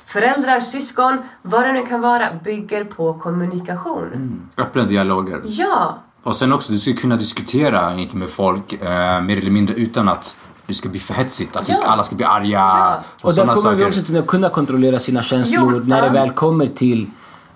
föräldrar, 0.07 0.61
syskon, 0.61 1.19
vad 1.43 1.63
det 1.67 1.73
nu 1.73 1.87
kan 1.87 2.01
vara, 2.01 2.29
bygger 2.45 2.85
på 2.85 3.15
kommunikation. 3.15 4.41
Öppna 4.57 4.83
dialoger. 4.85 5.41
Ja, 5.45 5.99
Och 6.23 6.37
sen 6.37 6.53
också, 6.53 6.73
du 6.73 6.79
ska 6.79 6.93
kunna 6.93 7.17
diskutera 7.17 7.97
med 8.13 8.29
folk 8.31 8.73
eh, 8.73 9.21
mer 9.23 9.37
eller 9.39 9.51
mindre 9.51 9.75
utan 9.75 10.09
att 10.09 10.37
det 10.67 10.75
ska 10.75 10.89
bli 10.89 11.01
för 11.01 11.15
hetsigt. 11.15 11.57
Att 11.57 11.69
vi 11.69 11.75
ska, 11.75 11.85
Ja. 11.87 11.91
alla 11.93 12.03
ska 12.05 12.17
bli 12.17 12.25
arga 12.25 12.49
Ja. 12.51 13.01
och, 13.17 13.25
Och 13.25 13.31
där 13.31 13.35
sådana 13.37 13.55
kommer 13.55 13.75
vi 13.77 13.83
saker. 13.93 14.01
också 14.01 14.19
att 14.19 14.27
kunna 14.27 14.49
kontrollera 14.49 14.99
sina 14.99 15.23
känslor 15.23 15.73
Jo, 15.75 15.83
när 15.85 16.01
det 16.01 16.07
ja. 16.07 16.13
väl 16.13 16.31
kommer 16.31 16.67
till 16.67 17.11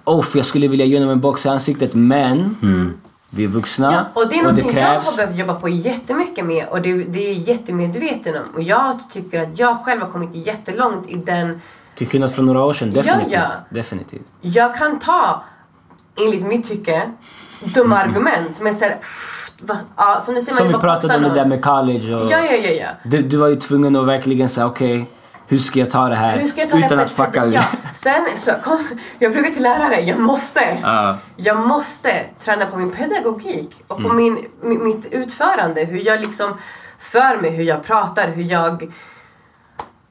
Oh, 0.04 0.22
för 0.22 0.38
jag 0.38 0.46
skulle 0.46 0.68
vilja 0.68 0.86
ge 0.86 0.96
honom 0.98 1.10
en 1.10 1.20
box 1.20 1.46
i 1.46 1.48
ansiktet 1.48 1.94
men 1.94 2.56
vi 3.30 3.44
är 3.44 3.48
vuxna 3.48 3.92
ja. 3.92 4.22
och 4.22 4.28
det 4.28 4.38
är 4.38 4.42
någonting 4.42 4.64
jag 4.66 4.74
krävs. 4.74 5.04
har 5.04 5.16
behövt 5.16 5.36
jobba 5.38 5.54
på 5.54 5.68
jättemycket 5.68 6.44
med 6.44 6.68
och 6.68 6.82
det, 6.82 6.92
det 6.92 7.26
är 7.26 7.32
jag 7.32 7.42
jättemedveten 7.42 8.36
om. 8.36 8.54
Och 8.54 8.62
jag 8.62 8.98
tycker 9.12 9.42
att 9.42 9.58
jag 9.58 9.84
själv 9.84 10.00
har 10.00 10.08
kommit 10.08 10.30
jättelångt 10.32 11.08
i 11.10 11.16
den 11.16 11.60
Till 11.94 12.06
skillnad 12.08 12.32
från 12.32 12.46
några 12.46 12.64
år 12.64 12.72
sedan, 12.72 12.92
Ja, 12.94 13.02
definitivt. 13.02 13.32
ja. 13.32 13.46
definitivt. 13.70 14.26
jag 14.40 14.76
kan 14.76 14.98
ta, 14.98 15.42
enligt 16.20 16.46
mitt 16.46 16.68
tycke, 16.68 17.10
dumma 17.74 17.98
argument. 17.98 18.60
Men 18.60 18.74
va, 19.60 19.76
ja, 19.96 20.20
som 20.24 20.34
du 20.34 20.40
säger, 20.40 20.58
Som 20.58 20.68
vi 20.68 20.74
pratade 20.74 21.16
om 21.16 21.22
det 21.22 21.34
där 21.34 21.46
med 21.46 21.64
college 21.64 22.14
och... 22.14 22.30
Ja, 22.30 22.44
ja, 22.44 22.52
ja, 22.56 22.70
ja. 22.70 22.88
Du, 23.04 23.22
du 23.22 23.36
var 23.36 23.48
ju 23.48 23.56
tvungen 23.56 23.96
att 23.96 24.06
verkligen 24.06 24.48
säga 24.48 24.66
okej, 24.66 25.10
hur 25.50 25.58
ska 25.58 25.78
jag 25.80 25.90
ta 25.90 26.08
det 26.08 26.14
här 26.14 26.38
ta 26.70 26.78
utan 26.78 26.98
det 26.98 27.04
att 27.04 27.10
fucka 27.10 27.46
ja. 27.46 27.64
Sen 27.94 28.26
så 28.36 28.52
kom, 28.64 28.78
jag 29.18 29.32
pluggar 29.32 29.50
till 29.50 29.62
lärare, 29.62 30.00
jag 30.00 30.18
måste. 30.18 30.78
Ja. 30.82 31.18
Jag 31.36 31.56
måste 31.66 32.24
träna 32.40 32.66
på 32.66 32.76
min 32.76 32.90
pedagogik 32.90 33.84
och 33.88 34.02
på 34.02 34.08
min, 34.08 34.38
mi- 34.62 34.82
mitt 34.82 35.06
utförande. 35.12 35.84
Hur 35.84 36.06
jag 36.06 36.20
liksom 36.20 36.54
för 36.98 37.36
mig, 37.40 37.50
hur 37.50 37.64
jag 37.64 37.84
pratar, 37.84 38.28
hur 38.28 38.42
jag... 38.42 38.92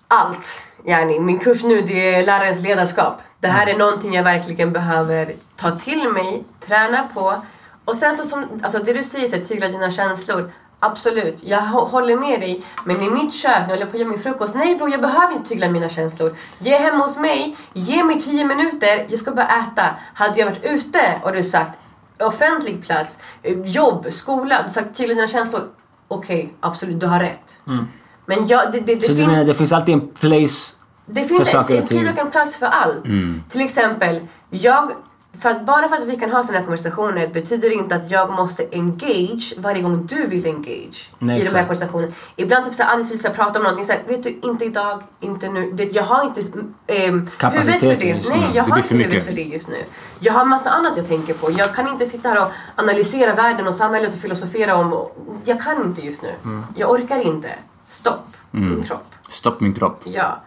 Allt. 0.08 0.62
Yani, 0.86 1.20
min 1.20 1.40
kurs 1.40 1.64
nu 1.64 1.82
det 1.82 2.16
är 2.16 2.26
lärarens 2.26 2.62
ledarskap. 2.62 3.22
Det 3.40 3.48
här 3.48 3.68
är 3.68 3.78
någonting 3.78 4.14
jag 4.14 4.24
verkligen 4.24 4.72
behöver 4.72 5.34
ta 5.56 5.72
till 5.72 6.10
mig, 6.10 6.44
träna 6.60 7.08
på. 7.14 7.36
Och 7.86 7.96
sen 7.96 8.18
så 8.18 8.26
som, 8.26 8.46
alltså 8.64 8.80
det 8.80 8.94
du 8.94 9.04
säger, 9.04 9.28
så 9.28 9.46
tygla 9.46 9.68
dina 9.68 9.92
känslor. 9.92 10.52
Absolut, 10.82 11.38
jag 11.44 11.60
hå- 11.60 11.90
håller 11.90 12.16
med 12.18 12.40
dig. 12.40 12.64
Men 12.86 13.02
i 13.02 13.10
mitt 13.10 13.34
kök 13.34 13.52
när 13.52 13.62
jag 13.62 13.68
håller 13.70 13.86
på 13.86 13.92
att 13.92 14.00
göra 14.00 14.10
min 14.10 14.20
frukost. 14.20 14.56
Nej 14.56 14.76
bror, 14.76 14.90
jag 14.90 15.02
behöver 15.02 15.34
inte 15.34 15.50
tygla 15.50 15.70
mina 15.70 15.90
känslor. 15.90 16.36
Är 16.64 16.80
hemma 16.80 17.04
hos 17.04 17.18
mig, 17.18 17.58
ge 17.74 18.04
mig 18.04 18.22
10 18.22 18.46
minuter, 18.46 19.06
jag 19.10 19.20
ska 19.20 19.32
bara 19.32 19.48
äta. 19.48 19.86
Hade 20.14 20.40
jag 20.40 20.46
varit 20.46 20.64
ute 20.64 21.02
och 21.24 21.32
du 21.34 21.44
sagt 21.44 21.80
offentlig 22.20 22.84
plats, 22.86 23.20
jobb, 23.66 24.08
skola, 24.10 24.64
du 24.64 24.70
sagt 24.70 24.96
tygla 24.96 25.14
dina 25.16 25.28
känslor. 25.28 25.62
Okej, 26.08 26.54
absolut, 26.60 27.00
du 27.00 27.08
har 27.08 27.20
rätt. 27.20 27.60
Men 28.26 28.48
jag, 28.48 28.72
det, 28.72 28.80
det, 28.80 28.96
det 28.96 29.02
Så 29.02 29.08
du 29.12 29.16
finns... 29.18 29.28
menar 29.28 29.44
det 29.46 29.54
finns 29.54 29.72
alltid 29.72 29.94
en 29.94 30.08
place 30.08 30.76
Det 31.06 31.24
finns 31.24 31.54
en, 31.54 31.66
en 31.78 31.88
tid 31.88 32.10
och 32.10 32.20
en 32.20 32.32
plats 32.32 32.56
för 32.58 32.66
allt. 32.66 33.04
Till 33.50 33.62
exempel, 33.62 34.28
jag, 34.50 34.92
för 35.40 35.50
att, 35.50 35.66
bara 35.66 35.90
för 35.90 35.96
att 35.96 36.04
vi 36.04 36.16
kan 36.16 36.32
ha 36.32 36.44
såna 36.44 36.58
här 36.58 36.66
konversationer 36.66 37.28
betyder 37.28 37.70
det 37.70 37.76
inte 37.76 37.96
att 37.96 38.12
jag 38.12 38.30
måste 38.32 38.68
engage 38.72 39.54
varje 39.58 39.82
gång 39.82 40.06
du 40.06 40.28
vill 40.28 40.46
engage 40.46 41.12
Nej, 41.20 41.42
i 41.42 41.46
de 41.46 41.50
här 41.50 41.62
konversationerna. 41.62 42.14
Ibland 42.36 42.66
typ 42.66 42.76
såhär, 42.76 42.94
Alice 42.94 43.10
vill 43.10 43.20
såhär, 43.20 43.36
prata 43.36 43.60
om 43.60 43.64
någonting 43.64 43.86
såhär, 43.86 44.02
vet 44.08 44.24
du, 44.24 44.40
inte 44.42 44.66
idag, 44.66 45.04
inte 45.20 45.50
nu. 45.50 45.72
Det, 45.72 45.84
jag 45.84 46.04
har 46.04 46.24
inte 46.24 46.42
Kapaciteten 47.38 47.82
huvudet 47.82 47.82
för 47.82 47.96
det. 47.96 48.08
just 48.08 48.30
nu. 48.30 48.36
Nej, 48.36 48.52
jag 48.54 48.66
Det 48.66 48.72
har 48.72 48.78
inte 48.78 48.94
huvudet 48.96 49.26
för 49.26 49.34
det 49.34 49.42
just 49.42 49.70
nu. 49.70 49.84
Jag 50.20 50.34
har 50.34 50.46
massa 50.46 50.70
annat 50.70 50.98
jag 50.98 51.08
tänker 51.08 51.34
på. 51.34 51.52
Jag 51.52 51.76
kan 51.76 51.88
inte 51.88 52.06
sitta 52.06 52.30
här 52.30 52.46
och 52.46 52.52
analysera 52.76 53.36
världen 53.36 53.68
och 53.68 53.76
samhället 53.76 54.14
och 54.14 54.22
filosofera 54.22 54.76
om. 54.76 55.08
Jag 55.46 55.62
kan 55.64 55.86
inte 55.86 56.02
just 56.02 56.22
nu. 56.22 56.32
Mm. 56.44 56.64
Jag 56.76 56.92
orkar 56.92 57.20
inte. 57.20 57.50
Stopp. 57.90 58.28
Min 58.52 58.84
kropp. 58.84 59.06
Stopp 59.30 59.60
min 59.60 59.74
kropp. 59.74 60.02
Ja, 60.04 60.42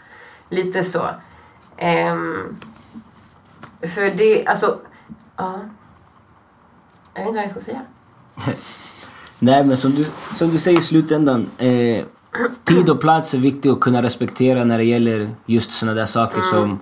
lite 0.49 0.85
så. 0.85 1.03
Ehm, 1.77 2.57
för 3.89 4.17
det, 4.17 4.47
alltså, 4.47 4.79
ja. 5.37 5.61
Jag 7.15 7.21
vet 7.23 7.29
inte 7.29 7.37
vad 7.39 7.45
jag 7.45 7.51
ska 7.51 7.61
säga. 7.61 7.83
Nej 9.39 9.65
men 9.65 9.77
som 9.77 9.91
du, 9.95 10.05
som 10.35 10.51
du 10.51 10.59
säger 10.59 10.79
i 10.79 10.83
slutändan. 10.83 11.47
Eh, 11.59 12.05
tid 12.65 12.89
och 12.91 13.01
plats 13.01 13.35
är 13.35 13.39
viktigt 13.39 13.73
att 13.73 13.81
kunna 13.81 14.03
respektera 14.03 14.65
när 14.65 14.79
det 14.79 14.85
gäller 14.85 15.31
just 15.47 15.71
sådana 15.71 15.95
där 15.95 16.07
saker 16.07 16.39
Mm. 16.39 16.51
som 16.51 16.79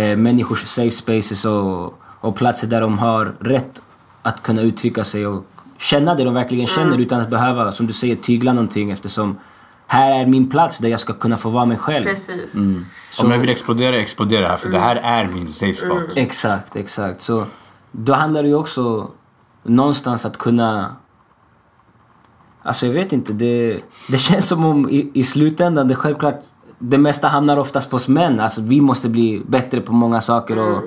eh, 0.00 0.16
människors 0.16 0.66
safe 0.66 0.90
spaces 0.90 1.44
och, 1.44 1.94
och 2.20 2.36
platser 2.36 2.66
där 2.66 2.80
de 2.80 2.98
har 2.98 3.34
rätt 3.40 3.82
att 4.22 4.42
kunna 4.42 4.62
uttrycka 4.62 5.04
sig 5.04 5.26
och 5.26 5.46
känna 5.78 6.14
det 6.14 6.24
de 6.24 6.34
verkligen 6.34 6.68
Mm. 6.68 6.76
känner 6.76 6.98
utan 7.02 7.20
att 7.20 7.30
behöva, 7.30 7.72
som 7.72 7.86
du 7.86 7.92
säger, 7.92 8.16
tygla 8.16 8.52
någonting 8.52 8.90
eftersom 8.90 9.38
här 9.86 10.20
är 10.20 10.26
min 10.26 10.50
plats 10.50 10.78
där 10.78 10.88
jag 10.88 11.00
ska 11.00 11.12
kunna 11.12 11.36
få 11.36 11.50
vara 11.50 11.64
mig 11.64 11.78
själv. 11.78 12.04
Precis. 12.04 12.54
Om 13.20 13.30
jag 13.30 13.38
vill 13.38 13.50
explodera, 13.50 13.96
explodera 13.96 14.48
här 14.48 14.56
för 14.56 14.68
det 14.68 14.78
här 14.78 14.96
är 14.96 15.28
min 15.28 15.48
safe 15.48 15.74
spot. 15.74 16.02
Exakt, 16.16 16.76
exakt. 16.76 17.22
Så 17.22 17.44
då 17.92 18.12
handlar 18.12 18.42
det 18.42 18.48
ju 18.48 18.54
också 18.54 19.10
någonstans 19.62 20.26
att 20.26 20.38
kunna... 20.38 20.96
Alltså 22.62 22.86
jag 22.86 22.92
vet 22.92 23.12
inte, 23.12 23.32
det, 23.32 23.80
det 24.08 24.18
känns 24.18 24.48
som 24.48 24.64
om 24.64 24.90
i, 24.90 25.10
i 25.14 25.22
slutändan, 25.22 25.88
det 25.88 25.94
är 25.94 25.96
självklart, 25.96 26.42
det 26.78 26.98
mesta 26.98 27.28
hamnar 27.28 27.56
oftast 27.56 27.90
på 27.90 27.96
oss 27.96 28.08
män. 28.08 28.40
Alltså 28.40 28.62
vi 28.62 28.80
måste 28.80 29.08
bli 29.08 29.42
bättre 29.46 29.80
på 29.80 29.92
många 29.92 30.20
saker 30.20 30.58
och... 30.58 30.82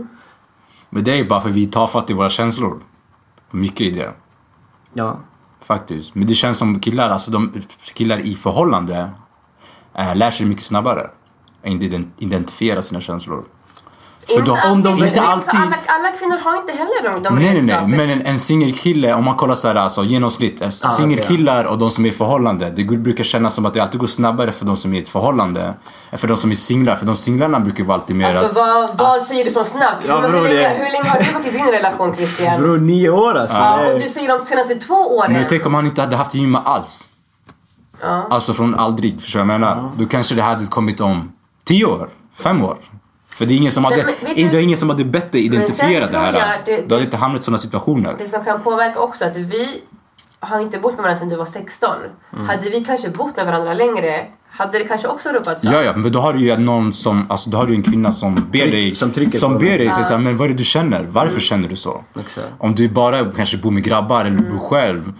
Men 0.89 1.03
det 1.03 1.19
är 1.19 1.23
bara 1.23 1.41
för 1.41 1.49
vi 1.49 1.65
tar 1.65 1.87
fatt 1.87 2.09
i 2.09 2.13
våra 2.13 2.29
känslor. 2.29 2.79
Mycket 3.51 3.81
i 3.81 3.91
det. 3.91 4.13
Ja. 4.93 5.19
Faktiskt. 5.69 6.15
Men 6.15 6.27
det 6.27 6.33
känns 6.33 6.57
som 6.57 6.79
killar, 6.79 7.09
alltså 7.09 7.31
de 7.31 7.61
killar 7.93 8.19
i 8.19 8.35
förhållande 8.35 9.09
äh, 9.93 10.15
lär 10.15 10.31
sig 10.31 10.45
mycket 10.45 10.63
snabbare. 10.63 11.09
Att 11.63 11.83
identifiera 12.19 12.81
sina 12.81 13.01
känslor. 13.01 13.45
För 14.35 14.41
de, 14.41 14.57
om 14.71 14.83
de 14.83 15.03
inte 15.05 15.21
alltid... 15.21 15.49
För 15.51 15.57
alla, 15.57 15.75
alla 15.85 16.11
kvinnor 16.11 16.37
har 16.43 16.55
inte 16.57 16.71
heller 16.73 17.03
de, 17.13 17.23
de 17.23 17.35
Nej, 17.35 17.53
nej, 17.53 17.61
nej. 17.61 17.97
Men 17.97 18.09
en, 18.09 18.25
en 18.25 18.39
singelkille, 18.39 19.13
om 19.13 19.25
man 19.25 19.35
kollar 19.35 19.55
så 19.55 19.67
här, 19.67 19.75
alltså 19.75 20.03
genomsnitt. 20.03 20.61
Ah, 20.61 20.71
Singelkillar 20.71 21.63
och 21.63 21.77
de 21.77 21.91
som 21.91 22.05
är 22.05 22.09
i 22.09 22.11
förhållande. 22.11 22.69
Det 22.69 22.83
brukar 22.83 23.23
kännas 23.23 23.53
som 23.55 23.65
att 23.65 23.73
det 23.73 23.79
alltid 23.79 23.99
går 23.99 24.07
snabbare 24.07 24.51
för 24.51 24.65
de 24.65 24.77
som 24.77 24.93
är 24.93 24.97
i 24.99 25.01
ett 25.01 25.09
förhållande. 25.09 25.73
Än 26.11 26.17
för 26.17 26.27
de 26.27 26.37
som 26.37 26.51
är 26.51 26.55
singlar. 26.55 26.95
För 26.95 27.05
de 27.05 27.15
singlarna 27.15 27.59
brukar 27.59 27.83
vara 27.83 27.97
alltid 27.99 28.15
mer 28.15 28.27
Alltså 28.27 28.45
att... 28.45 28.55
vad, 28.55 28.97
vad 28.97 29.21
säger 29.21 29.43
du 29.45 29.49
som 29.51 29.65
snack? 29.65 29.95
Ja, 30.07 30.19
hur, 30.21 30.29
bror, 30.29 30.39
hur, 30.41 30.47
det- 30.49 30.53
länge, 30.55 30.69
hur 30.85 30.91
länge 30.91 31.09
har 31.09 31.19
du 31.19 31.31
varit 31.33 31.45
i 31.47 31.51
din 31.51 31.65
relation 31.67 32.15
Christian? 32.15 32.61
Bror, 32.61 32.77
nio 32.77 33.09
år 33.09 33.37
alltså. 33.37 33.55
Ja, 33.57 33.93
och 33.93 33.99
du 33.99 34.09
säger 34.09 34.37
de 34.39 34.45
senaste 34.45 34.75
två 34.75 34.95
åren. 35.17 35.33
Men 35.33 35.45
tänk 35.49 35.65
om 35.65 35.73
han 35.73 35.85
inte 35.85 36.01
hade 36.01 36.15
haft 36.15 36.33
gymma 36.35 36.61
alls. 36.61 37.07
Ja. 38.01 38.27
Alltså 38.29 38.53
från 38.53 38.75
aldrig, 38.75 39.21
förstår 39.21 39.39
du 39.39 39.45
vad 39.45 39.53
jag 39.53 39.59
menar? 39.59 39.89
Då 39.97 40.05
kanske 40.05 40.35
det 40.35 40.41
hade 40.41 40.65
kommit 40.65 41.01
om 41.01 41.31
tio 41.63 41.85
år, 41.85 42.09
fem 42.35 42.63
år. 42.63 42.77
För 43.39 43.45
det 43.45 43.53
är 43.53 43.57
ingen 43.57 43.71
som 43.71 43.83
Sen, 43.83 43.91
hade, 43.93 44.05
det 44.35 44.41
är 44.57 44.61
ingen 44.63 44.77
som 44.77 44.89
hade 44.89 45.05
bättre 45.05 45.39
identifierat 45.39 46.07
det 46.11 46.13
tror 46.13 46.21
här. 46.25 46.33
jag 46.33 46.65
det- 46.65 46.81
du 46.81 46.87
det- 46.87 46.95
hade 46.95 47.05
inte 47.05 47.17
hamnat 47.17 47.41
i 47.41 47.43
sådana 47.43 47.57
situationer. 47.57 48.15
Det 48.17 48.25
som 48.25 48.43
kan 48.45 48.61
påverka 48.63 48.99
också 48.99 49.25
att 49.25 49.37
vi 49.37 49.81
har 50.39 50.59
inte 50.59 50.77
bott 50.79 50.91
med 50.93 51.03
varandra 51.03 51.19
sedan 51.19 51.29
du 51.29 51.35
var 51.35 51.45
16. 51.45 51.89
Mm. 52.33 52.45
Hade 52.49 52.69
vi 52.69 52.83
kanske 52.83 53.09
bott 53.09 53.35
med 53.37 53.45
varandra 53.45 53.73
längre 53.73 54.25
hade 54.49 54.77
det 54.79 54.83
kanske 54.85 55.07
också 55.07 55.29
av. 55.29 55.55
Ja, 55.63 55.83
ja, 55.83 55.93
men 55.95 56.11
då 56.11 56.19
har 56.19 56.33
du 56.33 56.39
ju 56.39 56.57
någon 56.57 56.93
som, 56.93 57.31
alltså 57.31 57.49
då 57.49 57.57
har 57.57 57.65
du 57.65 57.73
en 57.73 57.83
kvinna 57.83 58.11
som 58.11 58.35
ber 58.35 58.41
Tryck- 58.59 58.71
dig, 58.71 58.95
som 58.95 59.11
trycker 59.11 59.37
som 59.37 59.53
ber 59.57 59.65
dig. 59.65 59.77
dig 59.77 59.91
säga 59.91 60.17
men 60.19 60.37
vad 60.37 60.45
är 60.45 60.49
det 60.49 60.57
du 60.57 60.63
känner? 60.63 61.03
Varför 61.11 61.29
Mm. 61.29 61.39
känner 61.39 61.67
du 61.69 61.75
så? 61.75 62.03
Exakt. 62.19 62.47
Om 62.57 62.75
du 62.75 62.89
bara 62.89 63.31
kanske 63.31 63.57
bor 63.57 63.71
med 63.71 63.83
grabbar 63.83 64.25
eller 64.25 64.37
bor 64.37 64.59
själv. 64.69 65.13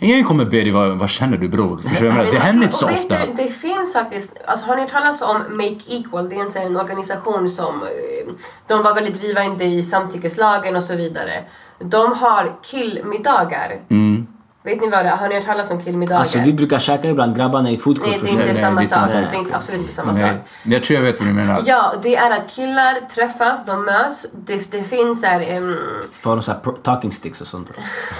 Ingen 0.00 0.24
kommer 0.24 0.44
be 0.44 0.50
dig, 0.50 0.70
vad, 0.70 0.98
vad 0.98 1.10
känner 1.10 1.36
du 1.36 1.48
bror? 1.48 1.78
Förstår 1.78 2.06
du? 2.06 2.30
Det 2.30 2.38
händer 2.38 2.64
inte 2.64 2.76
så 2.76 2.86
ofta. 2.86 3.26
Du, 3.26 3.32
det 3.36 3.50
finns 3.50 3.92
faktiskt, 3.92 4.40
alltså, 4.46 4.66
har 4.66 4.76
ni 4.76 4.82
hört 4.82 4.90
talas 4.90 5.22
om 5.22 5.56
Make 5.56 5.80
Equal? 5.88 6.28
Det 6.28 6.36
är 6.36 6.66
en 6.66 6.76
organisation 6.76 7.48
som 7.48 7.82
eh, 7.82 8.34
de 8.66 8.82
var 8.82 8.94
väldigt 8.94 9.20
drivande 9.20 9.64
i 9.64 9.84
samtyckeslagen 9.84 10.76
och 10.76 10.84
så 10.84 10.96
vidare. 10.96 11.44
De 11.78 12.12
har 12.12 12.56
killmiddagar. 12.62 13.80
Mm. 13.90 14.26
Vet 14.66 14.80
ni 14.80 14.88
vad 14.88 15.04
det 15.04 15.08
är? 15.08 15.16
Har 15.16 15.28
ni 15.28 15.34
hört 15.34 15.44
talas 15.44 15.70
om 15.70 15.82
killmiddagar? 15.82 16.18
Alltså 16.20 16.38
vi 16.38 16.52
brukar 16.52 16.78
käka 16.78 17.08
ibland 17.10 17.36
grabbarna 17.36 17.70
i 17.70 17.76
foodcourt. 17.76 18.08
Nej, 18.08 18.18
det 18.20 18.26
är 18.26 18.26
förstår 18.26 18.40
inte 18.42 18.46
du? 18.46 18.52
Nej, 18.52 18.62
samma 18.62 18.80
det 18.80 18.80
är 18.80 18.84
inte 18.84 18.94
sak. 18.94 19.10
samma 19.10 19.26
Det 19.30 19.36
sak. 19.36 19.50
är 19.52 19.56
absolut 19.56 19.80
inte 19.80 19.94
samma 19.94 20.14
sak. 20.14 20.30
jag 20.62 20.84
tror 20.84 20.94
jag 20.98 21.04
vet 21.04 21.18
vad 21.20 21.28
du 21.28 21.32
menar. 21.32 21.62
Ja, 21.66 21.92
det 22.02 22.16
är 22.16 22.30
att 22.30 22.48
killar 22.50 23.08
träffas, 23.14 23.66
de 23.66 23.84
möts. 23.84 24.26
Det, 24.32 24.70
det 24.70 24.82
finns 24.82 25.24
här... 25.24 25.40
ehm, 25.40 25.76
Får 26.20 26.30
de 26.30 26.42
så 26.42 26.52
här 26.52 26.58
pro- 26.58 26.72
talking 26.72 27.12
sticks 27.12 27.40
och 27.40 27.46
sånt. 27.46 27.70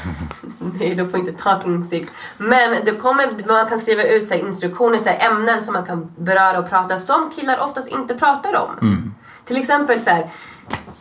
Nej, 0.79 0.95
de 0.95 1.11
får 1.11 1.21
inte 1.21 1.33
talking 1.33 1.85
sticks. 1.85 2.13
Men 2.39 2.77
det 2.85 2.93
kommer, 2.93 3.49
man 3.49 3.69
kan 3.69 3.79
skriva 3.79 4.03
ut 4.03 4.29
så 4.29 4.35
här, 4.35 4.41
instruktioner, 4.41 4.99
så 4.99 5.09
här, 5.09 5.31
ämnen 5.31 5.63
som 5.63 5.73
man 5.75 5.85
kan 5.85 6.11
beröra 6.17 6.59
och 6.59 6.69
prata 6.71 6.99
som 6.99 7.31
killar 7.37 7.61
oftast 7.61 7.89
inte 7.89 8.15
pratar 8.15 8.57
om. 8.57 9.15
Till 9.45 9.57
exempel 9.57 10.01
så 10.01 10.11
här, 10.11 10.31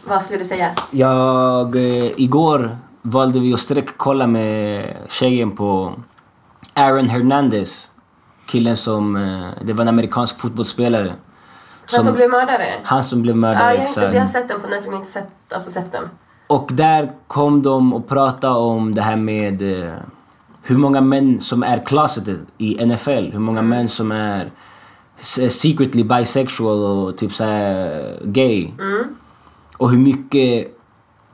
vad 0.08 0.22
skulle 0.24 0.40
du 0.40 0.46
säga? 0.46 0.70
Jag, 0.92 1.76
eh, 1.76 2.12
igår 2.22 2.78
valde 3.06 3.40
vi 3.40 3.54
att 3.54 3.60
sträckkolla 3.60 4.28
med 4.28 4.94
tjejen 5.10 5.52
på 5.56 5.94
Aaron 6.74 7.10
Hernandez. 7.10 7.92
Killen 8.48 8.78
som, 8.78 9.16
eh, 9.16 9.48
det 9.66 9.74
var 9.74 9.82
en 9.82 9.88
amerikansk 9.88 10.40
fotbollsspelare. 10.40 11.14
Han 11.92 12.04
som 12.04 12.14
blev 12.16 12.30
mördare? 12.30 12.64
han 12.84 13.04
som 13.04 13.22
blev 13.22 13.36
Ja, 13.36 13.40
mördad. 13.42 13.76
jag, 13.76 13.88
inte, 13.88 14.02
jag 14.02 14.20
har 14.22 14.28
sett 14.28 14.48
den 14.48 14.62
på 14.62 14.68
Netflix, 14.68 14.88
men 14.88 14.96
inte 15.00 15.12
sett, 15.12 15.54
alltså 15.54 15.72
sett 15.72 15.92
den. 15.92 16.04
Och 16.48 16.70
där 16.74 17.12
kom 17.28 17.62
de 17.62 17.94
och 17.94 18.08
pratade 18.08 18.56
om 18.56 18.96
det 18.96 19.02
här 19.02 19.18
med 19.18 19.80
eh, 19.84 19.94
hur 20.64 20.78
många 20.78 21.02
män 21.02 21.42
som 21.42 21.64
är 21.64 21.86
closeted 21.86 22.40
i 22.58 22.86
NFL. 22.86 23.10
Hur 23.32 23.40
många 23.40 23.62
män 23.62 23.88
som 23.90 24.12
är 24.12 24.52
s- 25.20 25.60
secretly 25.62 26.04
bisexual 26.04 26.84
och 26.84 27.18
typ 27.18 27.34
såhär 27.34 28.20
gay. 28.24 28.72
Och 29.78 29.90
hur 29.92 29.98
mycket 29.98 30.75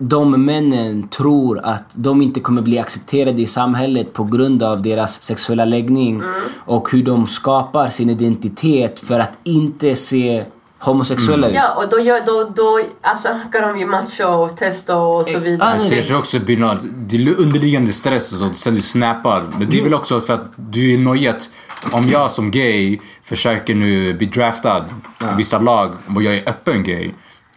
de 0.01 0.45
männen 0.45 1.07
tror 1.07 1.59
att 1.63 1.83
de 1.93 2.21
inte 2.21 2.39
kommer 2.39 2.61
bli 2.61 2.79
accepterade 2.79 3.41
i 3.41 3.47
samhället 3.47 4.13
på 4.13 4.23
grund 4.23 4.63
av 4.63 4.81
deras 4.81 5.21
sexuella 5.21 5.65
läggning. 5.65 6.23
Och 6.65 6.91
hur 6.91 7.03
de 7.03 7.27
skapar 7.27 7.87
sin 7.87 8.09
identitet 8.09 8.99
för 8.99 9.19
att 9.19 9.37
inte 9.43 9.95
se 9.95 10.45
homosexuella 10.79 11.47
ut. 11.47 11.55
Ja, 11.55 11.75
och 11.75 11.89
då, 11.89 11.99
gör, 11.99 12.25
då, 12.25 12.51
då 12.55 12.81
alltså, 13.01 13.27
ökar 13.27 13.67
de 13.67 13.79
ju 13.79 13.85
macho 13.85 14.23
och 14.23 14.57
testo 14.57 14.93
och 14.93 15.25
så 15.25 15.39
vidare. 15.39 15.79
ah, 15.79 15.93
jag 15.93 16.05
tror 16.05 16.17
också 16.17 16.37
något, 16.37 16.79
det 16.95 17.17
är 17.17 17.39
underliggande 17.39 17.91
stress 17.91 18.33
och 18.33 18.37
så, 18.37 18.53
sen 18.53 18.75
du 18.75 18.81
snappar. 18.81 19.47
Men 19.59 19.69
det 19.69 19.79
är 19.79 19.83
väl 19.83 19.93
också 19.93 20.21
för 20.21 20.33
att 20.33 20.51
du 20.55 20.93
är 20.93 20.97
nojig 20.97 21.27
att 21.27 21.49
om 21.91 22.09
jag 22.09 22.31
som 22.31 22.51
gay 22.51 22.99
försöker 23.23 23.75
nu 23.75 24.13
bli 24.13 24.27
draftad 24.27 24.85
i 25.21 25.37
vissa 25.37 25.59
lag 25.59 25.91
och 26.15 26.23
jag 26.23 26.35
är 26.35 26.49
öppen 26.49 26.83
gay. 26.83 27.11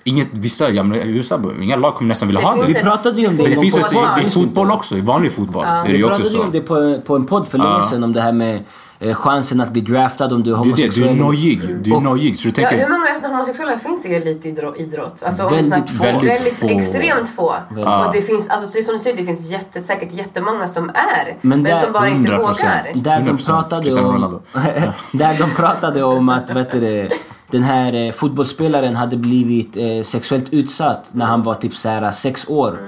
Inget, 0.06 0.28
vissa 0.32 0.70
gamla 0.70 0.96
USA, 0.98 1.40
inga 1.62 1.76
lag 1.76 1.94
kommer 1.94 2.08
nästan 2.08 2.28
vilja 2.28 2.40
Det 2.40 2.46
ha 2.46 2.56
det. 2.56 2.66
Vi 2.66 2.74
pratade 2.74 3.20
ju 3.20 3.26
om 3.28 3.36
det 3.36 3.42
Men 3.42 3.52
det 3.54 3.60
finns 3.60 3.76
ju 3.76 3.80
i 3.80 3.84
Ja. 3.92 4.18
fotboll 4.30 4.70
också, 4.70 4.96
i 4.96 5.00
vanlig 5.00 5.32
fotboll. 5.32 5.64
är 5.64 5.84
det 5.84 5.92
Vi 5.92 6.02
pratade 6.02 6.28
ju 6.28 6.38
om 6.38 6.50
det 6.52 6.60
på, 6.60 7.00
på 7.06 7.16
en 7.16 7.26
podd 7.26 7.48
för 7.48 7.58
länge 7.58 7.70
Ja. 7.70 7.82
sedan 7.82 8.04
om 8.04 8.12
det 8.12 8.20
här 8.20 8.32
med 8.32 8.60
eh, 9.00 9.14
chansen 9.14 9.60
att 9.60 9.70
bli 9.70 9.80
draftad 9.82 10.24
om 10.34 10.42
du 10.42 10.50
är 10.50 10.54
Det 10.56 10.60
är 10.60 10.64
det, 10.64 10.70
homosexuell. 10.70 11.06
du 11.08 11.12
är 11.12 11.16
nojig. 11.16 11.60
Du 11.82 11.94
är 11.96 12.00
nojig. 12.00 12.38
Så 12.38 12.48
du 12.48 12.62
Ja, 12.62 12.68
hur 12.68 12.76
tänker, 12.78 12.92
många 12.92 13.06
öppna 13.16 13.28
homosexuella 13.28 13.78
finns 13.78 14.06
i 14.06 14.14
elitidrott? 14.14 15.22
Alltså, 15.22 15.48
Väldigt 15.48 15.90
få. 15.90 16.02
Väldigt 16.04 16.30
väldigt 16.30 16.54
få. 16.58 16.68
Extremt 16.68 17.28
få. 17.28 17.54
Ja. 17.76 18.06
Och 18.06 18.12
det 18.12 18.22
finns, 18.22 18.48
alltså, 18.50 18.68
det 18.72 18.78
är 18.78 18.82
som 18.82 18.94
du 18.94 19.00
säger, 19.00 19.16
det 19.16 19.24
finns 19.24 19.50
jätte, 19.50 19.80
säkert 19.80 20.12
jättemånga 20.12 20.68
som 20.68 20.88
är, 20.88 21.36
men, 21.40 21.62
Men 21.62 21.62
där- 21.62 21.80
som 21.80 21.92
bara 21.92 22.08
inte 22.08 22.30
100%. 22.32 22.38
vågar. 22.38 22.86
Där 22.94 23.20
de 23.20 23.38
100%. 23.38 23.46
pratade 23.46 24.00
om... 24.00 24.40
Där 25.12 25.38
de 25.38 25.50
pratade 25.50 26.02
om 26.02 26.28
att 26.28 26.50
vet 26.50 26.70
du, 26.70 26.80
det, 26.80 27.08
den 27.54 27.62
här 27.62 27.94
eh, 27.94 28.12
fotbollsspelaren 28.12 28.96
hade 28.96 29.16
blivit 29.16 29.76
eh, 29.76 30.02
sexuellt 30.02 30.52
utsatt 30.52 31.10
när 31.12 31.26
han 31.26 31.42
var 31.42 31.54
typ 31.54 31.74
så 31.74 31.88
här 31.88 32.10
sex 32.10 32.48
år. 32.48 32.78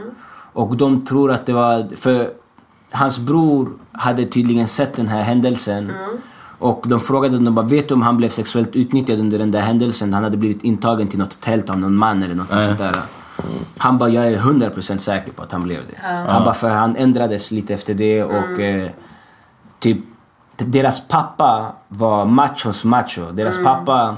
Och 0.53 0.77
de 0.77 1.05
tror 1.05 1.31
att 1.31 1.47
det 1.47 1.53
var... 1.53 1.97
För 1.97 2.31
hans 2.91 3.19
bror 3.19 3.73
hade 3.93 4.27
tydligen 4.27 4.69
sett 4.69 4.95
den 4.95 5.09
här 5.09 5.23
händelsen. 5.23 5.91
Mm. 5.91 6.19
Och 6.59 6.85
de 6.89 7.01
frågade 7.01 7.37
honom 7.37 7.55
bara, 7.55 7.67
vet 7.67 7.89
du 7.89 7.95
om 7.95 8.03
han 8.03 8.17
blev 8.17 8.29
sexuellt 8.29 8.77
utnyttjad 8.77 9.21
under 9.21 9.39
den 9.39 9.51
där 9.51 9.61
händelsen? 9.61 10.15
Han 10.15 10.25
hade 10.25 10.37
blivit 10.37 10.65
intagen 10.65 11.09
till 11.09 11.19
något 11.19 11.41
tält 11.41 11.71
av 11.71 11.79
någon 11.79 11.97
man 11.97 12.23
eller 12.23 12.35
något 12.35 12.51
sånt 12.51 12.79
där. 12.79 12.97
Han 13.77 13.99
bara, 13.99 14.09
jag 14.09 14.27
är 14.27 14.37
100% 14.37 14.99
säker 14.99 15.33
på 15.33 15.43
att 15.43 15.53
han 15.53 15.63
blev 15.63 15.81
det. 15.91 15.99
Han 16.29 16.45
bara, 16.45 16.55
för 16.55 16.69
han 16.69 16.97
ändrades 16.97 17.51
lite 17.51 17.75
efter 17.75 17.95
det 17.95 18.25
och 18.25 18.61
eh, 18.61 18.91
typ 19.79 19.99
deras 20.57 21.09
pappa 21.09 21.73
var 21.89 22.25
machos 22.27 22.85
macho. 22.85 23.33
Deras 23.33 23.63
pappa 23.65 24.17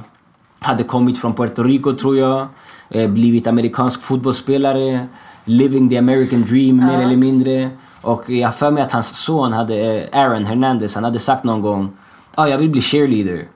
hade 0.60 0.84
kommit 0.84 1.18
från 1.18 1.34
Puerto 1.34 1.62
Rico 1.62 1.92
tror 1.92 2.16
jag, 2.16 2.46
eh, 2.90 3.10
blivit 3.10 3.46
amerikansk 3.46 4.02
fotbollsspelare, 4.02 5.06
living 5.44 5.88
the 5.88 5.98
American 5.98 6.42
dream 6.42 6.76
mer 6.76 7.00
eller 7.00 7.16
mindre. 7.16 7.70
Och 8.02 8.30
jag 8.30 8.48
har 8.48 8.52
för 8.52 8.70
mig 8.70 8.82
att 8.82 8.92
hans 8.92 9.16
son 9.16 9.52
hade, 9.52 9.74
eh, 9.74 10.20
Aaron 10.20 10.44
Hernandez, 10.44 10.94
han 10.94 11.04
hade 11.04 11.18
sagt 11.18 11.44
någon 11.44 11.62
gång 11.62 11.90
ah, 12.34 12.46
jag 12.46 12.58
vill 12.58 12.70
bli 12.70 12.80
cheerleader. 12.80 13.48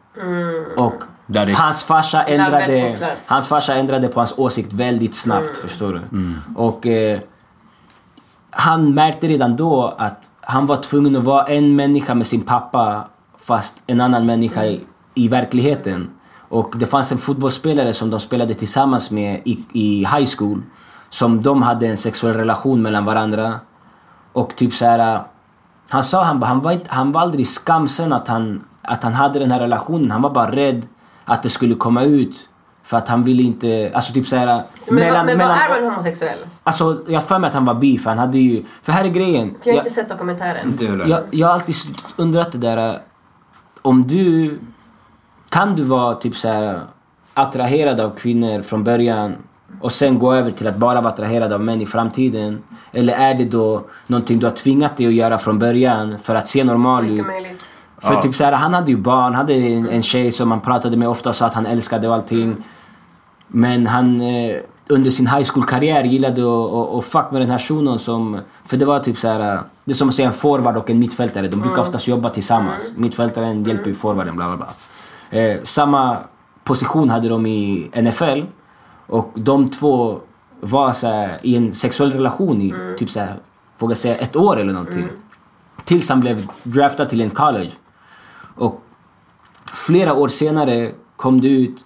Och 0.76 1.02
That 1.32 1.48
is- 1.48 1.56
hans 1.56 1.84
farsa 1.84 2.22
ändrade, 2.22 2.96
hans 3.28 3.48
farsa 3.48 3.74
ändrade 3.74 4.08
på 4.08 4.20
hans 4.20 4.34
åsikt 4.38 4.72
väldigt 4.72 5.14
snabbt, 5.14 5.56
förstår 5.56 5.92
du? 5.92 6.34
Och 6.56 6.86
eh, 6.86 7.18
han 8.50 8.94
märkte 8.94 9.28
redan 9.28 9.56
då 9.56 9.94
att 9.98 10.30
han 10.40 10.66
var 10.66 10.76
tvungen 10.76 11.16
att 11.16 11.24
vara 11.24 11.44
en 11.44 11.76
människa 11.76 12.14
med 12.14 12.26
sin 12.26 12.40
pappa 12.40 13.04
fast 13.44 13.82
en 13.86 14.00
annan 14.00 14.26
människa 14.26 14.64
i, 14.64 14.80
i 15.14 15.28
verkligheten. 15.28 16.10
Och 16.52 16.74
det 16.76 16.86
fanns 16.86 17.12
en 17.12 17.18
fotbollsspelare 17.18 17.92
som 17.92 18.10
de 18.10 18.20
spelade 18.20 18.54
tillsammans 18.54 19.10
med 19.10 19.40
i, 19.44 19.64
i 19.72 19.98
high 20.04 20.28
school 20.38 20.62
som 21.10 21.40
de 21.40 21.62
hade 21.62 21.86
en 21.86 21.96
sexuell 21.96 22.34
relation 22.36 22.82
mellan 22.82 23.04
varandra. 23.04 23.60
Och 24.32 24.56
typ 24.56 24.72
så 24.72 24.84
här, 24.84 25.22
han 25.88 26.04
sa 26.04 26.24
han, 26.24 26.42
han, 26.42 26.60
var 26.60 26.78
han 26.88 27.12
var 27.12 27.20
aldrig 27.20 27.46
skamsen 27.48 28.12
att 28.12 28.28
han, 28.28 28.64
att 28.82 29.02
han 29.02 29.14
hade 29.14 29.38
den 29.38 29.50
här 29.50 29.60
relationen. 29.60 30.10
Han 30.10 30.22
var 30.22 30.30
bara 30.30 30.50
rädd 30.50 30.86
att 31.24 31.42
det 31.42 31.50
skulle 31.50 31.74
komma 31.74 32.02
ut. 32.02 32.48
För 32.82 32.96
att 32.96 33.08
han 33.08 33.24
ville 33.24 33.42
inte, 33.42 33.90
alltså 33.94 34.12
typ 34.12 34.26
så 34.26 34.36
här, 34.36 34.62
Men, 34.90 35.14
var- 35.14 35.24
men 35.24 35.38
var 35.38 35.46
Aaron 35.46 35.90
homosexuell? 35.90 36.38
Alltså 36.64 37.02
jag 37.06 37.20
har 37.20 37.26
för 37.26 37.38
mig 37.38 37.48
att 37.48 37.54
han 37.54 37.64
var 37.64 37.74
bi 37.74 37.98
för 37.98 38.10
han 38.10 38.18
hade 38.18 38.38
ju... 38.38 38.64
För 38.82 38.92
här 38.92 39.04
är 39.04 39.08
grejen. 39.08 39.50
För 39.50 39.70
jag 39.70 39.72
har 39.74 39.76
Jag, 39.76 39.86
inte 39.86 39.94
sett 39.94 40.08
dokumentären. 40.08 40.78
Jag, 41.08 41.22
jag 41.30 41.46
har 41.46 41.54
alltid 41.54 41.74
undrat 42.16 42.52
det 42.52 42.58
där. 42.58 43.00
Om 43.82 44.06
du... 44.06 44.58
Kan 45.52 45.76
du 45.76 45.82
vara 45.82 46.14
typ 46.14 46.36
så 46.36 46.48
här 46.48 46.80
attraherad 47.34 48.00
av 48.00 48.10
kvinnor 48.10 48.62
från 48.62 48.84
början 48.84 49.34
och 49.80 49.92
sen 49.92 50.18
gå 50.18 50.34
över 50.34 50.50
till 50.50 50.66
att 50.66 50.76
bara 50.76 51.00
vara 51.00 51.12
attraherad 51.12 51.52
av 51.52 51.60
män 51.60 51.80
i 51.80 51.86
framtiden? 51.86 52.62
Eller 52.92 53.12
är 53.14 53.34
det 53.34 53.44
då 53.44 53.84
någonting 54.06 54.38
du 54.38 54.46
har 54.46 54.52
tvingat 54.54 54.96
dig 54.96 55.06
att 55.06 55.12
göra 55.12 55.38
från 55.38 55.58
början 55.58 56.18
för 56.18 56.34
att 56.34 56.48
se 56.48 56.64
normal 56.64 57.10
ut? 57.10 57.26
För 57.98 58.14
Ja. 58.14 58.22
typ 58.22 58.34
så 58.34 58.44
här, 58.44 58.52
han 58.52 58.74
hade 58.74 58.90
ju 58.90 58.96
barn, 58.96 59.34
hade 59.34 59.54
en, 59.54 59.88
en 59.88 60.02
tjej 60.02 60.32
som 60.32 60.50
han 60.50 60.60
pratade 60.60 60.96
med 60.96 61.08
ofta 61.08 61.28
och 61.28 61.36
sa 61.36 61.46
att 61.46 61.54
han 61.54 61.66
älskade 61.66 62.08
och 62.08 62.14
allting. 62.14 62.56
Men 63.48 63.86
han 63.86 64.20
eh, 64.20 64.56
under 64.88 65.10
sin 65.10 65.26
high 65.26 65.44
school-karriär 65.44 66.04
gillade 66.04 66.42
att, 66.98 67.04
fuck 67.04 67.30
med 67.30 67.40
den 67.42 67.50
här 67.50 67.58
shunon 67.58 67.98
som... 67.98 68.40
För 68.64 68.76
det 68.76 68.84
var 68.84 69.00
typ 69.00 69.16
så 69.16 69.28
här, 69.28 69.60
det 69.84 69.92
är 69.92 69.96
som 69.96 70.08
att 70.08 70.14
säga 70.14 70.28
en 70.28 70.34
forward 70.34 70.76
och 70.76 70.90
en 70.90 70.98
mittfältare. 70.98 71.48
De 71.48 71.60
brukar 71.60 71.82
oftast 71.82 72.06
jobba 72.06 72.28
tillsammans. 72.30 72.92
Mittfältaren 72.96 73.64
hjälper 73.64 73.88
ju 73.88 73.94
forwarden, 73.94 74.36
bla 74.36 74.46
bla 74.48 74.56
bla. 74.56 74.66
Eh, 75.32 75.62
samma 75.62 76.18
position 76.64 77.10
hade 77.10 77.28
de 77.28 77.46
i 77.46 77.90
NFL. 77.94 78.42
Och 79.06 79.32
de 79.34 79.68
två 79.68 80.20
var 80.60 80.92
så 80.92 81.06
här, 81.06 81.38
i 81.42 81.56
en 81.56 81.74
sexuell 81.74 82.12
relation 82.12 82.62
i 82.62 82.74
typ 82.98 83.10
så 83.10 83.20
här, 83.20 83.34
vågar 83.78 83.94
säga 83.94 84.16
ett 84.16 84.36
år 84.36 84.60
eller 84.60 84.72
någonting. 84.72 85.08
Tills 85.84 86.08
han 86.08 86.20
blev 86.20 86.46
draftad 86.62 87.04
till 87.04 87.20
en 87.20 87.30
college. 87.30 87.70
Och 88.54 88.82
flera 89.72 90.14
år 90.14 90.28
senare 90.28 90.92
kom 91.16 91.40
det 91.40 91.48
ut 91.48 91.84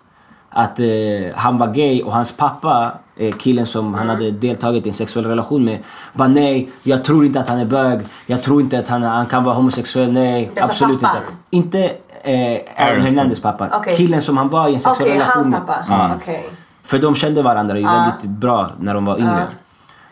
att 0.50 0.80
eh, 0.80 0.86
han 1.34 1.58
var 1.58 1.74
gay 1.74 2.02
och 2.02 2.12
hans 2.12 2.32
pappa, 2.32 2.92
eh, 3.16 3.34
killen 3.36 3.66
som 3.66 3.94
han 3.94 4.08
hade 4.08 4.30
deltagit 4.30 4.86
i 4.86 4.88
en 4.88 4.94
sexuell 4.94 5.26
relation 5.26 5.64
med, 5.64 5.78
bara 6.12 6.28
nej, 6.28 6.68
jag 6.82 7.04
tror 7.04 7.26
inte 7.26 7.40
att 7.40 7.48
han 7.48 7.58
är 7.58 7.64
bög, 7.64 8.00
jag 8.26 8.42
tror 8.42 8.60
inte 8.60 8.78
att 8.78 8.88
han, 8.88 9.02
han 9.02 9.26
kan 9.26 9.44
vara 9.44 9.54
homosexuell, 9.54 10.12
nej, 10.12 10.50
absolut 10.60 11.00
pappan? 11.00 11.22
inte. 11.50 11.78
Inte 11.78 11.96
eh, 12.26 12.60
Aaron 12.86 13.00
Hernandez 13.00 13.40
pappa, 13.40 13.68
Okej. 13.72 13.96
killen 13.96 14.22
som 14.22 14.36
han 14.36 14.48
var 14.48 14.68
i 14.68 14.74
en 14.74 14.80
sexuell 14.80 15.10
relation 15.10 15.32
hans 15.34 15.46
med. 15.48 15.60
pappa. 15.60 15.84
Ja. 15.88 16.14
Okej. 16.16 16.48
För 16.82 16.98
de 16.98 17.14
kände 17.14 17.42
varandra 17.42 17.78
ju 17.78 17.84
väldigt 17.84 18.30
bra 18.30 18.70
när 18.80 18.94
de 18.94 19.04
var 19.04 19.18
yngre. 19.18 19.46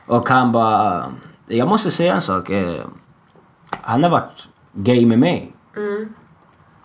Och 0.06 0.28
han 0.28 0.52
bara... 0.52 1.04
Jag 1.46 1.68
måste 1.68 1.90
säga 1.90 2.14
en 2.14 2.20
sak. 2.20 2.50
Eh, 2.50 2.80
han 3.80 4.02
har 4.02 4.10
varit 4.10 4.48
gay 4.72 5.06
med 5.06 5.18
mig. 5.18 5.52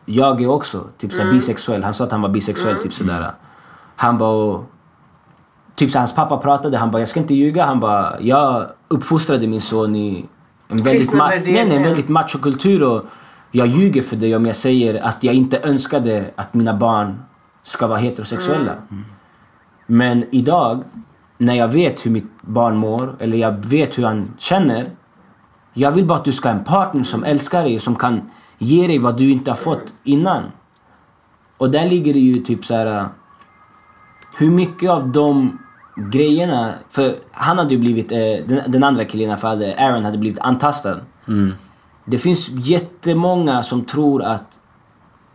Jag 0.05 0.41
är 0.41 0.49
också 0.49 0.87
typ 0.97 1.11
såhär, 1.11 1.31
bisexuell. 1.31 1.83
Han 1.83 1.93
sa 1.93 2.03
att 2.03 2.11
han 2.11 2.21
var 2.21 2.29
bisexuell. 2.29 2.77
Typ 2.77 2.93
sådär. 2.93 3.31
Han 3.95 4.17
bara... 4.17 4.59
Typ 5.75 5.91
så 5.91 5.99
hans 5.99 6.15
pappa 6.15 6.37
pratade. 6.37 6.77
Han 6.77 6.91
bara, 6.91 6.99
jag 6.99 7.09
ska 7.09 7.19
inte 7.19 7.33
ljuga. 7.35 7.65
Han 7.65 7.79
bara, 7.79 8.15
jag 8.19 8.65
uppfostrade 8.87 9.47
min 9.47 9.61
son 9.61 9.95
i 9.95 10.25
en 10.67 10.77
väldigt, 10.83 11.11
ma- 11.11 11.41
nej, 11.45 11.65
nej, 11.65 11.83
väldigt 11.83 12.09
machokultur. 12.09 12.83
Och 12.83 13.05
jag 13.51 13.67
ljuger 13.67 14.01
för 14.01 14.15
dig 14.15 14.35
om 14.35 14.45
jag 14.45 14.55
säger 14.55 15.05
att 15.05 15.23
jag 15.23 15.33
inte 15.35 15.59
önskade 15.63 16.31
att 16.35 16.53
mina 16.53 16.73
barn 16.73 17.21
ska 17.63 17.87
vara 17.87 17.97
heterosexuella. 17.97 18.73
Men 19.87 20.25
idag, 20.31 20.83
när 21.37 21.53
jag 21.53 21.67
vet 21.67 22.05
hur 22.05 22.11
mitt 22.11 22.41
barn 22.41 22.77
mår, 22.77 23.15
eller 23.19 23.37
jag 23.37 23.65
vet 23.65 23.97
hur 23.97 24.03
han 24.03 24.33
känner. 24.37 24.89
Jag 25.73 25.91
vill 25.91 26.05
bara 26.05 26.17
att 26.19 26.25
du 26.25 26.31
ska 26.31 26.49
ha 26.49 26.55
en 26.55 26.63
partner 26.63 27.03
som 27.03 27.23
älskar 27.23 27.63
dig 27.63 27.75
och 27.75 27.81
som 27.81 27.95
kan 27.95 28.21
ge 28.57 28.87
dig 28.87 28.97
vad 28.97 29.17
du 29.17 29.31
inte 29.31 29.51
har 29.51 29.55
fått 29.55 29.93
innan. 30.03 30.43
Och 31.57 31.69
där 31.69 31.89
ligger 31.89 32.13
det 32.13 32.19
ju 32.19 32.33
typ 32.33 32.65
så 32.65 32.75
här. 32.75 32.85
äh, 32.85 33.05
Hur 34.37 34.51
mycket 34.51 34.89
av 34.89 35.11
de 35.11 35.59
grejerna... 36.11 36.73
För 36.89 37.15
han 37.31 37.57
hade 37.57 37.73
ju 37.73 37.79
blivit... 37.79 38.11
Eh, 38.11 38.61
den, 38.67 38.83
andra 38.83 39.05
killen 39.05 39.27
i 39.27 39.31
alla 39.31 39.37
fall, 39.37 39.63
Aaron, 39.77 40.05
hade 40.05 40.17
blivit 40.17 40.39
antastad. 40.39 40.97
Det 42.09 42.17
finns 42.17 42.49
jättemånga 42.49 43.63
som 43.63 43.85
tror 43.85 44.23
att 44.23 44.59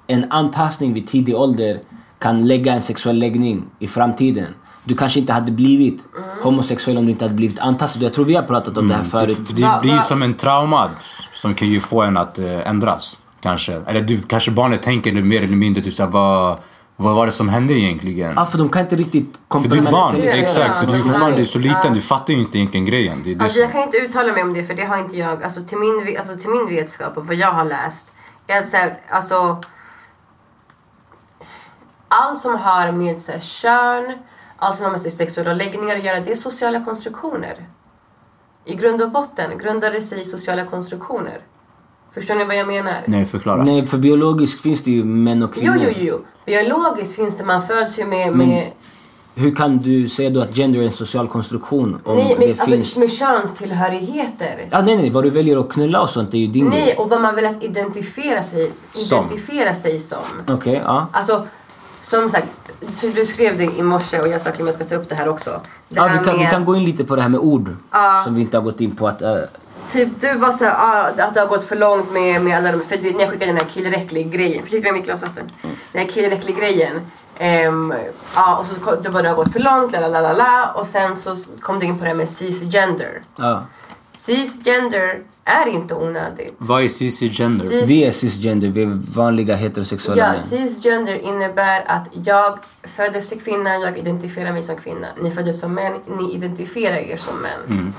en 0.06 0.26
antastning 0.30 0.94
vid 0.94 1.06
tidig 1.06 1.36
ålder 1.36 1.80
kan 2.18 2.46
lägga 2.46 2.72
en 2.72 2.82
sexuell 2.82 3.18
läggning 3.18 3.64
i 3.78 3.86
framtiden. 3.86 4.54
Du 4.84 4.96
kanske 4.96 5.20
inte 5.20 5.32
hade 5.32 5.52
blivit 5.52 6.06
homosexuell 6.42 6.98
om 6.98 7.04
du 7.04 7.10
inte 7.10 7.24
hade 7.24 7.34
blivit 7.34 7.58
antastad. 7.58 8.00
Jag 8.02 8.14
tror 8.14 8.24
vi 8.24 8.34
har 8.34 8.42
pratat 8.42 8.76
om 8.76 8.88
det 8.88 8.94
här 8.94 9.04
förut. 9.04 9.38
Det, 9.48 9.54
det 9.54 9.78
blir 9.82 9.98
som 9.98 10.22
en 10.22 10.34
trauma 10.34 10.90
som 11.32 11.54
kan 11.54 11.68
ju 11.68 11.80
få 11.80 12.02
en 12.02 12.16
att 12.16 12.38
eh, 12.38 12.68
ändras. 12.68 13.18
Kanske. 13.40 13.72
Eller 13.86 14.00
du, 14.00 14.22
kanske 14.22 14.50
barnet 14.50 14.82
tänker 14.82 15.12
mer 15.12 15.42
eller 15.42 15.56
mindre 15.56 15.82
typ 15.82 15.92
såhär, 15.92 16.10
vad, 16.10 16.58
vad 16.96 17.14
var 17.14 17.26
det 17.26 17.32
som 17.32 17.48
hände 17.48 17.74
egentligen? 17.74 18.32
Ja, 18.36 18.46
för 18.46 18.58
de 18.58 18.68
kan 18.68 18.82
inte 18.82 18.96
riktigt 18.96 19.38
För 19.50 19.68
du 19.68 19.78
är 19.78 19.82
ett 19.82 19.90
barn, 19.90 20.14
exakt. 20.16 20.78
För 20.78 20.86
du 20.86 20.92
är 20.92 20.96
Ja, 20.96 21.04
fortfarande 21.04 21.44
så 21.44 21.58
liten, 21.58 21.94
du 21.94 22.00
fattar 22.00 22.34
ju 22.34 22.40
inte 22.40 22.58
egentligen 22.58 22.86
grejen. 22.86 23.22
Det 23.24 23.30
är 23.30 23.34
det 23.34 23.44
Alltså 23.44 23.58
jag 23.58 23.72
kan 23.72 23.82
inte 23.82 23.96
uttala 23.96 24.32
mig 24.32 24.42
om 24.42 24.54
det 24.54 24.64
för 24.64 24.74
det 24.74 24.84
har 24.84 24.98
inte 24.98 25.16
jag, 25.16 25.42
alltså 25.42 25.64
till 25.64 25.78
min, 25.78 26.16
alltså 26.18 26.36
till 26.36 26.50
min 26.50 26.66
vetskap 26.66 27.16
och 27.16 27.26
vad 27.26 27.36
jag 27.36 27.52
har 27.52 27.64
läst. 27.64 28.12
Är 28.46 28.58
att 28.62 28.68
så 28.68 28.76
här, 28.76 29.00
alltså 29.10 29.60
allt 32.08 32.38
som 32.38 32.58
har 32.58 32.92
med 32.92 33.20
så 33.20 33.32
här, 33.32 33.40
kön, 33.40 34.18
allt 34.56 34.76
som 34.76 34.84
har 34.84 34.90
med 34.90 35.00
sig 35.00 35.10
sexuella 35.10 35.54
läggningar 35.54 35.96
att 35.96 36.04
göra, 36.04 36.20
det 36.20 36.32
är 36.32 36.36
sociala 36.36 36.84
konstruktioner. 36.84 37.68
I 38.64 38.74
grund 38.74 39.02
och 39.02 39.10
botten 39.10 39.58
grundar 39.58 39.90
det 39.90 40.02
sig 40.02 40.22
i 40.22 40.24
sociala 40.24 40.64
konstruktioner. 40.64 41.40
Förstår 42.14 42.34
ni 42.34 42.44
vad 42.44 42.56
jag 42.56 42.66
menar? 42.66 42.94
Nej, 43.06 43.26
förklara. 43.26 43.64
Nej, 43.64 43.86
för 43.86 43.98
biologiskt 43.98 44.60
finns 44.60 44.82
det 44.84 44.90
ju 44.90 45.04
män 45.04 45.42
och 45.42 45.50
Jo, 45.54 45.72
kvinnor. 45.72 45.92
jo, 45.96 46.00
jo. 46.00 46.20
Biologiskt 46.46 47.16
finns 47.16 47.38
det, 47.38 47.44
man 47.44 47.62
föds 47.66 47.98
ju 47.98 48.04
med... 48.06 48.32
med 48.36 48.70
Hur 49.34 49.54
kan 49.54 49.78
du 49.78 50.08
säga 50.08 50.30
då 50.30 50.40
att 50.40 50.56
gender 50.56 50.80
är 50.80 50.84
en 50.86 50.92
social 50.92 51.28
konstruktion? 51.28 51.98
Om 52.04 52.16
nej, 52.16 52.36
det 52.38 52.46
med, 52.46 52.50
alltså, 52.60 52.66
finns... 52.76 52.96
med 52.96 53.12
könstillhörigheter. 53.12 54.68
Ja, 54.70 54.82
nej, 54.82 54.96
nej. 54.96 55.10
Vad 55.10 55.24
du 55.24 55.30
väljer 55.30 55.56
att 55.60 55.68
knulla 55.72 56.00
och 56.00 56.10
sånt 56.10 56.34
är 56.34 56.38
ju 56.38 56.46
din 56.46 56.68
Nej, 56.68 56.82
grej. 56.84 56.94
och 56.96 57.10
vad 57.10 57.20
man 57.20 57.34
vill 57.34 57.46
att 57.46 57.64
identifiera 57.64 58.42
sig, 58.42 58.72
Som. 58.92 59.24
identifiera 59.26 59.74
sig 59.74 60.00
som. 60.00 60.18
Okej, 60.48 60.80
ja. 60.84 61.06
Alltså, 61.12 61.46
som 62.02 62.30
sagt, 62.30 62.46
för 63.00 63.08
du 63.08 63.24
skrev 63.26 63.58
det 63.58 63.64
i 63.78 63.82
morse 63.82 64.20
och 64.20 64.28
jag 64.28 64.40
sa 64.40 64.50
att 64.50 64.58
jag 64.58 64.74
ska 64.74 64.84
ta 64.84 64.94
upp 64.94 65.08
det 65.08 65.14
här 65.14 65.28
också. 65.28 65.50
Det 65.88 65.96
ja 65.96 66.02
här 66.06 66.18
vi, 66.18 66.24
kan, 66.24 66.34
vi 66.34 66.40
med- 66.40 66.50
kan 66.50 66.64
gå 66.64 66.76
in 66.76 66.84
lite 66.84 67.04
på 67.04 67.16
det 67.16 67.22
här 67.22 67.28
med 67.28 67.40
ord. 67.40 67.76
Ja. 67.90 68.20
Som 68.24 68.34
vi 68.34 68.40
inte 68.40 68.56
har 68.56 68.62
gått 68.64 68.80
in 68.80 68.96
på. 68.96 69.08
att 69.08 69.22
äh, 69.22 69.34
Typ 69.90 70.20
du 70.20 70.34
var 70.34 70.52
så 70.52 70.64
här, 70.64 70.74
ah, 70.78 71.22
att 71.24 71.34
det 71.34 71.40
har 71.40 71.46
gått 71.48 71.64
för 71.68 71.76
långt 71.76 72.12
med, 72.12 72.42
med 72.42 72.56
alla 72.56 72.72
de, 72.72 72.80
för 72.80 72.96
du, 72.96 73.12
när 73.12 73.20
jag 73.20 73.30
skickade 73.30 73.52
den 73.52 73.60
här 73.60 73.68
killräcklig 73.68 74.30
grejen, 74.32 74.62
försök 74.64 74.82
med 74.82 74.92
mitt 74.94 75.04
glas 75.04 75.22
vatten. 75.22 75.50
Den 75.92 76.02
här 76.02 76.08
killräcklig 76.08 76.56
grejen. 76.56 77.00
Um, 77.68 77.94
ja, 78.34 78.56
och 78.56 78.66
så 78.66 78.74
kom- 78.74 79.02
då 79.02 79.10
bara 79.10 79.22
det 79.22 79.28
har 79.28 79.36
gått 79.36 79.52
för 79.52 79.60
långt, 79.60 79.92
la 79.92 80.00
la 80.08 80.20
la 80.20 80.32
la. 80.32 80.72
Och 80.76 80.86
sen 80.86 81.16
så 81.16 81.36
kom 81.60 81.78
du 81.78 81.86
in 81.86 81.98
på 81.98 82.04
det 82.04 82.10
här 82.10 82.16
med 82.16 82.28
cisgender. 82.28 83.22
ja. 83.36 83.62
Cisgender 84.16 85.20
är 85.44 85.66
inte 85.66 85.94
onödigt. 85.94 86.54
Vad 86.58 86.84
är 86.84 86.88
cisgender? 86.88 87.64
Cis- 87.64 87.86
Vi 87.86 88.04
är 88.04 88.10
cisgender, 88.10 88.68
vi 88.68 88.82
är 88.82 89.00
vanliga 89.14 89.54
heterosexuella 89.56 90.22
Ja, 90.26 90.32
män. 90.32 90.42
cisgender 90.42 91.14
innebär 91.14 91.84
att 91.86 92.08
jag 92.24 92.58
föddes 92.82 93.28
till 93.28 93.40
kvinna, 93.40 93.74
jag 93.78 93.98
identifierar 93.98 94.52
mig 94.52 94.62
som 94.62 94.76
kvinna. 94.76 95.06
Ni 95.22 95.30
föddes 95.30 95.60
som 95.60 95.74
män, 95.74 95.92
ni 96.18 96.34
identifierar 96.34 96.96
er 96.96 97.16
som 97.16 97.34
män. 97.42 97.94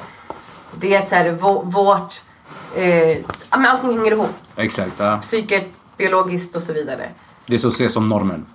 Det 0.79 0.95
är 0.95 1.01
att 1.01 1.07
så 1.07 1.15
här, 1.15 1.31
vå- 1.31 1.71
vårt, 1.71 2.21
eh, 2.75 3.17
men 3.57 3.65
allting 3.65 3.97
hänger 3.97 4.11
ihop. 4.11 4.33
Exakt. 4.55 4.93
Ja. 4.97 5.17
Psyket, 5.21 5.67
biologiskt 5.97 6.55
och 6.55 6.63
så 6.63 6.73
vidare. 6.73 7.09
Det 7.45 7.57
som 7.59 7.69
ses 7.69 7.93
som 7.93 8.09
normen. 8.09 8.45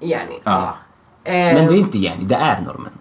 Yani. 0.00 0.40
Ja. 0.44 0.74
Ja. 1.24 1.30
Eh, 1.32 1.54
Men 1.54 1.66
det 1.66 1.74
är 1.74 1.78
inte 1.78 1.98
Jenny, 1.98 2.24
det 2.24 2.34
är 2.34 2.60
normen. 2.60 2.92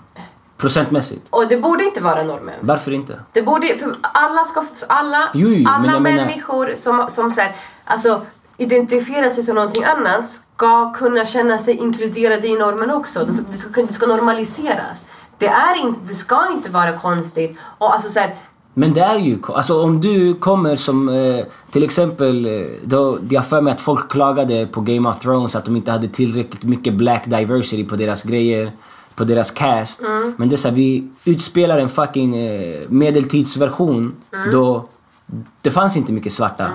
Procentmässigt. 0.58 1.28
Och 1.30 1.48
det 1.48 1.58
borde 1.58 1.84
inte 1.84 2.02
vara 2.04 2.24
normen. 2.24 2.56
Varför 2.62 2.92
inte? 2.92 3.20
Det 3.34 3.42
borde, 3.42 3.68
för 3.80 3.96
alla 4.02 4.44
ska, 4.44 4.66
alla, 4.88 5.30
Jo, 5.34 5.48
jo, 5.50 5.70
alla 5.70 5.92
jag 5.94 6.02
menar- 6.02 6.26
människor 6.26 6.74
som, 6.78 7.08
som 7.10 7.32
så 7.32 7.42
här, 7.42 7.56
alltså, 7.86 8.22
identifierar 8.58 9.30
sig 9.30 9.44
som 9.44 9.56
någonting 9.56 9.84
annat 9.84 10.28
ska 10.56 10.94
kunna 10.94 11.26
känna 11.26 11.58
sig 11.58 11.78
inkluderade 11.78 12.48
i 12.48 12.56
normen 12.58 12.92
också. 12.92 13.26
Det 13.26 13.34
ska, 13.34 13.44
det 13.52 13.58
ska, 13.58 13.82
det 13.82 13.94
ska 13.94 14.06
normaliseras. 14.08 15.08
Det, 15.38 15.48
är 15.48 15.76
inte, 15.76 16.00
det 16.08 16.16
ska 16.16 16.48
inte 16.52 16.70
vara 16.70 17.00
konstigt. 17.00 17.58
Och 17.78 17.94
alltså 17.94 18.10
så 18.10 18.20
här, 18.20 18.36
Men 18.74 18.94
det 18.94 19.02
är 19.02 19.20
ju, 19.20 19.40
alltså 19.48 19.84
om 19.84 20.02
du 20.02 20.34
kommer 20.34 20.76
som 20.76 21.10
eh, 21.10 21.46
till 21.72 21.84
exempel, 21.84 22.46
eh, 22.46 22.68
då, 22.84 23.20
jag 23.30 23.42
har 23.42 23.46
för 23.46 23.62
mig 23.62 23.74
att 23.74 23.82
folk 23.82 24.12
klagade 24.12 24.68
på 24.68 24.82
Game 24.82 25.10
of 25.10 25.20
Thrones 25.20 25.56
att 25.56 25.66
de 25.66 25.76
inte 25.76 25.92
hade 25.92 26.08
tillräckligt 26.08 26.64
mycket 26.64 26.94
black 26.94 27.24
diversity 27.26 27.86
på 27.86 27.96
deras 27.96 28.24
grejer, 28.24 28.72
på 29.16 29.24
deras 29.24 29.52
cast. 29.52 30.02
Men 30.38 30.50
det 30.50 30.56
är 30.56 30.58
så 30.58 30.68
här, 30.68 30.76
vi 30.76 31.10
utspelar 31.26 31.80
en 31.80 31.90
fucking 31.90 32.36
eh, 32.36 32.80
medeltidsversion 32.90 34.16
då 34.52 34.88
det 35.62 35.72
fanns 35.72 35.98
inte 35.98 36.12
mycket 36.12 36.34
svarta. 36.34 36.70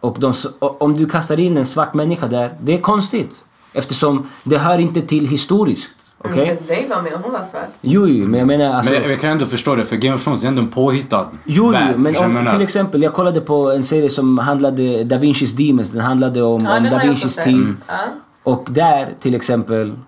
Och 0.00 0.16
de, 0.20 0.32
om 0.58 0.96
du 0.96 1.06
kastar 1.06 1.40
in 1.40 1.56
en 1.56 1.66
svart 1.66 1.94
människa 1.94 2.26
där, 2.26 2.54
det 2.60 2.74
är 2.74 2.80
konstigt. 2.80 3.44
Eftersom 3.72 4.28
det 4.44 4.58
hör 4.58 4.78
inte 4.78 5.00
till 5.00 5.26
historiskt. 5.28 5.90
Okej? 6.24 6.42
okay. 6.42 6.56
Dave 6.82 6.94
var 6.94 7.02
med 7.02 7.12
och 7.12 7.20
hon 7.20 7.32
var 7.32 7.44
svart. 7.44 7.68
Jo, 7.80 8.08
jo, 8.08 8.26
men 8.26 8.38
jag 8.38 8.46
menar 8.46 8.74
alltså... 8.74 8.92
Men 8.92 9.02
jag, 9.02 9.12
jag 9.12 9.20
kan 9.20 9.30
ändå 9.30 9.46
förstå 9.46 9.74
det, 9.74 9.84
för 9.84 9.96
Game 9.96 10.14
of 10.14 10.24
Thrones 10.24 10.40
det 10.40 10.46
är 10.46 10.48
ändå 10.48 10.62
en 10.62 10.68
påhittad 10.68 11.30
Jo, 11.44 11.70
värld. 11.70 11.88
jo 11.92 11.98
men 11.98 12.16
om, 12.16 12.46
till 12.52 12.62
exempel, 12.62 13.02
jag 13.02 13.12
kollade 13.12 13.40
på 13.40 13.72
en 13.72 13.84
serie 13.84 14.10
som 14.10 14.38
handlade 14.38 15.04
Da 15.04 15.16
Vinci's 15.16 15.56
Demons. 15.56 15.90
Den 15.90 16.00
handlade 16.00 16.42
om, 16.42 16.64
Ja, 16.64 16.76
om 16.76 16.82
den 16.82 16.92
Da 16.92 16.98
Vinci's 16.98 17.44
tid. 17.44 17.76
Ja. 17.86 17.94
Och 18.42 18.68
där 18.70 19.14
till 19.20 19.34
exempel 19.34 19.98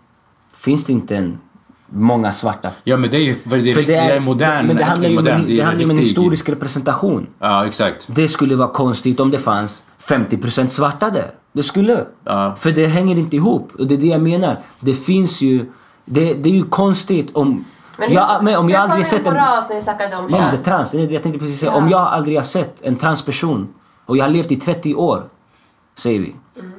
finns 0.55 0.85
det 0.85 0.93
inte 0.93 1.17
en, 1.17 1.39
många 1.87 2.33
svarta. 2.33 2.71
Ja 2.85 2.97
men 2.97 3.11
det 3.11 3.17
är 3.17 3.23
ju 3.23 3.35
för 3.35 3.59
det, 3.59 3.75
För 3.75 3.83
det 3.83 3.95
är, 3.95 4.21
modern. 4.21 4.67
men 4.67 4.77
det 4.77 4.85
handlar 4.85 5.09
ju 5.09 5.19
om, 5.19 5.25
modern, 5.25 5.45
det 5.47 5.61
är 5.61 5.65
handlar 5.65 5.85
om 5.85 5.91
en 5.91 5.99
historisk 5.99 6.49
representation. 6.49 7.27
Ja 7.39 7.67
exakt. 7.67 8.07
Det 8.09 8.29
skulle 8.29 8.57
vara 8.57 8.69
konstigt 8.69 9.21
om 9.21 9.31
det 9.31 9.39
fanns 9.39 9.83
50% 10.03 10.69
svarta 10.69 11.11
där. 11.11 11.31
Det 11.53 11.63
skulle. 11.63 12.05
Ja. 12.25 12.57
För 12.59 12.71
det 12.71 12.87
hänger 12.87 13.17
inte 13.17 13.37
ihop. 13.37 13.73
Och 13.79 13.87
det 13.87 13.95
är 13.95 13.99
det 13.99 14.07
jag 14.07 14.21
menar. 14.23 14.59
Det 14.81 14.95
finns 14.95 15.43
ju... 15.43 15.67
Det, 16.11 16.35
det 16.35 16.49
är 16.49 16.55
ju 16.55 16.63
konstigt 16.63 17.37
om... 17.37 17.65
Men 17.97 18.13
jag, 18.13 18.45
men 18.45 18.57
om 18.57 18.69
jag 18.69 18.83
aldrig 18.83 19.07
sett 19.07 19.27
en... 19.27 19.37
en... 19.37 19.45
ras 19.45 19.69
när 19.69 19.77
vi 19.77 19.83
snackade 19.83 20.17
om 20.17 20.31
kön. 20.31 20.51
det 20.51 20.57
är 20.57 20.63
trans. 20.63 20.91
Det 20.91 21.03
är 21.03 21.07
det 21.07 21.15
Jag 21.15 21.23
tänkte 21.23 21.39
precis 21.39 21.61
säga. 21.61 21.73
Ja. 21.73 21.79
Om 21.79 21.91
jag 21.91 22.01
aldrig 22.01 22.37
har 22.37 22.45
sett 22.45 22.83
en 22.83 22.97
transperson 22.97 23.75
och 24.07 24.17
jag 24.17 24.25
har 24.25 24.31
levt 24.31 24.53
i 24.53 24.57
30 24.57 24.95
år, 24.95 25.25
säger 25.97 26.21
vi. 26.21 26.37
Mm. 26.59 26.73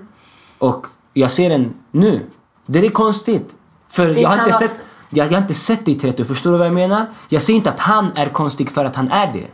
Och 0.57 0.87
jag 1.13 1.31
ser 1.31 1.49
den 1.49 1.73
nu. 1.91 2.25
Det 2.65 2.85
är 2.85 2.89
konstigt. 2.89 3.55
För 3.89 4.07
Det 4.07 4.21
jag 4.21 4.29
har, 4.29 4.37
inte 4.37 4.53
sett, 4.53 4.79
jag, 5.09 5.27
jag 5.27 5.31
har 5.31 5.41
inte 5.41 5.53
sett 5.53 5.85
det 5.85 5.91
i 5.91 5.95
30 5.95 6.21
år. 6.21 6.25
Förstår 6.25 6.51
du 6.51 6.57
vad 6.57 6.67
jag 6.67 6.73
menar? 6.73 7.05
Jag 7.29 7.41
säger 7.41 7.57
inte 7.57 7.69
att 7.69 7.79
han 7.79 8.11
är 8.15 8.25
konstig 8.25 8.71
för 8.71 8.85
att 8.85 8.95
han 8.95 9.11
är 9.11 9.33
det. 9.33 9.47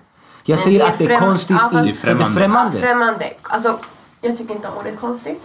Jag 0.43 0.59
säger 0.59 0.79
det 0.79 0.85
att 0.85 0.97
det 0.97 1.05
är 1.05 1.19
konstigt 1.19 1.57
ja, 1.63 1.69
fast- 1.69 1.89
i, 1.89 1.93
för 1.93 2.07
det 2.07 2.13
är 2.13 2.17
Främmande. 2.17 2.39
främmande. 2.39 2.77
Ja, 2.77 2.81
främmande. 2.81 3.33
Alltså, 3.41 3.79
jag 4.21 4.37
tycker 4.37 4.55
inte 4.55 4.67
om 4.67 4.77
ordet 4.77 4.99
konstigt. 4.99 5.43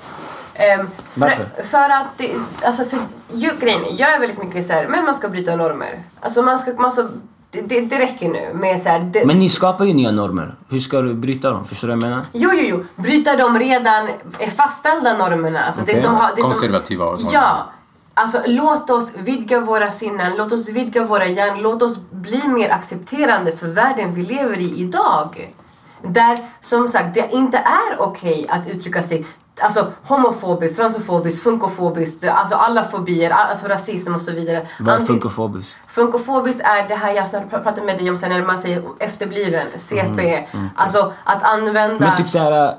Um, 0.78 0.90
Varför? 1.14 1.46
För 1.64 1.90
att 1.90 2.06
det, 2.16 2.30
alltså 2.64 2.84
för, 2.84 2.98
ju, 3.32 3.50
grejen 3.60 3.82
jag 3.96 4.12
är 4.12 4.20
väldigt 4.20 4.42
mycket 4.42 4.66
såhär, 4.66 4.88
men 4.88 5.04
man 5.04 5.14
ska 5.14 5.28
bryta 5.28 5.56
normer. 5.56 6.02
Alltså 6.20 6.42
man 6.42 6.58
ska, 6.58 6.72
man 6.72 6.92
ska 6.92 7.08
det, 7.50 7.60
det, 7.60 7.80
det 7.80 7.98
räcker 7.98 8.28
nu 8.28 8.50
med 8.54 8.82
såhär, 8.82 9.00
det, 9.00 9.26
Men 9.26 9.38
ni 9.38 9.48
skapar 9.48 9.84
ju 9.84 9.94
nya 9.94 10.10
normer. 10.10 10.54
Hur 10.68 10.78
ska 10.78 11.00
du 11.00 11.14
bryta 11.14 11.50
dem? 11.50 11.64
Förstår 11.64 11.88
du 11.88 11.94
vad 11.94 12.02
jag 12.02 12.10
menar? 12.10 12.26
Jo, 12.32 12.50
jo, 12.52 12.62
jo. 12.62 13.02
Bryta 13.02 13.36
de 13.36 13.58
redan 13.58 14.08
är 14.38 14.50
fastställda 14.50 15.16
normerna. 15.16 15.64
Alltså 15.64 15.80
det 15.80 15.92
Okej. 15.92 16.02
som 16.02 16.14
har, 16.14 16.30
det 16.36 16.42
Konservativa 16.42 17.04
normer. 17.04 17.30
Ja. 17.32 17.72
Alltså 18.14 18.40
låt 18.46 18.90
oss 18.90 19.12
vidga 19.16 19.60
våra 19.60 19.90
sinnen, 19.90 20.36
låt 20.36 20.52
oss 20.52 20.68
vidga 20.68 21.04
våra 21.04 21.26
hjärnor, 21.26 21.62
låt 21.62 21.82
oss 21.82 21.98
bli 22.10 22.48
mer 22.48 22.70
accepterande 22.70 23.56
för 23.56 23.66
världen 23.66 24.14
vi 24.14 24.22
lever 24.22 24.58
i 24.58 24.80
idag. 24.80 25.54
Där 26.02 26.38
som 26.60 26.88
sagt 26.88 27.14
det 27.14 27.28
inte 27.32 27.58
är 27.58 28.00
okej 28.00 28.46
att 28.48 28.68
uttrycka 28.68 29.02
sig 29.02 29.26
Alltså 29.60 29.86
homofobiskt, 30.02 30.76
transfobiskt, 30.76 31.42
funkofobiskt, 31.42 32.24
alltså 32.28 32.54
alla 32.54 32.84
fobier, 32.84 33.30
alltså 33.30 33.66
rasism 33.66 34.14
och 34.14 34.22
så 34.22 34.32
vidare. 34.32 34.66
Vad 34.80 34.94
är 34.94 34.98
Anti- 34.98 35.06
funkofobiskt? 35.06 35.76
Funkofobiskt 35.88 36.60
är 36.60 36.88
det 36.88 36.94
här 36.94 37.12
jag 37.12 37.50
pratade 37.50 37.82
med 37.86 37.98
dig 37.98 38.10
om 38.10 38.18
sen 38.18 38.30
när 38.30 38.42
man 38.46 38.58
säger 38.58 38.82
efterbliven, 38.98 39.66
CP. 39.76 40.46
Mm, 40.52 40.68
Alltså 40.76 41.12
att 41.24 41.42
använda... 41.42 41.98
Men 42.06 42.16
typ 42.16 42.28
såhär... 42.28 42.74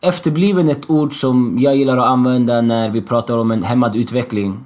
Efterbliven 0.00 0.68
är 0.68 0.72
ett 0.72 0.90
ord 0.90 1.20
som 1.20 1.56
jag 1.58 1.76
gillar 1.76 1.96
att 1.98 2.06
använda 2.06 2.60
när 2.60 2.88
vi 2.88 3.02
pratar 3.02 3.38
om 3.38 3.50
en 3.50 3.62
hämmad 3.62 3.96
utveckling. 3.96 4.64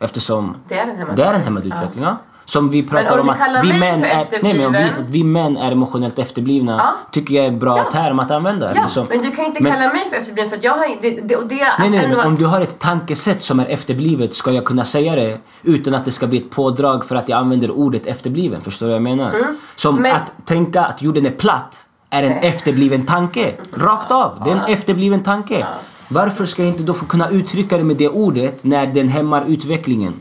Eftersom 0.00 0.56
Det 0.68 0.78
är 0.78 0.86
en 0.86 0.96
hämmad 0.96 1.16
det 1.16 1.24
är 1.24 1.34
en 1.34 1.42
hämmad 1.42 1.66
utveckling. 1.66 2.04
Ja. 2.04 2.16
Som 2.44 2.68
vi 2.70 2.82
pratar 2.82 3.18
om 3.18 3.28
om 3.28 3.34
att 3.34 3.64
vi 3.64 3.72
män 3.72 4.04
är, 4.04 4.26
nej, 4.42 4.54
men 4.58 4.66
om 4.66 4.72
vi, 4.72 4.86
vi 5.08 5.24
män 5.24 5.56
är 5.56 5.72
emotionellt 5.72 6.18
efterblivna 6.18 6.76
Ja. 6.78 6.94
tycker 7.12 7.34
jag 7.34 7.44
är 7.44 7.48
en 7.48 7.58
bra 7.58 7.78
Ja. 7.78 7.84
term 7.92 8.18
att 8.20 8.30
använda. 8.30 8.66
Ja, 8.74 8.80
eftersom- 8.80 9.06
men 9.10 9.22
du 9.22 9.30
kan 9.30 9.44
inte 9.44 9.62
men- 9.62 9.72
kalla 9.72 9.92
mig 9.92 10.08
för 10.10 10.16
efterbliven 10.16 10.50
för 10.50 10.58
jag 10.62 10.72
har 10.72 11.02
det, 11.02 11.20
det, 11.28 11.36
och 11.36 11.46
det 11.46 11.54
Nej, 11.78 11.90
nej, 11.90 12.04
ändå- 12.04 12.16
men 12.16 12.26
om 12.26 12.36
du 12.36 12.46
har 12.46 12.60
ett 12.60 12.78
tankesätt 12.78 13.42
som 13.42 13.60
är 13.60 13.66
efterblivet 13.66 14.34
ska 14.34 14.52
jag 14.52 14.64
kunna 14.64 14.84
säga 14.84 15.14
det 15.16 15.38
utan 15.62 15.94
att 15.94 16.04
det 16.04 16.12
ska 16.12 16.26
bli 16.26 16.38
ett 16.38 16.50
pådrag 16.50 17.04
för 17.04 17.16
att 17.16 17.28
jag 17.28 17.38
använder 17.38 17.70
ordet 17.70 18.06
efterbliven. 18.06 18.60
Förstår 18.60 18.86
du 18.86 18.90
vad 18.92 18.96
jag 18.96 19.02
menar? 19.02 19.34
Som 19.76 19.90
Mm. 19.98 20.02
Men- 20.02 20.16
att 20.16 20.32
tänka 20.46 20.84
att 20.84 21.02
jorden 21.02 21.26
är 21.26 21.30
platt 21.30 21.76
är 22.10 22.22
en 22.22 22.32
efterbliven 22.32 23.06
tanke. 23.06 23.52
Rakt 23.76 24.10
av. 24.12 24.42
Det 24.44 24.50
är 24.50 24.54
en 24.54 24.64
efterbliven 24.74 25.22
tanke. 25.22 25.66
Varför 26.08 26.46
ska 26.46 26.62
jag 26.62 26.70
inte 26.72 26.82
då 26.82 26.94
få 26.94 27.06
kunna 27.06 27.28
uttrycka 27.30 27.76
det 27.78 27.84
med 27.84 27.96
det 27.96 28.08
ordet 28.08 28.64
när 28.64 28.86
den 28.86 29.08
hämmar 29.08 29.44
utvecklingen? 29.48 30.12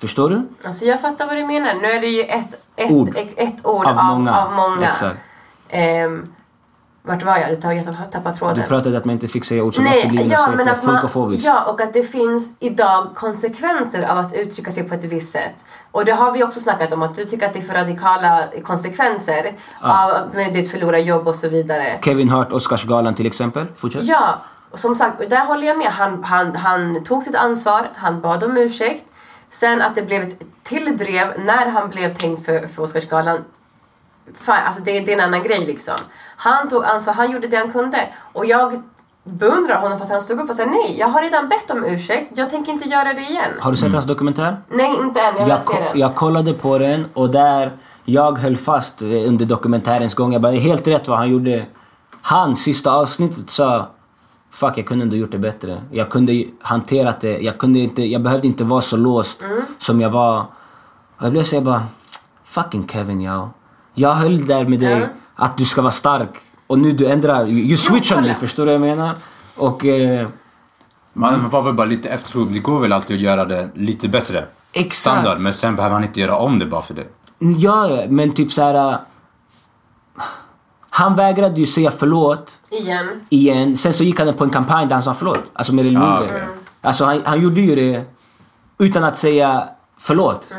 Förstår 0.00 0.30
du? 0.30 0.42
Alltså 0.64 0.84
jag 0.84 1.00
fattar 1.00 1.26
vad 1.26 1.36
du 1.36 1.44
menar. 1.44 1.74
Nu 1.82 1.86
är 1.90 2.00
det 2.00 2.06
ju 2.06 2.22
ett, 2.22 2.66
ett, 2.76 2.90
Ord. 2.90 3.16
ett, 3.16 3.34
ett 3.36 3.66
ord 3.66 3.86
Av 3.86 3.98
av, 3.98 4.04
många. 4.04 4.36
av 4.36 4.52
många. 4.52 4.88
Exakt. 4.88 5.18
Ehm, 5.68 6.32
vart 7.02 7.22
var 7.22 7.36
jag? 7.36 7.50
Jag 7.50 7.84
har 7.92 8.10
tappat 8.10 8.38
tråden. 8.38 8.56
Du 8.56 8.62
pratade 8.62 8.96
att 8.98 9.04
man 9.04 9.12
inte 9.12 9.28
fick 9.28 9.44
säga 9.44 9.62
ord 9.62 9.74
som 9.74 9.84
Nej, 9.84 9.98
efterbliven 9.98 10.30
ja, 10.30 10.50
och 10.50 10.56
men 10.56 10.68
att 10.68 10.84
man, 10.84 11.38
ja, 11.38 11.64
och 11.64 11.80
att 11.80 11.92
det 11.92 12.02
finns 12.02 12.50
idag 12.58 13.06
konsekvenser 13.14 14.08
av 14.08 14.18
att 14.18 14.34
uttrycka 14.34 14.72
sig 14.72 14.88
på 14.88 14.94
ett 14.94 15.04
visst 15.04 15.32
sätt. 15.32 15.64
Och 15.90 16.04
det 16.04 16.12
har 16.12 16.32
vi 16.32 16.44
också 16.44 16.60
snackat 16.60 16.92
om, 16.92 17.02
att 17.02 17.14
du 17.16 17.24
tycker 17.24 17.46
att 17.46 17.52
det 17.52 17.58
är 17.58 17.62
för 17.62 17.74
radikala 17.74 18.44
konsekvenser 18.64 19.52
av 19.80 20.10
med 20.34 20.52
ditt 20.52 20.70
förlora 20.70 20.98
jobb 20.98 21.28
och 21.28 21.34
så 21.34 21.48
vidare. 21.48 21.98
Kevin 22.04 22.28
Hart, 22.28 22.52
Oscarsgalan 22.52 23.14
till 23.14 23.26
exempel. 23.26 23.66
Fortsätt. 23.76 24.04
Ja, 24.04 24.38
och 24.70 24.78
som 24.78 24.96
sagt, 24.96 25.30
där 25.30 25.44
håller 25.44 25.66
jag 25.66 25.78
med. 25.78 25.86
Han, 25.86 26.24
han, 26.24 26.56
han 26.56 27.04
tog 27.04 27.24
sitt 27.24 27.34
ansvar, 27.34 27.88
han 27.94 28.20
bad 28.20 28.44
om 28.44 28.56
ursäkt. 28.56 29.04
Sen 29.50 29.82
att 29.82 29.94
det 29.94 30.02
blev 30.02 30.22
ett 30.22 30.42
till 30.62 30.96
drev 30.96 31.40
när 31.40 31.66
han 31.70 31.90
blev 31.90 32.14
tänkt 32.14 32.46
för, 32.46 32.68
för 32.68 32.82
Oscarsgalan. 32.82 33.44
Fan, 34.34 34.66
alltså 34.66 34.82
det, 34.82 35.00
det 35.00 35.12
är 35.12 35.18
en 35.18 35.24
annan 35.24 35.42
grej 35.42 35.66
liksom. 35.66 35.94
Han 36.36 36.68
tog 36.68 36.84
ansvar, 36.84 37.14
han 37.14 37.30
gjorde 37.30 37.46
det 37.46 37.56
han 37.56 37.72
kunde. 37.72 38.08
Och 38.32 38.46
jag 38.46 38.82
beundrar 39.24 39.80
honom 39.80 39.98
för 39.98 40.04
att 40.04 40.10
han 40.10 40.20
stod 40.20 40.40
upp 40.40 40.50
och 40.50 40.56
sa 40.56 40.64
nej, 40.64 40.96
jag 40.98 41.08
har 41.08 41.22
redan 41.22 41.48
bett 41.48 41.70
om 41.70 41.84
ursäkt, 41.84 42.32
jag 42.34 42.50
tänker 42.50 42.72
inte 42.72 42.88
göra 42.88 43.14
det 43.14 43.20
igen. 43.20 43.50
Har 43.60 43.70
du 43.70 43.76
sett 43.76 43.92
hans 43.92 44.04
dokumentär? 44.04 44.56
Nej, 44.68 44.96
inte 45.00 45.20
än, 45.20 45.36
jag 45.36 45.48
jag, 45.48 45.64
ko- 45.64 45.76
den. 45.92 46.00
jag 46.00 46.14
kollade 46.14 46.54
på 46.54 46.78
den 46.78 47.06
och 47.14 47.30
där 47.30 47.72
jag 48.04 48.38
höll 48.38 48.56
fast 48.56 49.02
under 49.02 49.46
dokumentärens 49.46 50.14
gång. 50.14 50.32
Jag 50.32 50.42
bara, 50.42 50.52
det 50.52 50.58
är 50.58 50.60
helt 50.60 50.86
rätt 50.86 51.08
vad 51.08 51.18
han 51.18 51.30
gjorde. 51.30 51.66
Han, 52.22 52.56
sista 52.56 52.92
avsnittet 52.92 53.50
sa 53.50 53.88
Fuck, 54.60 54.78
jag 54.78 54.86
kunde 54.86 55.02
ändå 55.04 55.16
gjort 55.16 55.32
det 55.32 55.38
bättre. 55.38 55.82
Jag 55.90 56.10
kunde 56.10 56.32
ju 56.32 56.48
hanterat 56.60 57.20
det. 57.20 57.38
Jag, 57.38 57.58
kunde 57.58 57.78
inte, 57.78 58.02
jag 58.02 58.22
behövde 58.22 58.46
inte 58.46 58.64
vara 58.64 58.80
så 58.80 58.96
låst 58.96 59.42
Mm. 59.42 59.62
som 59.78 60.00
jag 60.00 60.10
var. 60.10 60.40
Och 61.16 61.24
jag 61.24 61.32
blev 61.32 61.42
så 61.42 61.54
jag 61.56 61.64
bara, 61.64 61.82
fucking 62.44 62.88
Kevin 62.88 63.20
jag. 63.20 63.48
Jag 63.94 64.14
höll 64.14 64.46
där 64.46 64.64
med 64.64 64.80
dig 64.80 64.98
Ja. 65.00 65.06
att 65.36 65.58
du 65.58 65.64
ska 65.64 65.82
vara 65.82 65.92
stark. 65.92 66.30
Och 66.66 66.78
nu 66.78 66.92
du 66.92 67.06
ändrar, 67.06 67.46
you, 67.48 67.76
switch 67.76 68.12
on 68.12 68.22
me, 68.22 68.34
förstår 68.34 68.66
du 68.66 68.78
vad 68.78 68.88
jag 68.88 68.96
menar? 68.96 69.14
Och 69.56 69.84
eh, 69.86 70.28
Man, 71.12 71.40
man 71.40 71.50
var 71.50 71.62
väl 71.62 71.74
bara 71.74 71.86
lite 71.86 72.08
efterklok. 72.08 72.48
Det 72.52 72.58
går 72.58 72.78
väl 72.80 72.92
alltid 72.92 73.16
att 73.16 73.22
göra 73.22 73.44
det 73.44 73.68
lite 73.74 74.08
bättre. 74.08 74.44
exakt. 74.72 74.94
Standard. 74.96 75.38
Men 75.40 75.52
sen 75.54 75.76
behöver 75.76 75.94
han 75.94 76.04
inte 76.04 76.20
göra 76.20 76.36
om 76.36 76.58
det 76.58 76.66
bara 76.66 76.82
för 76.82 76.94
det. 76.94 77.06
Ja, 77.38 77.88
ja, 77.90 78.04
men 78.08 78.32
typ 78.34 78.52
så 78.52 78.62
här. 78.62 78.98
Han 80.98 81.14
vägrade 81.16 81.60
ju 81.60 81.66
säga 81.66 81.90
förlåt 81.90 82.60
Igen. 82.70 83.06
igen. 83.28 83.76
Sen 83.76 83.92
så 83.92 84.04
gick 84.04 84.20
han 84.20 84.34
på 84.34 84.44
en 84.44 84.50
kampanj 84.50 84.86
där 84.86 84.94
han 84.94 85.02
sa 85.02 85.14
förlåt. 85.14 85.42
Alltså 85.52 85.74
mer 85.74 85.84
eller 85.86 86.00
Ah, 86.00 86.20
mindre. 86.20 86.36
okej. 86.36 86.48
Alltså 86.80 87.04
han, 87.04 87.22
han 87.24 87.42
gjorde 87.42 87.60
ju 87.60 87.74
det 87.74 88.04
utan 88.78 89.04
att 89.04 89.16
säga 89.18 89.68
förlåt. 89.98 90.54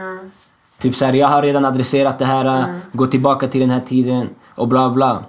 Typ 0.79 0.95
så 0.95 1.05
här, 1.05 1.13
jag 1.13 1.27
har 1.27 1.41
redan 1.41 1.65
adresserat 1.65 2.19
det 2.19 2.25
här. 2.25 2.45
äh, 2.59 2.65
Gå 2.93 3.07
tillbaka 3.07 3.47
till 3.47 3.61
den 3.61 3.69
här 3.69 3.79
tiden 3.79 4.29
och 4.55 4.67
bla 4.67 4.89
bla. 4.89 5.23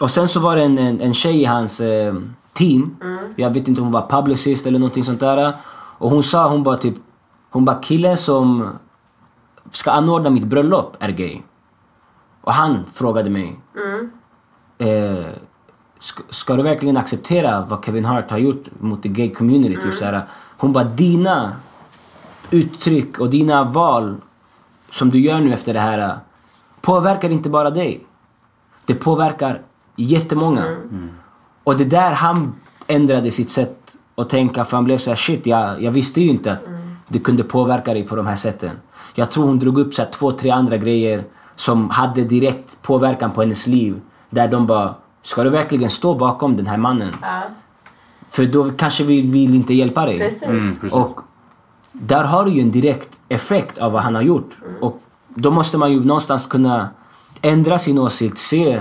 Och 0.00 0.10
sen 0.10 0.28
så 0.28 0.40
var 0.40 0.56
det 0.56 0.62
en, 0.62 0.78
en, 0.78 1.00
en 1.00 1.14
tjej 1.14 1.40
i 1.42 1.44
hans 1.44 1.80
eh, 1.80 2.14
team. 2.52 2.96
Jag 3.36 3.50
vet 3.50 3.68
inte 3.68 3.80
om 3.80 3.84
hon 3.86 3.92
var 3.92 4.06
publicist 4.08 4.66
eller 4.66 4.78
någonting 4.78 5.04
sånt 5.04 5.20
där. 5.20 5.52
Och 5.98 6.10
hon 6.10 6.22
sa, 6.22 6.48
hon 6.48 6.62
bara 6.62 6.76
typ, 6.76 6.94
hon 7.50 7.64
bara 7.64 7.76
killen 7.82 8.16
som 8.16 8.68
ska 9.70 9.90
anordna 9.90 10.30
mitt 10.30 10.44
bröllop 10.44 10.96
är 11.00 11.08
gay. 11.08 11.42
Och 12.48 12.54
han 12.54 12.84
frågade 12.92 13.30
mig. 13.30 13.60
eh, 14.78 15.26
ska, 15.98 16.22
ska 16.30 16.56
du 16.56 16.62
verkligen 16.62 16.96
acceptera 16.96 17.66
vad 17.68 17.84
Kevin 17.84 18.04
Hart 18.04 18.30
har 18.30 18.38
gjort 18.38 18.64
mot 18.80 19.02
the 19.02 19.08
gay 19.08 19.34
community? 19.34 19.82
Typ 19.82 19.94
så 19.94 20.04
här, 20.04 20.22
hon 20.56 20.72
bara, 20.72 20.84
dina 20.84 21.52
uttryck 22.50 23.18
och 23.18 23.30
dina 23.30 23.64
val 23.64 24.16
som 24.90 25.10
du 25.10 25.20
gör 25.20 25.40
nu 25.40 25.52
efter 25.52 25.74
det 25.74 25.80
här 25.80 26.18
påverkar 26.80 27.30
inte 27.30 27.48
bara 27.48 27.70
dig. 27.70 28.06
Det 28.86 28.94
påverkar 28.94 29.62
jättemånga. 29.96 30.76
Och 31.64 31.76
det 31.76 31.84
där 31.84 32.12
han 32.12 32.54
ändrade 32.86 33.30
sitt 33.30 33.50
sätt 33.50 33.96
att 34.14 34.30
tänka 34.30 34.64
för 34.64 34.76
han 34.76 34.84
blev 34.84 34.98
så 34.98 35.10
här 35.10 35.16
shit, 35.16 35.46
jag, 35.46 35.82
jag 35.82 35.90
visste 35.92 36.20
ju 36.20 36.30
inte 36.30 36.52
att 36.52 36.64
det 37.08 37.18
kunde 37.18 37.44
påverka 37.44 37.92
dig 37.92 38.06
på 38.06 38.16
de 38.16 38.26
här 38.26 38.36
sätten. 38.36 38.76
Jag 39.14 39.30
tror 39.30 39.44
hon 39.46 39.58
drog 39.58 39.78
upp 39.78 39.94
så 39.94 40.02
här 40.02 40.10
två, 40.10 40.32
tre 40.32 40.50
andra 40.50 40.76
grejer 40.76 41.24
som 41.58 41.90
hade 41.90 42.24
direkt 42.24 42.82
påverkan 42.82 43.30
på 43.32 43.40
hennes 43.40 43.66
liv. 43.66 44.00
Där 44.30 44.48
de 44.48 44.66
bara, 44.66 44.94
ska 45.22 45.44
du 45.44 45.50
verkligen 45.50 45.90
stå 45.90 46.14
bakom 46.14 46.56
den 46.56 46.66
här 46.66 46.76
mannen? 46.76 47.12
Ja, 47.22 47.42
För 48.30 48.46
då 48.46 48.70
kanske 48.70 49.04
vi 49.04 49.20
vill 49.20 49.54
inte 49.54 49.74
hjälpa 49.74 50.06
dig. 50.06 50.18
precis. 50.18 50.42
Mm, 50.42 50.76
precis. 50.76 50.92
Och 50.92 51.20
där 51.92 52.24
har 52.24 52.44
du 52.44 52.50
ju 52.50 52.60
en 52.60 52.70
direkt 52.70 53.20
effekt 53.28 53.78
av 53.78 53.92
vad 53.92 54.02
han 54.02 54.14
har 54.14 54.22
gjort. 54.22 54.56
Och 54.80 55.02
då 55.28 55.50
måste 55.50 55.78
man 55.78 55.92
ju 55.92 56.04
någonstans 56.04 56.46
kunna 56.46 56.88
ändra 57.42 57.78
sin 57.78 57.98
åsikt, 57.98 58.38
se 58.38 58.80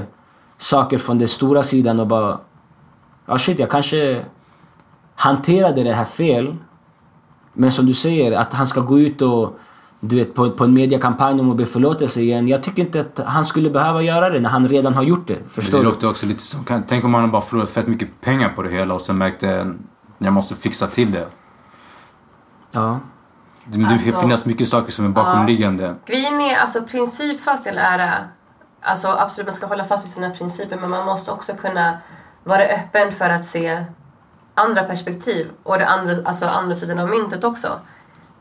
saker 0.57 0.97
från 0.97 1.17
den 1.17 1.27
stora 1.27 1.63
sidan 1.63 1.99
och 1.99 2.07
bara... 2.07 2.39
Ja 3.25 3.37
shit, 3.39 3.59
jag 3.59 3.69
kanske 3.69 4.25
hanterade 5.15 5.83
det 5.83 5.93
här 5.93 6.05
fel. 6.05 6.55
Men 7.53 7.71
som 7.71 7.85
du 7.85 7.93
säger, 7.93 8.31
att 8.31 8.53
han 8.53 8.67
ska 8.67 8.81
gå 8.81 8.99
ut 8.99 9.21
och 9.21 9.59
du 9.99 10.15
vet, 10.15 10.33
på, 10.35 10.51
på 10.51 10.63
en 10.63 10.73
mediekampanj 10.73 11.39
om 11.39 11.51
att 11.51 11.57
be 11.57 11.65
förlåtelse 11.65 12.21
igen. 12.21 12.47
Jag 12.47 12.63
tycker 12.63 12.81
inte 12.83 12.99
att 12.99 13.19
han 13.25 13.45
skulle 13.45 13.69
behöva 13.69 14.01
göra 14.01 14.29
det 14.29 14.39
när 14.39 14.49
han 14.49 14.69
redan 14.69 14.93
har 14.93 15.03
gjort 15.03 15.27
det. 15.27 15.37
Förstår 15.49 15.77
det 15.77 15.83
du? 15.83 15.89
låter 15.89 16.09
också 16.09 16.25
lite 16.25 16.41
som, 16.43 16.63
kan- 16.63 16.83
tänk 16.87 17.03
om 17.05 17.11
man 17.11 17.31
bara 17.31 17.41
förlorat 17.41 17.69
fett 17.69 17.87
mycket 17.87 18.21
pengar 18.21 18.49
på 18.49 18.61
det 18.63 18.69
hela 18.69 18.93
och 18.93 19.01
sen 19.01 19.17
märkte 19.17 19.73
jag 20.17 20.33
måste 20.33 20.55
fixa 20.55 20.87
till 20.87 21.11
det. 21.11 21.27
Ja. 22.71 22.99
Det, 23.65 23.77
det 23.77 23.85
Alltså- 23.85 24.19
finns 24.19 24.45
mycket 24.45 24.67
saker 24.67 24.91
som 24.91 25.05
är 25.05 25.09
bakomliggande. 25.09 25.95
Grejen 26.05 26.41
är 26.41 26.55
alltså 26.57 26.81
principfast 26.81 27.67
i 27.67 27.69
all 27.69 27.77
ära. 27.77 28.13
Alltså 28.81 29.07
absolut 29.07 29.47
man 29.47 29.53
ska 29.53 29.65
hålla 29.67 29.85
fast 29.85 30.05
vid 30.05 30.11
sina 30.11 30.29
principer 30.29 30.77
men 30.77 30.89
man 30.89 31.05
måste 31.05 31.31
också 31.31 31.53
kunna 31.53 31.97
vara 32.43 32.61
öppen 32.63 33.11
för 33.11 33.29
att 33.29 33.45
se 33.45 33.85
andra 34.53 34.83
perspektiv 34.83 35.47
och 35.63 35.77
det 35.79 35.87
andra, 35.87 36.13
alltså 36.25 36.45
andra 36.45 36.75
sidan 36.75 36.99
av 36.99 37.09
myntet 37.09 37.43
också. 37.43 37.79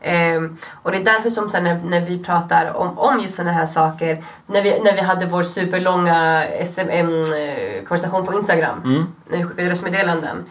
Ehm, 0.07 0.57
och 0.83 0.91
det 0.91 0.97
är 0.97 1.03
därför 1.03 1.29
som 1.29 1.49
sen 1.49 1.63
när, 1.63 1.79
när 1.83 2.01
vi 2.01 2.23
pratar 2.23 2.73
om, 2.75 2.99
om 2.99 3.19
just 3.19 3.35
sådana 3.35 3.51
här 3.51 3.65
saker, 3.65 4.23
när 4.47 4.61
vi, 4.61 4.79
när 4.79 4.93
vi 4.93 5.01
hade 5.01 5.25
vår 5.25 5.43
superlånga 5.43 6.43
SM, 6.65 6.79
eh, 6.79 7.83
konversation 7.87 8.25
på 8.25 8.33
Instagram, 8.33 9.07
när 9.29 9.37
vi 9.37 9.43
skickade 9.43 9.69
röstmeddelanden. 9.69 10.43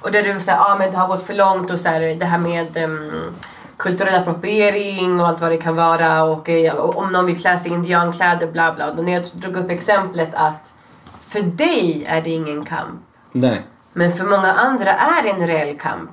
Och 0.00 0.12
där 0.12 0.22
du 0.22 0.40
säger, 0.40 0.58
ah, 0.58 0.76
men 0.78 0.90
det 0.90 0.96
har 0.96 1.08
gått 1.08 1.26
för 1.26 1.34
långt 1.34 1.70
och 1.70 1.80
så 1.80 1.88
här, 1.88 2.00
det 2.00 2.26
här 2.26 2.38
med 2.38 2.76
em, 2.76 3.12
kulturell 3.76 4.14
appropriering 4.14 5.20
och 5.20 5.28
allt 5.28 5.40
vad 5.40 5.50
det 5.50 5.56
kan 5.56 5.76
vara 5.76 6.22
och, 6.24 6.48
eh, 6.48 6.74
och 6.74 6.96
om 6.96 7.12
någon 7.12 7.26
vill 7.26 7.40
klä 7.40 7.58
sig 7.58 7.70
i 7.70 7.74
indiankläder 7.74 8.46
bla 8.46 8.74
bla. 8.74 8.90
Och 8.90 9.04
när 9.04 9.12
jag 9.12 9.24
drog 9.32 9.56
upp 9.56 9.70
exemplet 9.70 10.34
att 10.34 10.72
för 11.28 11.42
dig 11.42 12.04
är 12.08 12.22
det 12.22 12.30
ingen 12.30 12.64
kamp. 12.64 13.00
Nej. 13.32 13.62
Men 13.96 14.12
för 14.12 14.24
många 14.24 14.52
andra 14.52 14.90
är 14.90 15.22
det 15.22 15.30
en 15.30 15.46
reell 15.46 15.78
kamp. 15.78 16.10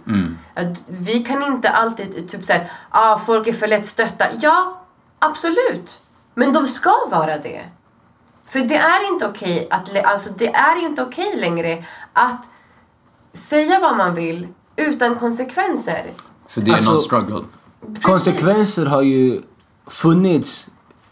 Att 0.53 0.83
vi 0.87 1.23
kan 1.23 1.43
inte 1.43 1.69
alltid 1.69 2.29
typ 2.29 2.43
såhär, 2.43 2.71
ah, 2.89 3.19
folk 3.19 3.47
är 3.47 3.53
för 3.53 3.67
lätt 3.67 3.85
stötta. 3.87 4.25
Ja, 4.41 4.81
absolut. 5.19 5.99
Men 6.33 6.53
de 6.53 6.67
ska 6.67 6.93
vara 7.11 7.37
det. 7.37 7.61
För 8.45 8.59
det 8.59 8.75
är 8.75 9.13
inte 9.13 9.27
okej 9.27 9.67
att, 9.69 10.05
alltså 10.05 10.29
det 10.37 10.53
är 10.53 10.75
inte 10.85 11.03
okej 11.03 11.35
längre 11.37 11.85
att 12.13 12.49
säga 13.33 13.79
vad 13.79 13.97
man 13.97 14.15
vill 14.15 14.47
utan 14.75 15.15
konsekvenser. 15.15 16.03
För 16.47 16.61
det 16.61 16.71
är 16.71 16.75
Alltså- 16.75 16.89
någon 16.89 16.99
struggle. 16.99 17.43
Konsekvenser 18.01 18.85
har 18.85 19.01
ju 19.01 19.41
funnits 19.87 20.67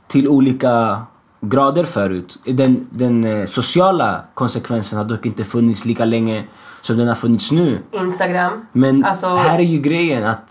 till 0.08 0.28
olika 0.30 1.02
grader 1.42 1.84
förut. 1.84 2.38
Den, 2.46 2.88
den 2.90 3.24
eh, 3.24 3.46
sociala 3.48 4.22
konsekvensen 4.34 4.98
har 4.98 5.06
dock 5.06 5.26
inte 5.26 5.44
funnits 5.44 5.86
lika 5.86 6.06
länge 6.06 6.44
som 6.82 6.98
den 6.98 7.08
har 7.08 7.16
funnits 7.16 7.52
nu. 7.52 7.80
Instagram. 7.92 8.66
Men 8.72 9.06
Alltså- 9.06 9.28
här 9.36 9.60
är 9.60 9.64
ju 9.64 9.80
grejen 9.80 10.26
att 10.28 10.42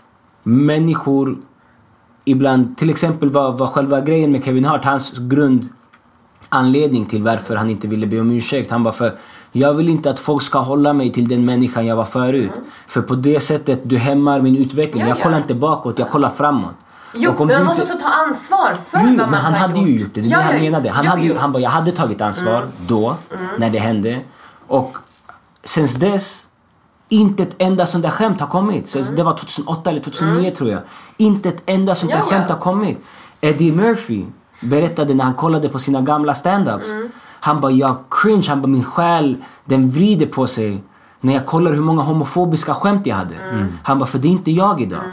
människor 0.43 1.37
ibland, 2.25 2.77
till 2.77 2.89
exempel 2.89 3.29
vad, 3.29 3.57
vad 3.57 3.69
själva 3.69 4.01
grejen 4.01 4.31
med 4.31 4.45
Kevin 4.45 4.65
Hart, 4.65 4.85
hans 4.85 5.13
grundanledning 5.17 7.05
till 7.05 7.23
varför 7.23 7.55
han 7.55 7.69
inte 7.69 7.87
ville 7.87 8.07
be 8.07 8.19
om 8.19 8.31
ursäkt. 8.31 8.71
Han 8.71 8.83
bara 8.83 8.93
för 8.93 9.17
jag 9.51 9.73
vill 9.73 9.89
inte 9.89 10.09
att 10.09 10.19
folk 10.19 10.43
ska 10.43 10.59
hålla 10.59 10.93
mig 10.93 11.11
till 11.11 11.27
den 11.27 11.45
människan 11.45 11.85
jag 11.85 11.95
var 11.95 12.05
förut. 12.05 12.51
För 12.87 13.01
på 13.01 13.15
det 13.15 13.39
sättet 13.39 13.79
du 13.83 13.97
hämmar 13.97 14.41
min 14.41 14.57
utveckling. 14.57 15.01
Ja, 15.01 15.09
jag 15.09 15.17
ja. 15.17 15.23
kollar 15.23 15.37
inte 15.37 15.55
bakåt, 15.55 15.99
jag 15.99 16.09
kollar 16.09 16.29
framåt. 16.29 16.75
Jo, 17.13 17.33
men 17.37 17.47
man 17.47 17.65
måste 17.65 17.81
också 17.83 17.97
ta 17.97 18.09
ansvar 18.09 18.77
för 18.89 18.99
Jo, 18.99 19.05
vad 19.05 19.15
men 19.17 19.29
man 19.31 19.39
han 19.39 19.53
har 19.53 19.59
hade 19.59 19.79
ju 19.79 19.99
gjort 19.99 20.13
det. 20.13 20.21
Det 20.21 20.27
är 20.27 20.31
Ja, 20.31 20.37
det 20.37 20.43
han 20.43 20.55
ja, 20.55 20.61
menade. 20.61 20.89
Han, 20.89 21.05
jo, 21.05 21.09
hade, 21.09 21.21
ju-. 21.21 21.29
Mm. 21.31 21.41
han 21.41 21.51
bara, 21.51 21.59
jag 21.59 21.69
hade 21.69 21.91
tagit 21.91 22.21
ansvar 22.21 22.67
då, 22.87 23.15
när 23.57 23.69
det 23.69 23.79
hände. 23.79 24.19
Och 24.67 24.97
sen 25.63 25.87
dess, 25.99 26.47
inte 27.09 27.43
ett 27.43 27.55
enda 27.57 27.85
sånt 27.85 28.03
där 28.03 28.11
skämt 28.11 28.39
har 28.39 28.47
kommit. 28.47 28.89
Så 28.89 28.99
Det 28.99 29.23
var 29.23 29.33
2008 29.33 29.89
eller 29.89 29.99
2009 29.99 30.51
tror 30.51 30.69
jag. 30.69 30.81
Inte 31.17 31.49
ett 31.49 31.63
enda 31.65 31.95
sånt 31.95 32.11
där 32.11 32.17
Mm. 32.17 32.27
Ja, 32.29 32.35
ja. 32.35 32.39
skämt 32.39 32.51
har 32.51 32.57
kommit. 32.57 32.97
Eddie 33.41 33.71
Murphy 33.71 34.25
berättade 34.61 35.13
när 35.13 35.23
han 35.23 35.33
kollade 35.33 35.69
på 35.69 35.79
sina 35.79 36.01
gamla 36.01 36.33
stand-ups. 36.33 36.91
Mm. 36.91 37.09
Han 37.39 37.61
bara, 37.61 37.71
jag 37.71 37.95
cringe. 38.11 38.45
Han 38.49 38.61
bara, 38.61 38.67
min 38.67 38.83
själ 38.83 39.37
den 39.65 39.89
vrider 39.89 40.25
på 40.25 40.47
sig 40.47 40.83
när 41.21 41.33
jag 41.33 41.45
kollar 41.45 41.71
hur 41.73 41.81
många 41.81 42.01
homofobiska 42.01 42.73
skämt 42.73 43.07
jag 43.07 43.15
hade. 43.15 43.35
Mm. 43.35 43.67
Han 43.83 43.99
bara, 43.99 44.05
för 44.05 44.19
det 44.19 44.27
är 44.27 44.31
inte 44.31 44.51
jag 44.51 44.81
idag. 44.81 45.03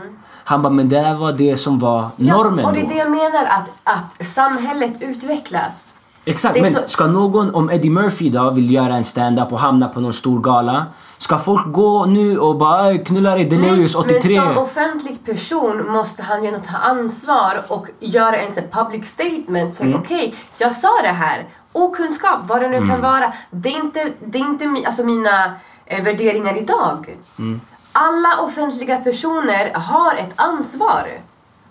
Han 0.48 0.62
bara, 0.62 0.73
men 0.73 0.89
det 0.89 1.14
var 1.20 1.32
det 1.32 1.56
som 1.56 1.78
var 1.78 2.09
normen 2.16 2.59
Ja, 2.59 2.66
och 2.68 2.73
det 2.74 2.81
är 2.81 2.89
det 2.89 2.94
jag 2.94 3.10
menar, 3.10 3.44
att, 3.51 3.68
att 3.94 4.27
samhället 4.27 4.93
utvecklas. 5.02 5.90
Exakt, 6.24 6.60
men 6.60 6.73
så- 6.73 6.81
ska 6.86 7.06
någon, 7.06 7.55
om 7.55 7.70
Eddie 7.70 7.90
Murphy 7.90 8.27
idag 8.27 8.51
vill 8.51 8.70
göra 8.70 8.97
en 8.97 9.05
stand-up 9.05 9.52
och 9.52 9.59
hamna 9.60 9.89
på 9.89 10.01
någon 10.01 10.12
stor 10.12 10.40
gala. 10.40 10.86
Ska 11.18 11.39
folk 11.39 11.73
gå 11.73 12.05
nu 12.06 12.39
och 12.39 12.56
bara 12.56 12.90
"Ey, 12.90 12.98
knulla 13.05 13.35
dig 13.35 13.44
Delirious 13.44 13.94
83? 13.94 14.40
Men 14.40 14.48
som 14.55 14.59
offentlig 14.62 15.24
person 15.24 15.86
måste 15.93 16.23
han 16.23 16.44
ju 16.44 16.51
ta 16.51 16.77
ansvar 16.77 17.62
och 17.68 17.86
göra 18.01 18.36
en 18.36 18.52
sån 18.52 18.64
public 18.73 19.06
statement. 19.10 19.74
Så 19.74 19.82
Mm. 19.85 19.98
okej, 20.01 20.35
jag 20.59 20.77
sa 20.77 20.89
det 21.02 21.09
här. 21.09 21.44
Okunskap, 21.73 22.39
vad 22.43 22.60
det 22.62 22.68
nu 22.68 22.77
Mm. 22.77 22.89
kan 22.89 23.01
vara. 23.01 23.32
Det 23.51 23.68
är 23.68 23.77
inte, 23.81 24.12
det 24.27 24.39
är 24.39 24.43
inte 24.43 24.89
alltså 24.89 25.05
mina 25.05 25.44
eh, 25.86 26.05
värderingar 26.05 26.56
idag. 26.59 27.16
Mm. 27.39 27.60
Alla 27.98 28.40
offentliga 28.40 29.01
personer 29.01 29.74
har 29.74 30.14
ett 30.14 30.32
ansvar. 30.36 31.09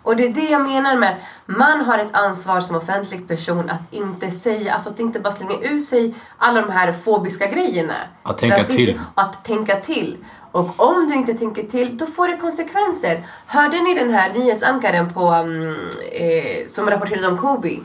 Och 0.04 0.16
det 0.16 0.26
är 0.26 0.34
det 0.34 0.50
jag 0.50 0.62
menar 0.62 0.96
med 0.96 1.16
man 1.46 1.82
har 1.82 1.98
ett 1.98 2.14
ansvar 2.16 2.62
som 2.62 2.76
offentlig 2.76 3.28
person 3.28 3.70
att 3.70 3.94
inte 3.94 4.32
säga, 4.32 4.74
alltså 4.74 4.90
att 4.90 5.00
inte 5.00 5.20
bara 5.20 5.32
slänga 5.32 5.58
ut 5.58 5.86
sig 5.86 6.14
alla 6.38 6.62
de 6.62 6.72
här 6.72 6.94
fobiska 6.94 7.48
grejerna. 7.48 7.94
Att 8.24 8.38
tänka 8.38 8.58
Rasism- 8.58 8.76
till. 8.76 9.00
Att 9.16 9.44
tänka 9.44 9.76
till. 9.76 10.18
Och 10.52 10.90
om 10.90 11.10
du 11.10 11.16
inte 11.16 11.34
tänker 11.34 11.64
till, 11.64 11.98
då 11.98 12.06
får 12.06 12.28
det 12.28 12.38
konsekvenser. 12.38 13.24
Hörde 13.46 13.82
ni 13.82 13.94
den 13.94 14.14
här 14.14 14.34
nyhetsankaren 14.34 15.14
på, 15.14 15.28
mm, 15.28 15.90
eh, 16.12 16.68
som 16.68 16.90
rapporterade 16.90 17.28
om 17.28 17.38
Kobe? 17.38 17.80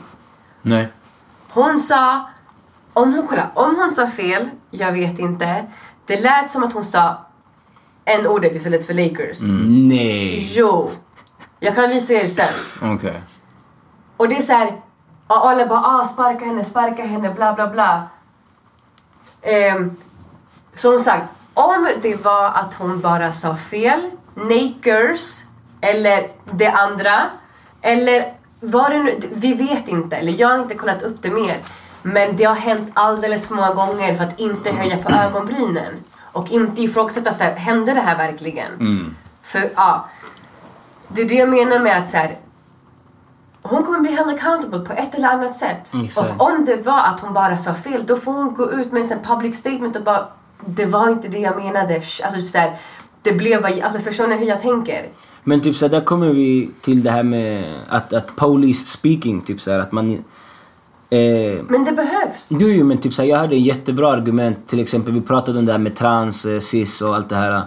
Nej. 0.61 0.87
Hon 1.49 1.79
sa, 1.79 2.29
om 2.93 3.13
hon, 3.13 3.27
kolla, 3.27 3.51
om 3.53 3.75
hon 3.75 3.89
sa 3.89 4.07
fel, 4.07 4.49
jag 4.71 4.91
vet 4.91 5.19
inte. 5.19 5.65
Det 6.05 6.21
lät 6.21 6.49
som 6.49 6.63
att 6.63 6.73
hon 6.73 6.85
sa 6.85 7.25
en 8.19 8.27
ordet 8.27 8.55
istället 8.55 8.85
för 8.85 8.93
Lakers. 8.93 9.41
Mm. 9.41 9.87
Nej. 9.87 10.51
Jo. 10.55 10.91
Jag 11.59 11.75
kan 11.75 11.89
visa 11.89 12.13
er 12.13 12.27
sen. 12.27 12.53
Okej. 12.81 13.21
Och 14.17 14.29
det 14.29 14.37
är 14.37 14.41
så 14.41 14.53
här, 14.53 14.81
och 15.27 15.49
alla 15.49 15.65
bara 15.65 15.79
ah, 15.85 16.05
sparka 16.05 16.45
henne, 16.45 16.65
sparka 16.65 17.03
henne, 17.03 17.33
bla 17.33 17.53
bla 17.53 17.67
bla. 17.67 18.03
Ehm, 19.41 19.95
som 20.75 20.99
sagt, 20.99 21.25
om 21.53 21.89
det 22.01 22.15
var 22.15 22.45
att 22.45 22.73
hon 22.73 23.01
bara 23.01 23.33
sa 23.33 23.55
fel, 23.55 24.11
nakers, 24.35 25.39
eller 25.81 26.27
det 26.53 26.67
andra, 26.67 27.29
eller 27.81 28.33
vad 28.59 28.91
det 28.91 28.99
nu, 28.99 29.19
vi 29.31 29.53
vet 29.53 29.87
inte, 29.87 30.15
eller 30.15 30.33
jag 30.33 30.47
har 30.47 30.59
inte 30.59 30.75
kollat 30.75 31.01
upp 31.01 31.17
det 31.21 31.31
mer. 31.31 31.57
Men 32.01 32.35
det 32.35 32.43
har 32.43 32.55
hänt 32.55 32.89
alldeles 32.93 33.47
för 33.47 33.55
många 33.55 33.73
gånger 33.73 34.15
för 34.15 34.23
att 34.23 34.39
inte 34.39 34.71
höja 34.71 34.97
på 34.97 35.09
ögonbrynen. 35.09 36.03
Och 36.31 36.51
inte 36.51 36.81
ifrågasätta 36.81 37.33
så 37.33 37.43
här, 37.43 37.55
hände 37.55 37.93
det 37.93 38.01
här 38.01 38.17
verkligen? 38.17 39.15
För 39.43 39.69
ja, 39.75 40.05
det 41.07 41.21
är 41.21 41.25
det 41.25 41.35
jag 41.35 41.49
menar 41.49 41.79
med 41.79 41.97
att 41.97 42.09
så 42.09 42.17
här, 42.17 42.37
hon 43.61 43.83
kommer 43.83 43.99
bli 43.99 44.11
held 44.11 44.29
accountable 44.29 44.79
på 44.79 44.93
ett 44.93 45.15
eller 45.15 45.27
annat 45.27 45.55
sätt. 45.55 45.91
Exakt. 46.03 46.41
Och 46.41 46.47
om 46.47 46.65
det 46.65 46.75
var 46.75 46.99
att 46.99 47.19
hon 47.19 47.33
bara 47.33 47.57
sa 47.57 47.73
fel, 47.73 48.05
då 48.05 48.15
får 48.15 48.33
hon 48.33 48.53
gå 48.53 48.71
ut 48.71 48.91
med 48.91 49.11
en 49.11 49.23
public 49.23 49.59
statement 49.59 49.95
och 49.95 50.03
bara 50.03 50.27
Det 50.65 50.85
var 50.85 51.09
inte 51.09 51.27
det 51.27 51.39
jag 51.39 51.55
menade. 51.55 51.95
Alltså 51.95 52.31
typ 52.31 52.49
såhär, 52.49 52.79
det 53.21 53.31
blev 53.31 53.61
bara, 53.61 53.83
alltså 53.83 53.99
förstår 53.99 54.27
ni 54.27 54.37
hur 54.37 54.45
jag 54.45 54.61
tänker? 54.61 55.09
Men 55.43 55.61
typ 55.61 55.75
så 55.75 55.85
här, 55.85 55.91
där 55.91 56.01
kommer 56.01 56.33
vi 56.33 56.71
till 56.81 57.03
det 57.03 57.11
här 57.11 57.23
med 57.23 57.63
att, 57.89 58.13
att 58.13 58.35
police 58.35 58.85
speaking, 58.85 59.41
typ 59.41 59.61
så 59.61 59.71
här, 59.71 59.79
att 59.79 59.91
man... 59.91 60.23
Eh, 61.13 61.63
Men 61.69 61.85
det 61.85 61.91
behövs. 61.91 62.49
Jo, 62.51 62.67
jo, 62.67 62.85
men 62.85 62.97
typ 62.97 63.13
så 63.13 63.21
här, 63.21 63.29
jag 63.29 63.37
hade 63.37 63.55
en 63.55 63.63
jättebra 63.63 64.11
argument. 64.11 64.57
Till 64.67 64.79
exempel, 64.79 65.13
vi 65.13 65.21
pratade 65.21 65.59
om 65.59 65.65
det 65.65 65.71
här 65.71 65.79
med 65.79 65.95
trans, 65.95 66.45
eh, 66.45 66.59
cis 66.59 67.01
och 67.01 67.15
allt 67.15 67.29
det 67.29 67.35
här. 67.35 67.63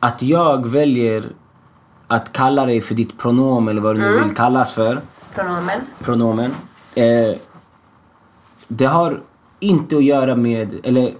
Att 0.00 0.22
jag 0.22 0.66
väljer 0.66 1.24
att 2.08 2.32
kalla 2.32 2.66
dig 2.66 2.80
för 2.80 2.94
ditt 2.94 3.18
pronomen 3.18 3.68
eller 3.68 3.80
vad 3.82 3.96
du 3.96 4.00
nu 4.00 4.20
vill 4.24 4.34
kallas 4.34 4.72
för. 4.72 5.00
Pronomen. 5.34 5.80
Pronomen. 6.00 6.54
Eh, 6.94 7.36
det 8.68 8.86
har 8.86 9.20
inte 9.60 9.96
att 9.96 10.04
göra 10.04 10.36
med, 10.36 10.80
eller 10.82 11.14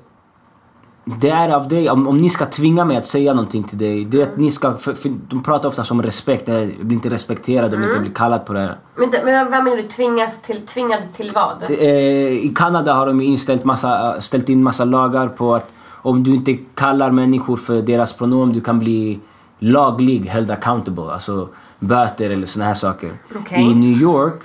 det 1.21 1.31
är 1.31 1.49
av 1.49 1.69
dig, 1.69 1.91
om, 1.91 2.09
om 2.09 2.19
ni 2.19 2.31
ska 2.31 2.47
tvinga 2.47 2.85
mig 2.85 2.97
att 2.97 3.07
säga 3.07 3.35
någonting 3.35 3.63
till 3.63 3.79
dig, 3.79 4.05
det 4.05 4.21
är 4.21 4.23
att 4.23 4.37
ni 4.37 4.51
ska, 4.51 4.75
för, 4.75 4.95
för 4.95 5.11
de 5.29 5.43
pratar 5.43 5.69
ofta 5.69 5.85
om 5.91 6.03
respekt, 6.03 6.49
jag 6.49 6.69
blir 6.81 6.97
inte 6.97 7.11
respekterad 7.11 7.75
om 7.75 7.83
jag 7.83 7.91
inte 7.91 8.01
blir 8.01 8.13
kallad 8.13 8.47
på 8.47 8.53
det 8.53 8.61
här. 8.61 8.79
Men, 8.97 9.11
men 9.25 9.51
vad 9.51 9.65
menar 9.65 9.77
du? 9.77 9.83
Tvingas 9.83 10.43
till, 10.43 10.67
tvingad 10.67 11.01
till 11.17 11.31
vad? 11.35 11.71
Eh, 11.71 11.79
I 12.29 12.53
Kanada 12.57 12.95
har 12.95 13.07
de 13.07 13.21
inställt 13.21 13.65
massa, 13.65 14.21
ställt 14.21 14.49
in 14.49 14.63
massa 14.63 14.85
lagar 14.85 15.29
på 15.29 15.55
att 15.55 15.73
om 16.03 16.23
du 16.23 16.35
inte 16.35 16.55
kallar 16.75 17.11
människor 17.11 17.57
för 17.57 17.83
deras 17.83 18.13
pronomen, 18.13 18.53
du 18.53 18.61
kan 18.61 18.79
bli 18.79 19.21
laglig 19.59 20.21
held 20.21 20.51
accountable. 20.51 21.13
Alltså 21.13 21.49
böter 21.79 22.31
eller 22.31 22.47
såna 22.47 22.65
här 22.65 22.75
saker. 22.75 23.13
Okej. 23.37 23.63
I 23.63 23.75
New 23.75 24.03
York 24.03 24.43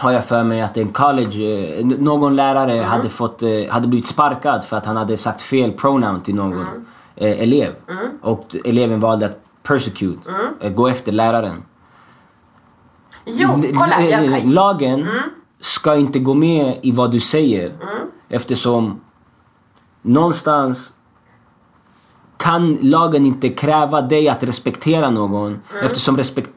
har 0.00 0.12
jag 0.12 0.24
för 0.24 0.44
mig 0.44 0.60
att 0.60 0.76
en 0.76 0.88
college, 0.92 1.44
eh, 1.78 1.86
någon 1.86 2.36
lärare 2.36 2.72
Mm. 2.72 2.84
hade, 2.84 3.08
fått, 3.08 3.42
eh, 3.42 3.48
hade 3.70 3.88
blivit 3.88 4.06
sparkad 4.06 4.64
för 4.64 4.76
att 4.76 4.86
han 4.86 4.96
hade 4.96 5.16
sagt 5.16 5.42
fel 5.42 5.72
pronoun 5.72 6.20
till 6.20 6.34
någon 6.34 6.52
Mm. 6.52 6.84
eh, 7.16 7.42
elev. 7.42 7.74
Och 8.22 8.56
eleven 8.64 9.00
valde 9.00 9.26
att 9.26 9.40
persecute, 9.62 10.30
Mm. 10.60 10.74
gå 10.74 10.88
efter 10.88 11.12
läraren. 11.12 11.62
Jo, 13.26 13.48
kolla. 13.78 14.00
Jag, 14.00 14.40
kan- 14.40 14.50
Lagen 14.50 15.00
Mm. 15.02 15.22
ska 15.60 15.96
inte 15.96 16.18
gå 16.18 16.34
med 16.34 16.78
i 16.82 16.90
vad 16.92 17.10
du 17.10 17.20
säger. 17.20 17.72
Eftersom 18.28 19.00
någonstans 20.02 20.92
kan 22.36 22.74
lagen 22.80 23.26
inte 23.26 23.48
kräva 23.48 24.00
dig 24.02 24.28
att 24.28 24.42
respektera 24.42 25.10
någon. 25.10 25.46
Mm. 25.46 25.84
Eftersom 25.84 26.16
respekt 26.16 26.50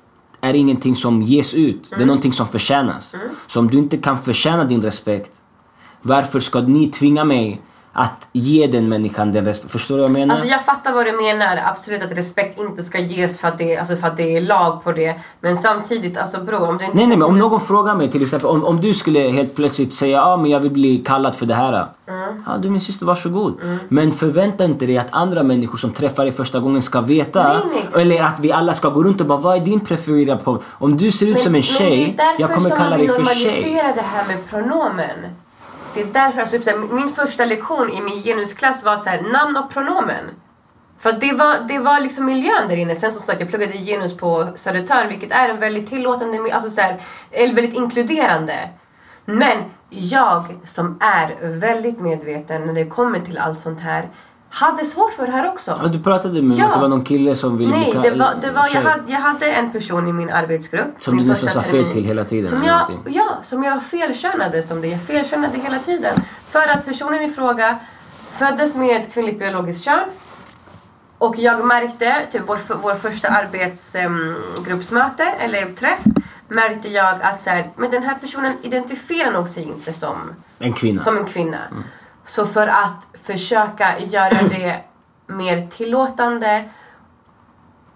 är 0.44 0.54
ingenting 0.54 0.96
som 0.96 1.22
ges 1.22 1.54
ut. 1.54 1.90
Det 1.90 2.04
är 2.04 2.06
någonting 2.06 2.34
som 2.34 2.48
förtjänas. 2.48 3.14
Mm. 3.14 3.28
Så 3.48 3.60
om 3.60 3.68
du 3.68 3.78
inte 3.78 3.98
kan 3.98 4.22
förtjäna 4.22 4.66
din 4.66 4.82
respekt, 4.82 5.42
varför 6.02 6.40
ska 6.40 6.62
ni 6.62 6.88
tvinga 6.88 7.24
mig 7.24 7.62
att 7.94 8.28
ge 8.32 8.68
den 8.68 8.90
människan 8.90 9.32
den 9.32 9.46
respekten? 9.46 9.70
Förstår 9.70 9.96
du 9.96 10.02
vad 10.02 10.10
jag 10.10 10.14
menar? 10.14 10.36
Alltså 10.36 10.48
jag 10.48 10.66
fattar 10.66 10.94
vad 10.94 11.06
du 11.06 11.12
menar, 11.12 11.60
absolut 11.66 12.04
att 12.04 12.12
respekt 12.12 12.60
inte 12.60 12.84
ska 12.84 13.00
ges 13.00 13.40
för 13.40 13.48
att 13.48 13.58
det, 13.58 13.78
alltså 13.78 13.96
för 13.96 14.08
att 14.08 14.18
det 14.18 14.38
är 14.38 14.42
lag 14.42 14.84
på 14.84 14.92
det. 14.92 15.16
Men 15.40 15.58
samtidigt, 15.58 16.18
alltså 16.18 16.44
bror 16.44 16.70
om 16.70 16.78
du 16.78 16.86
inte 16.86 16.98
Nej, 16.98 17.08
nej, 17.08 17.18
men 17.18 17.28
om 17.28 17.38
någon 17.38 17.62
frågar 17.62 17.96
mig 17.96 18.12
till 18.12 18.24
exempel, 18.24 18.50
om, 18.50 18.64
om 18.64 18.82
du 18.82 18.94
skulle 18.94 19.20
helt 19.20 19.56
plötsligt 19.56 19.94
säga 19.94 20.18
ja 20.18 20.38
men 20.38 20.52
jag 20.52 20.60
vill 20.60 20.72
bli 20.72 20.98
kallad 20.98 21.36
för 21.36 21.46
det 21.46 21.54
här. 21.54 21.88
Mm. 22.08 22.44
Ja 22.48 22.58
du 22.58 22.70
min 22.70 22.82
syster, 22.82 23.06
varsågod. 23.06 23.54
Men 23.90 24.12
förvänta 24.12 24.66
inte 24.66 24.86
dig 24.86 24.98
att 24.98 25.08
andra 25.12 25.44
människor 25.44 25.78
som 25.78 25.92
träffar 25.92 26.24
dig 26.24 26.32
första 26.32 26.60
gången 26.60 26.82
ska 26.82 27.02
veta. 27.02 27.44
Nej, 27.44 27.88
nej. 27.94 28.02
Eller 28.02 28.24
att 28.24 28.40
vi 28.40 28.52
alla 28.52 28.74
ska 28.74 28.90
gå 28.90 29.04
runt 29.04 29.22
och 29.22 29.28
bara 29.28 29.40
vad 29.40 29.56
är 29.56 29.60
din 29.60 29.80
prefererade 29.80 30.44
på? 30.44 30.62
Om 30.68 30.98
du 30.98 31.12
ser 31.12 31.28
ut 31.28 31.40
som 31.40 31.56
en 31.56 31.62
tjej, 31.62 32.16
det 32.18 32.24
är 32.24 32.28
därför 32.28 32.42
jag 32.42 32.50
kommer 32.50 32.70
som 32.70 32.78
kalla 32.78 32.98
dig 32.98 33.08
för 33.08 33.16
tjej. 33.16 33.24
normalisera 33.24 33.96
det 33.96 34.02
här 34.02 34.28
med 34.28 34.50
pronomen. 34.50 35.43
Det 35.94 36.02
är 36.02 36.06
därför, 36.06 36.42
alltså, 36.42 36.56
typ, 36.56 36.64
så 36.64 36.70
här, 36.70 36.78
min 36.78 37.10
första 37.10 37.46
lektion 37.46 37.90
i 37.90 38.02
min 38.02 38.24
genusklass 38.24 38.84
var 38.84 38.98
så 38.98 39.10
här, 39.10 39.22
namn 39.22 39.58
och 39.58 39.70
pronomen. 39.70 40.30
För 41.00 41.10
att 41.10 41.22
det 41.22 41.34
var, 41.34 41.68
det 41.68 41.80
var 41.80 42.00
liksom 42.00 42.26
miljön 42.26 42.68
där 42.70 42.78
inne. 42.78 42.96
Sen 42.96 43.12
som 43.12 43.22
sagt, 43.22 43.40
jag 43.40 43.50
pluggade 43.50 43.74
genus 43.74 44.18
på 44.18 44.48
Södertörn 44.56 45.10
vilket 45.10 45.32
är 45.32 45.50
en 45.50 45.60
väldigt 45.60 45.90
tillåtande, 45.90 46.54
alltså 46.54 46.70
så 46.70 46.82
här, 46.82 47.02
eller 47.32 47.54
väldigt 47.54 47.76
inkluderande. 47.76 48.70
Men 49.26 49.58
jag 49.90 50.44
som 50.64 50.98
är 51.02 51.38
väldigt 51.60 52.00
medveten 52.00 52.66
när 52.66 52.74
det 52.74 52.86
kommer 52.86 53.20
till 53.20 53.38
allt 53.38 53.60
sånt 53.60 53.82
här 53.82 54.10
hade 54.54 54.86
svårt 54.86 55.14
för 55.14 55.26
det 55.26 55.32
här 55.32 55.48
också. 55.50 55.80
Ja, 55.84 55.88
du 55.88 56.00
pratade 56.00 56.42
med 56.42 56.58
Ja. 56.58 56.66
att 56.66 56.74
det 56.74 56.80
var 56.80 56.88
någon 56.88 57.04
kille 57.04 57.36
som 57.36 57.58
ville 57.58 57.72
Nej, 57.72 57.92
bli 57.92 58.10
det 58.10 58.16
var, 58.18 58.36
det 58.42 58.52
var, 58.52 58.68
jag, 58.74 58.82
hade, 58.82 59.12
jag 59.12 59.20
hade 59.20 59.46
en 59.52 59.72
person 59.72 60.08
i 60.08 60.14
min 60.14 60.30
arbetsgrupp. 60.30 60.88
Som 61.00 61.16
min 61.16 61.24
du 61.26 61.30
nästan 61.30 61.50
sa 61.50 61.62
fel 61.62 61.86
till 61.92 62.04
hela 62.06 62.24
tiden, 62.26 62.50
Som 62.50 62.64
jag, 62.64 63.00
ja, 63.06 63.30
som 63.44 63.64
jag 63.64 63.84
felkönade 63.84 64.64
som 64.64 64.82
det. 64.82 64.88
Jag 64.88 65.02
felkönade 65.02 65.58
hela 65.60 65.80
tiden. 65.80 66.16
För 66.50 66.68
att 66.70 66.86
personen 66.86 67.22
i 67.24 67.30
fråga 67.32 67.78
föddes 68.38 68.76
med 68.76 69.02
ett 69.02 69.14
kvinnligt 69.14 69.40
biologiskt 69.40 69.86
kön. 69.86 70.10
Och 71.18 71.40
jag 71.40 71.66
märkte, 71.66 72.16
typ 72.32 72.42
vår, 72.48 72.60
vår 72.82 72.96
första 72.96 73.28
arbetsgruppsmöte 73.28 75.24
eller 75.24 75.74
träff, 75.76 76.00
märkte 76.48 76.88
jag 76.90 77.16
att 77.22 77.42
så 77.42 77.50
här, 77.50 77.70
men 77.76 77.92
den 77.92 78.04
här 78.04 78.16
personen 78.16 78.54
identifierar 78.62 79.32
nog 79.32 79.48
sig 79.50 79.64
inte 79.64 79.94
som 79.94 80.18
En 80.60 80.74
kvinna. 80.74 81.00
som 81.00 81.18
en 81.18 81.26
kvinna. 81.26 81.58
Så 82.26 82.46
för 82.46 82.68
att 82.68 83.08
försöka 83.24 84.00
göra 84.00 84.38
det 84.50 84.82
mer 85.28 85.68
tillåtande 85.68 86.64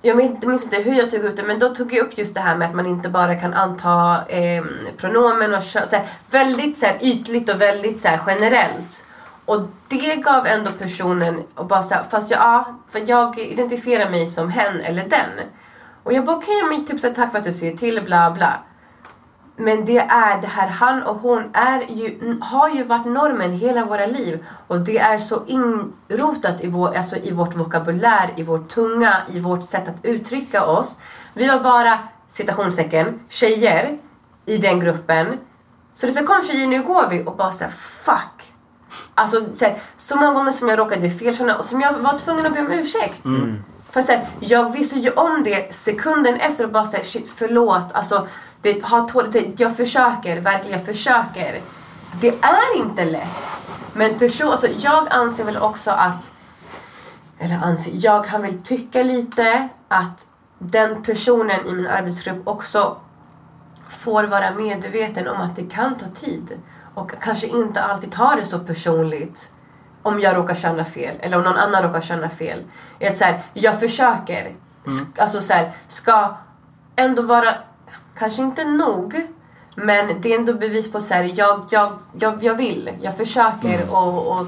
jag 0.02 0.16
vet- 0.16 0.44
minns 0.44 0.64
inte 0.64 0.78
hur 0.78 0.94
jag 0.94 1.10
tog 1.12 1.20
ut 1.26 1.38
det 1.38 1.44
men 1.44 1.60
då 1.60 1.76
tog 1.76 1.94
jag 1.94 2.06
upp 2.06 2.18
just 2.18 2.34
det 2.34 2.40
här 2.40 2.58
med 2.58 2.70
att 2.70 2.76
man 2.76 2.86
inte 2.86 3.10
bara 3.10 3.36
kan 3.36 3.54
anta 3.54 4.26
eh, 4.28 4.64
pronomen 4.98 5.54
och 5.56 5.64
så 5.64 5.80
här, 5.80 6.08
väldigt 6.30 6.78
så 6.78 6.86
här, 6.86 6.98
ytligt 7.02 7.54
och 7.54 7.62
väldigt 7.62 8.00
så 8.00 8.08
här, 8.08 8.20
generellt. 8.28 9.06
Och 9.46 9.62
det 9.88 10.16
gav 10.16 10.48
ändå 10.48 10.72
personen 10.72 11.44
och 11.56 11.66
bara 11.66 11.84
så 11.84 11.96
här, 11.96 12.04
fast 12.10 12.32
jag, 12.32 12.40
ja, 12.40 12.80
för 12.92 13.10
jag 13.10 13.40
identifierar 13.40 14.10
mig 14.10 14.28
som 14.28 14.50
hen 14.50 14.82
eller 14.82 15.04
den. 15.04 15.30
Och 16.04 16.14
jag 16.14 16.26
bara 16.26 16.38
okej 16.38 16.64
men 16.70 16.86
typ 16.86 17.00
så 17.00 17.08
här, 17.08 17.16
tack 17.16 17.32
för 17.32 17.40
att 17.40 17.46
du 17.46 17.54
säger 17.54 17.78
till 17.78 18.02
bla 18.06 18.32
bla. 18.32 18.60
Men 19.60 19.86
det 19.86 19.98
är 19.98 20.42
det 20.42 20.48
här, 20.48 20.68
han 20.68 21.04
och 21.04 21.16
hon 21.16 21.44
är 21.54 21.80
ju, 21.90 22.38
har 22.42 22.70
ju 22.70 22.84
varit 22.84 23.06
normen 23.06 23.52
hela 23.52 23.86
våra 23.86 24.06
liv. 24.06 24.46
Och 24.68 24.80
det 24.80 24.98
är 24.98 25.18
så 25.18 25.44
inrotat 25.46 26.62
i, 26.62 26.68
vår, 26.68 26.98
alltså 26.98 27.16
i 27.16 27.32
vårt 27.32 27.56
vokabulär, 27.56 28.34
i 28.36 28.44
vår 28.44 28.60
tunga, 28.60 29.22
i 29.34 29.40
vårt 29.40 29.64
sätt 29.64 29.88
att 29.88 30.06
uttrycka 30.06 30.66
oss. 30.66 31.00
Vi 31.34 31.48
var 31.48 31.60
bara, 31.60 32.00
citationstecken, 32.30 33.20
tjejer 33.30 33.98
i 34.46 34.58
den 34.58 34.80
gruppen. 34.80 35.38
Så 35.94 36.06
det 36.06 36.14
så 36.14 36.26
kom 36.26 36.44
tjejer, 36.44 36.68
nu 36.68 36.84
går 36.84 37.08
vi 37.10 37.24
och 37.26 37.36
bara 37.36 37.52
såhär 37.52 37.72
fuck. 37.72 38.54
Alltså 39.14 39.42
så, 39.56 39.66
här, 39.66 39.80
så 39.98 40.16
många 40.16 40.34
gånger 40.34 40.52
som 40.52 40.70
jag 40.70 40.80
råkade 40.80 41.10
felkänna 41.10 41.58
och 41.58 41.66
som 41.66 41.82
jag 41.82 41.94
var 41.94 42.20
tvungen 42.20 42.46
att 42.46 42.54
be 42.54 42.60
om 42.60 42.72
ursäkt. 42.72 43.22
För 43.92 44.00
att 44.00 44.06
så 44.06 44.12
här, 44.12 44.26
jag 44.40 44.72
visste 44.72 45.00
ju 45.00 45.12
om 45.12 45.44
det 45.44 45.76
sekunden 45.76 46.36
efter 46.36 46.64
och 46.64 46.72
bara 46.72 46.86
säga 46.86 47.04
shit 47.04 47.30
förlåt. 47.36 47.94
Alltså, 47.94 48.28
det, 48.62 48.84
ha 48.84 49.08
tåligt, 49.08 49.60
jag 49.60 49.78
försöker, 49.78 50.42
verkligen 50.42 50.78
jag 50.78 50.86
försöker. 50.86 51.62
Det 52.22 52.28
är 52.42 52.78
inte 52.78 53.06
lätt. 53.06 53.60
Men 53.94 54.20
person, 54.20 54.52
alltså, 54.52 54.68
jag 54.80 55.08
anser 55.10 55.44
väl 55.44 55.58
också 55.58 55.92
att, 55.92 56.32
eller 57.40 57.56
anser, 57.64 57.92
jag 57.96 58.26
kan 58.26 58.42
väl 58.42 58.62
tycka 58.62 59.04
lite 59.04 59.70
att 59.88 60.26
den 60.60 61.04
personen 61.04 61.66
i 61.68 61.74
min 61.74 61.88
arbetsgrupp 61.88 62.48
också 62.48 62.98
får 63.90 64.24
vara 64.24 64.52
medveten 64.54 65.28
om 65.28 65.38
att 65.42 65.56
det 65.56 65.64
kan 65.70 65.96
ta 65.96 66.06
tid 66.08 66.60
och 66.94 67.12
kanske 67.22 67.48
inte 67.48 67.84
alltid 67.84 68.12
ta 68.12 68.36
det 68.36 68.46
så 68.46 68.60
personligt 68.60 69.52
om 70.04 70.20
jag 70.20 70.36
råkar 70.38 70.56
känna 70.56 70.86
fel 70.86 71.16
eller 71.20 71.38
om 71.38 71.44
någon 71.44 71.58
annan 71.58 71.84
råkar 71.84 72.02
känna 72.02 72.30
fel. 72.30 72.64
Är 73.00 73.12
Att 73.12 73.18
så 73.18 73.24
här, 73.26 73.42
jag 73.54 73.80
försöker, 73.80 74.52
sk- 74.86 75.22
alltså 75.22 75.42
så 75.42 75.54
här, 75.54 75.72
ska 75.88 76.38
ändå 76.96 77.22
vara, 77.22 77.56
kanske 78.20 78.42
inte 78.42 78.64
nog, 78.66 79.28
men 79.76 80.22
det 80.22 80.34
är 80.34 80.40
ändå 80.40 80.54
bevis 80.54 80.92
på 80.92 81.02
så 81.02 81.14
här, 81.14 81.32
jag, 81.36 81.66
jag, 81.70 81.98
jag, 82.20 82.44
jag 82.44 82.56
vill, 82.56 82.90
jag 83.02 83.18
försöker 83.18 83.86
och, 83.92 84.32
och 84.40 84.48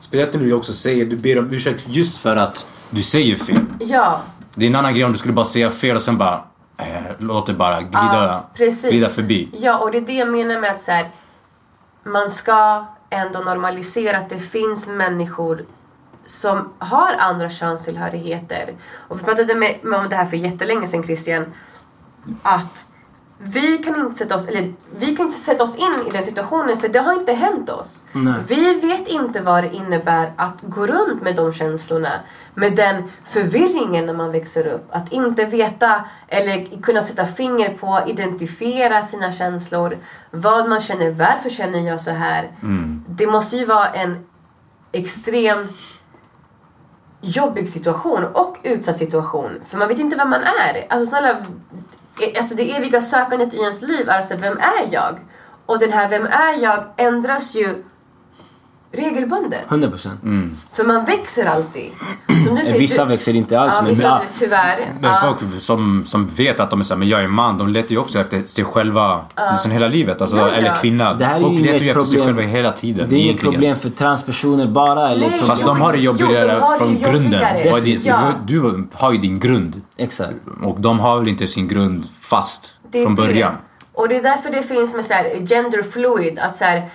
Speciellt 0.00 0.32
när 0.34 0.40
du 0.40 0.52
också 0.52 0.72
säger, 0.72 1.04
du 1.06 1.16
ber 1.16 1.38
om 1.38 1.50
ursäkt 1.52 1.84
just 1.86 2.18
för 2.18 2.36
att 2.36 2.66
du 2.90 3.02
säger 3.02 3.36
fel. 3.36 3.56
ja. 3.80 4.20
Det 4.54 4.64
är 4.64 4.70
en 4.70 4.76
annan 4.76 4.94
grej 4.94 5.04
om 5.04 5.12
du 5.12 5.18
skulle 5.18 5.34
bara 5.34 5.44
säga 5.44 5.70
fel 5.70 5.96
och 5.96 6.02
sen 6.02 6.18
bara 6.18 6.44
eh, 6.78 6.86
låt 7.18 7.46
det 7.46 7.54
bara 7.54 7.80
glida, 7.82 8.44
Ja, 8.56 8.64
glida 8.90 9.08
förbi. 9.08 9.48
Ja, 9.52 9.78
och 9.78 9.90
det 9.90 9.98
är 9.98 10.02
det 10.02 10.12
jag 10.12 10.28
menar 10.28 10.60
med 10.60 10.70
att 10.70 10.80
så 10.80 10.90
här, 10.90 11.06
man 12.04 12.30
ska 12.30 12.84
ändå 13.10 13.38
normalisera 13.38 14.18
att 14.18 14.30
det 14.30 14.38
finns 14.38 14.88
människor 14.88 15.64
som 16.26 16.72
har 16.78 17.14
andra 17.18 17.50
könstillhörigheter. 17.50 18.72
Och 19.08 19.20
vi 19.20 19.24
pratade 19.24 19.54
med, 19.54 19.78
med 19.82 20.00
om 20.00 20.08
det 20.08 20.16
här 20.16 20.26
för 20.26 20.36
jättelänge 20.36 20.86
sedan 20.86 21.02
Christian. 21.02 21.44
Att 22.42 22.84
vi 23.40 23.78
kan 23.78 23.96
inte 23.96 24.18
sätta 24.18 24.36
oss, 24.36 24.48
eller 24.48 24.72
vi 24.96 25.16
kan 25.16 25.26
inte 25.26 25.38
sätta 25.38 25.64
oss 25.64 25.76
in 25.76 25.94
i 26.08 26.10
den 26.10 26.24
situationen 26.24 26.78
för 26.80 26.88
det 26.88 26.98
har 26.98 27.12
inte 27.12 27.32
hänt 27.32 27.70
oss. 27.70 28.04
Nej. 28.12 28.34
Vi 28.48 28.74
vet 28.74 29.08
inte 29.08 29.40
vad 29.40 29.64
det 29.64 29.74
innebär 29.74 30.32
att 30.36 30.62
gå 30.62 30.86
runt 30.86 31.22
med 31.22 31.36
de 31.36 31.52
känslorna. 31.52 32.12
Med 32.54 32.76
den 32.76 33.02
förvirringen 33.24 34.06
när 34.06 34.14
man 34.14 34.32
växer 34.32 34.66
upp. 34.66 34.86
Att 34.90 35.12
inte 35.12 35.44
veta 35.44 36.04
eller 36.28 36.82
kunna 36.82 37.02
sätta 37.02 37.26
finger 37.26 37.76
på, 37.76 38.00
identifiera 38.06 39.02
sina 39.02 39.32
känslor. 39.32 39.98
Vad 40.30 40.68
man 40.68 40.80
känner, 40.80 41.10
varför 41.10 41.50
känner 41.50 41.78
jag 41.78 42.00
så 42.00 42.10
här? 42.10 42.50
Det 43.08 43.26
måste 43.26 43.56
ju 43.56 43.64
vara 43.64 43.86
en 43.88 44.26
extrem 44.92 45.68
jobbig 47.20 47.68
situation 47.68 48.24
och 48.24 48.56
utsatt 48.62 48.98
situation. 48.98 49.50
För 49.66 49.78
man 49.78 49.88
vet 49.88 49.98
inte 49.98 50.16
vem 50.16 50.30
man 50.30 50.42
är. 50.42 50.86
Alltså 50.88 51.06
snälla, 51.06 51.36
Eh, 52.20 52.38
alltså 52.38 52.54
det 52.54 52.76
eviga 52.76 53.02
sökandet 53.02 53.54
i 53.54 53.56
ens 53.56 53.82
liv 53.82 54.08
är 54.08 54.16
alltså 54.16 54.36
vem 54.36 54.58
är 54.58 54.92
jag? 54.92 55.18
Och 55.66 55.78
den 55.78 55.92
här 55.92 56.08
vem 56.08 56.26
är 56.26 56.62
jag 56.62 56.84
ändras 56.96 57.54
ju 57.54 57.84
regelbundet. 58.92 59.60
100 59.68 59.90
procent. 59.90 60.20
För 60.72 60.84
man 60.84 61.04
växer 61.04 61.46
alltid. 61.46 61.90
Som 62.46 62.56
du 62.56 62.64
säger, 62.64 62.78
Vissa 62.78 63.04
du- 63.04 63.08
växer 63.08 63.36
inte 63.36 63.60
alls, 63.60 63.72
ja, 63.76 63.82
men- 63.82 63.90
vissa, 63.90 64.02
ja. 64.06 64.20
tyvärr. 64.38 64.78
Men 65.00 65.10
ja. 65.10 65.18
folk 65.38 65.60
som, 65.62 66.02
som 66.06 66.26
vet 66.26 66.60
att 66.60 66.70
de 66.70 66.80
är 66.80 66.84
såhär, 66.84 66.98
men 66.98 67.08
jag 67.08 67.22
är 67.22 67.28
man, 67.28 67.58
de 67.58 67.68
letar 67.68 67.90
ju 67.90 67.98
också 67.98 68.18
efter 68.20 68.42
sig 68.42 68.64
själva 68.64 69.24
nästan 69.36 69.72
hela 69.72 69.88
livet. 69.88 70.20
Alltså, 70.20 70.36
Ja, 70.36 70.48
ja. 70.48 70.54
Eller 70.54 70.76
kvinna. 70.76 71.14
Det 71.14 71.24
här 71.24 71.36
är 71.36 71.40
folk 71.40 71.58
ju 71.58 71.62
letar 71.64 71.78
ju 71.78 71.90
efter 71.90 72.02
sig 72.04 72.16
problem. 72.18 72.36
själva 72.36 72.52
hela 72.52 72.72
tiden. 72.72 73.08
Det 73.08 73.16
är 73.16 73.20
inget 73.20 73.40
problem 73.40 73.76
för 73.76 73.90
transpersoner 73.90 74.66
bara 74.66 75.08
eller 75.10 75.28
Nej. 75.30 75.40
Fast 75.46 75.64
de 75.64 75.80
har 75.80 75.92
det 75.92 75.98
Jo, 75.98 76.12
de 76.12 76.22
jobbigare 76.24 76.50
har 76.60 76.72
det 76.72 76.78
från 76.78 76.88
jobbigare. 76.92 77.12
grunden. 77.12 77.42
Är 77.42 77.64
Ja. 78.04 78.16
för 78.20 78.34
Du 78.46 78.86
har 78.92 79.12
ju 79.12 79.18
din 79.18 79.38
grund. 79.38 79.82
Exakt. 79.96 80.34
Och 80.62 80.80
de 80.80 81.00
har 81.00 81.18
väl 81.18 81.28
inte 81.28 81.46
sin 81.46 81.68
grund 81.68 82.06
fast 82.20 82.74
Det 82.90 82.98
är 82.98 83.04
från 83.04 83.14
det. 83.14 83.22
början. 83.22 83.52
Och 83.92 84.08
det 84.08 84.16
är 84.16 84.22
därför 84.22 84.50
det 84.50 84.62
finns 84.62 84.94
med 84.94 85.04
så 85.04 85.12
här 85.14 85.24
gender 85.46 85.82
fluid. 85.82 86.38
Att 86.38 86.56
så 86.56 86.64
här, 86.64 86.90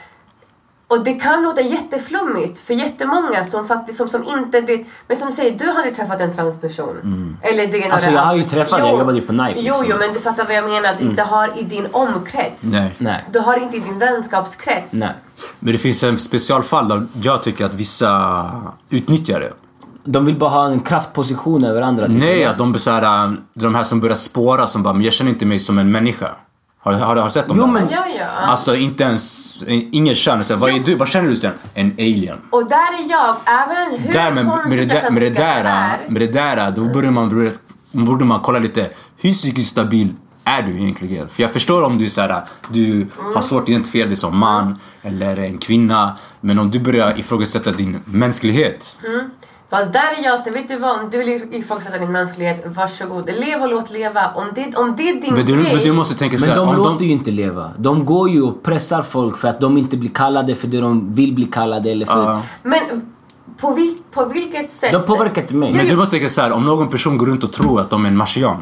och 0.88 1.04
det 1.04 1.14
kan 1.14 1.44
låta 1.44 1.62
jätteflummigt 1.62 2.60
för 2.60 2.74
jättemånga 2.74 3.44
som 3.44 3.68
faktiskt 3.68 3.98
som, 3.98 4.08
som 4.08 4.24
inte 4.24 4.62
vet. 4.62 4.88
Men 5.08 5.18
som 5.18 5.28
du 5.28 5.34
säger, 5.34 5.58
du 5.58 5.68
har 5.68 5.76
aldrig 5.76 5.96
träffat 5.96 6.22
en 6.22 6.36
transperson. 6.36 7.38
Eller 7.42 7.68
det 7.68 7.90
Alltså, 7.90 8.10
jag 8.10 8.22
har 8.22 8.36
ju 8.36 8.44
träffat 8.44 8.80
det, 8.80 8.88
jag 8.88 9.00
jobbade 9.00 9.18
ju 9.18 9.26
på 9.26 9.34
Nike, 9.34 9.54
Jo, 9.56 9.62
liksom. 9.64 9.86
jo, 9.90 9.96
men 10.00 10.14
du 10.14 10.20
fattar 10.20 10.46
vad 10.46 10.56
jag 10.56 10.70
menar. 10.70 10.96
Du 11.00 11.04
inte 11.04 11.22
har 11.24 11.60
i 11.60 11.64
din 11.64 11.88
omkrets. 11.92 12.64
Nej. 12.64 12.96
Nej. 12.98 13.26
Du 13.32 13.40
har 13.40 13.58
inte 13.58 13.78
i 13.78 13.80
din 13.80 14.00
vänskapskrets. 14.00 14.94
Nej. 14.94 15.10
Men 15.60 15.74
det 15.74 15.80
finns 15.80 16.04
en 16.04 16.20
specialfall 16.20 16.88
där 16.88 17.08
jag 17.22 17.44
tycker 17.44 17.66
att 17.66 17.74
vissa 17.74 18.46
utnyttjar 18.90 19.40
det. 19.40 19.54
De 20.06 20.26
vill 20.26 20.38
bara 20.40 20.50
ha 20.50 20.68
en 20.68 20.80
kraftposition 20.80 21.64
över 21.64 21.82
andra. 21.82 22.08
Nej, 22.08 22.46
att 22.46 22.58
de 22.58 22.72
blir 22.72 22.80
såhär, 22.80 23.38
de 23.54 23.76
här 23.76 23.84
som 23.84 24.00
börjar 24.00 24.16
spåra 24.16 24.68
som 24.68 24.84
bara, 24.84 24.94
men 24.94 25.04
jag 25.04 25.14
känner 25.14 25.32
inte 25.32 25.46
mig 25.46 25.60
som 25.60 25.78
en 25.80 25.92
människa. 25.92 26.32
Har, 26.84 26.94
har, 26.94 27.16
har 27.16 27.24
du 27.26 27.32
sett 27.32 27.48
dem 27.48 27.58
Jo, 27.60 27.66
där? 27.66 27.72
men- 27.74 27.90
Ja, 27.92 28.06
ja. 28.20 28.26
Alltså 28.26 28.76
inte 28.76 29.04
ens, 29.04 29.56
ingen 29.68 30.16
kön. 30.16 30.44
Så, 30.44 30.56
vad, 30.56 30.70
är 30.70 30.80
du, 30.80 30.96
vad 30.96 31.08
känner 31.08 31.30
du 31.30 31.36
sen? 31.36 31.52
En 31.74 31.92
alien. 31.98 32.38
Och 32.50 32.70
där 32.70 32.76
är 33.06 33.10
jag, 33.10 33.36
även 33.46 34.00
hur 34.00 34.12
Där, 34.14 34.32
men, 34.32 34.46
med, 34.46 34.78
det 34.78 34.86
där, 34.86 35.10
med, 35.10 35.22
det 35.22 35.30
där, 35.30 35.64
är. 35.66 36.10
med 36.10 36.22
det 36.22 36.28
där, 36.28 36.72
då 36.72 36.84
borde 36.86 37.12
man, 37.12 37.52
borde, 37.92 38.26
man 38.26 38.40
kolla 38.40 38.60
lite, 38.60 38.90
hur 39.18 39.34
psykiskt 39.34 39.70
stabil 39.72 40.14
är 40.44 40.62
du 40.62 40.72
egentligen? 40.82 41.30
För 41.30 41.44
jag 41.44 41.54
förstår 41.54 41.82
om 41.82 41.98
du 41.98 42.06
är 42.06 42.10
såhär, 42.10 42.42
du 42.70 43.08
har 43.36 43.42
svårt 43.42 43.64
att 43.64 43.70
identifiera 43.70 44.08
dig 44.08 44.16
som 44.16 44.38
man 44.38 44.80
eller 45.02 45.38
en 45.38 45.58
kvinna. 45.58 46.18
Men 46.42 46.60
om 46.60 46.72
du 46.72 46.80
börjar 46.80 47.20
ifrågasätta 47.20 47.72
din 47.72 48.00
mänsklighet. 48.06 48.98
Fast 49.74 49.94
där 49.94 50.20
är 50.20 50.24
jag 50.24 50.40
så 50.40 50.52
vet 50.52 50.68
du 50.68 50.78
vad, 50.78 51.00
om 51.00 51.10
du 51.10 51.18
vill 51.18 51.54
ifrågasätta 51.54 51.98
din 51.98 52.12
mänsklighet, 52.12 52.64
varsågod. 52.66 53.30
Lev 53.40 53.62
och 53.62 53.70
låt 53.70 53.92
leva. 53.92 54.32
Om 54.36 54.52
det, 54.56 54.76
om 54.76 54.96
det 54.98 55.10
är 55.10 55.22
din 55.22 55.34
Men 55.34 55.46
du, 55.46 55.54
grej. 55.54 55.76
men 55.76 55.84
du 55.84 55.92
måste 55.92 56.16
tänka 56.18 56.34
Men 56.34 56.42
såhär, 56.42 56.56
de 56.56 56.70
om 56.70 56.76
låter 56.76 57.00
de... 57.00 57.06
ju 57.06 57.12
inte 57.12 57.32
leva. 57.32 57.72
De 57.78 58.06
går 58.06 58.30
ju 58.30 58.42
och 58.42 58.64
pressar 58.64 59.02
folk 59.02 59.38
för 59.38 59.48
att 59.48 59.60
de 59.60 59.78
inte 59.78 59.98
blir 59.98 60.10
kallade 60.10 60.56
för 60.56 60.68
det 60.68 60.80
de 60.80 61.14
vill 61.14 61.34
bli 61.34 61.46
kallade 61.46 61.92
eller 61.92 62.06
för... 62.06 62.24
Ja. 62.24 62.42
Men 62.64 62.82
på, 63.58 63.74
vil, 63.74 63.98
på 64.12 64.26
vilket 64.26 64.72
sätt? 64.72 64.92
De 64.92 65.04
påverkar 65.04 65.42
inte 65.42 65.54
mig. 65.54 65.74
Men 65.74 65.88
du 65.88 65.96
måste 65.96 66.12
tänka 66.12 66.30
såhär, 66.30 66.52
om 66.52 66.66
någon 66.66 66.90
person 66.90 67.18
går 67.18 67.26
runt 67.26 67.44
och 67.44 67.52
tror 67.52 67.82
att 67.82 67.90
de 67.90 68.06
är 68.06 68.10
en 68.10 68.18
marsian. 68.18 68.58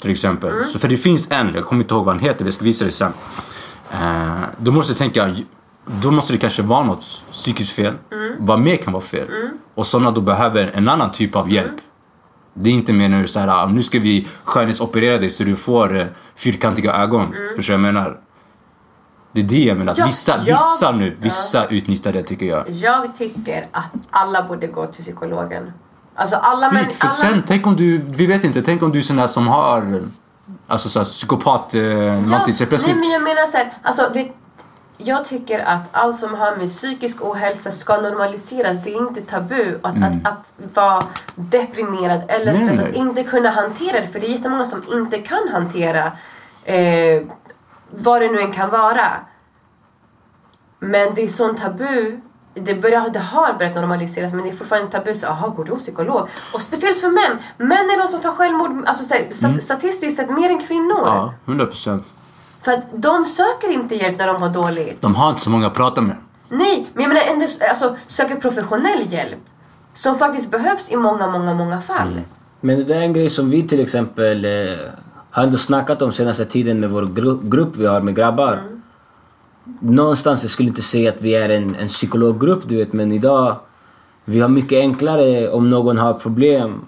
Till 0.00 0.10
exempel. 0.10 0.52
Så 0.66 0.78
för 0.78 0.88
det 0.88 0.96
finns 0.96 1.30
en, 1.30 1.52
jag 1.54 1.64
kommer 1.64 1.82
inte 1.82 1.94
ihåg 1.94 2.04
vad 2.04 2.14
han 2.14 2.24
heter, 2.24 2.44
jag 2.44 2.54
ska 2.54 2.64
visa 2.64 2.84
dig 2.84 2.92
sen. 2.92 3.12
Uh, 3.92 4.44
då 4.58 4.72
måste 4.72 4.92
du 4.92 4.96
tänka, 4.96 5.34
då 6.02 6.10
måste 6.10 6.32
det 6.32 6.38
kanske 6.38 6.62
vara 6.62 6.82
något 6.82 7.22
psykiskt 7.32 7.72
fel. 7.72 7.94
Vad 8.38 8.60
mer 8.60 8.76
kan 8.76 8.92
vara 8.92 9.02
fel? 9.02 9.28
Och 9.74 9.86
sådana 9.86 10.10
då 10.10 10.20
behöver 10.20 10.70
en 10.74 10.88
annan 10.88 11.12
typ 11.12 11.36
av 11.36 11.52
hjälp. 11.52 11.76
Det 12.54 12.70
är 12.70 12.74
inte 12.74 12.92
mer 12.92 13.08
nu 13.08 13.26
så 13.26 13.40
här, 13.40 13.48
ah, 13.48 13.66
nu 13.66 13.82
ska 13.82 13.98
vi 13.98 14.28
skönhetsoperera 14.44 15.18
dig 15.18 15.30
så 15.30 15.44
du 15.44 15.56
får 15.56 15.96
uh, 15.96 16.06
fyrkantiga 16.34 16.92
ögon. 16.92 17.34
Förstår 17.56 17.74
du 17.74 17.82
vad 17.82 17.88
jag 17.88 17.94
menar? 17.94 18.20
Det 19.32 19.40
är 19.40 19.44
det 19.44 19.64
jag 19.64 19.76
menar. 19.76 19.92
Att 19.92 19.98
Ja, 19.98 20.06
vissa, 20.06 20.32
ja. 20.36 20.42
vissa 20.44 20.92
nu, 20.92 21.16
vissa 21.20 21.66
utnyttjar 21.66 22.12
det 22.12 22.22
tycker 22.22 22.46
jag. 22.46 22.70
Jag 22.70 23.16
tycker 23.16 23.66
att 23.70 23.92
alla 24.10 24.42
borde 24.42 24.66
gå 24.66 24.86
till 24.86 25.04
psykologen. 25.04 25.72
Alltså 26.14 26.36
alla 26.36 26.70
män... 26.72 26.84
Speak, 26.84 26.96
för 26.96 27.06
alla... 27.06 27.34
sen, 27.34 27.42
tänk 27.46 27.66
om 27.66 27.76
du, 27.76 27.98
vi 27.98 28.26
vet 28.26 28.44
inte, 28.44 28.62
tänk 28.62 28.82
om 28.82 28.92
du 28.92 28.98
är 28.98 29.02
sån 29.02 29.16
där 29.16 29.26
som 29.26 29.48
har 29.48 30.00
Alltså 30.66 30.88
såhär 30.88 31.04
psykopat, 31.04 31.74
eh, 31.74 31.82
någonting, 31.82 32.54
så 32.54 32.66
plötsligt... 32.66 32.96
Nej 32.96 33.00
men 33.00 33.10
jag 33.10 33.22
menar 33.22 33.46
såhär, 33.46 33.72
alltså 33.82 34.10
det, 34.14 34.28
jag 34.98 35.24
tycker 35.24 35.58
att 35.58 35.82
allt 35.92 36.16
som 36.16 36.34
har 36.34 36.56
med 36.56 36.68
psykisk 36.68 37.24
ohälsa 37.24 37.70
ska 37.70 38.00
normaliseras. 38.00 38.84
Det 38.84 38.94
är 38.94 38.98
inte 39.08 39.20
tabu 39.20 39.78
att, 39.82 39.94
att, 39.96 40.26
att 40.32 40.54
vara 40.74 41.04
deprimerad 41.34 42.20
eller 42.28 42.52
Nej, 42.52 42.64
stressad. 42.64 42.84
nej. 42.84 42.96
Inte 42.96 43.22
kunna 43.22 43.50
hantera 43.50 44.00
det. 44.00 44.06
För 44.06 44.20
det 44.20 44.26
är 44.26 44.30
jättemånga 44.30 44.64
som 44.64 44.82
inte 44.92 45.18
kan 45.18 45.48
hantera 45.52 46.12
eh, 46.64 47.22
vad 47.90 48.22
det 48.22 48.28
nu 48.28 48.40
än 48.40 48.52
kan 48.52 48.70
vara. 48.70 49.06
Men 50.78 51.14
det 51.14 51.24
är 51.24 51.28
sån 51.28 51.54
tabu. 51.56 52.20
Det, 52.54 52.74
börjar, 52.74 53.08
det 53.08 53.18
har 53.18 53.52
börjat 53.58 53.74
normaliseras 53.74 54.32
men 54.32 54.44
det 54.44 54.50
är 54.50 54.56
fortfarande 54.56 54.90
tabu. 54.90 55.14
Så, 55.14 55.26
aha, 55.26 55.48
går 55.48 55.64
du 55.64 55.72
hos 55.72 55.82
psykolog? 55.82 56.28
Och 56.54 56.62
speciellt 56.62 56.98
för 57.00 57.08
män. 57.08 57.38
Män 57.56 57.90
är 57.90 57.98
de 58.02 58.08
som 58.08 58.20
tar 58.20 58.32
självmord 58.32 58.84
alltså, 58.86 59.04
så 59.04 59.14
stat, 59.30 59.62
statistiskt 59.62 60.16
sett 60.16 60.30
mer 60.30 60.50
än 60.50 60.58
kvinnor. 60.60 61.02
Ja, 61.04 61.34
100 61.46 61.66
procent. 61.66 62.06
För 62.68 62.72
att 62.74 62.84
de 62.92 63.24
söker 63.24 63.70
inte 63.72 63.94
hjälp 63.94 64.18
när 64.18 64.26
de 64.26 64.42
har 64.42 64.48
dåligt. 64.48 65.00
De 65.00 65.14
har 65.14 65.30
inte 65.30 65.42
så 65.42 65.50
många 65.50 65.66
att 65.66 65.74
prata 65.74 66.00
med. 66.00 66.16
Nej, 66.48 66.86
men 66.94 67.02
jag 67.02 67.08
menar 67.08 67.26
ändå 67.26 67.46
alltså, 67.70 67.96
söker 68.06 68.36
professionell 68.36 69.12
hjälp. 69.12 69.38
Som 69.94 70.18
faktiskt 70.18 70.50
behövs 70.50 70.90
i 70.90 70.96
många, 70.96 71.26
många, 71.26 71.54
många 71.54 71.80
fall. 71.80 72.20
Men 72.60 72.86
det 72.86 72.94
är 72.94 73.00
en 73.00 73.12
grej 73.12 73.30
som 73.30 73.50
vi 73.50 73.68
till 73.68 73.80
exempel 73.80 74.44
eh, 74.44 74.76
har 75.30 75.42
ändå 75.42 75.58
snackat 75.58 76.02
om 76.02 76.12
senaste 76.12 76.44
tiden 76.44 76.80
med 76.80 76.90
vår 76.90 77.02
gru- 77.02 77.48
grupp 77.48 77.76
vi 77.76 77.86
har 77.86 78.00
med 78.00 78.14
grabbar. 78.16 78.62
Någonstans, 79.80 80.42
jag 80.42 80.50
skulle 80.50 80.68
inte 80.68 80.82
säga 80.82 81.10
att 81.10 81.22
vi 81.22 81.34
är 81.34 81.48
en, 81.48 81.74
en 81.74 81.88
psykologgrupp 81.88 82.68
du 82.68 82.76
vet, 82.76 82.92
men 82.92 83.12
idag 83.12 83.56
vi 84.24 84.40
har 84.40 84.48
mycket 84.48 84.78
enklare 84.78 85.50
om 85.50 85.68
någon 85.68 85.98
har 85.98 86.14
problem. 86.14 86.80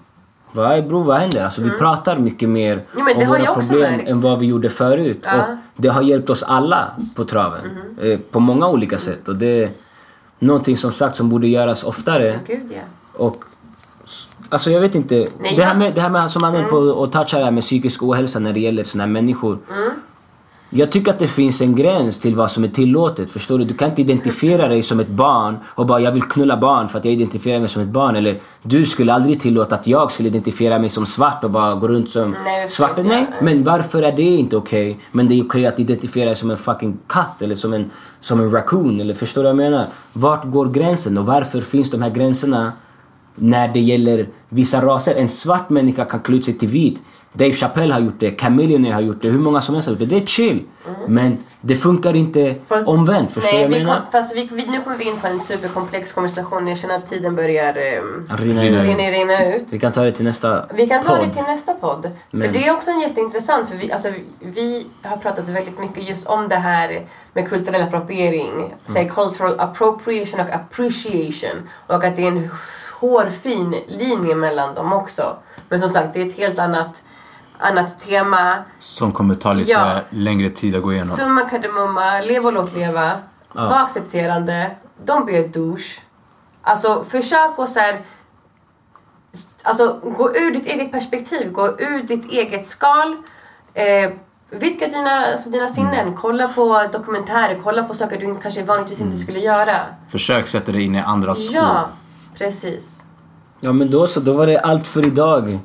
Vad 0.51 0.71
är 0.71 0.81
bror, 0.81 1.03
vad 1.03 1.17
händer? 1.17 1.45
Alltså 1.45 1.61
vi 1.61 1.69
pratar 1.69 2.17
mycket 2.17 2.49
mer 2.49 2.73
Mm. 2.95 3.05
Det 3.05 3.23
om 3.25 3.29
våra 3.29 3.53
problem 3.55 3.91
märkt. 3.91 4.09
än 4.09 4.21
vad 4.21 4.39
vi 4.39 4.45
gjorde 4.45 4.69
förut. 4.69 5.19
Ja. 5.23 5.41
Och 5.75 5.81
det 5.81 5.87
har 5.89 6.01
hjälpt 6.01 6.29
oss 6.29 6.43
alla 6.43 6.91
på 7.15 7.25
traven. 7.25 7.61
Mm-hmm. 7.61 8.11
Eh, 8.13 8.19
på 8.31 8.39
många 8.39 8.67
olika 8.67 8.97
sätt. 8.97 9.27
Och 9.27 9.35
det 9.35 9.63
är 9.63 9.69
någonting 10.39 10.77
som 10.77 10.91
sagt 10.91 11.15
som 11.15 11.29
borde 11.29 11.47
göras 11.47 11.83
oftare. 11.83 12.39
Gud 12.47 12.71
ja. 12.71 12.81
Och 13.13 13.43
Alltså 14.49 14.71
jag 14.71 14.81
vet 14.81 14.95
inte. 14.95 15.27
Nej, 15.39 15.53
det, 15.55 15.63
här 15.63 15.71
Mm. 15.75 15.79
med, 15.79 15.95
det 15.95 16.01
här 16.01 16.09
med 16.09 16.31
som 16.31 16.43
han 16.43 16.55
är 16.55 16.63
på 16.63 16.75
och 16.75 17.11
touchar 17.11 17.43
här 17.43 17.51
med 17.51 17.63
psykisk 17.63 18.03
ohälsa 18.03 18.39
när 18.39 18.53
det 18.53 18.59
gäller 18.59 18.83
såna 18.83 19.03
här 19.03 19.11
människor. 19.11 19.57
Mm. 19.77 19.91
Jag 20.73 20.91
tycker 20.91 21.11
att 21.11 21.19
det 21.19 21.27
finns 21.27 21.61
en 21.61 21.75
gräns 21.75 22.19
till 22.19 22.35
vad 22.35 22.51
som 22.51 22.63
är 22.63 22.67
tillåtet. 22.67 23.31
Förstår 23.31 23.57
du? 23.57 23.65
Du 23.65 23.73
kan 23.73 23.89
inte 23.89 24.01
identifiera 24.01 24.67
dig 24.67 24.81
som 24.81 24.99
ett 24.99 25.07
barn 25.07 25.57
och 25.67 25.85
bara 25.85 25.99
jag 25.99 26.11
vill 26.11 26.23
knulla 26.23 26.57
barn 26.57 26.89
för 26.89 26.99
att 26.99 27.05
jag 27.05 27.13
identifierar 27.13 27.59
mig 27.59 27.69
som 27.69 27.81
ett 27.81 27.87
barn. 27.87 28.15
Eller 28.15 28.35
du 28.63 28.85
skulle 28.85 29.13
aldrig 29.13 29.39
tillåta 29.41 29.75
att 29.75 29.87
jag 29.87 30.11
skulle 30.11 30.29
identifiera 30.29 30.79
mig 30.79 30.89
som 30.89 31.05
svart 31.05 31.43
och 31.43 31.51
bara 31.51 31.75
gå 31.75 31.87
runt 31.87 32.09
som 32.09 32.35
Nej, 32.45 32.67
svart. 32.67 32.97
inte 32.97 33.09
Nej, 33.09 33.27
men 33.41 33.63
varför 33.63 34.03
är 34.03 34.11
det 34.11 34.23
inte 34.23 34.57
okej? 34.57 34.99
Men 35.11 35.27
det 35.27 35.39
är 35.39 35.43
okej 35.43 35.65
att 35.65 35.79
identifiera 35.79 36.25
dig 36.25 36.35
som 36.35 36.51
en 36.51 36.57
fucking 36.57 36.97
katt 37.07 37.41
eller 37.41 37.55
som 37.55 37.73
en, 37.73 37.91
som 38.19 38.39
en 38.39 38.51
raccoon. 38.51 38.99
Eller 39.01 39.13
förstår 39.13 39.43
du 39.43 39.53
vad 39.53 39.65
jag 39.65 39.71
menar? 39.71 39.87
Vart 40.13 40.45
går 40.45 40.65
gränsen 40.69 41.17
och 41.17 41.25
varför 41.25 41.61
finns 41.61 41.91
de 41.91 42.01
här 42.01 42.09
gränserna 42.09 42.71
när 43.35 43.67
det 43.67 43.79
gäller 43.79 44.27
vissa 44.49 44.81
raser? 44.81 45.15
En 45.15 45.29
svart 45.29 45.69
människa 45.69 46.05
kan 46.05 46.19
klä 46.19 46.35
ut 46.35 46.45
sig 46.45 46.53
till 46.53 46.69
vit. 46.69 47.01
Dave 47.33 47.53
Chappelle 47.53 47.93
har 47.93 48.01
gjort 48.01 48.19
det, 48.19 48.41
Chameleon 48.41 48.91
har 48.93 49.01
gjort 49.01 49.21
det, 49.21 49.29
hur 49.29 49.39
många 49.39 49.61
som 49.61 49.75
helst 49.75 49.87
har 49.89 49.93
gjort 49.93 49.99
det. 50.09 50.15
Det 50.15 50.21
är 50.21 50.25
chill. 50.25 50.63
Men 51.07 51.37
det 51.61 51.75
funkar 51.75 52.15
inte 52.15 52.41
Mm. 52.41 52.55
Fast- 52.65 52.87
omvänt. 52.87 53.31
Förstår 53.31 53.51
Nej, 53.53 53.61
jag 53.61 53.69
vi 53.69 53.79
menar? 53.79 53.95
kom, 53.95 54.11
fast 54.11 54.35
vi, 54.35 54.49
vi, 54.51 54.65
nu 54.65 54.81
kommer 54.81 54.97
vi 54.97 55.05
in 55.09 55.17
på 55.17 55.27
en 55.27 55.39
superkomplex 55.39 56.13
konversation. 56.13 56.67
Jag 56.67 56.77
känner 56.77 56.95
att 56.95 57.09
tiden 57.09 57.35
börjar 57.35 57.77
um, 57.77 58.27
Rinna 58.37 58.61
Rinna 58.61 58.81
ut. 58.83 58.89
rinna, 58.89 59.03
rinna 59.11 59.55
ut. 59.55 59.63
Vi 59.69 59.79
kan 59.79 59.91
ta 59.91 60.03
det 60.03 60.11
till 60.11 60.25
nästa 60.25 60.65
Vi 60.75 60.87
kan 60.87 61.03
ta 61.03 61.09
podd. 61.17 61.27
det 61.27 61.33
till 61.33 61.43
nästa 61.43 61.73
podd. 61.73 62.01
För 62.31 62.37
Men- 62.37 62.53
det 62.53 62.67
är 62.67 62.73
också 62.73 62.91
en 62.91 62.99
jätteintressant, 62.99 63.69
för 63.69 63.75
vi, 63.75 63.91
alltså, 63.91 64.09
vi, 64.39 64.87
har 65.03 65.17
pratat 65.17 65.49
väldigt 65.49 65.79
mycket 65.79 66.09
just 66.09 66.27
om 66.27 66.47
det 66.47 66.55
här 66.55 67.05
med 67.33 67.49
kulturell 67.49 67.81
appropriering. 67.81 68.73
Säg 68.87 69.09
cultural 69.09 69.59
appropriation 69.59 70.39
och 70.39 70.49
appreciation. 70.55 71.69
Och 71.87 72.03
att 72.03 72.15
det 72.15 72.23
är 72.23 72.27
en 72.27 72.49
hårfin 72.99 73.75
linje 73.87 74.35
mellan 74.35 74.75
dem 74.75 74.93
också. 74.93 75.35
Men 75.69 75.79
som 75.79 75.89
sagt, 75.89 76.13
det 76.13 76.21
är 76.21 76.25
ett 76.25 76.37
helt 76.37 76.59
annat, 76.59 77.03
annat 77.61 77.99
tema. 77.99 78.63
Som 78.79 79.11
kommer 79.11 79.35
ta 79.35 79.53
lite 79.53 79.71
Ja. 79.71 79.99
längre 80.09 80.49
tid 80.49 80.75
att 80.75 80.83
gå 80.83 80.93
igenom. 80.93 81.17
Summa 81.17 81.41
kardemumma, 81.49 82.21
lev 82.21 82.45
och 82.45 82.53
låt 82.53 82.73
leva. 82.75 83.11
Var 83.53 83.73
accepterande. 83.79 84.71
Don't 85.05 85.25
be 85.25 85.39
a 85.39 85.47
douche. 85.53 86.01
Alltså 86.61 87.03
försök 87.03 87.59
att 87.59 87.69
så 87.69 87.79
här, 87.79 88.01
Alltså 89.63 89.99
gå 90.17 90.35
ur 90.35 90.51
ditt 90.51 90.65
eget 90.65 90.91
perspektiv, 90.91 91.51
gå 91.51 91.67
ur 91.67 92.03
ditt 92.03 92.31
eget 92.31 92.65
skal. 92.67 93.15
Eh, 93.73 94.11
vidga 94.49 94.87
dina, 94.87 95.25
alltså, 95.25 95.49
dina 95.49 95.67
sinnen, 95.67 96.13
kolla 96.15 96.47
på 96.47 96.83
dokumentärer, 96.93 97.59
kolla 97.63 97.83
på 97.83 97.93
saker 97.93 98.19
du 98.19 98.37
kanske 98.41 98.63
vanligtvis 98.63 99.01
inte 99.01 99.17
skulle 99.17 99.39
göra. 99.39 99.75
Försök 100.09 100.47
sätta 100.47 100.71
dig 100.71 100.81
in 100.83 100.95
i 100.95 100.99
andras 100.99 101.45
skor. 101.45 101.55
Ja, 101.55 101.89
precis. 102.37 103.03
Ja 103.59 103.71
men 103.73 103.91
då 103.91 104.07
så, 104.07 104.19
då 104.19 104.33
var 104.33 104.47
det 104.47 104.59
allt 104.59 104.87
för 104.87 105.05
idag. 105.07 105.59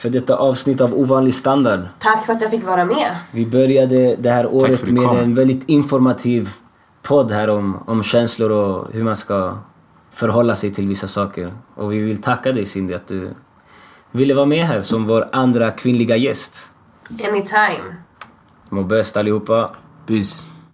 För 0.00 0.10
detta 0.10 0.36
avsnitt 0.36 0.80
av 0.80 0.94
Ovanlig 0.94 1.34
standard. 1.34 1.80
Tack 1.98 2.26
för 2.26 2.32
att 2.32 2.40
jag 2.40 2.50
fick 2.50 2.64
vara 2.64 2.84
med. 2.84 3.16
Vi 3.32 3.46
började 3.46 4.16
det 4.16 4.30
här 4.30 4.54
året 4.54 4.86
med 4.90 5.04
kom. 5.04 5.18
en 5.18 5.34
väldigt 5.34 5.68
informativ 5.68 6.50
podd 7.02 7.30
här 7.30 7.50
om, 7.50 7.82
om 7.86 8.02
känslor 8.02 8.50
och 8.50 8.92
hur 8.92 9.04
man 9.04 9.16
ska 9.16 9.58
förhålla 10.10 10.56
sig 10.56 10.74
till 10.74 10.88
vissa 10.88 11.08
saker. 11.08 11.52
Och 11.74 11.92
vi 11.92 11.98
vill 11.98 12.22
tacka 12.22 12.52
dig 12.52 12.66
Cindy 12.66 12.94
att 12.94 13.06
du 13.06 13.30
ville 14.10 14.34
vara 14.34 14.46
med 14.46 14.66
här 14.66 14.82
som 14.82 15.06
vår 15.06 15.28
andra 15.32 15.70
kvinnliga 15.70 16.16
gäst. 16.16 16.70
Anytime. 17.10 17.96
Må 18.68 18.82
bäst 18.82 19.16
allihopa. 19.16 19.70
Peace. 20.06 20.49